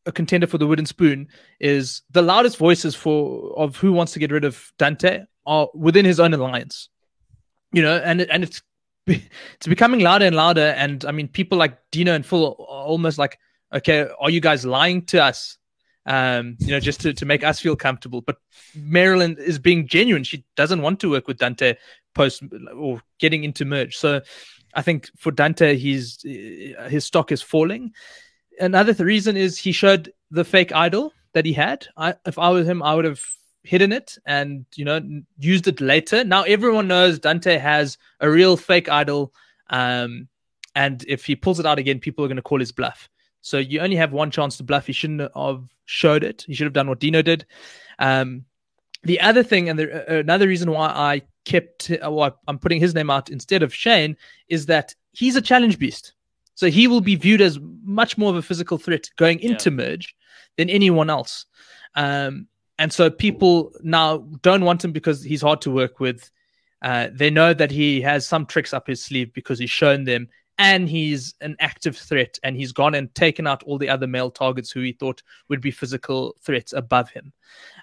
a 0.06 0.12
contender 0.12 0.48
for 0.48 0.58
the 0.58 0.68
wooden 0.68 0.86
spoon 0.86 1.28
is 1.60 2.02
the 2.10 2.22
loudest 2.22 2.58
voices 2.58 2.96
for 2.96 3.54
of 3.58 3.76
who 3.76 3.94
wants 3.94 4.14
to 4.14 4.20
get 4.20 4.32
rid 4.32 4.44
of 4.44 4.72
Dante 4.80 5.24
are 5.46 5.70
within 5.76 6.06
his 6.06 6.20
own 6.20 6.34
alliance. 6.34 6.90
You 7.72 7.84
know, 7.84 7.98
and 7.98 8.22
and 8.22 8.44
it's 8.44 8.64
it's 9.08 9.68
becoming 9.68 10.02
louder 10.02 10.26
and 10.26 10.36
louder. 10.36 10.74
And 10.78 11.04
I 11.06 11.12
mean, 11.12 11.28
people 11.28 11.58
like 11.58 11.78
Dino 11.92 12.14
and 12.14 12.26
Phil 12.26 12.46
are 12.46 12.86
almost 12.86 13.18
like, 13.18 13.40
okay, 13.74 14.08
are 14.20 14.30
you 14.30 14.40
guys 14.40 14.66
lying 14.66 15.06
to 15.08 15.24
us? 15.24 15.58
Um, 16.06 16.56
you 16.60 16.68
know, 16.68 16.80
just 16.80 17.02
to, 17.02 17.14
to 17.14 17.26
make 17.26 17.44
us 17.44 17.60
feel 17.60 17.76
comfortable. 17.76 18.22
But 18.22 18.38
Marilyn 18.76 19.36
is 19.38 19.60
being 19.60 19.88
genuine. 19.88 20.24
She 20.24 20.46
doesn't 20.56 20.82
want 20.82 21.00
to 21.02 21.10
work 21.10 21.28
with 21.28 21.38
Dante 21.38 21.76
post 22.14 22.44
or 22.76 23.02
getting 23.20 23.44
into 23.44 23.66
merge. 23.66 23.98
So 23.98 24.22
I 24.74 24.82
think 24.82 25.10
for 25.18 25.32
Dante, 25.32 25.76
he's 25.76 26.22
his 26.22 27.06
stock 27.06 27.32
is 27.32 27.42
falling. 27.42 27.94
Another 28.60 28.94
th- 28.94 29.06
reason 29.06 29.36
is 29.36 29.58
he 29.58 29.72
showed 29.72 30.14
the 30.32 30.46
fake 30.46 30.74
idol 30.74 31.14
that 31.34 31.46
he 31.46 31.54
had. 31.54 31.88
I, 31.98 32.16
if 32.26 32.40
I 32.40 32.50
was 32.50 32.68
him, 32.68 32.82
I 32.82 32.96
would 32.96 33.06
have 33.06 33.22
hidden 33.68 33.92
it 33.92 34.18
and 34.26 34.66
you 34.76 34.86
know 34.86 35.02
used 35.40 35.68
it 35.68 35.82
later. 35.82 36.24
Now 36.24 36.44
everyone 36.44 36.88
knows 36.88 37.20
Dante 37.20 37.58
has 37.58 37.98
a 38.20 38.30
real 38.30 38.58
fake 38.58 38.90
idol, 38.90 39.34
um, 39.70 40.28
and 40.76 41.04
if 41.08 41.26
he 41.26 41.36
pulls 41.36 41.60
it 41.60 41.66
out 41.66 41.80
again, 41.80 42.00
people 42.00 42.24
are 42.24 42.28
going 42.28 42.38
to 42.38 42.42
call 42.42 42.60
his 42.60 42.72
bluff. 42.72 43.10
So 43.42 43.58
you 43.58 43.80
only 43.80 43.96
have 43.96 44.12
one 44.12 44.32
chance 44.32 44.58
to 44.58 44.64
bluff. 44.64 44.88
He 44.88 44.94
shouldn't 44.94 45.22
have 45.36 45.64
showed 45.86 46.24
it. 46.24 46.44
He 46.48 46.54
should 46.54 46.66
have 46.66 46.74
done 46.74 46.90
what 46.90 47.00
Dino 47.00 47.22
did. 47.22 47.46
Um, 48.00 48.46
the 49.04 49.22
other 49.22 49.44
thing, 49.44 49.70
and 49.70 49.80
the, 49.80 50.12
uh, 50.12 50.20
another 50.20 50.48
reason 50.48 50.72
why 50.72 50.88
I 50.88 51.22
kept, 51.46 51.92
uh, 51.92 52.12
why 52.12 52.32
I'm 52.48 52.60
putting 52.60 52.82
his 52.82 52.94
name 52.94 53.10
out 53.10 53.30
instead 53.30 53.64
of 53.64 53.74
Shane, 53.74 54.18
is 54.50 54.66
that 54.66 54.96
he's 55.14 55.36
a 55.36 55.42
challenge 55.42 55.80
beast. 55.80 56.14
So 56.56 56.70
he 56.70 56.88
will 56.88 57.02
be 57.02 57.16
viewed 57.16 57.42
as 57.42 57.60
much 57.84 58.18
more 58.18 58.32
of 58.32 58.36
a 58.36 58.42
physical 58.42 58.78
threat 58.78 59.10
going 59.16 59.40
Yeah. 59.40 59.52
into 59.52 59.72
merge 59.72 60.16
than 60.58 60.70
anyone 60.70 61.10
else. 61.10 61.46
Um, 61.96 62.48
and 62.80 62.92
so 62.92 63.10
people 63.10 63.72
now 63.82 64.20
don't 64.42 64.64
want 64.64 64.84
him 64.84 64.92
because 64.92 65.24
he's 65.24 65.42
hard 65.42 65.62
to 65.62 65.72
work 65.72 66.00
with. 66.00 66.30
Uh, 66.82 67.08
they 67.12 67.30
know 67.30 67.54
that 67.54 67.72
he 67.72 68.02
has 68.02 68.28
some 68.28 68.46
tricks 68.46 68.74
up 68.74 68.88
his 68.88 69.04
sleeve 69.04 69.34
because 69.34 69.58
he's 69.58 69.70
shown 69.70 70.04
them, 70.04 70.28
and 70.60 70.88
he's 70.88 71.34
an 71.42 71.56
active 71.60 71.98
threat. 71.98 72.38
And 72.44 72.56
he's 72.56 72.72
gone 72.72 72.96
and 72.96 73.14
taken 73.16 73.48
out 73.48 73.64
all 73.64 73.78
the 73.78 73.90
other 73.90 74.08
male 74.08 74.30
targets 74.30 74.72
who 74.72 74.82
he 74.82 74.92
thought 74.92 75.24
would 75.50 75.62
be 75.62 75.72
physical 75.72 76.36
threats 76.42 76.74
above 76.74 77.10
him. 77.10 77.34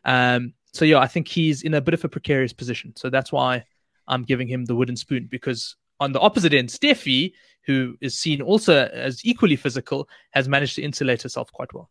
Um, 0.05 0.55
so 0.73 0.85
yeah, 0.85 0.99
I 0.99 1.07
think 1.07 1.29
he's 1.29 1.63
in 1.63 1.75
a 1.75 1.81
bit 1.81 1.95
of 1.95 2.05
a 2.05 2.09
precarious 2.09 2.53
position. 2.53 2.95
So 2.97 3.11
that's 3.11 3.33
why 3.33 3.65
I'm 4.07 4.23
giving 4.23 4.49
him 4.49 4.65
the 4.65 4.75
wooden 4.75 4.97
spoon 4.97 5.29
because 5.31 5.77
on 6.01 6.13
the 6.13 6.21
opposite 6.21 6.53
end, 6.53 6.69
Steffi, 6.69 7.33
who 7.63 7.97
is 8.01 8.19
seen 8.19 8.43
also 8.43 8.87
as 8.87 9.25
equally 9.25 9.57
physical, 9.57 10.09
has 10.33 10.49
managed 10.49 10.77
to 10.77 10.83
insulate 10.83 11.23
herself 11.23 11.53
quite 11.53 11.73
well. 11.73 11.91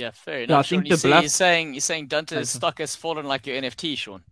Yeah, 0.00 0.10
fair 0.12 0.38
I 0.38 0.42
enough. 0.42 0.66
Sean, 0.66 0.78
think 0.78 0.86
you 0.88 0.94
the 0.94 0.98
see, 1.00 1.08
bluff- 1.08 1.22
you're 1.22 1.28
saying 1.28 1.74
you're 1.74 1.80
saying 1.80 2.06
Dante's 2.08 2.38
Okay. 2.38 2.44
stock 2.58 2.78
has 2.78 2.96
fallen 2.96 3.26
like 3.26 3.46
your 3.46 3.56
NFT, 3.60 3.96
Sean. 3.96 4.22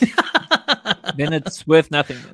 then 1.16 1.32
it's 1.34 1.66
worth 1.66 1.90
nothing. 1.90 2.18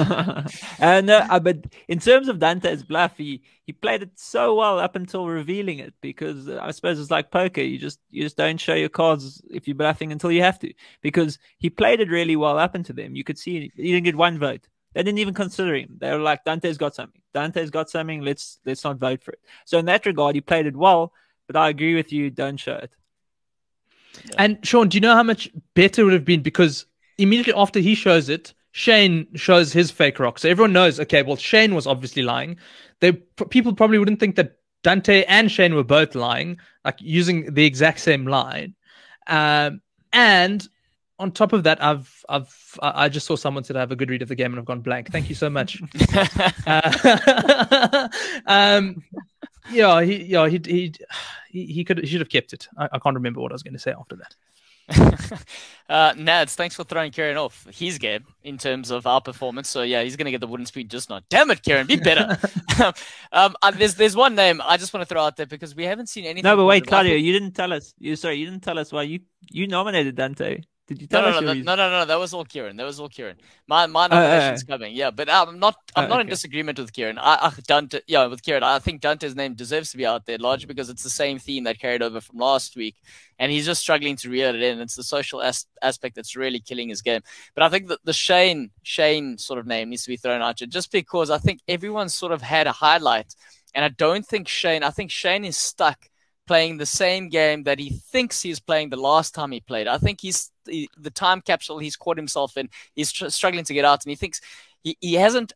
Uh, 0.00 0.44
and 0.80 1.10
uh, 1.10 1.26
uh, 1.30 1.40
but 1.40 1.58
in 1.88 1.98
terms 1.98 2.28
of 2.28 2.38
Dante's 2.38 2.82
bluff, 2.82 3.16
he 3.18 3.42
he 3.66 3.72
played 3.72 4.02
it 4.02 4.10
so 4.14 4.54
well 4.54 4.78
up 4.78 4.96
until 4.96 5.26
revealing 5.26 5.78
it 5.78 5.92
because 6.00 6.48
uh, 6.48 6.58
I 6.62 6.70
suppose 6.70 6.98
it's 6.98 7.10
like 7.10 7.30
poker. 7.30 7.60
You 7.60 7.78
just 7.78 8.00
you 8.10 8.22
just 8.22 8.36
don't 8.36 8.58
show 8.58 8.74
your 8.74 8.88
cards 8.88 9.42
if 9.50 9.66
you're 9.68 9.74
bluffing 9.74 10.10
until 10.12 10.32
you 10.32 10.42
have 10.42 10.58
to. 10.60 10.72
Because 11.02 11.38
he 11.58 11.68
played 11.70 12.00
it 12.00 12.08
really 12.10 12.36
well 12.36 12.58
up 12.58 12.74
until 12.74 12.94
them. 12.96 13.14
You 13.14 13.24
could 13.24 13.38
see 13.38 13.70
he 13.76 13.92
didn't 13.92 14.04
get 14.04 14.16
one 14.16 14.38
vote. 14.38 14.66
They 14.94 15.02
didn't 15.02 15.18
even 15.18 15.34
consider 15.34 15.74
him. 15.74 15.96
They 15.98 16.10
were 16.10 16.18
like, 16.18 16.44
Dante's 16.44 16.78
got 16.78 16.94
something. 16.94 17.20
Dante's 17.34 17.70
got 17.70 17.90
something. 17.90 18.22
Let's 18.22 18.58
let's 18.64 18.84
not 18.84 18.98
vote 18.98 19.22
for 19.22 19.32
it. 19.32 19.40
So 19.64 19.78
in 19.78 19.84
that 19.86 20.06
regard, 20.06 20.34
he 20.34 20.40
played 20.40 20.66
it 20.66 20.76
well. 20.76 21.12
But 21.46 21.56
I 21.56 21.68
agree 21.68 21.94
with 21.94 22.12
you. 22.12 22.30
Don't 22.30 22.58
show 22.58 22.74
it. 22.74 22.90
And 24.36 24.58
Sean, 24.66 24.88
do 24.88 24.96
you 24.96 25.00
know 25.00 25.14
how 25.14 25.22
much 25.22 25.50
better 25.74 26.02
it 26.02 26.04
would 26.04 26.12
have 26.12 26.24
been? 26.24 26.42
Because 26.42 26.86
immediately 27.16 27.54
after 27.56 27.80
he 27.80 27.94
shows 27.94 28.28
it, 28.28 28.54
Shane 28.72 29.26
shows 29.34 29.72
his 29.72 29.90
fake 29.90 30.18
rock. 30.18 30.38
So 30.38 30.48
everyone 30.48 30.72
knows, 30.72 31.00
okay, 31.00 31.22
well, 31.22 31.36
Shane 31.36 31.74
was 31.74 31.86
obviously 31.86 32.22
lying. 32.22 32.58
They 33.00 33.12
people 33.12 33.74
probably 33.74 33.98
wouldn't 33.98 34.20
think 34.20 34.36
that 34.36 34.58
Dante 34.82 35.24
and 35.24 35.50
Shane 35.50 35.74
were 35.74 35.84
both 35.84 36.14
lying, 36.14 36.58
like 36.84 36.98
using 37.00 37.54
the 37.54 37.64
exact 37.64 38.00
same 38.00 38.26
line. 38.26 38.74
Um, 39.26 39.80
and 40.12 40.66
on 41.18 41.32
top 41.32 41.52
of 41.52 41.64
that, 41.64 41.82
I've 41.82 42.24
I've 42.28 42.78
I 42.80 43.04
I 43.04 43.08
just 43.08 43.26
saw 43.26 43.36
someone 43.36 43.64
said 43.64 43.76
I 43.76 43.80
have 43.80 43.92
a 43.92 43.96
good 43.96 44.10
read 44.10 44.22
of 44.22 44.28
the 44.28 44.34
game 44.34 44.52
and 44.52 44.58
I've 44.58 44.64
gone 44.64 44.80
blank. 44.80 45.10
Thank 45.10 45.28
you 45.28 45.34
so 45.34 45.50
much. 45.50 45.82
Uh, 46.66 48.08
um, 48.46 49.02
yeah, 49.70 50.02
he, 50.02 50.24
yeah, 50.24 50.48
he, 50.48 50.60
he, 50.64 50.94
he, 51.50 51.66
he 51.66 51.84
could, 51.84 51.98
he 51.98 52.06
should 52.06 52.20
have 52.20 52.28
kept 52.28 52.52
it. 52.52 52.68
I, 52.76 52.88
I 52.92 52.98
can't 52.98 53.14
remember 53.14 53.40
what 53.40 53.52
I 53.52 53.54
was 53.54 53.62
going 53.62 53.74
to 53.74 53.78
say 53.78 53.92
after 53.92 54.16
that. 54.16 54.34
uh, 55.88 56.12
Nads, 56.14 56.54
thanks 56.54 56.74
for 56.74 56.84
throwing 56.84 57.12
Kiran 57.12 57.36
off 57.36 57.66
his 57.70 57.98
game 57.98 58.24
in 58.42 58.56
terms 58.56 58.90
of 58.90 59.06
our 59.06 59.20
performance. 59.20 59.68
So 59.68 59.82
yeah, 59.82 60.02
he's 60.02 60.16
going 60.16 60.24
to 60.24 60.30
get 60.30 60.40
the 60.40 60.46
wooden 60.46 60.64
spoon 60.64 60.88
just 60.88 61.10
now. 61.10 61.20
Damn 61.28 61.50
it, 61.50 61.62
Kiran, 61.62 61.86
be 61.86 61.96
better. 61.96 62.38
um, 63.32 63.54
uh, 63.60 63.70
there's 63.72 63.96
there's 63.96 64.16
one 64.16 64.34
name 64.34 64.62
I 64.64 64.78
just 64.78 64.94
want 64.94 65.06
to 65.06 65.14
throw 65.14 65.22
out 65.22 65.36
there 65.36 65.46
because 65.46 65.74
we 65.74 65.84
haven't 65.84 66.08
seen 66.08 66.24
anything. 66.24 66.44
No, 66.44 66.56
but 66.56 66.64
wait, 66.64 66.84
positive. 66.84 66.88
Claudio, 66.88 67.16
you 67.16 67.32
didn't 67.34 67.52
tell 67.52 67.72
us. 67.72 67.92
You 67.98 68.16
sorry, 68.16 68.36
you 68.36 68.46
didn't 68.46 68.62
tell 68.62 68.78
us 68.78 68.90
why 68.90 69.02
you 69.02 69.20
you 69.50 69.66
nominated 69.66 70.16
Dante. 70.16 70.62
Did 70.88 71.02
you 71.02 71.08
No, 71.10 71.20
tell 71.20 71.22
no, 71.22 71.28
us 71.28 71.40
no, 71.40 71.40
no, 71.40 71.54
no, 71.54 71.76
no, 71.76 71.90
no, 71.90 72.04
that 72.06 72.18
was 72.18 72.34
all 72.34 72.44
Kiran. 72.46 72.76
That 72.78 72.84
was 72.86 72.98
all 73.00 73.08
Kiran. 73.10 73.36
My 73.66 73.86
my 73.86 74.08
Oh, 74.10 74.16
oh, 74.16 74.18
nomination's 74.20 74.64
oh. 74.64 74.66
coming. 74.66 74.94
Yeah, 74.94 75.10
but 75.10 75.28
um, 75.28 75.50
I'm 75.50 75.58
not. 75.58 75.76
I'm 75.94 76.06
Oh, 76.06 76.08
not 76.08 76.20
in 76.22 76.28
disagreement 76.28 76.78
with 76.78 76.92
Kiran. 76.92 77.18
I, 77.18 77.38
I 77.42 77.52
Dante. 77.66 78.00
Yeah, 78.06 78.26
with 78.26 78.42
Kiran, 78.42 78.62
I 78.62 78.78
think 78.78 79.00
Dante's 79.02 79.36
name 79.36 79.54
deserves 79.54 79.90
to 79.92 79.98
be 79.98 80.06
out 80.06 80.26
there 80.26 80.38
largely 80.38 80.66
because 80.66 80.88
it's 80.90 81.02
the 81.02 81.10
same 81.10 81.38
theme 81.38 81.64
that 81.64 81.78
carried 81.78 82.02
over 82.02 82.20
from 82.20 82.38
last 82.38 82.76
week, 82.76 82.96
and 83.38 83.52
he's 83.52 83.66
just 83.66 83.82
struggling 83.82 84.16
to 84.16 84.30
reel 84.30 84.54
it 84.54 84.62
in. 84.62 84.80
It's 84.80 84.96
the 84.96 85.02
social 85.04 85.42
as- 85.42 85.66
aspect 85.82 86.14
that's 86.16 86.36
really 86.36 86.60
killing 86.60 86.88
his 86.88 87.02
game. 87.02 87.20
But 87.54 87.64
I 87.64 87.68
think 87.68 87.88
that 87.88 88.00
the 88.04 88.12
Shane 88.14 88.70
Shane 88.82 89.38
sort 89.38 89.58
of 89.58 89.66
name 89.66 89.90
needs 89.90 90.04
to 90.04 90.08
be 90.10 90.16
thrown 90.16 90.42
out 90.42 90.58
here 90.58 90.68
just 90.68 90.90
because 90.92 91.30
I 91.30 91.38
think 91.38 91.60
everyone's 91.68 92.14
sort 92.14 92.32
of 92.32 92.42
had 92.42 92.66
a 92.66 92.72
highlight, 92.72 93.34
and 93.74 93.84
I 93.84 93.88
don't 93.88 94.26
think 94.26 94.48
Shane. 94.48 94.82
I 94.82 94.90
think 94.90 95.10
Shane 95.10 95.44
is 95.44 95.56
stuck 95.56 96.08
playing 96.48 96.78
the 96.78 96.86
same 96.86 97.28
game 97.28 97.62
that 97.64 97.78
he 97.78 97.90
thinks 97.90 98.42
he's 98.42 98.58
playing 98.58 98.88
the 98.88 98.96
last 98.96 99.34
time 99.34 99.52
he 99.52 99.60
played. 99.60 99.86
I 99.86 99.98
think 99.98 100.20
he's 100.20 100.50
the, 100.64 100.88
time 101.10 101.40
capsule 101.40 101.78
he's 101.78 101.96
caught 101.96 102.16
himself 102.16 102.56
in. 102.56 102.68
He's 102.94 103.12
tr- 103.12 103.28
struggling 103.28 103.64
to 103.64 103.74
get 103.74 103.84
out, 103.84 104.04
and 104.04 104.10
he 104.10 104.16
thinks 104.16 104.40
he, 104.82 104.96
he 105.00 105.14
hasn't 105.14 105.52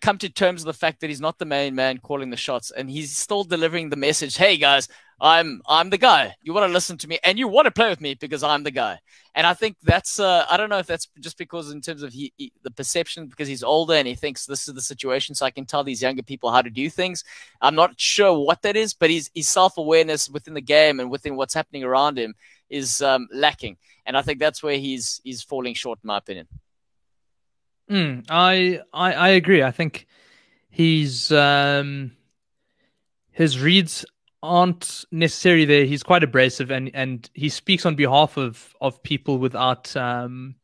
come 0.00 0.18
to 0.18 0.28
terms 0.28 0.64
with 0.64 0.74
the 0.74 0.78
fact 0.78 1.00
that 1.00 1.08
he's 1.08 1.20
not 1.20 1.38
the 1.38 1.44
main 1.44 1.74
man 1.74 1.98
calling 1.98 2.30
the 2.30 2.36
shots, 2.36 2.70
and 2.70 2.90
he's 2.90 3.16
still 3.16 3.44
delivering 3.44 3.90
the 3.90 3.96
message. 3.96 4.36
Hey 4.36 4.56
guys, 4.56 4.88
I'm 5.20 5.60
I'm 5.66 5.90
the 5.90 5.98
guy. 5.98 6.36
You 6.42 6.54
want 6.54 6.68
to 6.68 6.72
listen 6.72 6.96
to 6.98 7.08
me, 7.08 7.18
and 7.24 7.38
you 7.38 7.48
want 7.48 7.66
to 7.66 7.70
play 7.70 7.88
with 7.88 8.00
me 8.00 8.14
because 8.14 8.42
I'm 8.42 8.62
the 8.62 8.70
guy. 8.70 8.98
And 9.34 9.46
I 9.46 9.54
think 9.54 9.76
that's 9.82 10.20
uh, 10.20 10.46
I 10.48 10.56
don't 10.56 10.68
know 10.68 10.78
if 10.78 10.86
that's 10.86 11.08
just 11.20 11.38
because 11.38 11.70
in 11.72 11.80
terms 11.80 12.02
of 12.02 12.12
he, 12.12 12.32
he, 12.36 12.52
the 12.62 12.70
perception 12.70 13.26
because 13.26 13.48
he's 13.48 13.62
older 13.62 13.94
and 13.94 14.06
he 14.06 14.14
thinks 14.14 14.46
this 14.46 14.68
is 14.68 14.74
the 14.74 14.80
situation, 14.80 15.34
so 15.34 15.46
I 15.46 15.50
can 15.50 15.66
tell 15.66 15.82
these 15.82 16.02
younger 16.02 16.22
people 16.22 16.50
how 16.50 16.62
to 16.62 16.70
do 16.70 16.88
things. 16.88 17.24
I'm 17.60 17.74
not 17.74 17.98
sure 18.00 18.38
what 18.38 18.62
that 18.62 18.76
is, 18.76 18.94
but 18.94 19.10
his, 19.10 19.30
his 19.34 19.48
self 19.48 19.76
awareness 19.78 20.28
within 20.28 20.54
the 20.54 20.60
game 20.60 21.00
and 21.00 21.10
within 21.10 21.36
what's 21.36 21.54
happening 21.54 21.82
around 21.84 22.18
him 22.18 22.34
is 22.70 23.02
um, 23.02 23.28
lacking, 23.32 23.76
and 24.06 24.16
I 24.16 24.22
think 24.22 24.38
that's 24.38 24.62
where 24.62 24.76
he's 24.76 25.20
he's 25.24 25.42
falling 25.42 25.74
short, 25.74 25.98
in 26.02 26.08
my 26.08 26.18
opinion. 26.18 26.46
Mm, 27.90 28.26
I, 28.28 28.80
I 28.92 29.12
I 29.14 29.28
agree. 29.30 29.62
I 29.62 29.70
think 29.70 30.06
he's 30.70 31.32
um 31.32 32.12
his 33.30 33.58
reads 33.60 34.04
aren't 34.42 35.04
necessarily 35.10 35.64
there. 35.64 35.84
He's 35.84 36.02
quite 36.02 36.22
abrasive 36.22 36.70
and 36.70 36.90
and 36.94 37.28
he 37.34 37.48
speaks 37.48 37.86
on 37.86 37.94
behalf 37.94 38.36
of 38.36 38.74
of 38.80 39.02
people 39.02 39.38
without 39.38 39.94
um 39.96 40.56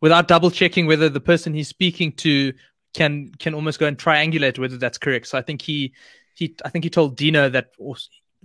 without 0.00 0.28
double 0.28 0.50
checking 0.50 0.86
whether 0.86 1.08
the 1.08 1.20
person 1.20 1.54
he's 1.54 1.68
speaking 1.68 2.12
to 2.12 2.52
can 2.94 3.30
can 3.38 3.54
almost 3.54 3.78
go 3.78 3.86
and 3.86 3.98
triangulate 3.98 4.58
whether 4.58 4.78
that's 4.78 4.98
correct. 4.98 5.26
So 5.26 5.38
I 5.38 5.42
think 5.42 5.62
he 5.62 5.92
he 6.34 6.56
I 6.64 6.70
think 6.70 6.84
he 6.84 6.90
told 6.90 7.16
Dino 7.16 7.48
that 7.50 7.72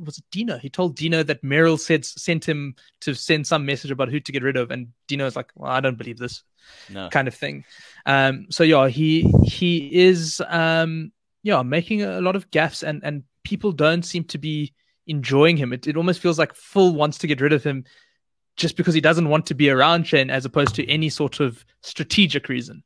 was 0.03 0.17
it 0.17 0.23
Dino? 0.31 0.57
He 0.57 0.69
told 0.69 0.95
Dino 0.95 1.23
that 1.23 1.43
Meryl 1.43 1.79
said 1.79 2.05
sent 2.05 2.47
him 2.47 2.75
to 3.01 3.13
send 3.13 3.45
some 3.45 3.65
message 3.65 3.91
about 3.91 4.09
who 4.09 4.19
to 4.19 4.31
get 4.31 4.43
rid 4.43 4.57
of, 4.57 4.71
and 4.71 4.87
Dino 5.07 5.23
Dino's 5.23 5.35
like, 5.35 5.51
"Well, 5.55 5.71
I 5.71 5.79
don't 5.79 5.97
believe 5.97 6.17
this." 6.17 6.43
No. 6.89 7.09
kind 7.09 7.27
of 7.27 7.33
thing. 7.33 7.65
Um, 8.05 8.47
so 8.49 8.63
yeah, 8.63 8.87
he 8.87 9.31
he 9.43 9.89
is 9.93 10.41
um, 10.47 11.11
yeah 11.43 11.61
making 11.61 12.03
a 12.03 12.21
lot 12.21 12.35
of 12.35 12.49
gaffes, 12.51 12.83
and 12.83 13.01
and 13.03 13.23
people 13.43 13.71
don't 13.71 14.03
seem 14.03 14.23
to 14.25 14.37
be 14.37 14.73
enjoying 15.07 15.57
him. 15.57 15.73
It 15.73 15.87
it 15.87 15.97
almost 15.97 16.19
feels 16.19 16.39
like 16.39 16.55
Phil 16.55 16.93
wants 16.93 17.17
to 17.19 17.27
get 17.27 17.41
rid 17.41 17.53
of 17.53 17.63
him 17.63 17.85
just 18.55 18.75
because 18.75 18.93
he 18.93 19.01
doesn't 19.01 19.29
want 19.29 19.45
to 19.47 19.55
be 19.55 19.69
around 19.69 20.05
Shane, 20.05 20.29
as 20.29 20.45
opposed 20.45 20.75
to 20.75 20.89
any 20.89 21.09
sort 21.09 21.39
of 21.39 21.65
strategic 21.81 22.49
reason. 22.49 22.83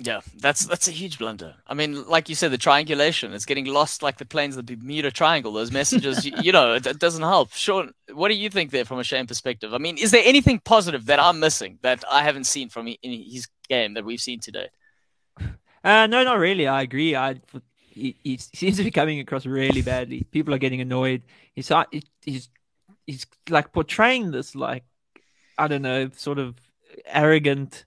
Yeah, 0.00 0.20
that's 0.36 0.64
that's 0.64 0.86
a 0.86 0.92
huge 0.92 1.18
blunder. 1.18 1.56
I 1.66 1.74
mean, 1.74 2.06
like 2.06 2.28
you 2.28 2.36
said, 2.36 2.52
the 2.52 2.58
triangulation 2.58 3.32
is 3.32 3.44
getting 3.44 3.64
lost 3.64 4.00
like 4.00 4.18
the 4.18 4.24
planes 4.24 4.56
of 4.56 4.64
the 4.64 4.76
Bermuda 4.76 5.10
Triangle. 5.10 5.52
Those 5.52 5.72
messages, 5.72 6.24
you, 6.24 6.32
you 6.40 6.52
know, 6.52 6.74
it, 6.74 6.86
it 6.86 7.00
doesn't 7.00 7.22
help. 7.22 7.50
Sean, 7.52 7.92
what 8.14 8.28
do 8.28 8.34
you 8.34 8.48
think 8.48 8.70
there 8.70 8.84
from 8.84 9.00
a 9.00 9.04
Shane 9.04 9.26
perspective? 9.26 9.74
I 9.74 9.78
mean, 9.78 9.98
is 9.98 10.12
there 10.12 10.22
anything 10.24 10.60
positive 10.60 11.06
that 11.06 11.18
I'm 11.18 11.40
missing 11.40 11.80
that 11.82 12.04
I 12.08 12.22
haven't 12.22 12.44
seen 12.44 12.68
from 12.68 12.86
in 12.86 12.96
his 13.02 13.48
game 13.68 13.94
that 13.94 14.04
we've 14.04 14.20
seen 14.20 14.38
today? 14.38 14.68
Uh, 15.82 16.06
no, 16.06 16.22
not 16.22 16.38
really. 16.38 16.66
I 16.68 16.82
agree. 16.82 17.16
I 17.16 17.40
he, 17.90 18.16
he 18.22 18.36
seems 18.36 18.76
to 18.76 18.84
be 18.84 18.90
coming 18.90 19.20
across 19.20 19.46
really 19.46 19.82
badly. 19.82 20.22
People 20.30 20.54
are 20.54 20.58
getting 20.58 20.80
annoyed. 20.80 21.22
He's 21.54 21.70
uh, 21.70 21.84
he- 21.90 22.04
he's 22.22 22.48
he's 23.06 23.26
like 23.48 23.72
portraying 23.72 24.30
this 24.30 24.54
like 24.54 24.84
I 25.56 25.68
don't 25.68 25.82
know, 25.82 26.10
sort 26.16 26.38
of 26.38 26.54
arrogant. 27.06 27.84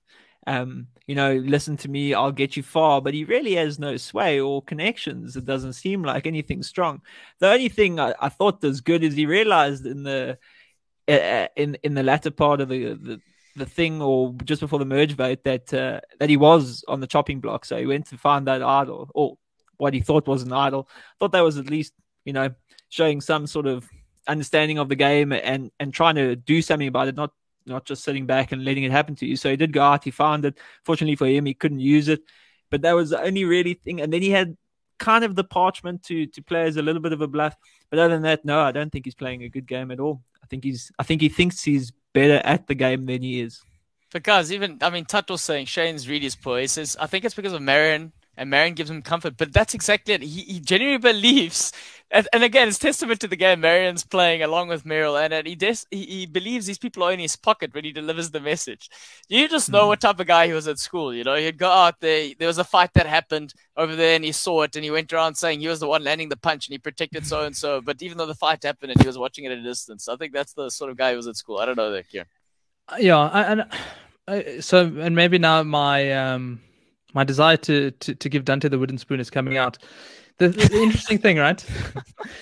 Um, 0.48 0.88
you 1.12 1.16
know, 1.16 1.34
listen 1.34 1.76
to 1.76 1.90
me, 1.90 2.14
I'll 2.14 2.32
get 2.32 2.56
you 2.56 2.64
far. 2.64 3.02
But 3.02 3.14
he 3.14 3.26
really 3.26 3.56
has 3.56 3.78
no 3.78 3.98
sway 3.98 4.40
or 4.40 4.62
connections. 4.62 5.36
It 5.36 5.44
doesn't 5.44 5.74
seem 5.74 6.04
like 6.04 6.26
anything 6.26 6.64
strong. 6.64 7.02
The 7.40 7.52
only 7.52 7.68
thing 7.68 8.00
I, 8.00 8.14
I 8.18 8.30
thought 8.30 8.64
was 8.64 8.80
good 8.80 9.04
is 9.04 9.14
he 9.14 9.26
realized 9.26 9.86
in 9.86 10.04
the 10.04 10.38
uh, 11.10 11.48
in 11.58 11.76
in 11.84 11.96
the 11.96 12.04
latter 12.04 12.32
part 12.32 12.62
of 12.62 12.70
the, 12.70 12.94
the 12.94 13.20
the 13.58 13.66
thing 13.66 14.02
or 14.02 14.34
just 14.46 14.62
before 14.62 14.80
the 14.80 14.86
merge 14.86 15.12
vote 15.18 15.44
that 15.44 15.74
uh, 15.74 16.00
that 16.22 16.30
he 16.30 16.38
was 16.38 16.86
on 16.88 17.02
the 17.02 17.08
chopping 17.08 17.42
block. 17.42 17.66
So 17.66 17.78
he 17.78 17.86
went 17.86 18.06
to 18.08 18.18
find 18.18 18.48
that 18.48 18.64
idol 18.64 19.10
or 19.14 19.38
what 19.76 19.94
he 19.94 20.00
thought 20.00 20.28
was 20.28 20.44
an 20.44 20.54
idol. 20.54 20.88
Thought 21.20 21.34
that 21.34 21.44
was 21.44 21.58
at 21.58 21.70
least 21.70 21.92
you 22.24 22.32
know 22.32 22.52
showing 22.88 23.20
some 23.20 23.48
sort 23.48 23.68
of 23.68 23.86
understanding 24.30 24.78
of 24.78 24.88
the 24.88 24.96
game 24.96 25.34
and 25.34 25.72
and 25.78 25.94
trying 25.94 26.16
to 26.16 26.38
do 26.38 26.62
something 26.62 26.88
about 26.88 27.10
it, 27.10 27.18
not 27.18 27.34
not 27.66 27.86
just 27.86 28.04
sitting 28.04 28.26
back 28.26 28.52
and 28.52 28.64
letting 28.64 28.84
it 28.84 28.92
happen 28.92 29.16
to 29.16 29.26
you. 29.26 29.36
So 29.36 29.50
he 29.50 29.56
did 29.56 29.74
go 29.74 29.82
out. 29.82 30.04
He 30.04 30.12
found 30.12 30.46
it. 30.46 30.58
Fortunately 30.84 31.16
for 31.16 31.28
him, 31.28 31.46
he 31.46 31.54
couldn't 31.54 31.80
use 31.80 32.08
it, 32.08 32.22
but 32.70 32.82
that 32.82 32.94
was 32.94 33.12
the 33.12 33.22
only 33.22 33.46
really 33.46 33.74
thing. 33.74 34.02
And 34.02 34.12
then 34.12 34.22
he 34.22 34.30
had 34.30 34.58
kind 35.00 35.24
of 35.24 35.36
the 35.36 35.44
parchment 35.44 36.04
to 36.04 36.28
to 36.28 36.42
play 36.44 36.64
as 36.64 36.78
a 36.78 36.82
little 36.82 37.02
bit 37.02 37.14
of 37.14 37.22
a 37.22 37.28
bluff. 37.28 37.56
But 37.90 38.00
other 38.00 38.14
than 38.14 38.24
that, 38.24 38.46
no, 38.46 38.62
I 38.62 38.72
don't 38.72 38.92
think 38.92 39.06
he's 39.06 39.16
playing 39.16 39.44
a 39.44 39.50
good 39.50 39.66
game 39.68 39.92
at 39.92 40.00
all. 40.00 40.22
I 40.44 40.48
think 40.48 40.64
he's 40.64 40.92
I 40.98 41.04
think 41.04 41.22
he 41.22 41.30
thinks 41.30 41.64
he's 41.64 41.92
better 42.14 42.42
at 42.46 42.68
the 42.68 42.76
game 42.76 43.06
than 43.06 43.22
he 43.22 43.42
is. 43.42 43.62
But 44.12 44.24
guys, 44.24 44.52
even 44.52 44.78
I 44.82 44.90
mean, 44.90 45.06
Tut 45.06 45.30
was 45.30 45.42
saying 45.42 45.66
Shane's 45.66 46.08
read 46.08 46.24
is 46.24 46.36
poor. 46.36 46.60
He 46.60 46.68
says 46.68 46.98
I 47.00 47.08
think 47.08 47.26
it's 47.26 47.36
because 47.36 47.54
of 47.54 47.62
Marion, 47.62 48.14
and 48.42 48.50
Marion 48.50 48.74
gives 48.74 48.90
him 48.90 49.04
comfort. 49.04 49.38
But 49.38 49.54
that's 49.54 49.76
exactly 49.76 50.16
it. 50.16 50.24
He, 50.24 50.42
he 50.42 50.60
genuinely 50.60 50.98
believes, 50.98 51.72
and, 52.10 52.28
and 52.34 52.44
again, 52.44 52.68
it's 52.68 52.80
testament 52.80 53.20
to 53.22 53.28
the 53.28 53.36
game 53.36 53.62
Marion's 53.62 54.04
playing 54.04 54.42
along 54.42 54.68
with 54.70 54.84
Meryl, 54.84 55.16
and 55.24 55.48
he, 55.48 55.54
des- 55.54 55.86
he 55.92 56.06
he 56.06 56.26
believes 56.26 56.66
these 56.66 56.80
people 56.80 57.04
are 57.04 57.12
in 57.12 57.20
his 57.20 57.36
pocket 57.36 57.74
when 57.74 57.86
he 57.86 57.92
delivers 57.92 58.32
the 58.32 58.40
message. 58.40 58.90
You 59.30 59.48
just 59.48 59.70
know 59.72 59.86
what 59.88 60.02
type 60.02 60.20
of 60.20 60.26
guy 60.26 60.48
he 60.48 60.54
was 60.54 60.68
at 60.68 60.80
school. 60.80 61.14
You 61.14 61.24
know, 61.24 61.36
he'd 61.36 61.60
go 61.60 61.70
out 61.70 62.00
there. 62.02 62.32
There 62.38 62.48
was 62.48 62.58
a 62.58 62.64
fight 62.64 62.94
that 62.96 63.06
happened 63.06 63.54
over 63.78 63.96
there, 63.96 64.16
and 64.16 64.26
he 64.26 64.32
saw 64.32 64.64
it, 64.64 64.76
and 64.76 64.84
he 64.84 64.90
went 64.92 65.14
around 65.14 65.36
saying 65.36 65.60
he 65.60 65.68
was 65.68 65.80
the 65.80 65.88
one 65.88 66.04
landing 66.04 66.30
the 66.30 66.36
punch, 66.38 66.68
and 66.68 66.74
he 66.74 66.80
protected 66.80 67.26
so 67.28 67.44
and 67.44 67.56
so. 67.56 67.80
But 67.92 68.02
even 68.02 68.18
though 68.18 68.26
the 68.26 68.36
fight 68.36 68.64
happened, 68.64 68.92
and 68.92 69.00
he 69.02 69.08
was 69.08 69.20
watching 69.20 69.46
it 69.46 69.52
at 69.52 69.60
a 69.60 69.64
distance, 69.64 70.10
I 70.10 70.16
think 70.16 70.34
that's 70.34 70.54
the 70.54 70.70
sort 70.72 70.90
of 70.90 70.98
guy 70.98 71.12
he 71.12 71.16
was 71.16 71.28
at 71.28 71.38
school. 71.38 71.60
I 71.60 71.66
don't 71.66 71.78
know 71.78 71.92
that, 71.92 72.10
Kiran. 72.10 72.26
yeah 73.00 73.66
and 74.28 74.64
so 74.64 74.86
and 75.00 75.16
maybe 75.16 75.38
now 75.38 75.64
my 75.64 76.12
um 76.12 76.62
My 77.14 77.24
desire 77.24 77.58
to, 77.58 77.92
to, 77.92 78.16
to 78.16 78.30
give 78.30 78.46
Dante 78.46 78.70
the 78.70 78.80
wooden 78.80 78.98
spoon 78.98 79.20
is 79.20 79.30
coming 79.30 79.58
out. 79.58 79.78
The, 80.38 80.50
the, 80.50 80.82
interesting 80.82 81.18
thing, 81.20 81.38
right? 81.38 81.64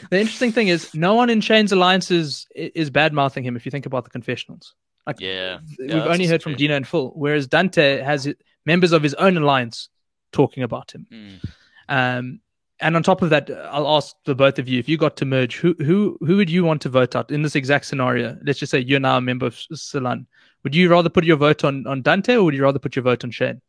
the 0.10 0.20
interesting 0.20 0.52
thing 0.52 0.70
is 0.70 0.94
no 0.94 1.16
one 1.16 1.30
in 1.30 1.42
Shane's 1.42 1.72
alliance 1.72 2.12
is, 2.12 2.48
is 2.56 2.90
bad 2.90 3.14
mouthing 3.14 3.44
him 3.44 3.56
if 3.56 3.66
you 3.66 3.72
think 3.72 3.86
about 3.86 4.04
the 4.06 4.10
confessionals. 4.10 4.74
Like 5.06 5.20
Yeah. 5.20 5.60
we've 5.78 5.90
Yeah, 5.90 6.06
only 6.06 6.28
heard 6.28 6.44
from. 6.44 6.56
Dino 6.56 6.76
and 6.76 6.88
Phil, 6.88 7.12
whereas 7.16 7.48
Dante 7.48 8.02
has 8.02 8.32
members 8.66 8.92
of 8.92 9.04
his 9.04 9.16
own 9.16 9.38
alliance 9.38 9.90
talking 10.32 10.64
about 10.64 10.92
him. 10.92 11.08
Mm. 11.12 11.50
Um, 11.90 12.40
and 12.80 12.96
on 12.96 13.04
top 13.04 13.22
of 13.22 13.30
that, 13.32 13.50
I'll 13.72 13.88
ask 13.98 14.16
the 14.26 14.36
both 14.36 14.58
of 14.60 14.70
you: 14.70 14.80
if 14.80 14.88
you 14.88 14.98
got 14.98 15.18
to 15.18 15.26
merge, 15.26 15.58
who 15.58 15.76
who 15.80 16.18
who 16.22 16.38
would 16.38 16.50
you 16.50 16.64
want 16.64 16.82
to 16.84 16.90
vote 16.90 17.16
out 17.16 17.30
in 17.30 17.42
this 17.42 17.56
exact 17.56 17.86
scenario? 17.86 18.38
Let's 18.44 18.60
just 18.60 18.72
say 18.72 18.80
you're 18.80 19.02
now 19.02 19.18
a 19.18 19.22
member 19.22 19.48
of 19.48 19.60
Salon. 19.74 20.28
Would 20.64 20.74
you 20.74 20.90
rather 20.90 21.10
put 21.10 21.26
your 21.26 21.36
vote 21.36 21.66
on 21.66 21.86
on 21.88 22.02
Dante, 22.02 22.36
or 22.36 22.44
would 22.46 22.54
you 22.54 22.64
rather 22.64 22.80
put 22.80 22.96
your 22.96 23.04
vote 23.04 23.26
on 23.26 23.32
Shane? 23.32 23.62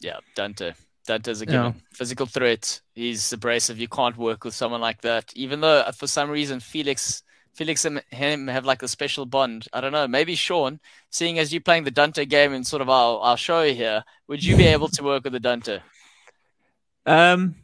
Yeah, 0.00 0.18
Dante. 0.34 0.72
Dante's 1.06 1.42
a 1.42 1.46
Yeah. 1.46 1.72
Physical 1.92 2.26
threat. 2.26 2.80
He's 2.94 3.32
abrasive. 3.32 3.78
You 3.78 3.88
can't 3.88 4.16
work 4.16 4.44
with 4.44 4.54
someone 4.54 4.80
like 4.80 5.00
that. 5.02 5.32
Even 5.34 5.60
though 5.60 5.80
uh, 5.80 5.92
for 5.92 6.06
some 6.06 6.30
reason 6.30 6.60
Felix, 6.60 7.22
Felix 7.54 7.84
and 7.84 8.02
him 8.10 8.46
have 8.48 8.64
like 8.64 8.82
a 8.82 8.88
special 8.88 9.26
bond. 9.26 9.66
I 9.72 9.80
don't 9.80 9.92
know. 9.92 10.06
Maybe 10.06 10.34
Sean, 10.34 10.80
seeing 11.10 11.38
as 11.38 11.52
you 11.52 11.60
playing 11.60 11.84
the 11.84 11.90
Dante 11.90 12.24
game 12.24 12.52
in 12.52 12.64
sort 12.64 12.82
of 12.82 12.88
our, 12.88 13.18
our 13.20 13.36
show 13.36 13.64
here, 13.64 14.04
would 14.28 14.44
you 14.44 14.56
be 14.56 14.66
able 14.66 14.88
to 14.88 15.02
work 15.02 15.24
with 15.24 15.32
the 15.32 15.40
Dante? 15.40 15.80
Um, 17.06 17.56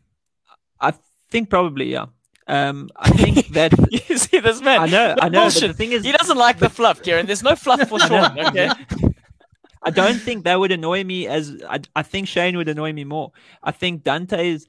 I 0.80 0.92
think 1.30 1.50
probably 1.50 1.92
yeah. 1.92 2.06
Um, 2.48 2.90
I 2.96 3.10
think 3.10 3.48
that 3.54 3.72
you 3.90 4.18
see 4.18 4.40
this 4.40 4.60
man? 4.60 4.80
I 4.80 4.86
know, 4.86 5.14
I 5.20 5.28
know. 5.28 5.40
But 5.40 5.52
bullshit. 5.52 5.68
the 5.68 5.74
thing 5.74 5.92
is, 5.92 6.04
he 6.04 6.12
doesn't 6.12 6.38
like 6.38 6.58
the 6.58 6.70
fluff, 6.70 7.02
Kiran. 7.02 7.26
There's 7.26 7.42
no 7.42 7.56
fluff 7.56 7.88
for 7.88 7.98
Sean. 8.00 8.38
Okay. 8.38 8.70
I 9.86 9.90
don't 9.90 10.18
think 10.18 10.44
that 10.44 10.58
would 10.58 10.72
annoy 10.72 11.04
me 11.04 11.28
as 11.28 11.62
I, 11.68 11.80
I 11.94 12.02
think 12.02 12.26
Shane 12.26 12.56
would 12.56 12.68
annoy 12.68 12.92
me 12.92 13.04
more. 13.04 13.30
I 13.62 13.70
think 13.70 14.02
Dante's 14.02 14.66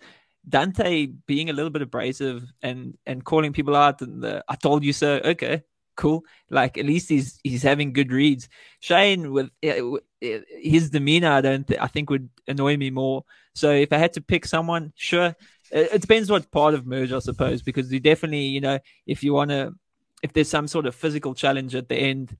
Dante 0.47 1.07
being 1.25 1.49
a 1.49 1.53
little 1.53 1.71
bit 1.71 1.81
abrasive 1.81 2.43
and 2.61 2.97
and 3.05 3.23
calling 3.23 3.51
people 3.51 3.75
out 3.75 4.01
and 4.01 4.21
the 4.21 4.43
I 4.47 4.55
told 4.55 4.83
you 4.83 4.93
so. 4.93 5.19
Okay, 5.25 5.63
cool. 5.95 6.23
Like 6.51 6.77
at 6.77 6.85
least 6.85 7.09
he's 7.09 7.39
he's 7.43 7.63
having 7.63 7.93
good 7.93 8.11
reads. 8.11 8.47
Shane 8.79 9.31
with 9.31 9.49
eh, 9.63 9.81
eh, 10.21 10.39
his 10.61 10.91
demeanor, 10.91 11.31
I 11.31 11.41
don't 11.41 11.67
th- 11.67 11.79
I 11.81 11.87
think 11.87 12.11
would 12.11 12.29
annoy 12.47 12.77
me 12.77 12.91
more. 12.91 13.23
So 13.55 13.71
if 13.71 13.91
I 13.91 13.97
had 13.97 14.13
to 14.13 14.21
pick 14.21 14.45
someone, 14.45 14.93
sure. 14.95 15.35
It 15.71 15.99
depends 16.01 16.29
what 16.29 16.49
part 16.51 16.75
of 16.75 16.85
merge, 16.85 17.11
I 17.11 17.19
suppose, 17.19 17.61
because 17.61 17.91
you 17.91 17.99
definitely 17.99 18.45
you 18.45 18.61
know 18.61 18.79
if 19.07 19.23
you 19.23 19.33
want 19.33 19.49
to 19.49 19.73
if 20.21 20.31
there's 20.31 20.49
some 20.49 20.67
sort 20.67 20.85
of 20.85 20.95
physical 20.95 21.33
challenge 21.33 21.75
at 21.75 21.89
the 21.89 21.95
end. 21.95 22.37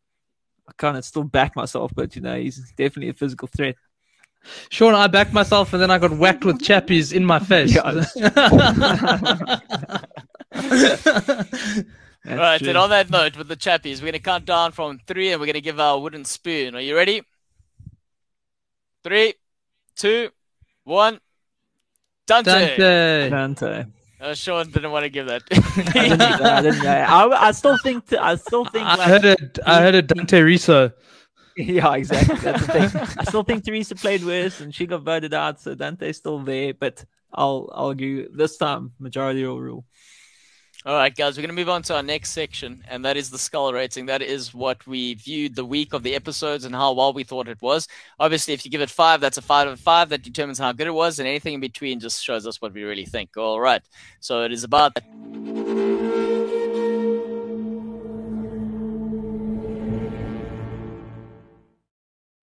I 0.68 0.72
kind 0.78 0.98
of 0.98 1.06
still 1.06 1.24
back 1.24 1.56
myself, 1.56 1.92
but 1.96 2.16
you 2.16 2.22
know, 2.22 2.38
he's 2.38 2.72
definitely 2.72 3.10
a 3.10 3.14
physical 3.14 3.48
threat. 3.48 3.76
Sean, 4.70 4.94
I 4.94 5.08
backed 5.08 5.34
myself, 5.34 5.74
and 5.74 5.82
then 5.82 5.92
I 5.92 5.98
got 5.98 6.12
whacked 6.12 6.46
with 6.46 6.60
chappies 6.60 7.14
in 7.14 7.26
my 7.26 7.40
face. 7.40 7.76
Yeah. 7.76 7.82
All 7.82 7.96
right. 12.26 12.62
Then 12.62 12.78
on 12.78 12.90
that 12.90 13.10
note, 13.10 13.38
with 13.38 13.48
the 13.48 13.56
chappies, 13.56 14.02
we're 14.02 14.08
gonna 14.08 14.20
count 14.20 14.46
down 14.46 14.72
from 14.72 15.00
three, 15.08 15.32
and 15.32 15.40
we're 15.40 15.48
gonna 15.48 15.62
give 15.62 15.80
our 15.80 16.00
wooden 16.00 16.26
spoon. 16.26 16.76
Are 16.76 16.82
you 16.82 16.96
ready? 16.96 17.24
Three, 19.04 19.36
two, 19.96 20.30
one. 20.84 21.20
Dante. 22.26 22.78
Dante. 22.78 23.30
Dante. 23.30 23.86
Uh, 24.20 24.34
Sean 24.34 24.70
didn't 24.72 24.92
want 24.92 25.04
to 25.04 25.10
give 25.10 25.28
that. 25.28 25.44
I 25.52 25.92
didn't, 26.10 26.22
I, 26.22 26.62
didn't. 26.62 26.86
I, 26.86 27.48
I 27.48 27.52
still 27.52 27.78
think. 27.78 28.12
I 28.14 28.36
still 28.36 28.66
think. 28.66 28.86
I 28.86 28.96
like- 28.96 29.08
heard 29.08 29.26
it. 29.26 29.60
I 29.66 29.82
heard 29.82 29.96
it. 29.96 30.08
Dante 30.08 30.42
Riso. 30.42 30.92
Yeah, 31.60 31.96
exactly. 31.96 32.36
That's 32.36 32.68
the 32.68 32.72
thing. 32.72 33.02
I 33.18 33.24
still 33.24 33.42
think 33.42 33.66
Teresa 33.66 33.96
played 33.96 34.24
worse, 34.24 34.62
and 34.62 34.74
she 34.76 34.86
got 34.86 35.02
voted 35.02 35.34
out. 35.34 35.60
So 35.60 35.74
Dante's 35.74 36.18
still 36.18 36.38
there, 36.38 36.72
but 36.76 37.04
I'll 37.34 37.68
I'll 37.74 37.88
argue 37.88 38.30
this 38.32 38.58
time 38.58 38.92
majority 39.00 39.44
will 39.44 39.60
rule. 39.60 39.84
All 40.88 40.96
right, 40.96 41.14
guys, 41.14 41.36
we're 41.36 41.42
going 41.42 41.54
to 41.54 41.62
move 41.62 41.68
on 41.68 41.82
to 41.82 41.96
our 41.98 42.02
next 42.02 42.32
section, 42.32 42.82
and 42.88 43.04
that 43.04 43.18
is 43.18 43.30
the 43.30 43.38
skull 43.38 43.74
rating. 43.74 44.06
That 44.06 44.22
is 44.22 44.54
what 44.54 44.88
we 44.88 45.16
viewed 45.16 45.54
the 45.54 45.66
week 45.66 45.92
of 45.92 46.02
the 46.02 46.16
episodes 46.16 46.64
and 46.64 46.74
how 46.74 46.94
well 46.94 47.12
we 47.12 47.26
thought 47.26 47.50
it 47.50 47.62
was. 47.62 47.90
Obviously, 48.22 48.54
if 48.54 48.64
you 48.64 48.72
give 48.72 48.80
it 48.80 48.90
five, 48.90 49.20
that's 49.20 49.38
a 49.38 49.42
five 49.42 49.68
of 49.68 49.82
five. 49.82 50.08
That 50.08 50.24
determines 50.24 50.60
how 50.60 50.72
good 50.72 50.88
it 50.88 50.92
was, 50.92 51.20
and 51.20 51.28
anything 51.28 51.56
in 51.56 51.60
between 51.60 52.00
just 52.00 52.24
shows 52.24 52.48
us 52.48 52.62
what 52.62 52.74
we 52.74 52.84
really 52.84 53.04
think. 53.04 53.36
All 53.36 53.60
right, 53.60 53.82
so 54.22 54.44
it 54.44 54.54
is 54.54 54.64
about. 54.64 54.98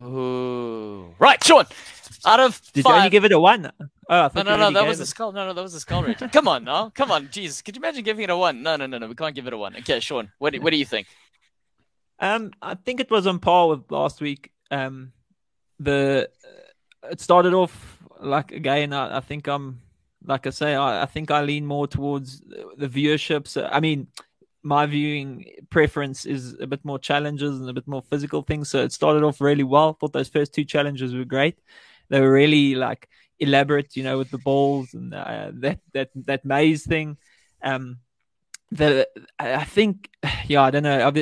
Ooh. 0.02 1.14
Right, 1.18 1.42
Sean. 1.42 1.64
Out 2.26 2.40
of 2.40 2.60
Did 2.74 2.84
five, 2.84 2.90
you 2.90 2.96
only 2.98 3.10
give 3.10 3.24
it 3.24 3.32
a 3.32 3.40
one? 3.40 3.72
Oh, 4.08 4.28
no, 4.34 4.42
no, 4.42 4.56
no, 4.56 4.70
that 4.70 4.86
was 4.86 4.98
it. 4.98 5.02
the 5.02 5.06
skull. 5.06 5.32
No, 5.32 5.46
no, 5.46 5.52
that 5.52 5.62
was 5.62 5.72
the 5.72 5.80
skull 5.80 6.02
rating. 6.02 6.28
Come 6.30 6.48
on, 6.48 6.64
now, 6.64 6.90
come 6.90 7.10
on, 7.10 7.28
Jesus, 7.30 7.62
could 7.62 7.76
you 7.76 7.80
imagine 7.80 8.04
giving 8.04 8.24
it 8.24 8.30
a 8.30 8.36
one? 8.36 8.62
No, 8.62 8.76
no, 8.76 8.86
no, 8.86 8.98
no, 8.98 9.06
we 9.06 9.14
can't 9.14 9.34
give 9.34 9.46
it 9.46 9.52
a 9.52 9.58
one. 9.58 9.76
Okay, 9.76 10.00
Sean, 10.00 10.30
what 10.38 10.52
do, 10.52 10.60
what 10.60 10.70
do 10.70 10.76
you 10.76 10.84
think? 10.84 11.06
Um, 12.18 12.52
I 12.62 12.74
think 12.74 13.00
it 13.00 13.10
was 13.10 13.26
on 13.26 13.38
par 13.38 13.68
with 13.68 13.90
last 13.90 14.20
week. 14.20 14.50
Um, 14.70 15.12
the 15.78 16.30
it 17.10 17.20
started 17.20 17.54
off 17.54 17.98
like 18.20 18.52
again. 18.52 18.92
I, 18.92 19.18
I 19.18 19.20
think 19.20 19.48
I'm 19.48 19.80
like 20.24 20.46
I 20.46 20.50
say. 20.50 20.74
I, 20.74 21.02
I 21.02 21.06
think 21.06 21.30
I 21.30 21.42
lean 21.42 21.66
more 21.66 21.86
towards 21.86 22.40
the 22.40 22.88
viewership. 22.88 23.48
So 23.48 23.68
I 23.70 23.80
mean, 23.80 24.06
my 24.62 24.86
viewing 24.86 25.46
preference 25.70 26.24
is 26.24 26.56
a 26.60 26.66
bit 26.66 26.84
more 26.84 26.98
challenges 26.98 27.60
and 27.60 27.68
a 27.68 27.72
bit 27.72 27.86
more 27.86 28.02
physical 28.02 28.42
things. 28.42 28.70
So 28.70 28.82
it 28.82 28.92
started 28.92 29.22
off 29.22 29.40
really 29.40 29.64
well. 29.64 29.94
Thought 29.94 30.12
those 30.12 30.28
first 30.28 30.54
two 30.54 30.64
challenges 30.64 31.14
were 31.14 31.24
great. 31.24 31.58
They 32.08 32.20
were 32.20 32.32
really 32.32 32.74
like 32.74 33.08
elaborate, 33.38 33.96
you 33.96 34.02
know, 34.02 34.18
with 34.18 34.30
the 34.30 34.38
balls 34.38 34.94
and 34.94 35.14
uh, 35.14 35.50
that 35.54 35.80
that 35.92 36.10
that 36.14 36.44
maze 36.44 36.84
thing. 36.84 37.16
Um, 37.62 37.98
the 38.70 39.06
I 39.38 39.64
think 39.64 40.10
yeah 40.46 40.62
I 40.62 40.70
don't 40.70 40.82
know 40.82 40.98
uh, 40.98 41.12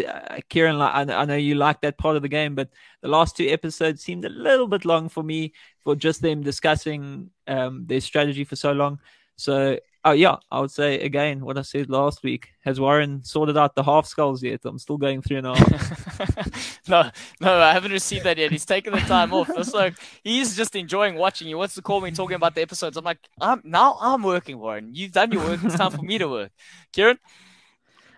Kiran 0.50 0.80
I, 0.80 1.14
I 1.14 1.24
know 1.24 1.36
you 1.36 1.54
like 1.54 1.82
that 1.82 1.98
part 1.98 2.16
of 2.16 2.22
the 2.22 2.28
game 2.28 2.54
but 2.54 2.70
the 3.02 3.08
last 3.08 3.36
two 3.36 3.46
episodes 3.48 4.02
seemed 4.02 4.24
a 4.24 4.30
little 4.30 4.66
bit 4.66 4.84
long 4.84 5.08
for 5.08 5.22
me 5.22 5.52
for 5.80 5.94
just 5.94 6.22
them 6.22 6.42
discussing 6.42 7.30
um 7.46 7.84
their 7.86 8.00
strategy 8.00 8.44
for 8.44 8.56
so 8.56 8.72
long 8.72 9.00
so 9.36 9.78
oh 10.04 10.12
yeah 10.12 10.36
I 10.50 10.60
would 10.60 10.70
say 10.70 11.00
again 11.00 11.44
what 11.44 11.58
I 11.58 11.62
said 11.62 11.88
last 11.88 12.22
week 12.22 12.48
has 12.64 12.80
Warren 12.80 13.22
sorted 13.24 13.56
out 13.56 13.74
the 13.74 13.82
half 13.84 14.06
skulls 14.06 14.42
yet 14.42 14.60
I'm 14.64 14.78
still 14.78 14.98
going 14.98 15.22
through 15.22 15.38
and 15.38 15.46
half 15.56 16.88
no, 16.88 17.10
no, 17.40 17.58
I 17.58 17.72
haven't 17.72 17.92
received 17.92 18.24
that 18.24 18.38
yet. 18.38 18.50
He's 18.50 18.64
taking 18.64 18.92
the 18.92 19.00
time 19.00 19.32
off. 19.32 19.50
It's 19.50 19.74
like 19.74 19.94
he's 20.24 20.56
just 20.56 20.74
enjoying 20.74 21.14
watching. 21.14 21.46
He 21.48 21.54
wants 21.54 21.74
to 21.76 21.82
call 21.82 22.00
me 22.00 22.10
talking 22.10 22.34
about 22.34 22.54
the 22.54 22.62
episodes. 22.62 22.96
I'm 22.96 23.04
like, 23.04 23.18
I'm 23.40 23.60
now 23.64 23.96
I'm 24.00 24.22
working, 24.22 24.58
Warren. 24.58 24.90
You've 24.92 25.12
done 25.12 25.32
your 25.32 25.44
work. 25.44 25.60
It's 25.62 25.76
time 25.76 25.92
for 25.92 26.02
me 26.02 26.18
to 26.18 26.28
work. 26.28 26.50
Kiran, 26.92 27.18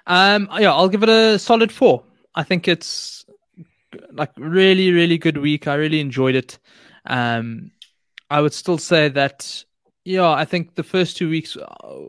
Um, 0.07 0.49
yeah, 0.59 0.73
I'll 0.73 0.89
give 0.89 1.03
it 1.03 1.09
a 1.09 1.39
solid 1.39 1.71
four. 1.71 2.05
I 2.35 2.43
think 2.43 2.69
it's 2.69 3.25
like 4.13 4.31
really, 4.37 4.91
really 4.93 5.19
good 5.19 5.37
week. 5.39 5.69
I 5.69 5.75
really 5.75 6.01
enjoyed 6.01 6.35
it. 6.35 6.59
Um, 7.05 7.71
I 8.31 8.41
would 8.41 8.55
still 8.55 8.79
say 8.79 9.09
that, 9.11 9.65
yeah, 10.05 10.29
I 10.31 10.45
think 10.45 10.75
the 10.75 10.83
first 10.83 11.17
two 11.17 11.29
weeks, 11.31 11.57
uh, 11.57 12.05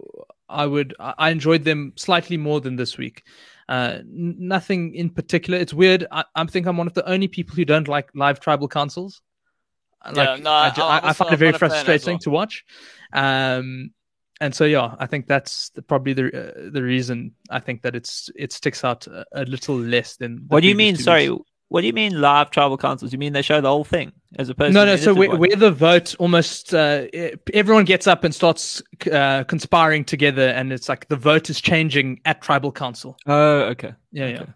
I 0.49 0.65
would, 0.65 0.93
I 0.99 1.13
I 1.17 1.29
enjoyed 1.31 1.63
them 1.63 1.93
slightly 1.95 2.37
more 2.37 2.61
than 2.61 2.75
this 2.75 2.97
week. 2.97 3.23
Uh, 3.67 3.99
nothing 4.05 4.93
in 4.93 5.09
particular. 5.09 5.57
It's 5.57 5.73
weird. 5.73 6.05
I, 6.11 6.23
I 6.35 6.45
think 6.45 6.67
I'm 6.67 6.77
one 6.77 6.87
of 6.87 6.93
the 6.93 7.07
only 7.09 7.27
people 7.27 7.55
who 7.55 7.65
don't 7.65 7.87
like 7.87 8.09
live 8.13 8.39
tribal 8.39 8.67
councils. 8.67 9.21
Like, 10.05 10.15
Yeah, 10.17 10.35
no, 10.35 10.51
I, 10.51 10.67
I- 10.77 11.09
I, 11.09 11.13
find 11.13 11.33
it 11.33 11.37
very 11.37 11.49
I'm 11.49 11.53
not 11.53 11.55
a 11.55 11.59
fan 11.59 11.71
as 11.71 11.83
frustrating 11.83 12.13
well. 12.13 12.19
to 12.19 12.29
watch. 12.29 12.65
Um, 13.11 13.91
and 14.39 14.53
so 14.53 14.65
yeah, 14.65 14.95
I 14.99 15.07
think 15.07 15.27
that's 15.27 15.69
the, 15.69 15.81
probably 15.81 16.13
the 16.13 16.25
uh, 16.27 16.69
the 16.71 16.83
reason 16.83 17.31
I 17.49 17.59
think 17.59 17.81
that 17.83 17.95
it's 17.95 18.29
it 18.35 18.51
sticks 18.51 18.83
out 18.83 19.07
a, 19.07 19.25
a 19.31 19.45
little 19.45 19.77
less 19.77 20.17
than. 20.17 20.45
what 20.49 20.59
do 20.61 20.67
you 20.67 20.75
mean 20.75 20.95
sorry 20.97 21.29
weeks. 21.29 21.43
What 21.69 21.81
do 21.81 21.87
you 21.87 21.93
mean 21.93 22.21
live 22.21 22.51
tribal 22.51 22.77
councils 22.77 23.11
you 23.11 23.19
mean 23.19 23.33
they 23.33 23.41
show 23.41 23.59
the 23.59 23.69
whole 23.69 23.83
thing 23.83 24.11
as 24.37 24.49
opposed 24.49 24.73
No, 24.73 24.81
to 24.81 24.85
no. 24.85 24.93
an 24.93 24.97
So 24.99 25.11
edited 25.11 25.17
where, 25.17 25.37
where 25.37 25.55
the 25.55 25.71
vote 25.71 26.15
almost 26.19 26.73
uh, 26.73 27.07
everyone 27.53 27.85
gets 27.85 28.07
up 28.07 28.23
and 28.23 28.33
starts 28.33 28.81
uh, 29.11 29.43
conspiring 29.45 30.05
together, 30.05 30.49
and 30.49 30.71
it's 30.71 30.87
like 30.89 31.07
the 31.07 31.15
vote 31.15 31.49
is 31.49 31.59
changing 31.61 32.21
at 32.25 32.41
tribal 32.41 32.71
council. 32.71 33.17
oh 33.25 33.61
okay 33.71 33.93
Yeah, 34.11 34.27
yeah. 34.27 34.41
Okay. 34.41 34.51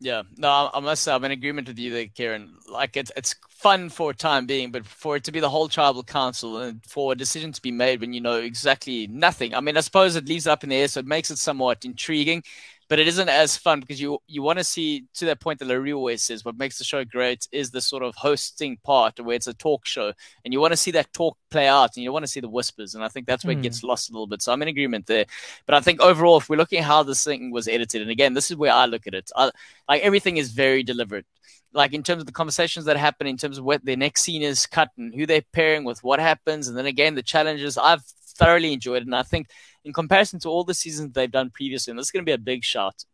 yeah, 0.00 0.22
no, 0.36 0.48
I 0.48 0.70
I 0.74 0.80
must 0.80 1.02
say 1.02 1.12
I'm 1.12 1.24
in 1.24 1.30
agreement 1.30 1.68
with 1.68 1.78
you 1.78 1.92
there, 1.92 2.06
Kiran. 2.06 2.48
Like 2.70 2.96
it's 2.96 3.12
it's 3.16 3.34
fun 3.54 3.88
for 3.88 4.10
a 4.10 4.14
time 4.14 4.46
being, 4.46 4.70
but 4.70 4.84
for 4.84 5.16
it 5.16 5.24
to 5.24 5.32
be 5.32 5.40
the 5.40 5.48
whole 5.48 5.68
tribal 5.68 6.02
council 6.02 6.58
and 6.58 6.84
for 6.84 7.12
a 7.12 7.16
decision 7.16 7.52
to 7.52 7.62
be 7.62 7.72
made 7.72 8.00
when 8.00 8.12
you 8.12 8.20
know 8.20 8.38
exactly 8.38 9.06
nothing. 9.06 9.54
I 9.54 9.60
mean, 9.60 9.76
I 9.76 9.80
suppose 9.80 10.16
it 10.16 10.28
leaves 10.28 10.46
it 10.46 10.50
up 10.50 10.64
in 10.64 10.70
the 10.70 10.76
air, 10.76 10.88
so 10.88 11.00
it 11.00 11.06
makes 11.06 11.30
it 11.30 11.38
somewhat 11.38 11.84
intriguing. 11.84 12.42
but 12.88 12.98
it 12.98 13.08
isn't 13.08 13.28
as 13.28 13.56
fun 13.56 13.80
because 13.80 14.00
you 14.00 14.18
you 14.26 14.42
want 14.42 14.58
to 14.58 14.64
see 14.64 15.06
to 15.14 15.24
that 15.26 15.40
point 15.40 15.58
that 15.58 15.68
Larry 15.68 15.92
always 15.92 16.22
says 16.22 16.44
what 16.44 16.58
makes 16.58 16.78
the 16.78 16.84
show 16.84 17.04
great 17.04 17.48
is 17.52 17.70
the 17.70 17.80
sort 17.80 18.02
of 18.02 18.14
hosting 18.14 18.76
part 18.84 19.18
where 19.20 19.36
it's 19.36 19.46
a 19.46 19.54
talk 19.54 19.86
show 19.86 20.12
and 20.44 20.52
you 20.52 20.60
want 20.60 20.72
to 20.72 20.76
see 20.76 20.90
that 20.92 21.12
talk 21.12 21.36
play 21.50 21.66
out 21.66 21.96
and 21.96 22.04
you 22.04 22.12
want 22.12 22.24
to 22.24 22.30
see 22.30 22.40
the 22.40 22.48
whispers 22.48 22.94
and 22.94 23.02
I 23.02 23.08
think 23.08 23.26
that's 23.26 23.44
where 23.44 23.56
it 23.56 23.62
gets 23.62 23.80
hmm. 23.80 23.88
lost 23.88 24.10
a 24.10 24.12
little 24.12 24.26
bit. 24.26 24.42
So 24.42 24.52
I'm 24.52 24.62
in 24.62 24.68
agreement 24.68 25.06
there. 25.06 25.24
But 25.66 25.74
I 25.76 25.80
think 25.80 26.00
overall, 26.00 26.38
if 26.38 26.48
we're 26.48 26.56
looking 26.56 26.80
at 26.80 26.84
how 26.84 27.02
this 27.02 27.24
thing 27.24 27.50
was 27.50 27.68
edited, 27.68 28.02
and 28.02 28.10
again, 28.10 28.34
this 28.34 28.50
is 28.50 28.56
where 28.56 28.72
I 28.72 28.86
look 28.86 29.06
at 29.06 29.14
it, 29.14 29.30
I, 29.34 29.50
like 29.88 30.02
everything 30.02 30.36
is 30.36 30.50
very 30.52 30.82
deliberate. 30.82 31.26
Like 31.74 31.92
in 31.92 32.02
terms 32.02 32.20
of 32.20 32.26
the 32.26 32.32
conversations 32.32 32.86
that 32.86 32.96
happen, 32.96 33.26
in 33.26 33.36
terms 33.36 33.58
of 33.58 33.64
what 33.64 33.84
their 33.84 33.96
next 33.96 34.22
scene 34.22 34.42
is 34.42 34.64
cut 34.66 34.90
and 34.96 35.14
who 35.14 35.26
they're 35.26 35.42
pairing 35.52 35.84
with, 35.84 36.02
what 36.04 36.20
happens, 36.20 36.68
and 36.68 36.78
then 36.78 36.86
again 36.86 37.14
the 37.14 37.22
challenges. 37.22 37.76
I've 37.76 38.04
thoroughly 38.38 38.72
enjoyed 38.72 39.02
it, 39.02 39.06
and 39.06 39.14
I 39.14 39.22
think 39.22 39.48
in 39.84 39.92
comparison 39.92 40.38
to 40.40 40.48
all 40.48 40.64
the 40.64 40.74
seasons 40.74 41.12
they've 41.12 41.30
done 41.30 41.50
previously, 41.50 41.90
and 41.90 41.98
this 41.98 42.06
is 42.06 42.10
going 42.10 42.24
to 42.24 42.30
be 42.30 42.32
a 42.32 42.38
big 42.38 42.64
shot. 42.64 43.04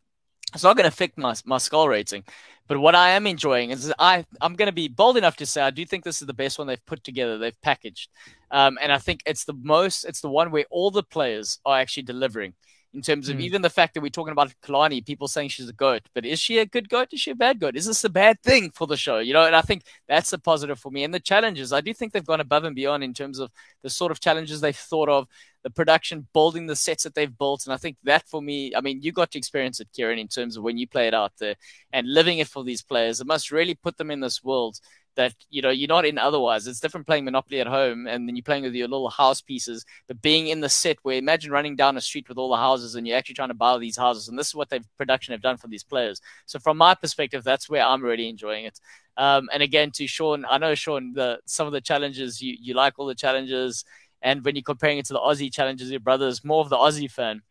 It's 0.53 0.63
not 0.63 0.75
going 0.75 0.83
to 0.83 0.89
affect 0.89 1.17
my 1.17 1.33
my 1.45 1.57
skull 1.57 1.87
rating, 1.87 2.23
but 2.67 2.77
what 2.79 2.93
I 2.93 3.11
am 3.11 3.25
enjoying 3.25 3.71
is 3.71 3.93
I 3.97 4.25
I'm 4.41 4.55
going 4.55 4.67
to 4.67 4.73
be 4.73 4.87
bold 4.87 5.17
enough 5.17 5.37
to 5.37 5.45
say 5.45 5.61
I 5.61 5.71
do 5.71 5.85
think 5.85 6.03
this 6.03 6.21
is 6.21 6.27
the 6.27 6.33
best 6.33 6.59
one 6.59 6.67
they've 6.67 6.85
put 6.85 7.03
together, 7.03 7.37
they've 7.37 7.61
packaged, 7.61 8.09
um, 8.51 8.77
and 8.81 8.91
I 8.91 8.97
think 8.97 9.21
it's 9.25 9.45
the 9.45 9.53
most, 9.53 10.03
it's 10.03 10.21
the 10.21 10.29
one 10.29 10.51
where 10.51 10.65
all 10.69 10.91
the 10.91 11.03
players 11.03 11.59
are 11.65 11.79
actually 11.79 12.03
delivering 12.03 12.53
in 12.93 13.01
terms 13.01 13.29
of 13.29 13.37
Mm. 13.37 13.41
even 13.41 13.61
the 13.61 13.69
fact 13.69 13.93
that 13.93 14.01
we're 14.01 14.09
talking 14.09 14.33
about 14.33 14.53
Kalani, 14.61 15.05
people 15.05 15.27
saying 15.27 15.49
she's 15.49 15.69
a 15.69 15.73
goat, 15.73 16.01
but 16.13 16.25
is 16.25 16.39
she 16.39 16.57
a 16.57 16.65
good 16.65 16.89
goat? 16.89 17.09
Is 17.13 17.21
she 17.21 17.31
a 17.31 17.35
bad 17.35 17.59
goat? 17.59 17.75
Is 17.77 17.85
this 17.85 18.03
a 18.03 18.09
bad 18.09 18.41
thing 18.43 18.71
for 18.71 18.85
the 18.85 18.97
show? 18.97 19.19
You 19.19 19.33
know, 19.33 19.45
and 19.45 19.55
I 19.55 19.61
think 19.61 19.83
that's 20.07 20.33
a 20.33 20.37
positive 20.37 20.79
for 20.79 20.91
me. 20.91 21.03
And 21.03 21.13
the 21.13 21.19
challenges, 21.19 21.71
I 21.71 21.81
do 21.81 21.93
think 21.93 22.11
they've 22.11 22.25
gone 22.25 22.41
above 22.41 22.65
and 22.65 22.75
beyond 22.75 23.03
in 23.03 23.13
terms 23.13 23.39
of 23.39 23.49
the 23.81 23.89
sort 23.89 24.11
of 24.11 24.19
challenges 24.19 24.59
they've 24.59 24.75
thought 24.75 25.09
of, 25.09 25.27
the 25.63 25.69
production, 25.69 26.27
building 26.33 26.65
the 26.65 26.75
sets 26.75 27.03
that 27.03 27.13
they've 27.15 27.37
built. 27.37 27.65
And 27.65 27.73
I 27.73 27.77
think 27.77 27.97
that 28.03 28.27
for 28.27 28.41
me, 28.41 28.73
I 28.75 28.81
mean, 28.81 29.01
you 29.01 29.11
got 29.11 29.31
to 29.31 29.37
experience 29.37 29.79
it, 29.79 29.89
Kiran, 29.97 30.19
in 30.19 30.27
terms 30.27 30.57
of 30.57 30.63
when 30.63 30.77
you 30.77 30.87
play 30.87 31.07
it 31.07 31.13
out 31.13 31.33
there 31.37 31.55
and 31.93 32.11
living 32.11 32.39
it 32.39 32.47
for 32.47 32.63
these 32.63 32.81
players. 32.81 33.21
It 33.21 33.27
must 33.27 33.51
really 33.51 33.75
put 33.75 33.97
them 33.97 34.11
in 34.11 34.19
this 34.19 34.43
world 34.43 34.79
that 35.15 35.33
you 35.49 35.61
know 35.61 35.69
you're 35.69 35.87
not 35.87 36.05
in 36.05 36.17
otherwise. 36.17 36.67
It's 36.67 36.79
different 36.79 37.07
playing 37.07 37.25
Monopoly 37.25 37.59
at 37.59 37.67
home 37.67 38.07
and 38.07 38.27
then 38.27 38.35
you're 38.35 38.43
playing 38.43 38.63
with 38.63 38.73
your 38.73 38.87
little 38.87 39.09
house 39.09 39.41
pieces, 39.41 39.85
but 40.07 40.21
being 40.21 40.47
in 40.47 40.61
the 40.61 40.69
set 40.69 40.97
where 41.03 41.17
imagine 41.17 41.51
running 41.51 41.75
down 41.75 41.97
a 41.97 42.01
street 42.01 42.29
with 42.29 42.37
all 42.37 42.49
the 42.49 42.57
houses 42.57 42.95
and 42.95 43.07
you're 43.07 43.17
actually 43.17 43.35
trying 43.35 43.49
to 43.49 43.53
buy 43.53 43.77
these 43.77 43.97
houses, 43.97 44.27
and 44.27 44.37
this 44.37 44.47
is 44.47 44.55
what 44.55 44.69
they've 44.69 44.85
production 44.97 45.33
have 45.33 45.41
done 45.41 45.57
for 45.57 45.67
these 45.67 45.83
players. 45.83 46.21
So 46.45 46.59
from 46.59 46.77
my 46.77 46.95
perspective, 46.95 47.43
that's 47.43 47.69
where 47.69 47.83
I'm 47.83 48.03
really 48.03 48.29
enjoying 48.29 48.65
it. 48.65 48.79
Um, 49.17 49.49
and 49.51 49.61
again, 49.61 49.91
to 49.95 50.07
Sean, 50.07 50.45
I 50.49 50.57
know 50.57 50.75
Sean, 50.75 51.13
the 51.13 51.39
some 51.45 51.67
of 51.67 51.73
the 51.73 51.81
challenges 51.81 52.41
you 52.41 52.55
you 52.59 52.73
like 52.73 52.97
all 52.97 53.05
the 53.05 53.15
challenges, 53.15 53.83
and 54.21 54.43
when 54.45 54.55
you're 54.55 54.63
comparing 54.63 54.97
it 54.97 55.05
to 55.07 55.13
the 55.13 55.19
Aussie 55.19 55.53
challenges, 55.53 55.91
your 55.91 55.99
brother's 55.99 56.43
more 56.43 56.61
of 56.61 56.69
the 56.69 56.77
Aussie 56.77 57.11
fan, 57.11 57.41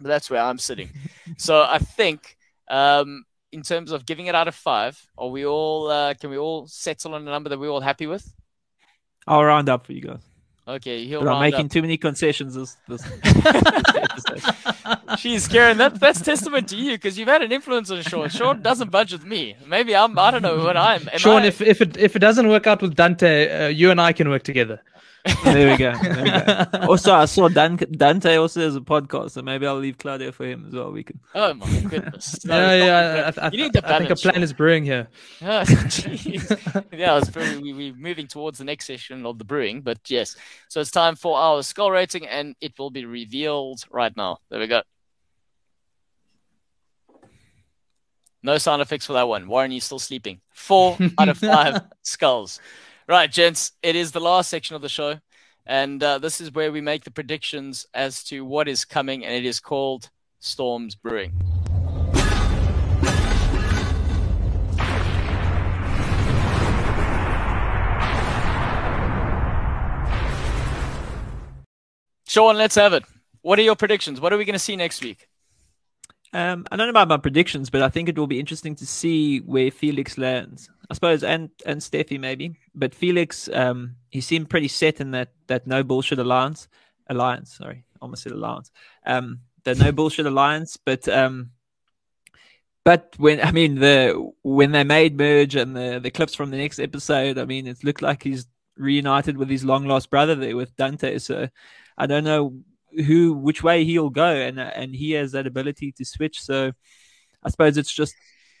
but 0.00 0.08
that's 0.08 0.30
where 0.30 0.42
I'm 0.42 0.58
sitting. 0.58 0.90
so 1.36 1.62
I 1.62 1.78
think. 1.78 2.36
Um, 2.68 3.24
in 3.52 3.62
terms 3.62 3.92
of 3.92 4.06
giving 4.06 4.26
it 4.26 4.34
out 4.34 4.48
of 4.48 4.54
five, 4.54 5.00
are 5.18 5.28
we 5.28 5.44
all 5.46 5.88
uh, 5.90 6.14
can 6.14 6.30
we 6.30 6.38
all 6.38 6.66
settle 6.66 7.14
on 7.14 7.22
a 7.28 7.30
number 7.30 7.48
that 7.50 7.58
we're 7.58 7.68
all 7.70 7.80
happy 7.82 8.06
with? 8.06 8.34
I'll 9.26 9.44
round 9.44 9.68
up 9.68 9.86
for 9.86 9.92
you 9.92 10.02
guys. 10.02 10.20
Okay, 10.66 11.04
he'll 11.06 11.22
But 11.24 11.32
I'm 11.34 11.40
making 11.40 11.66
up. 11.66 11.72
too 11.72 11.82
many 11.82 11.96
concessions 11.96 12.54
this 12.54 12.76
this 12.88 13.02
episode. 13.24 14.40
Jeez, 15.18 15.48
Kiran, 15.48 15.76
that, 15.78 15.98
that's 15.98 16.20
testament 16.20 16.68
to 16.68 16.76
you 16.76 16.92
because 16.92 17.18
you've 17.18 17.28
had 17.28 17.42
an 17.42 17.50
influence 17.52 17.90
on 17.90 18.00
Sean. 18.02 18.28
Sean 18.28 18.62
doesn't 18.62 18.90
budge 18.90 19.12
with 19.12 19.24
me. 19.24 19.56
Maybe 19.66 19.94
I'm 19.94 20.16
I 20.18 20.30
don't 20.30 20.42
know 20.42 20.58
what 20.64 20.76
I'm. 20.76 21.08
Am 21.12 21.18
Sean, 21.18 21.42
I- 21.42 21.46
if 21.46 21.60
if 21.60 21.80
it 21.80 21.96
if 21.96 22.14
it 22.16 22.20
doesn't 22.20 22.48
work 22.48 22.66
out 22.66 22.80
with 22.80 22.94
Dante, 22.94 23.66
uh, 23.66 23.68
you 23.68 23.90
and 23.90 24.00
I 24.00 24.12
can 24.12 24.28
work 24.30 24.44
together. 24.44 24.80
There 25.44 25.70
we 25.70 25.76
go. 25.76 25.92
There 26.02 26.22
we 26.24 26.30
go. 26.30 26.86
Also, 26.88 27.12
I 27.14 27.26
saw 27.26 27.48
Dan- 27.48 27.76
Dante 27.76 28.36
also 28.36 28.60
has 28.60 28.74
a 28.74 28.80
podcast, 28.80 29.32
so 29.32 29.42
maybe 29.42 29.66
I'll 29.66 29.76
leave 29.76 29.96
Claudio 29.98 30.32
for 30.32 30.44
him 30.44 30.64
as 30.66 30.74
well. 30.74 30.90
We 30.90 31.04
can. 31.04 31.20
oh 31.34 31.54
my 31.54 31.80
goodness, 31.82 32.44
No, 32.44 32.74
Yeah, 32.74 33.14
yeah. 33.14 33.30
I, 33.38 33.46
I, 33.46 33.50
you 33.50 33.58
need 33.62 33.72
the 33.72 33.88
I 33.88 33.98
think 33.98 34.10
a 34.10 34.16
plan 34.16 34.34
Sean. 34.34 34.42
is 34.42 34.52
brewing 34.52 34.84
here. 34.84 35.08
Oh, 35.42 35.62
yeah, 36.92 37.18
it's 37.18 37.28
very, 37.28 37.58
we, 37.58 37.72
we're 37.72 37.94
moving 37.94 38.26
towards 38.26 38.58
the 38.58 38.64
next 38.64 38.86
session 38.86 39.24
of 39.24 39.38
the 39.38 39.44
brewing, 39.44 39.80
but 39.82 39.98
yes. 40.08 40.34
So 40.68 40.80
it's 40.80 40.90
time 40.90 41.14
for 41.14 41.38
our 41.38 41.62
skull 41.62 41.90
rating, 41.92 42.26
and 42.26 42.56
it 42.60 42.76
will 42.78 42.90
be 42.90 43.04
revealed 43.04 43.84
right 43.90 44.16
now. 44.16 44.38
There 44.50 44.58
we 44.58 44.66
go. 44.66 44.82
No 48.42 48.58
sound 48.58 48.82
effects 48.82 49.06
for 49.06 49.12
that 49.12 49.28
one. 49.28 49.46
Warren, 49.46 49.70
you 49.70 49.80
still 49.80 50.00
sleeping? 50.00 50.40
Four 50.52 50.98
out 51.18 51.28
of 51.28 51.38
five 51.38 51.82
skulls. 52.02 52.60
Right, 53.08 53.30
gents, 53.30 53.72
it 53.82 53.96
is 53.96 54.12
the 54.12 54.20
last 54.20 54.48
section 54.48 54.76
of 54.76 54.82
the 54.82 54.88
show, 54.88 55.18
and 55.66 56.00
uh, 56.00 56.18
this 56.18 56.40
is 56.40 56.52
where 56.52 56.70
we 56.70 56.80
make 56.80 57.02
the 57.02 57.10
predictions 57.10 57.84
as 57.92 58.22
to 58.24 58.44
what 58.44 58.68
is 58.68 58.84
coming, 58.84 59.24
and 59.24 59.34
it 59.34 59.44
is 59.44 59.58
called 59.58 60.08
Storms 60.38 60.94
Brewing. 60.94 61.32
Sean, 72.28 72.56
let's 72.56 72.76
have 72.76 72.92
it. 72.92 73.02
What 73.42 73.58
are 73.58 73.62
your 73.62 73.74
predictions? 73.74 74.20
What 74.20 74.32
are 74.32 74.38
we 74.38 74.44
going 74.44 74.52
to 74.54 74.60
see 74.60 74.76
next 74.76 75.02
week? 75.02 75.26
Um, 76.32 76.66
I 76.70 76.76
don't 76.76 76.86
know 76.86 76.90
about 76.90 77.08
my 77.08 77.16
predictions, 77.16 77.68
but 77.68 77.82
I 77.82 77.88
think 77.88 78.08
it 78.08 78.16
will 78.16 78.28
be 78.28 78.38
interesting 78.38 78.76
to 78.76 78.86
see 78.86 79.40
where 79.40 79.72
Felix 79.72 80.16
lands. 80.16 80.70
I 80.90 80.94
suppose, 80.94 81.22
and 81.22 81.50
and 81.64 81.80
Steffi 81.80 82.18
maybe, 82.18 82.56
but 82.74 82.94
Felix, 82.94 83.48
um, 83.52 83.96
he 84.10 84.20
seemed 84.20 84.50
pretty 84.50 84.68
set 84.68 85.00
in 85.00 85.12
that 85.12 85.30
that 85.46 85.66
no 85.66 85.82
bullshit 85.82 86.18
alliance. 86.18 86.68
Alliance, 87.08 87.56
sorry, 87.56 87.84
almost 88.00 88.22
said 88.22 88.32
alliance. 88.32 88.70
Um, 89.06 89.40
the 89.64 89.74
no 89.74 89.92
bullshit 89.92 90.26
alliance, 90.26 90.76
but 90.76 91.08
um, 91.08 91.50
but 92.84 93.14
when 93.16 93.40
I 93.40 93.52
mean 93.52 93.76
the 93.76 94.32
when 94.42 94.72
they 94.72 94.84
made 94.84 95.16
merge 95.16 95.54
and 95.54 95.76
the 95.76 96.00
the 96.02 96.10
clips 96.10 96.34
from 96.34 96.50
the 96.50 96.56
next 96.58 96.78
episode, 96.78 97.38
I 97.38 97.44
mean 97.44 97.66
it 97.66 97.84
looked 97.84 98.02
like 98.02 98.22
he's 98.22 98.46
reunited 98.76 99.36
with 99.36 99.48
his 99.48 99.64
long 99.64 99.86
lost 99.86 100.10
brother 100.10 100.34
there 100.34 100.56
with 100.56 100.76
Dante. 100.76 101.18
So 101.18 101.48
I 101.96 102.06
don't 102.06 102.24
know 102.24 102.60
who 103.06 103.34
which 103.34 103.62
way 103.62 103.84
he'll 103.84 104.10
go, 104.10 104.34
and 104.34 104.58
and 104.58 104.94
he 104.94 105.12
has 105.12 105.32
that 105.32 105.46
ability 105.46 105.92
to 105.92 106.04
switch. 106.04 106.42
So 106.42 106.72
I 107.42 107.50
suppose 107.50 107.76
it's 107.76 107.92
just 107.92 108.14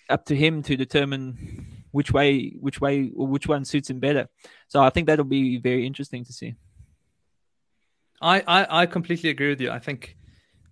up 0.08 0.24
to 0.26 0.36
him 0.36 0.62
to 0.64 0.76
determine 0.76 1.81
which 1.92 2.12
way 2.12 2.56
which 2.60 2.80
way 2.80 3.10
or 3.14 3.26
which 3.26 3.46
one 3.46 3.64
suits 3.64 3.88
him 3.88 4.00
better. 4.00 4.28
So 4.68 4.82
I 4.82 4.90
think 4.90 5.06
that'll 5.06 5.24
be 5.24 5.58
very 5.58 5.86
interesting 5.86 6.24
to 6.24 6.32
see. 6.32 6.54
I, 8.20 8.40
I, 8.46 8.82
I 8.82 8.86
completely 8.86 9.30
agree 9.30 9.48
with 9.48 9.60
you. 9.60 9.70
I 9.70 9.80
think 9.80 10.16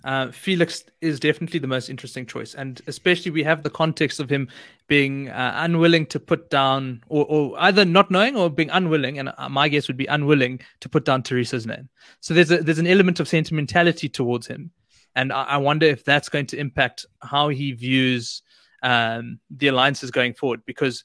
uh, 0.05 0.31
Felix 0.31 0.85
is 1.01 1.21
definitely 1.21 1.59
the 1.59 1.67
most 1.67 1.91
interesting 1.91 2.25
choice, 2.25 2.55
and 2.55 2.81
especially 2.87 3.31
we 3.33 3.43
have 3.43 3.63
the 3.63 3.71
context 3.71 4.19
of 4.19 4.31
him 4.31 4.49
being 4.87 5.29
uh, 5.29 5.53
unwilling 5.57 6.07
to 6.07 6.21
put 6.21 6.49
down, 6.49 7.03
or, 7.09 7.27
or 7.27 7.55
either 7.59 7.85
not 7.85 8.11
knowing 8.11 8.37
or 8.37 8.49
being 8.49 8.71
unwilling. 8.71 9.19
And 9.19 9.33
uh, 9.37 9.49
my 9.49 9.69
guess 9.69 9.89
would 9.89 9.99
be 9.99 10.07
unwilling 10.07 10.61
to 10.81 10.89
put 10.89 11.05
down 11.05 11.23
Teresa's 11.23 11.67
name. 11.67 11.91
So 12.21 12.33
there's 12.33 12.51
a 12.51 12.63
there's 12.63 12.79
an 12.79 12.87
element 12.87 13.21
of 13.21 13.29
sentimentality 13.29 14.09
towards 14.09 14.47
him, 14.47 14.71
and 15.15 15.33
I, 15.33 15.43
I 15.43 15.57
wonder 15.59 15.87
if 15.87 16.05
that's 16.05 16.31
going 16.31 16.47
to 16.47 16.57
impact 16.57 17.05
how 17.21 17.49
he 17.49 17.73
views 17.73 18.43
um, 18.83 19.39
the 19.51 19.69
alliances 19.69 20.11
going 20.11 20.33
forward. 20.33 20.63
Because 20.65 21.05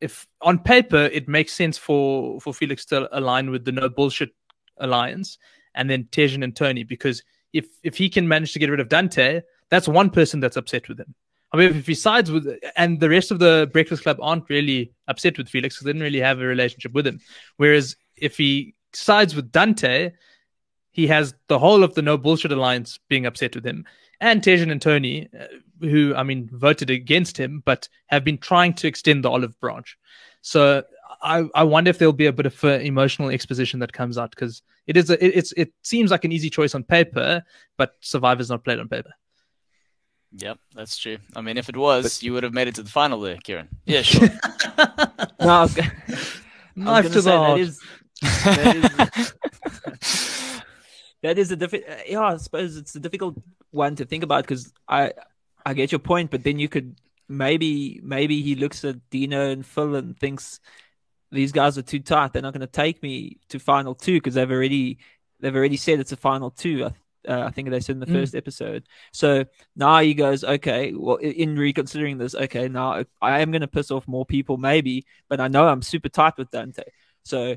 if 0.00 0.26
on 0.42 0.58
paper 0.58 1.08
it 1.12 1.28
makes 1.28 1.52
sense 1.52 1.78
for 1.78 2.40
for 2.40 2.52
Felix 2.52 2.84
to 2.86 3.08
align 3.16 3.50
with 3.50 3.64
the 3.64 3.72
no 3.72 3.88
bullshit 3.88 4.30
alliance 4.78 5.38
and 5.74 5.88
then 5.88 6.04
Tejan 6.04 6.44
and 6.44 6.54
Tony 6.54 6.84
because 6.84 7.22
if 7.52 7.66
if 7.82 7.96
he 7.96 8.08
can 8.08 8.28
manage 8.28 8.52
to 8.52 8.58
get 8.58 8.70
rid 8.70 8.80
of 8.80 8.88
Dante, 8.88 9.42
that's 9.70 9.88
one 9.88 10.10
person 10.10 10.40
that's 10.40 10.56
upset 10.56 10.88
with 10.88 11.00
him. 11.00 11.14
However, 11.52 11.78
if 11.78 11.86
he 11.86 11.94
sides 11.94 12.30
with 12.30 12.46
and 12.76 13.00
the 13.00 13.08
rest 13.08 13.30
of 13.30 13.38
the 13.38 13.70
Breakfast 13.72 14.02
Club 14.02 14.18
aren't 14.20 14.50
really 14.50 14.92
upset 15.08 15.38
with 15.38 15.48
Felix 15.48 15.76
because 15.76 15.84
they 15.84 15.92
didn't 15.92 16.02
really 16.02 16.20
have 16.20 16.40
a 16.40 16.44
relationship 16.46 16.92
with 16.92 17.06
him. 17.06 17.20
Whereas 17.56 17.96
if 18.16 18.36
he 18.36 18.74
sides 18.92 19.34
with 19.34 19.52
Dante, 19.52 20.12
he 20.90 21.06
has 21.06 21.34
the 21.48 21.58
whole 21.58 21.84
of 21.84 21.94
the 21.94 22.02
No 22.02 22.18
Bullshit 22.18 22.52
Alliance 22.52 22.98
being 23.08 23.26
upset 23.26 23.54
with 23.54 23.64
him, 23.64 23.84
and 24.20 24.42
Tejan 24.42 24.70
and 24.70 24.80
Tony, 24.80 25.28
uh, 25.38 25.44
who 25.80 26.14
I 26.14 26.22
mean 26.22 26.48
voted 26.52 26.90
against 26.90 27.36
him, 27.36 27.62
but 27.64 27.88
have 28.06 28.24
been 28.24 28.38
trying 28.38 28.74
to 28.74 28.86
extend 28.88 29.24
the 29.24 29.30
olive 29.30 29.58
branch. 29.60 29.96
So 30.42 30.84
I, 31.22 31.44
I 31.54 31.64
wonder 31.64 31.90
if 31.90 31.98
there'll 31.98 32.12
be 32.12 32.26
a 32.26 32.32
bit 32.32 32.46
of 32.46 32.62
uh, 32.64 32.68
emotional 32.78 33.30
exposition 33.30 33.80
that 33.80 33.92
comes 33.92 34.16
out 34.18 34.30
because 34.30 34.62
it 34.86 34.96
is 34.96 35.10
a, 35.10 35.24
it, 35.24 35.28
it's 35.36 35.52
it 35.52 35.72
seems 35.82 36.10
like 36.10 36.24
an 36.24 36.32
easy 36.32 36.50
choice 36.50 36.74
on 36.74 36.84
paper, 36.84 37.42
but 37.76 37.94
Survivor's 38.00 38.50
not 38.50 38.64
played 38.64 38.78
on 38.78 38.88
paper. 38.88 39.10
Yep, 40.38 40.58
that's 40.74 40.98
true. 40.98 41.18
I 41.34 41.40
mean, 41.40 41.56
if 41.56 41.68
it 41.68 41.76
was, 41.76 42.22
you 42.22 42.32
would 42.34 42.42
have 42.42 42.52
made 42.52 42.68
it 42.68 42.74
to 42.74 42.82
the 42.82 42.90
final 42.90 43.20
there, 43.20 43.36
Kiran. 43.36 43.68
Yeah, 43.86 44.02
sure. 44.02 44.28
No, 45.40 45.48
I 45.48 45.62
was, 45.62 45.74
go- 45.74 45.82
I 45.82 47.00
was 47.00 47.08
gonna 47.08 47.08
to 47.08 47.22
say 47.22 47.30
the 47.30 47.38
heart. 47.38 47.58
that 47.58 47.60
is 47.60 47.80
that 48.44 49.96
is 50.02 50.30
that 51.22 51.38
is 51.38 51.50
a 51.50 51.56
difficult. 51.56 51.98
Yeah, 52.06 52.20
I 52.20 52.36
suppose 52.36 52.76
it's 52.76 52.94
a 52.94 53.00
difficult 53.00 53.36
one 53.70 53.96
to 53.96 54.04
think 54.04 54.24
about 54.24 54.44
because 54.44 54.72
I 54.88 55.12
I 55.64 55.74
get 55.74 55.92
your 55.92 55.98
point, 55.98 56.30
but 56.30 56.44
then 56.44 56.58
you 56.58 56.68
could 56.68 56.96
maybe 57.28 58.00
maybe 58.02 58.42
he 58.42 58.54
looks 58.54 58.84
at 58.84 58.96
Dino 59.10 59.50
and 59.50 59.64
Phil 59.66 59.96
and 59.96 60.18
thinks 60.18 60.60
these 61.32 61.52
guys 61.52 61.76
are 61.76 61.82
too 61.82 62.00
tight. 62.00 62.32
They're 62.32 62.42
not 62.42 62.52
going 62.52 62.60
to 62.60 62.66
take 62.66 63.02
me 63.02 63.38
to 63.48 63.58
final 63.58 63.94
two 63.94 64.14
because 64.14 64.34
they've 64.34 64.50
already 64.50 64.98
they've 65.40 65.54
already 65.56 65.76
said 65.76 66.00
it's 66.00 66.12
a 66.12 66.16
final 66.16 66.50
two. 66.50 66.84
I, 66.84 66.90
Uh, 67.26 67.42
I 67.48 67.50
think 67.50 67.70
they 67.70 67.80
said 67.80 67.96
in 67.96 68.00
the 68.00 68.06
Mm. 68.06 68.20
first 68.20 68.36
episode. 68.36 68.86
So 69.12 69.46
now 69.74 69.98
he 69.98 70.14
goes, 70.14 70.44
okay, 70.44 70.92
well, 70.94 71.16
in 71.16 71.58
reconsidering 71.58 72.18
this, 72.18 72.36
okay, 72.36 72.68
now 72.68 73.02
I 73.20 73.40
am 73.40 73.50
going 73.50 73.66
to 73.66 73.76
piss 73.76 73.90
off 73.90 74.06
more 74.06 74.24
people, 74.24 74.58
maybe, 74.58 75.04
but 75.28 75.40
I 75.40 75.48
know 75.48 75.66
I'm 75.66 75.82
super 75.82 76.08
tight 76.08 76.38
with 76.38 76.52
Dante. 76.52 76.84
So 77.24 77.56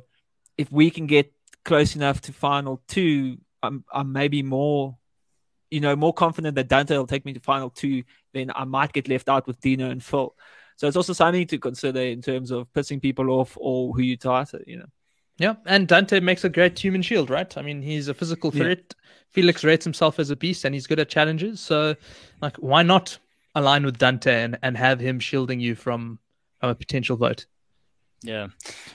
if 0.57 0.71
we 0.71 0.89
can 0.89 1.05
get 1.05 1.31
close 1.65 1.95
enough 1.95 2.19
to 2.21 2.33
final 2.33 2.81
two, 2.87 3.37
I'm 3.63 3.83
I'm 3.93 4.11
maybe 4.11 4.41
more, 4.43 4.97
you 5.69 5.79
know, 5.79 5.95
more 5.95 6.13
confident 6.13 6.55
that 6.55 6.67
Dante 6.67 6.97
will 6.97 7.07
take 7.07 7.25
me 7.25 7.33
to 7.33 7.39
final 7.39 7.69
two. 7.69 8.03
Then 8.33 8.51
I 8.55 8.63
might 8.65 8.93
get 8.93 9.07
left 9.07 9.29
out 9.29 9.47
with 9.47 9.59
Dino 9.59 9.89
and 9.89 10.03
Phil. 10.03 10.35
So 10.77 10.87
it's 10.87 10.95
also 10.97 11.13
something 11.13 11.45
to 11.47 11.57
consider 11.57 11.99
in 11.99 12.21
terms 12.21 12.51
of 12.51 12.71
pissing 12.73 13.01
people 13.01 13.29
off 13.31 13.57
or 13.59 13.93
who 13.93 14.01
you 14.01 14.15
tighter, 14.15 14.63
you 14.65 14.77
know. 14.77 14.85
Yeah, 15.37 15.55
and 15.65 15.87
Dante 15.87 16.19
makes 16.19 16.43
a 16.43 16.49
great 16.49 16.77
human 16.77 17.01
shield, 17.01 17.29
right? 17.29 17.57
I 17.57 17.61
mean, 17.61 17.81
he's 17.81 18.07
a 18.09 18.13
physical 18.13 18.51
Yeah. 18.53 18.63
threat. 18.63 18.95
Felix 19.29 19.63
rates 19.63 19.85
himself 19.85 20.19
as 20.19 20.31
a 20.31 20.35
beast, 20.35 20.65
and 20.65 20.73
he's 20.73 20.87
good 20.87 20.99
at 20.99 21.07
challenges. 21.07 21.59
So, 21.61 21.95
like, 22.41 22.57
why 22.57 22.83
not 22.83 23.17
align 23.55 23.85
with 23.85 23.97
Dante 23.97 24.43
and, 24.43 24.57
and 24.63 24.75
have 24.77 24.99
him 24.99 25.19
shielding 25.19 25.59
you 25.59 25.75
from, 25.75 26.19
from 26.59 26.69
a 26.69 26.75
potential 26.75 27.15
vote? 27.15 27.45
Yeah. 28.21 28.47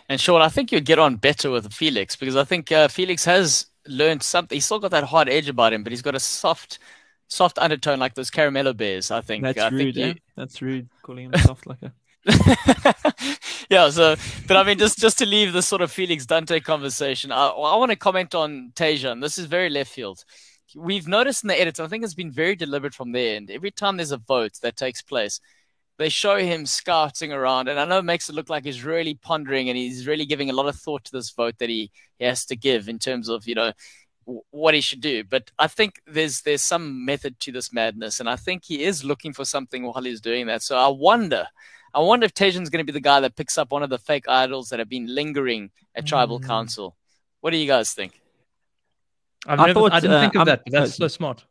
And 0.08 0.20
Sean, 0.20 0.42
I 0.42 0.48
think 0.48 0.70
you'd 0.70 0.84
get 0.84 0.98
on 0.98 1.16
better 1.16 1.50
with 1.50 1.72
Felix 1.72 2.14
because 2.16 2.36
I 2.36 2.44
think 2.44 2.70
uh, 2.72 2.88
Felix 2.88 3.24
has 3.24 3.66
learned 3.86 4.22
something. 4.22 4.56
He's 4.56 4.64
still 4.64 4.78
got 4.78 4.90
that 4.92 5.04
hard 5.04 5.28
edge 5.28 5.48
about 5.48 5.72
him, 5.72 5.82
but 5.82 5.92
he's 5.92 6.02
got 6.02 6.14
a 6.14 6.20
soft, 6.20 6.78
soft 7.28 7.58
undertone 7.58 7.98
like 7.98 8.14
those 8.14 8.30
caramello 8.30 8.76
bears. 8.76 9.10
I 9.10 9.20
think. 9.20 9.44
That's 9.44 9.58
I 9.58 9.68
rude. 9.68 9.94
think 9.94 10.16
eh? 10.16 10.20
That's 10.36 10.62
rude. 10.62 10.88
Calling 11.02 11.26
him 11.26 11.38
soft 11.40 11.66
like 11.66 11.78
a. 11.82 11.92
yeah. 13.70 13.90
So, 13.90 14.16
but 14.46 14.56
I 14.56 14.62
mean, 14.62 14.78
just 14.78 14.98
just 14.98 15.18
to 15.18 15.26
leave 15.26 15.52
this 15.52 15.66
sort 15.66 15.82
of 15.82 15.90
Felix 15.90 16.26
Dante 16.26 16.60
conversation, 16.60 17.32
I, 17.32 17.48
I 17.48 17.76
want 17.76 17.90
to 17.90 17.96
comment 17.96 18.34
on 18.34 18.72
Tejan. 18.74 19.20
This 19.20 19.38
is 19.38 19.46
very 19.46 19.68
left 19.68 19.92
field. 19.92 20.24
We've 20.76 21.06
noticed 21.06 21.44
in 21.44 21.48
the 21.48 21.60
edits, 21.60 21.78
I 21.78 21.86
think 21.86 22.02
it's 22.02 22.14
been 22.14 22.32
very 22.32 22.56
deliberate 22.56 22.94
from 22.94 23.12
their 23.12 23.36
end. 23.36 23.50
Every 23.50 23.70
time 23.70 23.96
there's 23.96 24.10
a 24.10 24.16
vote 24.16 24.54
that 24.62 24.76
takes 24.76 25.02
place, 25.02 25.40
they 25.98 26.08
show 26.08 26.36
him 26.36 26.66
scouting 26.66 27.32
around, 27.32 27.68
and 27.68 27.78
I 27.78 27.84
know 27.84 27.98
it 27.98 28.04
makes 28.04 28.28
it 28.28 28.34
look 28.34 28.50
like 28.50 28.64
he's 28.64 28.82
really 28.84 29.14
pondering 29.14 29.68
and 29.68 29.78
he's 29.78 30.06
really 30.06 30.26
giving 30.26 30.50
a 30.50 30.52
lot 30.52 30.66
of 30.66 30.76
thought 30.76 31.04
to 31.04 31.12
this 31.12 31.30
vote 31.30 31.56
that 31.58 31.68
he, 31.68 31.90
he 32.18 32.24
has 32.24 32.44
to 32.46 32.56
give 32.56 32.88
in 32.88 32.98
terms 32.98 33.28
of 33.28 33.46
you 33.46 33.54
know 33.54 33.72
w- 34.26 34.42
what 34.50 34.74
he 34.74 34.80
should 34.80 35.00
do. 35.00 35.22
But 35.22 35.50
I 35.58 35.68
think 35.68 36.00
there's 36.06 36.40
there's 36.42 36.62
some 36.62 37.04
method 37.04 37.38
to 37.40 37.52
this 37.52 37.72
madness, 37.72 38.18
and 38.20 38.28
I 38.28 38.36
think 38.36 38.64
he 38.64 38.82
is 38.82 39.04
looking 39.04 39.32
for 39.32 39.44
something 39.44 39.84
while 39.84 40.02
he's 40.02 40.20
doing 40.20 40.46
that. 40.48 40.62
So 40.62 40.76
I 40.76 40.88
wonder, 40.88 41.46
I 41.94 42.00
wonder 42.00 42.24
if 42.26 42.34
Tejan's 42.34 42.70
going 42.70 42.84
to 42.84 42.92
be 42.92 42.96
the 42.96 43.00
guy 43.00 43.20
that 43.20 43.36
picks 43.36 43.56
up 43.56 43.70
one 43.70 43.84
of 43.84 43.90
the 43.90 43.98
fake 43.98 44.28
idols 44.28 44.70
that 44.70 44.80
have 44.80 44.88
been 44.88 45.14
lingering 45.14 45.70
at 45.94 46.06
Tribal 46.06 46.40
Mm. 46.40 46.46
Council. 46.46 46.96
What 47.40 47.50
do 47.52 47.56
you 47.56 47.66
guys 47.68 47.92
think? 47.92 48.20
I've 49.46 49.60
I 49.60 49.66
never, 49.66 49.78
thought, 49.80 49.92
I 49.92 50.00
didn't 50.00 50.16
uh, 50.16 50.20
think 50.22 50.34
of 50.34 50.38
I'm- 50.40 50.46
that, 50.46 50.62
but 50.64 50.72
that's 50.72 50.92
uh, 50.92 51.04
so 51.04 51.08
smart. 51.08 51.44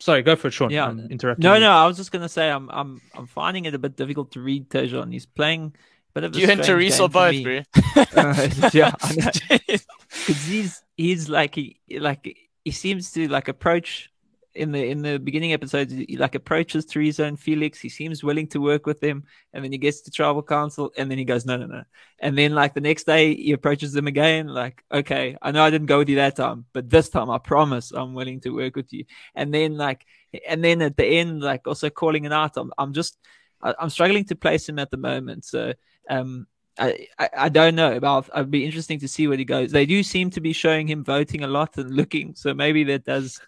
Sorry, 0.00 0.22
go 0.22 0.34
for 0.34 0.48
it, 0.48 0.52
Sean. 0.52 0.70
Yeah. 0.70 0.86
I'm 0.86 0.98
interrupting. 1.10 1.42
No, 1.42 1.54
you. 1.54 1.60
no. 1.60 1.70
I 1.70 1.86
was 1.86 1.96
just 1.96 2.10
gonna 2.10 2.28
say 2.28 2.50
I'm 2.50 2.68
I'm 2.70 3.00
I'm 3.14 3.26
finding 3.26 3.66
it 3.66 3.74
a 3.74 3.78
bit 3.78 3.96
difficult 3.96 4.32
to 4.32 4.40
read 4.40 4.70
Tejan. 4.70 5.12
He's 5.12 5.26
playing 5.26 5.74
a 5.76 6.12
bit 6.20 6.24
of 6.24 6.34
a 6.34 6.38
You 6.38 6.44
and 6.50 6.64
strange 6.64 6.66
Therese 6.66 7.00
or 7.00 7.08
both, 7.08 7.42
bro? 7.42 7.60
Uh, 7.96 8.48
yeah, 8.72 8.92
I 9.02 9.14
know. 9.14 9.22
Jeez. 9.30 9.86
because 10.08 10.44
he's 10.44 10.82
he's 10.96 11.28
like 11.28 11.54
he 11.54 11.78
like 11.90 12.36
he 12.64 12.70
seems 12.70 13.12
to 13.12 13.28
like 13.28 13.48
approach 13.48 14.09
in 14.54 14.72
the 14.72 14.84
in 14.90 15.02
the 15.02 15.18
beginning 15.18 15.52
episodes 15.52 15.92
he 15.92 16.16
like 16.16 16.34
approaches 16.34 16.84
Teresa 16.84 17.24
and 17.24 17.38
Felix. 17.38 17.80
He 17.80 17.88
seems 17.88 18.24
willing 18.24 18.48
to 18.48 18.60
work 18.60 18.86
with 18.86 19.00
them, 19.00 19.24
and 19.52 19.64
then 19.64 19.72
he 19.72 19.78
gets 19.78 20.00
to 20.02 20.10
tribal 20.10 20.42
council, 20.42 20.92
and 20.96 21.10
then 21.10 21.18
he 21.18 21.24
goes 21.24 21.46
no 21.46 21.56
no 21.56 21.66
no, 21.66 21.84
and 22.18 22.36
then 22.36 22.54
like 22.54 22.74
the 22.74 22.80
next 22.80 23.04
day 23.04 23.34
he 23.34 23.52
approaches 23.52 23.92
them 23.92 24.06
again. 24.06 24.48
Like 24.48 24.82
okay, 24.92 25.36
I 25.40 25.52
know 25.52 25.62
I 25.62 25.70
didn't 25.70 25.86
go 25.86 25.98
with 25.98 26.08
you 26.08 26.16
that 26.16 26.36
time, 26.36 26.64
but 26.72 26.90
this 26.90 27.08
time 27.08 27.30
I 27.30 27.38
promise 27.38 27.92
I'm 27.92 28.14
willing 28.14 28.40
to 28.40 28.50
work 28.50 28.76
with 28.76 28.92
you. 28.92 29.04
And 29.34 29.54
then 29.54 29.76
like 29.76 30.04
and 30.48 30.62
then 30.64 30.82
at 30.82 30.96
the 30.96 31.06
end 31.06 31.40
like 31.40 31.66
also 31.66 31.90
calling 31.90 32.24
it 32.24 32.32
out. 32.32 32.56
I'm 32.56 32.72
I'm 32.78 32.92
just 32.92 33.18
I, 33.62 33.74
I'm 33.78 33.90
struggling 33.90 34.24
to 34.26 34.36
place 34.36 34.68
him 34.68 34.78
at 34.78 34.90
the 34.90 34.96
moment. 34.96 35.44
So 35.44 35.74
um 36.08 36.46
I, 36.78 37.06
I, 37.18 37.28
I 37.36 37.48
don't 37.48 37.74
know. 37.74 37.92
About 37.92 38.30
I'd 38.34 38.50
be 38.50 38.64
interesting 38.64 39.00
to 39.00 39.08
see 39.08 39.28
where 39.28 39.36
he 39.36 39.44
goes. 39.44 39.70
They 39.70 39.86
do 39.86 40.02
seem 40.02 40.30
to 40.30 40.40
be 40.40 40.52
showing 40.52 40.86
him 40.86 41.04
voting 41.04 41.44
a 41.44 41.48
lot 41.48 41.76
and 41.76 41.94
looking, 41.94 42.34
so 42.34 42.54
maybe 42.54 42.84
that 42.84 43.04
does, 43.04 43.40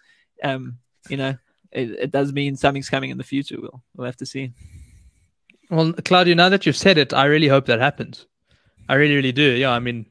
um, 0.43 0.77
you 1.09 1.17
know, 1.17 1.35
it, 1.71 1.91
it 1.91 2.11
does 2.11 2.33
mean 2.33 2.55
something's 2.55 2.89
coming 2.89 3.09
in 3.09 3.17
the 3.17 3.23
future. 3.23 3.57
We'll 3.59 3.83
we'll 3.95 4.05
have 4.05 4.17
to 4.17 4.25
see. 4.25 4.53
Well, 5.69 5.93
Claudio, 5.93 6.35
now 6.35 6.49
that 6.49 6.65
you've 6.65 6.77
said 6.77 6.97
it, 6.97 7.13
I 7.13 7.25
really 7.25 7.47
hope 7.47 7.65
that 7.65 7.79
happens. 7.79 8.27
I 8.87 8.95
really, 8.95 9.15
really 9.15 9.31
do. 9.31 9.51
Yeah, 9.51 9.71
I 9.71 9.79
mean, 9.79 10.05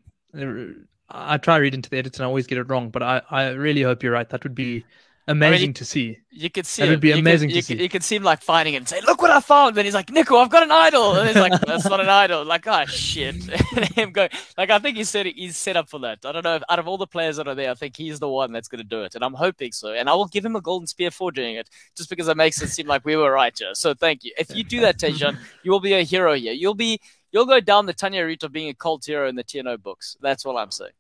I 1.09 1.37
try 1.37 1.59
reading 1.59 1.83
to 1.83 1.91
the 1.91 1.99
edits 1.99 2.19
and 2.19 2.25
I 2.25 2.27
always 2.27 2.47
get 2.47 2.59
it 2.59 2.65
wrong, 2.65 2.91
but 2.91 3.03
I, 3.03 3.23
I 3.31 3.51
really 3.51 3.83
hope 3.83 4.03
you're 4.03 4.13
right. 4.13 4.29
That 4.29 4.43
would 4.45 4.55
be 4.55 4.85
amazing 5.29 5.69
you- 5.69 5.75
to 5.75 5.85
see. 5.85 6.19
You 6.35 6.49
could 6.51 6.67
see 6.67 6.83
That 6.83 6.89
would 6.91 7.01
be 7.01 7.09
You 7.09 7.15
could- 7.15 7.21
amazing 7.21 7.49
to 7.51 7.55
you, 7.57 7.63
see. 7.63 7.75
Could, 7.75 7.83
you 7.83 7.89
could 7.91 8.03
see 8.03 8.17
him 8.17 8.23
like 8.23 8.41
finding 8.41 8.75
it 8.75 8.79
and 8.79 8.89
say, 8.89 9.01
"Look 9.03 9.21
what 9.21 9.31
I 9.31 9.41
found!" 9.41 9.77
Then 9.77 9.85
he's 9.85 9.95
like, 9.95 10.11
"Nico, 10.11 10.37
I've 10.39 10.49
got 10.49 10.63
an 10.63 10.71
idol," 10.73 11.15
and 11.15 11.29
he's 11.29 11.37
like, 11.37 11.61
"That's 11.61 11.85
not 11.85 12.01
an 12.01 12.09
idol." 12.09 12.45
Like, 12.45 12.67
oh 12.67 12.87
shit! 12.87 13.35
and 13.77 13.85
him 13.91 14.13
going, 14.13 14.31
like, 14.57 14.71
I 14.71 14.79
think 14.79 14.97
he's 14.97 15.11
set 15.11 15.27
he's 15.27 15.57
set 15.57 15.77
up 15.77 15.89
for 15.91 16.01
that. 16.01 16.25
I 16.25 16.33
don't 16.33 16.43
know. 16.43 16.57
If, 16.57 16.63
out 16.71 16.79
of 16.79 16.89
all 16.89 16.97
the 16.97 17.07
players 17.07 17.37
that 17.37 17.47
are 17.47 17.55
there, 17.55 17.71
I 17.71 17.75
think 17.75 17.97
he's 17.97 18.19
the 18.19 18.29
one 18.29 18.53
that's 18.53 18.69
going 18.69 18.79
to 18.81 18.89
do 18.89 19.03
it, 19.03 19.15
and 19.15 19.23
I'm 19.23 19.35
hoping 19.35 19.73
so. 19.73 19.93
And 19.93 20.09
I 20.09 20.15
will 20.15 20.27
give 20.27 20.45
him 20.45 20.57
a 20.57 20.61
golden 20.61 20.87
spear 20.87 21.11
for 21.11 21.31
doing 21.31 21.57
it, 21.57 21.69
just 21.97 22.09
because 22.09 22.29
it 22.29 22.37
makes 22.37 22.61
it 22.63 22.69
seem 22.69 22.87
like 22.87 23.05
we 23.05 23.15
were 23.17 23.31
right 23.31 23.57
here. 23.57 23.75
So 23.75 23.93
thank 23.95 24.25
you. 24.25 24.33
If 24.39 24.57
you 24.57 24.65
do 24.65 24.81
that, 24.81 24.99
Tejan, 25.03 25.39
you 25.63 25.71
will 25.71 25.81
be 25.81 25.93
a 25.93 26.03
hero 26.03 26.35
here. 26.35 26.55
You'll 26.55 26.75
be 26.75 27.01
you'll 27.31 27.47
go 27.47 27.61
down 27.61 27.87
the 27.87 27.95
Tanya 27.95 28.25
route 28.25 28.43
of 28.43 28.53
being 28.53 28.71
a 28.71 28.75
cult 28.75 29.05
hero 29.05 29.29
in 29.29 29.37
the 29.37 29.45
TNO 29.45 29.83
books. 29.83 30.17
That's 30.21 30.45
what 30.45 30.57
I'm 30.57 30.71
saying. 30.71 30.93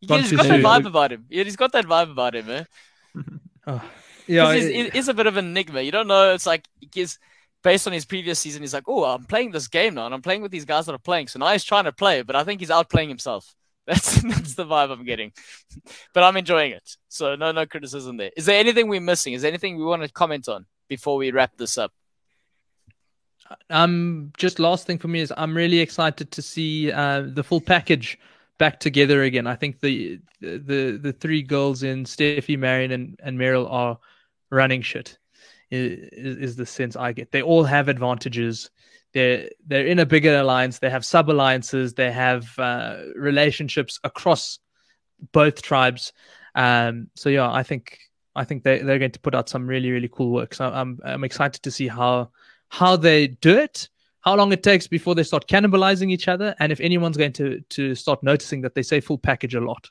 He's 0.00 0.32
got 0.32 0.48
that 0.48 0.60
vibe 0.60 0.86
about 0.86 1.12
him. 1.12 1.26
Yeah, 1.28 1.44
he's 1.44 1.56
got 1.56 1.72
that 1.72 1.84
vibe 1.84 2.10
about 2.10 2.34
him, 2.34 2.46
man. 2.46 2.66
Eh? 3.16 3.22
Oh, 3.66 3.82
yeah, 4.26 4.52
Because 4.52 4.66
it- 4.66 4.74
he's, 4.74 4.92
he's 4.92 5.08
a 5.08 5.14
bit 5.14 5.26
of 5.26 5.36
an 5.36 5.46
enigma. 5.46 5.80
You 5.82 5.92
don't 5.92 6.08
know. 6.08 6.32
It's 6.32 6.46
like 6.46 6.66
he's 6.92 7.18
based 7.62 7.86
on 7.86 7.92
his 7.92 8.04
previous 8.04 8.38
season. 8.38 8.62
He's 8.62 8.74
like, 8.74 8.88
oh, 8.88 9.04
I'm 9.04 9.24
playing 9.24 9.50
this 9.50 9.68
game 9.68 9.94
now, 9.94 10.06
and 10.06 10.14
I'm 10.14 10.22
playing 10.22 10.42
with 10.42 10.50
these 10.50 10.64
guys 10.64 10.86
that 10.86 10.94
are 10.94 10.98
playing. 10.98 11.28
So 11.28 11.38
now 11.38 11.52
he's 11.52 11.64
trying 11.64 11.84
to 11.84 11.92
play, 11.92 12.22
but 12.22 12.36
I 12.36 12.44
think 12.44 12.60
he's 12.60 12.70
outplaying 12.70 13.08
himself. 13.08 13.54
That's 13.86 14.20
that's 14.22 14.54
the 14.54 14.64
vibe 14.66 14.92
I'm 14.92 15.04
getting. 15.04 15.32
but 16.14 16.22
I'm 16.22 16.36
enjoying 16.36 16.70
it. 16.72 16.96
So 17.08 17.34
no 17.34 17.50
no 17.50 17.66
criticism 17.66 18.18
there. 18.18 18.30
Is 18.36 18.46
there 18.46 18.60
anything 18.60 18.86
we're 18.86 19.00
missing? 19.00 19.32
Is 19.32 19.42
there 19.42 19.48
anything 19.48 19.78
we 19.78 19.84
want 19.84 20.02
to 20.02 20.08
comment 20.08 20.48
on 20.48 20.66
before 20.88 21.16
we 21.16 21.32
wrap 21.32 21.56
this 21.56 21.76
up? 21.76 21.90
um, 23.68 24.32
just 24.36 24.58
last 24.60 24.86
thing 24.86 24.98
for 24.98 25.08
me 25.08 25.20
is 25.20 25.32
I'm 25.36 25.56
really 25.56 25.80
excited 25.80 26.30
to 26.30 26.42
see 26.42 26.92
uh, 26.92 27.22
the 27.26 27.42
full 27.42 27.60
package 27.60 28.18
back 28.60 28.78
together 28.78 29.22
again. 29.22 29.46
I 29.46 29.56
think 29.56 29.80
the 29.80 30.20
the 30.40 31.00
the 31.02 31.16
three 31.18 31.42
girls 31.42 31.82
in 31.82 32.04
Steffi, 32.04 32.58
Marion, 32.58 32.92
and, 32.92 33.18
and 33.22 33.38
Meryl 33.38 33.66
are 33.72 33.98
running 34.50 34.82
shit. 34.82 35.18
Is, 35.70 36.36
is 36.36 36.56
the 36.56 36.66
sense 36.66 36.94
I 36.94 37.12
get. 37.12 37.32
They 37.32 37.42
all 37.42 37.64
have 37.64 37.88
advantages. 37.88 38.70
They're 39.14 39.48
they're 39.66 39.86
in 39.86 39.98
a 39.98 40.06
bigger 40.06 40.36
alliance. 40.36 40.78
They 40.78 40.90
have 40.90 41.04
sub 41.04 41.30
alliances. 41.30 41.94
They 41.94 42.12
have 42.12 42.46
uh, 42.58 42.98
relationships 43.16 43.98
across 44.04 44.58
both 45.32 45.62
tribes. 45.62 46.12
Um, 46.54 47.08
so 47.16 47.30
yeah, 47.30 47.50
I 47.50 47.62
think 47.62 47.98
I 48.36 48.44
think 48.44 48.62
they 48.62 48.82
they're 48.82 48.98
going 48.98 49.12
to 49.12 49.20
put 49.20 49.34
out 49.34 49.48
some 49.48 49.66
really 49.66 49.90
really 49.90 50.08
cool 50.12 50.32
work. 50.32 50.52
So 50.52 50.66
I'm 50.66 50.98
I'm 51.02 51.24
excited 51.24 51.62
to 51.62 51.70
see 51.70 51.88
how 51.88 52.30
how 52.68 52.96
they 52.96 53.28
do 53.28 53.56
it, 53.56 53.88
how 54.20 54.36
long 54.36 54.52
it 54.52 54.62
takes 54.62 54.86
before 54.86 55.14
they 55.14 55.22
start 55.22 55.48
cannibalizing 55.48 56.10
each 56.10 56.28
other, 56.28 56.54
and 56.58 56.72
if 56.72 56.80
anyone's 56.80 57.16
going 57.16 57.32
to 57.34 57.60
to 57.70 57.94
start 57.94 58.22
noticing 58.22 58.62
that 58.62 58.74
they 58.74 58.82
say 58.82 59.00
full 59.00 59.18
package 59.18 59.54
a 59.54 59.60
lot. 59.60 59.90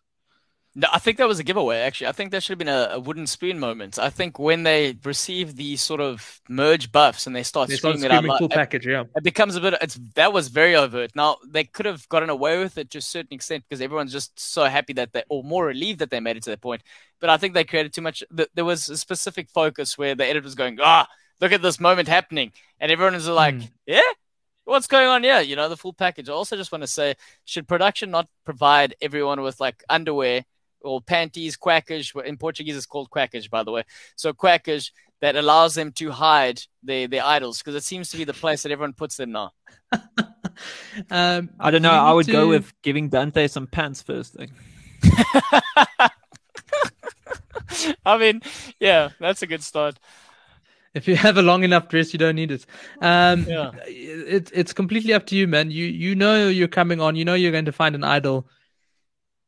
No, 0.76 0.88
I 0.94 1.00
think 1.00 1.18
that 1.18 1.28
was 1.28 1.40
a 1.40 1.44
giveaway. 1.44 1.80
Actually, 1.80 2.08
I 2.08 2.12
think 2.12 2.30
that 2.32 2.44
should 2.44 2.52
have 2.52 2.60
been 2.60 2.68
a, 2.70 2.90
a 2.94 3.00
wooden 3.00 3.26
spoon 3.26 3.58
moment. 3.60 3.98
I 3.98 4.12
think 4.12 4.38
when 4.38 4.62
they 4.64 4.96
receive 5.04 5.56
these 5.56 5.82
sort 5.82 6.00
of 6.00 6.40
merge 6.48 6.92
buffs 6.92 7.26
and 7.26 7.36
they 7.36 7.42
start 7.42 7.70
They 7.70 7.76
start 7.76 7.98
screaming 7.98 8.12
it 8.24 8.30
out 8.30 8.38
full 8.38 8.46
it- 8.48 8.52
package, 8.52 8.86
yeah. 8.86 9.04
it 9.16 9.24
becomes 9.24 9.56
a 9.56 9.62
bit 9.62 9.74
it's 9.82 10.00
that 10.14 10.32
was 10.32 10.48
very 10.50 10.76
overt 10.76 11.12
now 11.16 11.38
they 11.48 11.64
could 11.64 11.88
have 11.88 12.08
gotten 12.08 12.30
away 12.30 12.60
with 12.60 12.78
it 12.78 12.92
to 12.92 13.00
a 13.00 13.02
certain 13.02 13.34
extent 13.34 13.64
because 13.68 13.82
everyone's 13.82 14.14
just 14.14 14.40
so 14.40 14.64
happy 14.66 14.94
that 14.94 15.12
they 15.12 15.24
or 15.28 15.44
more 15.44 15.66
relieved 15.66 16.00
that 16.00 16.12
they 16.12 16.20
made 16.20 16.38
it 16.38 16.44
to 16.44 16.52
that 16.52 16.62
point 16.62 16.84
but 17.20 17.32
i 17.32 17.36
think 17.38 17.54
they 17.56 17.64
created 17.64 17.92
too 17.92 18.02
much 18.04 18.24
th- 18.38 18.50
there 18.54 18.64
was 18.64 18.88
a 18.90 18.96
specific 18.96 19.50
focus 19.50 19.98
where 19.98 20.14
the 20.14 20.24
editor 20.24 20.44
was 20.44 20.56
going 20.56 20.78
ah 20.82 21.08
look 21.42 21.52
at 21.52 21.62
this 21.62 21.80
moment 21.80 22.08
happening 22.08 22.52
and 22.80 22.92
everyone 22.92 23.14
was 23.14 23.28
like 23.28 23.56
Mm. 23.56 23.72
yeah 23.86 24.02
what's 24.66 24.88
going 24.88 25.08
on 25.08 25.24
here 25.24 25.40
you 25.42 25.56
know 25.56 25.70
the 25.70 25.78
full 25.78 25.94
package 25.94 26.30
i 26.30 26.34
also 26.34 26.56
just 26.56 26.72
want 26.72 26.84
to 26.84 26.88
say 26.88 27.16
should 27.46 27.68
production 27.68 28.12
not 28.12 28.28
provide 28.46 28.96
everyone 29.02 29.42
with 29.42 29.60
like 29.60 29.84
underwear 29.90 30.44
or 30.82 31.02
panties 31.02 31.58
quackage 31.58 32.14
in 32.24 32.38
portuguese 32.38 32.76
it's 32.78 32.86
called 32.86 33.10
quackage 33.10 33.50
by 33.50 33.64
the 33.64 33.72
way 33.72 33.84
so 34.16 34.32
quackage 34.34 34.92
that 35.22 35.36
allows 35.36 35.76
them 35.76 35.92
to 35.92 36.12
hide 36.12 36.62
their, 36.82 37.06
their 37.08 37.26
idols 37.26 37.58
because 37.58 37.76
it 37.76 37.84
seems 37.84 38.10
to 38.10 38.18
be 38.18 38.24
the 38.24 38.34
place 38.34 38.64
that 38.64 38.72
everyone 38.72 38.94
puts 38.94 39.18
them 39.18 39.32
now. 39.34 39.52
Um, 41.10 41.50
I 41.60 41.72
don't 41.72 41.82
know. 41.82 41.92
I 41.92 42.10
need 42.10 42.16
would 42.16 42.28
go 42.28 42.48
with 42.50 42.74
giving 42.82 43.08
Dante 43.10 43.48
some 43.48 43.66
pants 43.68 44.02
first 44.02 44.34
thing. 44.34 44.52
I 48.06 48.18
mean, 48.18 48.42
yeah, 48.80 49.10
that's 49.20 49.42
a 49.42 49.48
good 49.48 49.64
start. 49.64 49.98
If 50.94 51.08
you 51.08 51.16
have 51.28 51.38
a 51.38 51.42
long 51.42 51.64
enough 51.64 51.88
dress, 51.88 52.14
you 52.14 52.20
don't 52.20 52.36
need 52.36 52.52
it. 52.52 52.66
Um, 53.02 53.46
Yeah. 53.48 53.72
it, 53.86 54.52
it's 54.54 54.74
completely 54.74 55.14
up 55.14 55.26
to 55.28 55.36
you, 55.36 55.48
man. 55.48 55.72
You 55.72 55.86
you 55.86 56.16
know 56.16 56.48
you're 56.50 56.68
coming 56.68 57.00
on. 57.02 57.16
You 57.16 57.26
know 57.26 57.36
you're 57.36 57.52
going 57.52 57.66
to 57.66 57.72
find 57.72 57.96
an 57.96 58.04
idol. 58.04 58.48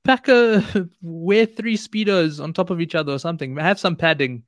pack 0.04 0.28
a 0.28 0.64
wear 1.02 1.46
three 1.46 1.78
speedos 1.78 2.42
on 2.44 2.54
top 2.54 2.70
of 2.70 2.82
each 2.82 2.96
other 2.96 3.14
or 3.14 3.20
something. 3.20 3.56
Have 3.58 3.80
some 3.80 3.96
padding 3.96 4.44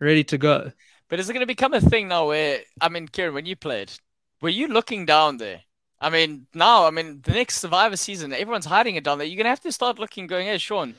ready 0.00 0.24
to 0.24 0.38
go. 0.38 0.72
But 1.08 1.20
is 1.20 1.28
it 1.30 1.32
going 1.32 1.40
to 1.42 1.46
become 1.46 1.72
a 1.74 1.80
thing 1.80 2.08
now 2.08 2.28
where, 2.28 2.60
I 2.80 2.88
mean, 2.88 3.08
Kiran, 3.08 3.32
when 3.32 3.46
you 3.46 3.56
played, 3.56 3.90
were 4.42 4.48
you 4.50 4.68
looking 4.68 5.06
down 5.06 5.38
there? 5.38 5.62
I 6.00 6.10
mean, 6.10 6.46
now, 6.54 6.86
I 6.86 6.90
mean, 6.90 7.20
the 7.22 7.32
next 7.32 7.58
Survivor 7.60 7.96
season, 7.96 8.32
everyone's 8.32 8.66
hiding 8.66 8.96
it 8.96 9.04
down 9.04 9.18
there. 9.18 9.26
You're 9.26 9.36
going 9.36 9.46
to 9.46 9.50
have 9.50 9.60
to 9.62 9.72
start 9.72 9.98
looking, 9.98 10.26
going, 10.26 10.46
hey, 10.46 10.58
Sean, 10.58 10.94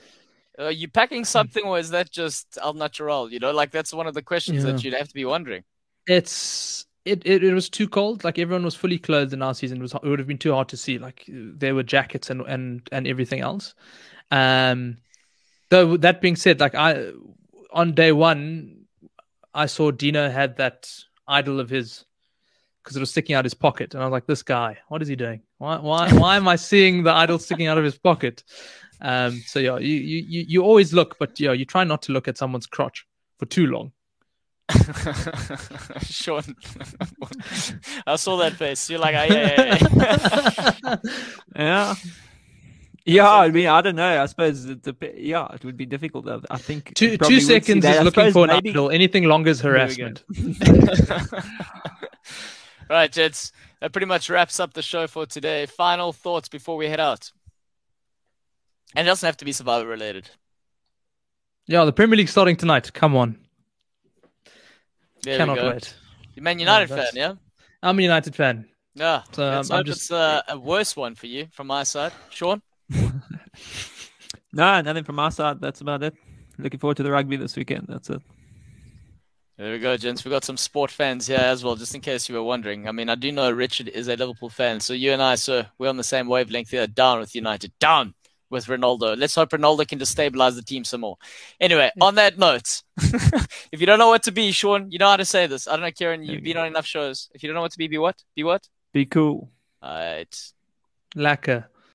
are 0.60 0.72
you 0.72 0.88
packing 0.88 1.26
something 1.26 1.64
or 1.64 1.80
is 1.80 1.90
that 1.92 2.12
just 2.12 2.58
al 2.62 2.74
natural? 2.74 3.32
You 3.32 3.40
know, 3.40 3.52
like 3.52 3.72
that's 3.72 3.94
one 3.94 4.08
of 4.08 4.14
the 4.14 4.22
questions 4.22 4.64
that 4.64 4.84
you'd 4.84 4.94
have 4.94 5.08
to 5.08 5.14
be 5.14 5.26
wondering. 5.26 5.64
It's 6.08 6.86
it, 7.06 7.22
it 7.26 7.44
it 7.44 7.54
was 7.54 7.70
too 7.70 7.88
cold. 7.88 8.24
Like 8.24 8.38
everyone 8.38 8.66
was 8.66 8.76
fully 8.76 9.00
clothed 9.00 9.34
in 9.34 9.42
our 9.42 9.54
season. 9.54 9.78
It 9.78 9.82
was 9.82 9.94
it 9.94 10.04
would 10.04 10.20
have 10.20 10.28
been 10.28 10.38
too 10.38 10.54
hard 10.54 10.70
to 10.70 10.78
see. 10.78 10.98
Like 10.98 11.24
there 11.28 11.76
were 11.76 11.84
jackets 11.84 12.30
and 12.30 12.42
and 12.42 12.88
and 12.92 13.08
everything 13.08 13.40
else. 13.40 13.74
Um, 14.32 14.98
though 15.70 15.98
that 15.98 16.22
being 16.22 16.36
said, 16.36 16.60
like 16.60 16.76
I 16.76 17.12
on 17.72 17.94
day 17.94 18.12
one, 18.12 18.86
I 19.54 19.66
saw 19.66 19.92
Dino 19.92 20.30
had 20.30 20.58
that 20.58 20.92
idol 21.28 21.60
of 21.60 21.70
his 21.70 22.06
because 22.84 22.98
it 22.98 23.00
was 23.00 23.12
sticking 23.12 23.36
out 23.36 23.46
his 23.46 23.54
pocket, 23.54 23.94
and 23.94 24.04
I 24.04 24.06
was 24.06 24.12
like, 24.12 24.28
"This 24.28 24.44
guy, 24.44 24.78
what 24.88 25.02
is 25.02 25.08
he 25.08 25.16
doing? 25.16 25.42
Why 25.58 25.78
why 25.78 26.12
why 26.14 26.36
am 26.36 26.48
I 26.48 26.58
seeing 26.58 27.04
the 27.04 27.14
idol 27.14 27.40
sticking 27.40 27.68
out 27.68 27.78
of 27.78 27.84
his 27.84 27.98
pocket?" 27.98 28.44
Um, 29.02 29.42
so 29.46 29.60
yeah, 29.60 29.78
you 29.78 29.96
you 29.96 30.26
you 30.28 30.46
you 30.48 30.64
always 30.64 30.94
look, 30.94 31.18
but 31.20 31.40
yeah, 31.40 31.54
you 31.54 31.66
try 31.66 31.84
not 31.84 32.02
to 32.04 32.12
look 32.12 32.28
at 32.28 32.38
someone's 32.38 32.68
crotch 32.68 33.06
for 33.38 33.46
too 33.46 33.68
long. 33.68 33.92
Sean, 36.02 36.44
I 38.06 38.16
saw 38.18 38.38
that 38.38 38.54
face. 38.58 38.90
You're 38.90 39.00
like, 39.00 39.16
oh, 39.16 39.34
yeah, 39.34 39.78
yeah, 39.80 40.76
yeah. 40.84 40.96
Yeah. 41.56 41.96
Yeah, 43.06 43.32
I 43.32 43.50
mean, 43.50 43.66
I 43.66 43.82
don't 43.82 43.96
know. 43.96 44.22
I 44.22 44.26
suppose 44.28 44.66
it 44.66 44.84
dep- 44.84 45.16
yeah, 45.18 45.48
it 45.54 45.66
would 45.66 45.78
be 45.78 45.88
difficult. 45.88 46.28
I- 46.30 46.42
I 46.52 46.58
think 46.60 46.94
Two 46.94 47.18
two 47.18 47.40
seconds 47.40 47.82
that. 47.84 47.94
is 47.96 48.00
I 48.02 48.04
looking 48.04 48.32
for 48.32 48.44
an 48.44 48.50
maybe- 48.52 48.70
idol. 48.70 48.92
Anything 48.92 49.24
longer 49.24 49.50
is 49.50 49.62
harassment. 49.62 50.24
right, 52.90 53.12
Jets. 53.12 53.52
That 53.82 53.94
pretty 53.94 54.06
much 54.08 54.30
wraps 54.30 54.60
up 54.60 54.74
the 54.74 54.82
show 54.82 55.08
for 55.08 55.26
today. 55.26 55.66
Final 55.66 56.12
thoughts 56.14 56.50
before 56.50 56.76
we 56.78 56.88
head 56.90 57.00
out. 57.00 57.32
And 58.96 59.08
it 59.08 59.10
doesn't 59.10 59.26
have 59.26 59.38
to 59.38 59.46
be 59.46 59.52
survivor 59.52 59.88
related. 59.88 60.30
Yeah, 61.68 61.86
the 61.86 61.94
Premier 61.94 62.18
League 62.18 62.30
starting 62.30 62.56
tonight. 62.56 62.92
Come 62.94 63.16
on, 63.16 63.38
There 65.22 65.38
cannot 65.38 65.58
wait. 65.58 65.94
You're 66.36 66.44
Man 66.44 66.60
United 66.60 66.90
that's- 66.90 67.12
fan, 67.12 67.16
yeah? 67.18 67.34
I'm 67.84 68.00
a 68.00 68.02
United 68.02 68.36
fan. 68.36 68.68
Yeah. 68.96 69.24
So, 69.32 69.46
um, 69.48 69.66
I'm 69.72 69.86
just- 69.86 70.02
it's 70.02 70.12
uh, 70.12 70.42
a 70.48 70.58
worse 70.58 70.96
one 70.96 71.16
for 71.16 71.28
you 71.28 71.48
from 71.52 71.68
my 71.68 71.84
side. 71.84 72.12
Sean? 72.30 72.62
No, 74.52 74.82
nothing 74.82 75.04
from 75.04 75.16
my 75.16 75.30
side. 75.30 75.62
That's 75.62 75.82
about 75.82 76.02
it. 76.04 76.16
Looking 76.58 76.80
forward 76.80 76.98
to 76.98 77.04
the 77.04 77.12
rugby 77.12 77.38
this 77.38 77.56
weekend. 77.56 77.86
That's 77.88 78.10
it. 78.10 78.22
There 79.58 79.72
we 79.72 79.80
go, 79.80 79.96
gents. 79.98 80.24
We've 80.24 80.32
got 80.32 80.44
some 80.44 80.58
sport 80.58 80.90
fans 80.90 81.28
here 81.28 81.38
as 81.38 81.64
well, 81.64 81.76
just 81.76 81.94
in 81.94 82.02
case 82.02 82.28
you 82.30 82.36
were 82.36 82.44
wondering. 82.44 82.88
I 82.88 82.92
mean, 82.92 83.10
I 83.10 83.16
do 83.16 83.32
know 83.32 83.52
Richard 83.52 83.90
is 83.90 84.08
a 84.08 84.16
Liverpool 84.16 84.50
fan, 84.50 84.80
so 84.80 84.94
you 84.94 85.12
and 85.12 85.22
I, 85.22 85.36
sir, 85.36 85.68
we're 85.78 85.90
on 85.90 85.98
the 85.98 86.04
same 86.04 86.28
wavelength 86.28 86.70
here. 86.72 86.88
Down 86.88 87.20
with 87.20 87.36
United. 87.36 87.74
Down 87.80 88.16
with 88.50 88.66
Ronaldo. 88.66 89.18
Let's 89.18 89.36
hope 89.36 89.50
Ronaldo 89.50 89.88
can 89.88 90.00
just 90.00 90.12
stabilize 90.12 90.56
the 90.56 90.62
team 90.62 90.84
some 90.84 91.02
more. 91.02 91.18
Anyway, 91.60 91.92
on 92.02 92.16
that 92.16 92.38
note, 92.38 92.84
if 93.72 93.80
you 93.80 93.86
don't 93.86 94.00
know 94.00 94.10
what 94.10 94.24
to 94.24 94.32
be, 94.32 94.52
Sean, 94.52 94.92
you 94.92 94.98
know 94.98 95.10
how 95.10 95.18
to 95.18 95.26
say 95.26 95.48
this. 95.48 95.68
I 95.68 95.72
don't 95.72 95.82
know, 95.82 95.92
Kiran, 95.92 96.26
you've 96.26 96.44
been 96.44 96.58
on 96.58 96.68
enough 96.68 96.86
shows. 96.86 97.30
If 97.34 97.44
you 97.44 97.48
don't 97.48 97.56
know 97.56 97.62
what 97.62 97.72
to 97.72 97.78
be, 97.78 97.88
be 97.88 97.98
what? 97.98 98.22
Be 98.36 98.44
what? 98.44 98.68
Be 98.94 99.06
cool. 99.06 99.50
All 99.82 99.98
right. 99.98 100.52
Lacquer. 101.16 101.70